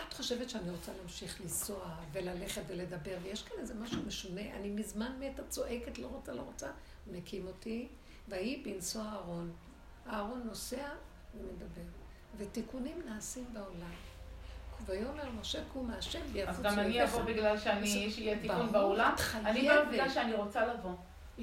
את 0.08 0.14
חושבת 0.14 0.50
שאני 0.50 0.70
רוצה 0.70 0.92
להמשיך 0.98 1.40
לנסוע 1.40 1.94
וללכת 2.12 2.62
ולדבר, 2.66 3.16
ויש 3.22 3.42
כאן 3.42 3.56
איזה 3.60 3.74
משהו 3.74 4.02
משונה. 4.06 4.56
אני 4.56 4.70
מזמן 4.70 5.12
מתה 5.20 5.42
צועקת, 5.48 5.98
לא 5.98 6.06
רוצה, 6.06 6.32
לא 6.32 6.42
רוצה. 6.42 6.70
מקים 7.06 7.46
אותי, 7.46 7.88
ויהי 8.28 8.62
בנסוע 8.64 9.02
אהרון. 9.02 9.52
אהרון 10.06 10.42
נוסע 10.44 10.88
ומדבר. 11.34 11.82
ותיקונים 12.36 13.02
נעשים 13.06 13.44
בעולם. 13.52 13.92
ויאמר 14.86 15.30
משה 15.40 15.64
קום 15.72 15.90
מהשם 15.90 16.22
אז 16.22 16.30
ויפוץ 16.32 16.56
גם 16.62 16.78
אני. 16.78 17.04
אבוא 17.04 17.22
בגלל 17.22 17.58
שאני, 17.58 18.10
שיהיה 18.10 18.38
תיקון 18.40 18.72
בעולם. 18.72 19.14
אני 19.34 19.68
באה. 19.68 19.84
בגלל 19.84 20.08
שאני 20.08 20.34
רוצה 20.34 20.66
לבוא. 20.66 20.94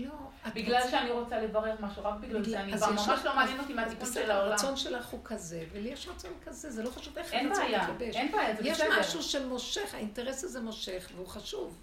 לא, 0.06 0.12
בגלל 0.56 0.76
רוצה- 0.78 0.92
שאני 0.92 1.12
רוצה 1.12 1.42
לברר 1.42 1.76
משהו, 1.80 2.04
רק 2.04 2.14
בגלל 2.20 2.44
זה 2.44 2.60
אני. 2.60 2.72
יש 2.76 2.82
ממש 2.82 3.08
לך- 3.08 3.26
לא 3.26 3.36
מעניין 3.36 3.60
אותי 3.60 3.74
מהתיקון 3.74 4.14
של 4.14 4.32
העולם. 4.32 4.52
הרצון 4.52 4.78
שלך 4.78 5.06
הוא 5.08 5.20
כזה, 5.24 5.64
ולי 5.72 5.90
יש 5.90 6.08
רצון 6.08 6.32
כזה, 6.46 6.72
זה 6.72 6.84
לא 6.84 6.90
חשוב 6.90 7.18
איך 7.18 7.34
אין 7.34 7.48
הרצון 7.48 7.64
בעיה, 7.66 7.84
מתלבש. 7.84 8.16
אין 8.16 8.32
בעיה, 8.32 8.56
זה 8.56 8.62
יש 8.68 8.82
בסדר. 8.82 9.00
משהו 9.00 9.24
שמושך, 9.24 9.94
האינטרס 9.94 10.44
הזה 10.44 10.62
מושך, 10.62 11.10
והוא 11.16 11.28
חשוב. 11.28 11.78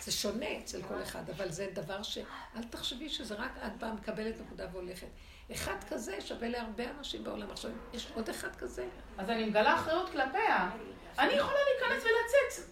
זה 0.00 0.12
שונה 0.12 0.46
אצל 0.58 0.82
כל 0.82 1.02
אחד, 1.02 1.30
אבל 1.30 1.50
זה 1.50 1.66
דבר 1.74 2.02
ש... 2.02 2.18
אל 2.56 2.62
תחשבי 2.70 3.08
שזה 3.08 3.34
רק 3.34 3.50
את 3.66 3.76
באה, 3.78 3.92
מקבלת 3.92 4.34
נקודה 4.40 4.66
והולכת. 4.72 5.06
אחד 5.52 5.76
כזה 5.88 6.20
שווה 6.20 6.48
להרבה 6.48 6.84
אנשים 6.98 7.24
בעולם. 7.24 7.50
עכשיו, 7.50 7.70
יש 7.92 8.06
עוד 8.14 8.28
אחד 8.28 8.56
כזה? 8.56 8.86
אז 9.18 9.30
אני 9.30 9.44
מגלה 9.44 9.74
אחריות 9.74 10.10
כלפיה. 10.10 10.70
אני 11.18 11.32
יכולה 11.32 11.58
להיכנס 11.80 12.04
ולצאת. 12.04 12.66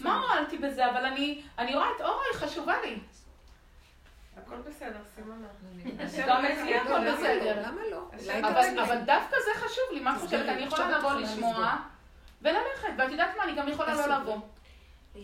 מה 0.00 0.18
הועלתי 0.20 0.58
בזה? 0.58 0.90
אבל 0.90 1.04
אני 1.04 1.42
אני 1.58 1.74
רואה 1.74 1.86
את 1.96 2.00
אורה, 2.00 2.22
היא 2.32 2.40
חשובה 2.40 2.74
לי. 2.84 2.98
הכל 4.46 4.56
בסדר, 4.70 4.98
סימונה. 5.14 5.46
גם 6.26 6.44
אצלי 6.46 6.74
לא, 6.74 6.76
הכל 6.80 7.12
בסדר. 7.12 7.56
לא? 7.56 7.62
למה 7.68 7.80
לא? 7.90 8.08
אולי 8.22 8.40
אבל, 8.82 8.98
דווקא 9.06 9.36
זה 9.44 9.60
חשוב 9.60 9.84
לי, 9.92 10.00
מה 10.00 10.16
את 10.16 10.20
חושבת? 10.20 10.48
אני 10.48 10.62
יכולה 10.62 10.98
לבוא 10.98 11.12
לשמוע. 11.12 11.76
וללכת, 12.42 12.88
ואת 12.98 13.10
יודעת 13.10 13.36
מה, 13.36 13.44
אני 13.44 13.54
גם 13.54 13.68
יכולה 13.68 13.94
לא. 14.06 14.16
לבוא. 14.16 14.36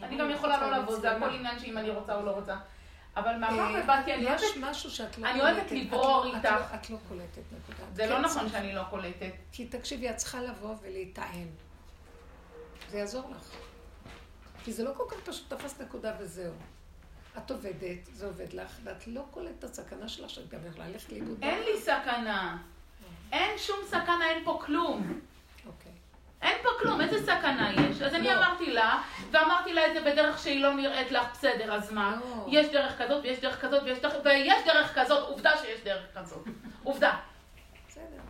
אני 0.02 0.18
גם 0.18 0.30
יכולה 0.30 0.60
לא 0.70 0.76
לבוא, 0.78 0.96
זה 1.00 1.16
הכל 1.16 1.30
עניין 1.30 1.58
שאם 1.58 1.78
אני 1.78 1.90
רוצה 1.90 2.14
או 2.16 2.22
לא 2.26 2.30
רוצה. 2.30 2.56
אבל 3.16 3.36
מאחר 3.36 3.74
אה, 3.76 3.82
ובאתי, 3.84 4.14
אני 4.14 4.22
יש 4.22 4.42
אוהבת... 4.42 4.70
משהו 4.70 4.90
שאת 4.90 5.18
לא 5.18 5.28
אני 5.30 5.40
אוהבת. 5.40 5.70
לברור 5.70 6.26
את 6.26 6.32
לא- 6.32 6.36
איתך. 6.36 6.50
לא- 6.50 6.74
את 6.74 6.90
לא 6.90 6.96
קולטת, 7.08 7.42
נקודה. 7.52 7.88
זה 7.94 8.06
לא 8.06 8.16
כן 8.16 8.22
נכון. 8.22 8.48
שאני 8.48 8.74
לא 8.74 8.82
קולטת. 8.90 9.32
כי 9.52 9.66
תקשיבי, 9.66 10.10
את 10.10 10.16
צריכה 10.16 10.40
לבוא 10.42 10.74
ולהיטען. 10.82 11.46
זה 12.90 12.98
יעזור 12.98 13.30
לך. 13.30 13.50
כי 14.64 14.72
זה 14.72 14.84
לא 14.84 14.90
כל 14.96 15.04
כך 15.08 15.16
פשוט 15.24 15.52
תפס 15.52 15.80
נקודה 15.80 16.12
וזהו. 16.18 16.52
את 17.38 17.50
עובדת, 17.50 18.06
זה 18.12 18.26
עובד 18.26 18.52
לך, 18.52 18.78
ואת 18.84 19.06
לא 19.06 19.22
קולטת 19.30 19.58
את 19.58 19.64
הסכנה 19.64 20.08
שלך, 20.08 20.30
שאת 20.30 20.48
גם 20.48 20.58
יכולה 20.68 20.88
ללכת 20.88 21.12
לאיבוד. 21.12 21.38
אין 21.42 21.62
לי 21.62 21.80
סכנה. 21.80 22.58
אין 23.32 23.58
שום 23.58 23.76
סכנה, 23.86 24.30
אין 24.30 24.44
פה 24.44 24.58
כלום. 24.66 25.20
אוקיי. 25.66 25.92
אין 26.42 26.56
פה 26.62 26.68
כלום, 26.80 27.00
איזה 27.00 27.22
סכנה 27.22 27.72
יש? 27.72 28.02
אז 28.02 28.14
אני 28.14 28.26
לא. 28.26 28.32
אמרתי 28.32 28.72
לה, 28.72 29.02
ואמרתי 29.30 29.72
לה 29.72 29.86
את 29.86 29.94
זה 29.94 30.10
בדרך 30.12 30.38
שהיא 30.38 30.62
לא 30.62 30.74
נראית 30.74 31.10
לך, 31.10 31.26
בסדר, 31.32 31.74
אז 31.74 31.92
מה? 31.92 32.20
לא. 32.20 32.46
יש 32.48 32.66
דרך 32.72 33.02
כזאת, 33.02 33.24
ויש 33.24 33.40
דרך 33.40 33.60
כזאת, 33.60 33.82
ויש 33.82 33.98
דרך, 33.98 34.14
ויש 34.24 34.64
דרך 34.66 34.98
כזאת, 34.98 35.28
עובדה 35.28 35.52
שיש 35.56 35.80
דרך 35.84 36.18
כזאת. 36.18 36.44
עובדה. 36.84 37.16
בסדר. 37.88 38.20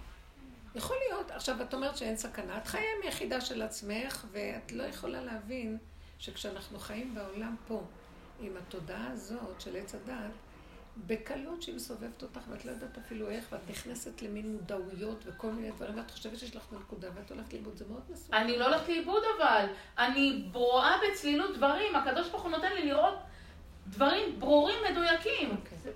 יכול 0.75 0.97
להיות. 1.09 1.31
עכשיו, 1.31 1.62
את 1.62 1.75
אומרת 1.75 1.97
שאין 1.97 2.17
סכנה. 2.17 2.59
את 2.59 2.67
חיה 2.67 2.81
עם 2.81 3.09
יחידה 3.09 3.41
של 3.41 3.62
עצמך, 3.62 4.26
ואת 4.33 4.73
לא 4.73 4.83
יכולה 4.83 5.20
להבין 5.20 5.78
שכשאנחנו 6.18 6.78
חיים 6.78 7.15
בעולם 7.15 7.57
פה, 7.68 7.83
עם 8.40 8.56
התודעה 8.56 9.10
הזאת 9.12 9.60
של 9.60 9.76
עץ 9.76 9.94
הדת, 9.94 10.31
בקלות 11.06 11.62
שהיא 11.62 11.74
מסובבת 11.74 12.23
אותך, 12.23 12.40
ואת 12.50 12.65
לא 12.65 12.70
יודעת 12.70 12.98
אפילו 12.98 13.31
איך, 13.31 13.44
ואת 13.52 13.70
נכנסת 13.70 14.23
למין 14.23 14.52
מודעויות 14.52 15.24
וכל 15.26 15.50
מיני 15.50 15.70
דברים, 15.70 15.98
ואת 15.98 16.10
חושבת 16.10 16.39
שיש 16.39 16.56
לך 16.56 16.62
נקודה, 16.73 17.08
ואת 17.15 17.31
הולכת 17.31 17.52
לאיבוד, 17.52 17.76
זה 17.76 17.84
מאוד 17.89 18.02
מסוכן. 18.10 18.36
אני 18.36 18.58
לא 18.58 18.66
הולכת 18.66 18.89
לאיבוד 18.89 19.23
אבל. 19.39 19.66
אני 19.98 20.48
רואה 20.52 20.97
בצלילות 21.10 21.56
דברים. 21.56 21.97
הקדוש 21.97 22.28
ברוך 22.28 22.42
הוא 22.42 22.50
נותן 22.50 22.73
לי 22.73 22.84
לראות 22.84 23.18
דברים 23.86 24.40
ברורים, 24.40 24.78
מדויקים. 24.90 25.50
אוקיי. 25.50 25.92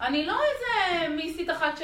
אני 0.00 0.26
לא 0.26 0.40
איזה 0.42 1.08
מיסטית 1.08 1.50
אחת 1.50 1.78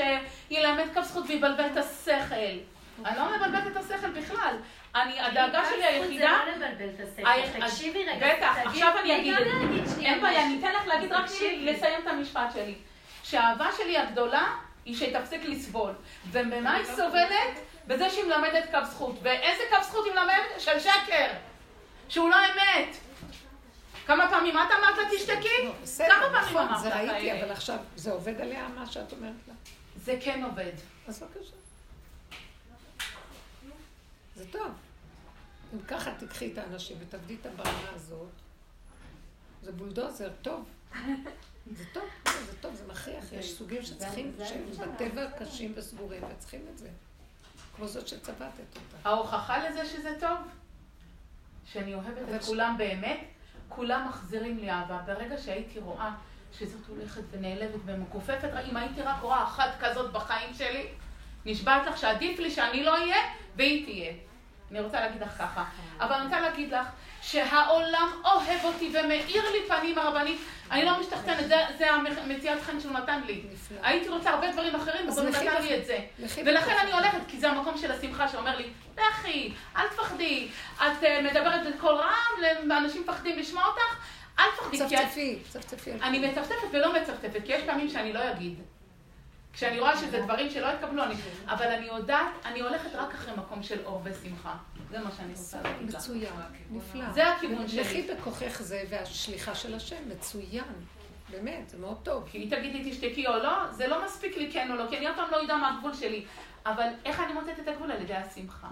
שילמד 0.49 0.85
כף 0.95 1.03
זכות 1.03 1.25
ויבלבל 1.29 1.67
את 1.73 1.77
השכל. 1.77 2.59
אני 3.05 3.17
לא 3.17 3.37
מבלבלת 3.37 3.67
את 3.67 3.77
השכל 3.77 4.11
בכלל. 4.11 4.57
אני, 4.95 5.21
הדאגה 5.21 5.63
שלי 5.71 5.85
היחידה... 5.85 6.39
זה 6.45 6.51
לא 6.61 6.67
לבלבל 6.67 6.89
את 6.95 7.01
הספר. 7.01 7.67
תקשיבי 7.67 8.05
רגע. 8.05 8.37
בטח, 8.37 8.57
עכשיו 8.65 8.99
אני 9.01 9.21
אגיד 9.21 9.35
גם 9.35 9.79
את 9.79 9.89
זה. 9.89 10.01
אין 10.01 10.23
בעיה. 10.23 10.47
אני 10.47 10.59
אתן 10.59 10.73
לך 10.73 10.87
להגיד, 10.87 11.13
רק. 11.13 11.25
לסיים 11.61 12.01
את 12.03 12.07
המשפט 12.07 12.53
שלי. 12.55 12.75
שהאהבה 13.23 13.67
שלי 13.77 13.99
הגדולה 13.99 14.57
היא 14.85 14.97
שתפסיק 14.97 15.45
לסבול. 15.45 15.93
ובמה 16.27 16.75
היא 16.75 16.85
סובלת? 16.85 17.61
בזה 17.87 18.11
שהיא 18.11 18.25
מלמדת 18.25 18.71
קו 18.71 18.79
זכות. 18.85 19.17
ואיזה 19.23 19.63
קו 19.71 19.77
זכות 19.83 20.05
היא 20.07 20.15
מלמדת? 20.15 20.61
של 20.61 20.81
שקר. 20.81 21.27
שהוא 22.09 22.31
לא 22.31 22.37
אמת. 22.37 22.97
כמה 24.07 24.31
פעמים 24.31 24.59
את 24.59 24.63
אמרת 24.79 24.99
לה 24.99 25.19
תשתקי? 25.19 25.65
לא, 25.65 25.73
כמה 26.09 26.21
פעמים 26.21 26.35
נכון, 26.35 26.69
אמרת 26.69 26.81
זה 26.81 26.89
לה 26.89 26.97
ראיתי, 26.97 27.31
כאלה? 27.31 27.41
אבל 27.43 27.51
עכשיו, 27.51 27.77
זה 27.97 28.13
עובד 28.13 28.41
עליה 28.41 28.69
מה 28.75 28.87
שאת 28.87 29.13
אומרת 29.13 29.33
לה? 29.49 29.55
זה 29.97 30.17
כן 30.21 30.45
עובד. 30.45 30.73
אז 31.09 31.23
בבקשה. 31.23 31.60
זה 34.41 34.47
טוב. 34.51 34.73
אם 35.75 35.79
ככה 35.89 36.15
תיקחי 36.15 36.53
את 36.53 36.59
האנשים 36.59 36.97
ותעבדי 37.01 37.35
את 37.35 37.47
ברמה 37.57 37.91
הזאת, 37.95 38.29
זה 39.63 39.73
בולדוזר, 39.73 40.31
טוב. 40.43 40.65
זה 41.73 41.85
טוב, 41.93 42.05
לא, 42.27 42.33
זה 42.33 42.57
טוב, 42.61 42.75
זה 42.75 42.85
מכריח. 42.87 43.33
יש 43.33 43.59
סוגים 43.59 43.83
שצריכים, 43.83 44.37
שהם 44.49 44.93
בטבע 44.95 45.31
קשים 45.31 45.73
וסגורים, 45.77 46.23
וצריכים 46.31 46.67
את 46.73 46.79
זה. 46.79 46.89
כמו 47.77 47.89
זאת 47.89 48.09
שצבטת 48.09 48.77
אותה. 48.77 49.09
ההוכחה 49.09 49.69
לזה 49.69 49.87
שזה 49.87 50.17
טוב, 50.21 50.39
שאני 51.65 51.95
אוהבת 51.95 52.35
את 52.35 52.45
כולם 52.45 52.75
באמת, 52.79 53.21
כולם 53.69 54.09
מחזירים 54.09 54.59
לי 54.59 54.71
אהבה. 54.71 55.03
ברגע 55.07 55.39
שהייתי 55.39 55.79
רואה 55.79 56.15
שזאת 56.53 56.87
הולכת 56.89 57.23
ונעלבת 57.31 57.81
ומכופפת, 57.85 58.51
אם 58.71 58.77
הייתי 58.77 59.03
רק 59.03 59.23
רואה 59.23 59.45
אחת 59.45 59.71
כזאת 59.81 60.13
בחיים 60.13 60.55
שלי, 60.55 60.89
נשבעת 61.47 61.87
לך 61.87 61.99
שעדיף 61.99 62.39
לי 62.39 62.51
שאני 62.51 62.85
לא 62.85 62.95
אהיה 62.95 63.17
והיא 63.57 63.85
תהיה. 63.85 64.30
אני 64.71 64.81
רוצה 64.81 65.01
להגיד 65.01 65.23
לך 65.23 65.39
ככה. 65.39 65.65
אבל 66.01 66.13
אני 66.13 66.25
רוצה 66.25 66.41
להגיד 66.41 66.75
לך 66.75 66.87
שהעולם 67.23 68.09
אוהב 68.25 68.65
אותי 68.65 68.89
ומאיר 68.89 69.51
לי 69.53 69.59
פנים 69.69 69.99
הרבנית. 69.99 70.41
אני 70.71 70.85
לא 70.85 71.01
משתחצנת, 71.01 71.49
זה, 71.49 71.57
זה 71.79 71.91
המציאת 71.93 72.63
חן 72.63 72.81
שהוא 72.81 72.93
נתן 72.93 73.21
לי. 73.27 73.43
הייתי 73.83 74.09
רוצה 74.09 74.31
הרבה 74.31 74.53
דברים 74.53 74.75
אחרים, 74.75 75.09
אבל 75.09 75.23
הוא 75.23 75.31
נתן 75.31 75.63
לי 75.63 75.77
את 75.77 75.87
זה. 75.87 75.99
ולכן 76.45 76.77
אני 76.83 76.93
הולכת, 76.93 77.19
כי 77.29 77.41
זה 77.41 77.51
המקום 77.51 77.79
של 77.79 77.93
השמחה 77.93 78.29
שאומר 78.29 78.57
לי, 78.57 78.71
לכי, 78.99 79.53
אל 79.77 79.89
תפחדי. 79.89 80.49
את 80.77 81.05
אה, 81.05 81.23
מדברת 81.23 81.61
בקול 81.67 81.95
רם, 81.95 82.73
אנשים 82.73 83.03
מפחדים 83.03 83.39
לשמוע 83.39 83.65
אותך, 83.67 83.97
אל 84.39 84.45
תפחדי. 84.57 84.79
צפצפי, 84.79 85.39
צפצפי. 85.49 85.91
אני 86.03 86.19
מצפצפת 86.19 86.69
ולא 86.73 86.95
מצפצפת, 86.95 87.41
כי 87.45 87.53
יש 87.53 87.63
פעמים 87.63 87.89
שאני 87.89 88.13
לא 88.13 88.31
אגיד. 88.31 88.55
כשאני 89.53 89.81
רואה 89.81 89.97
שזה 89.97 90.21
דברים 90.21 90.51
שלא 90.51 90.67
התקבלו, 90.67 91.05
אני... 91.05 91.15
אבל 91.47 91.67
אני 91.67 91.87
יודעת, 91.87 92.27
אני 92.45 92.61
הולכת 92.61 92.95
רק 92.95 93.15
אחרי 93.15 93.35
מקום 93.37 93.63
של 93.63 93.85
אור 93.85 94.01
ושמחה. 94.05 94.55
זה 94.91 94.99
מה 94.99 95.11
שאני 95.17 95.33
רוצה 95.33 95.63
להגיד 95.63 95.89
לך. 95.89 95.95
מצוין, 95.95 96.33
נפלא. 96.71 97.13
זה 97.13 97.29
הכיוון 97.33 97.65
לכי 97.65 97.85
שלי. 97.85 98.15
בכוחך 98.15 98.63
זה 98.63 98.85
והשליחה 98.89 99.55
של 99.55 99.75
השם, 99.75 100.09
מצוין. 100.09 100.65
באמת, 101.31 101.69
זה 101.69 101.79
מאוד 101.79 101.97
טוב. 102.03 102.29
כי 102.31 102.39
היא 102.39 102.51
תגיד 102.51 102.75
לי 102.75 102.91
תשתקי 102.91 103.27
או 103.27 103.37
לא, 103.37 103.73
זה 103.73 103.87
לא 103.87 104.05
מספיק 104.05 104.37
לי 104.37 104.53
כן 104.53 104.71
או 104.71 104.77
לא, 104.77 104.85
כי 104.91 104.99
אני 104.99 105.11
אף 105.11 105.17
פעם 105.17 105.31
לא 105.31 105.37
יודע 105.37 105.57
מה 105.57 105.77
הגבול 105.77 105.95
שלי. 105.95 106.25
אבל 106.67 106.89
איך 107.05 107.21
אני 107.21 107.33
מוצאת 107.33 107.59
את 107.61 107.69
הגבול? 107.69 107.93
על 107.93 108.03
ידי 108.03 108.15
השמחה. 108.15 108.69